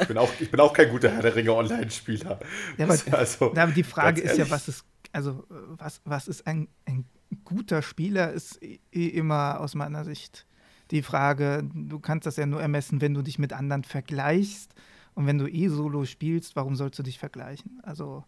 Ich 0.00 0.08
bin 0.08 0.18
auch, 0.18 0.30
ich 0.38 0.50
bin 0.50 0.60
auch 0.60 0.72
kein 0.72 0.90
guter 0.90 1.10
Herr 1.10 1.22
der 1.22 1.34
Ringe 1.34 1.54
Online-Spieler. 1.54 2.38
Ja, 2.76 2.84
aber, 2.84 2.98
also, 3.18 3.52
aber 3.52 3.72
die 3.72 3.82
Frage 3.82 4.20
ist 4.20 4.36
ja, 4.36 4.50
was 4.50 4.68
ist, 4.68 4.84
also 5.12 5.46
was, 5.48 6.00
was 6.04 6.28
ist 6.28 6.46
ein, 6.46 6.68
ein 6.84 7.06
guter 7.44 7.82
Spieler, 7.82 8.32
ist 8.32 8.62
eh 8.62 8.78
immer 8.92 9.60
aus 9.60 9.74
meiner 9.74 10.04
Sicht 10.04 10.46
die 10.90 11.02
Frage, 11.02 11.62
du 11.72 12.00
kannst 12.00 12.26
das 12.26 12.36
ja 12.36 12.46
nur 12.46 12.60
ermessen, 12.60 13.00
wenn 13.00 13.14
du 13.14 13.22
dich 13.22 13.38
mit 13.38 13.52
anderen 13.52 13.84
vergleichst. 13.84 14.74
Und 15.14 15.26
wenn 15.26 15.38
du 15.38 15.46
eh 15.46 15.68
solo 15.68 16.04
spielst, 16.04 16.56
warum 16.56 16.76
sollst 16.76 16.98
du 16.98 17.02
dich 17.02 17.18
vergleichen? 17.18 17.80
Also, 17.82 18.24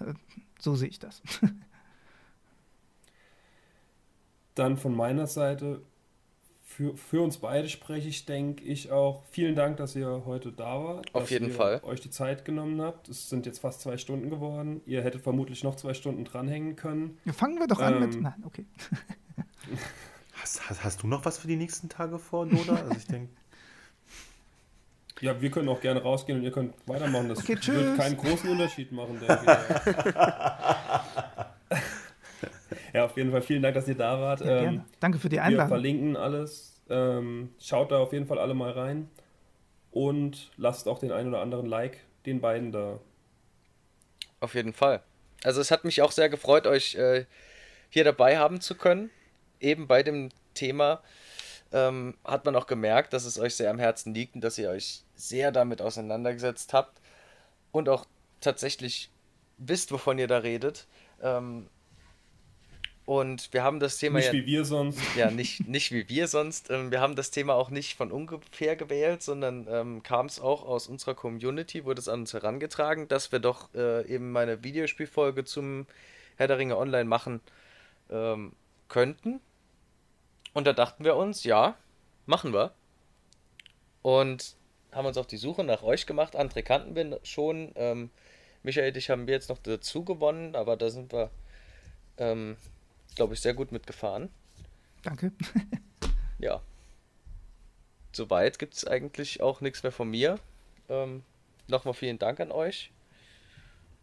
äh, 0.00 0.14
so 0.58 0.74
sehe 0.74 0.88
ich 0.88 0.98
das. 0.98 1.22
dann 4.54 4.76
von 4.76 4.94
meiner 4.94 5.26
Seite 5.26 5.82
für, 6.72 6.96
für 6.96 7.20
uns 7.20 7.36
beide 7.36 7.68
spreche 7.68 8.08
ich, 8.08 8.24
denke 8.24 8.64
ich 8.64 8.90
auch. 8.90 9.22
Vielen 9.30 9.54
Dank, 9.54 9.76
dass 9.76 9.94
ihr 9.94 10.22
heute 10.24 10.52
da 10.52 10.82
wart. 10.82 11.14
Auf 11.14 11.30
jeden 11.30 11.48
ihr 11.48 11.54
Fall. 11.54 11.80
euch 11.84 12.00
die 12.00 12.10
Zeit 12.10 12.44
genommen 12.44 12.80
habt. 12.80 13.08
Es 13.08 13.28
sind 13.28 13.44
jetzt 13.44 13.58
fast 13.58 13.82
zwei 13.82 13.98
Stunden 13.98 14.30
geworden. 14.30 14.80
Ihr 14.86 15.02
hättet 15.02 15.22
vermutlich 15.22 15.64
noch 15.64 15.76
zwei 15.76 15.92
Stunden 15.92 16.24
dranhängen 16.24 16.76
können. 16.76 17.18
Ja, 17.24 17.32
fangen 17.32 17.58
wir 17.58 17.66
doch 17.66 17.80
ähm, 17.80 17.86
an 17.86 18.00
mit. 18.00 18.14
Ähm, 18.14 18.22
Nein, 18.22 18.42
okay. 18.44 18.64
hast, 20.32 20.68
hast, 20.70 20.82
hast, 20.82 21.02
du 21.02 21.06
noch 21.06 21.24
was 21.24 21.38
für 21.38 21.48
die 21.48 21.56
nächsten 21.56 21.88
Tage 21.88 22.18
vor, 22.18 22.46
Loda? 22.46 22.74
Also 22.76 22.96
ich 22.96 23.06
denke. 23.06 23.32
Ja, 25.20 25.40
wir 25.40 25.50
können 25.50 25.68
auch 25.68 25.80
gerne 25.80 26.02
rausgehen 26.02 26.38
und 26.38 26.44
ihr 26.44 26.50
könnt 26.50 26.74
weitermachen. 26.86 27.28
Das 27.28 27.38
okay, 27.38 27.58
wird 27.64 27.96
keinen 27.96 28.16
großen 28.16 28.50
Unterschied 28.50 28.90
machen, 28.90 29.20
denke 29.20 29.62
ich. 29.86 30.14
Ja, 32.92 33.06
auf 33.06 33.16
jeden 33.16 33.30
Fall 33.30 33.42
vielen 33.42 33.62
Dank, 33.62 33.74
dass 33.74 33.88
ihr 33.88 33.94
da 33.94 34.20
wart. 34.20 34.40
Ja, 34.40 34.62
ähm, 34.62 34.84
Danke 35.00 35.18
für 35.18 35.28
die 35.28 35.40
Einladung. 35.40 35.70
Wir 35.70 35.76
verlinken 35.76 36.16
alles. 36.16 36.80
Ähm, 36.90 37.50
schaut 37.58 37.90
da 37.90 37.98
auf 37.98 38.12
jeden 38.12 38.26
Fall 38.26 38.38
alle 38.38 38.54
mal 38.54 38.72
rein. 38.72 39.08
Und 39.90 40.50
lasst 40.56 40.88
auch 40.88 40.98
den 40.98 41.12
einen 41.12 41.28
oder 41.28 41.40
anderen 41.40 41.66
Like 41.66 41.98
den 42.26 42.40
beiden 42.40 42.72
da. 42.72 42.98
Auf 44.40 44.54
jeden 44.54 44.72
Fall. 44.72 45.02
Also 45.44 45.60
es 45.60 45.70
hat 45.70 45.84
mich 45.84 46.02
auch 46.02 46.12
sehr 46.12 46.28
gefreut, 46.28 46.66
euch 46.66 46.94
äh, 46.94 47.26
hier 47.90 48.04
dabei 48.04 48.38
haben 48.38 48.60
zu 48.60 48.74
können. 48.74 49.10
Eben 49.60 49.86
bei 49.86 50.02
dem 50.02 50.30
Thema 50.54 51.02
ähm, 51.72 52.14
hat 52.24 52.44
man 52.44 52.56
auch 52.56 52.66
gemerkt, 52.66 53.12
dass 53.12 53.24
es 53.24 53.38
euch 53.38 53.54
sehr 53.54 53.70
am 53.70 53.78
Herzen 53.78 54.14
liegt 54.14 54.34
und 54.34 54.42
dass 54.42 54.58
ihr 54.58 54.70
euch 54.70 55.04
sehr 55.14 55.52
damit 55.52 55.80
auseinandergesetzt 55.80 56.72
habt 56.72 57.00
und 57.70 57.88
auch 57.88 58.06
tatsächlich 58.40 59.10
wisst, 59.58 59.92
wovon 59.92 60.18
ihr 60.18 60.26
da 60.26 60.38
redet. 60.38 60.86
Ähm, 61.22 61.68
und 63.04 63.52
wir 63.52 63.64
haben 63.64 63.80
das 63.80 63.98
Thema. 63.98 64.18
Nicht 64.18 64.26
ja, 64.28 64.32
wie 64.32 64.46
wir 64.46 64.64
sonst. 64.64 65.00
Ja, 65.16 65.30
nicht, 65.30 65.66
nicht 65.66 65.90
wie 65.90 66.08
wir 66.08 66.28
sonst. 66.28 66.70
Ähm, 66.70 66.92
wir 66.92 67.00
haben 67.00 67.16
das 67.16 67.30
Thema 67.32 67.54
auch 67.54 67.70
nicht 67.70 67.96
von 67.96 68.12
ungefähr 68.12 68.76
gewählt, 68.76 69.22
sondern 69.22 69.66
ähm, 69.68 70.02
kam 70.02 70.26
es 70.26 70.38
auch 70.38 70.64
aus 70.64 70.86
unserer 70.86 71.14
Community, 71.14 71.84
wurde 71.84 72.00
es 72.00 72.08
an 72.08 72.20
uns 72.20 72.32
herangetragen, 72.32 73.08
dass 73.08 73.32
wir 73.32 73.40
doch 73.40 73.74
äh, 73.74 74.06
eben 74.06 74.30
mal 74.30 74.44
eine 74.44 74.62
Videospielfolge 74.62 75.44
zum 75.44 75.86
Herr 76.36 76.46
der 76.46 76.58
Ringe 76.58 76.76
Online 76.78 77.04
machen 77.04 77.40
ähm, 78.08 78.52
könnten. 78.88 79.40
Und 80.54 80.66
da 80.66 80.72
dachten 80.72 81.04
wir 81.04 81.16
uns, 81.16 81.42
ja, 81.42 81.76
machen 82.26 82.52
wir. 82.52 82.72
Und 84.02 84.54
haben 84.92 85.06
uns 85.06 85.16
auf 85.16 85.26
die 85.26 85.38
Suche 85.38 85.64
nach 85.64 85.82
euch 85.82 86.06
gemacht. 86.06 86.36
Andere 86.36 86.62
kannten 86.62 86.94
wir 86.94 87.18
schon. 87.24 87.72
Ähm, 87.74 88.10
Michael, 88.62 88.92
dich 88.92 89.10
haben 89.10 89.26
wir 89.26 89.34
jetzt 89.34 89.48
noch 89.48 89.58
dazu 89.58 90.04
gewonnen, 90.04 90.54
aber 90.54 90.76
da 90.76 90.88
sind 90.88 91.12
wir. 91.12 91.30
Glaube 93.14 93.34
ich, 93.34 93.40
sehr 93.40 93.54
gut 93.54 93.72
mitgefahren. 93.72 94.30
Danke. 95.02 95.32
ja. 96.38 96.62
Soweit 98.12 98.58
gibt 98.58 98.74
es 98.74 98.86
eigentlich 98.86 99.40
auch 99.40 99.60
nichts 99.60 99.82
mehr 99.82 99.92
von 99.92 100.08
mir. 100.08 100.38
Ähm, 100.88 101.22
nochmal 101.68 101.94
vielen 101.94 102.18
Dank 102.18 102.40
an 102.40 102.52
euch. 102.52 102.92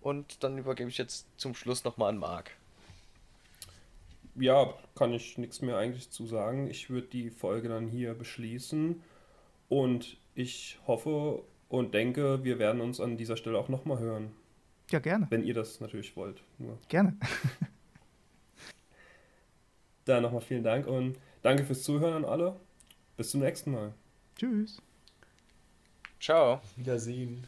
Und 0.02 0.44
dann 0.44 0.58
übergebe 0.58 0.90
ich 0.90 0.98
jetzt 0.98 1.28
zum 1.38 1.54
Schluss 1.54 1.84
nochmal 1.84 2.10
an 2.10 2.18
Marc. 2.18 2.52
Ja, 4.36 4.74
kann 4.96 5.14
ich 5.14 5.38
nichts 5.38 5.62
mehr 5.62 5.78
eigentlich 5.78 6.10
zu 6.12 6.26
sagen. 6.26 6.70
Ich 6.70 6.90
würde 6.90 7.08
die 7.08 7.30
Folge 7.30 7.68
dann 7.68 7.88
hier 7.88 8.14
beschließen. 8.14 9.02
Und 9.68 10.18
ich 10.36 10.80
hoffe 10.88 11.44
und 11.68 11.94
denke, 11.94 12.44
wir 12.44 12.58
werden 12.58 12.82
uns 12.82 13.00
an 13.00 13.18
dieser 13.18 13.38
Stelle 13.38 13.58
auch 13.58 13.70
nochmal 13.70 14.00
hören. 14.00 14.32
Ja, 14.90 15.00
gerne. 15.00 15.28
Wenn 15.30 15.44
ihr 15.44 15.54
das 15.54 15.82
natürlich 15.82 16.16
wollt. 16.16 16.42
Nur. 16.58 16.78
Gerne. 16.88 17.18
Dann 20.10 20.24
nochmal 20.24 20.42
vielen 20.42 20.64
Dank 20.64 20.88
und 20.88 21.20
danke 21.44 21.64
fürs 21.64 21.84
Zuhören 21.84 22.14
an 22.14 22.26
alle. 22.26 22.56
Bis 23.16 23.30
zum 23.30 23.42
nächsten 23.42 23.72
Mal. 23.72 23.94
Tschüss. 24.36 24.82
Ciao. 26.20 26.62
Wiedersehen. 26.76 27.46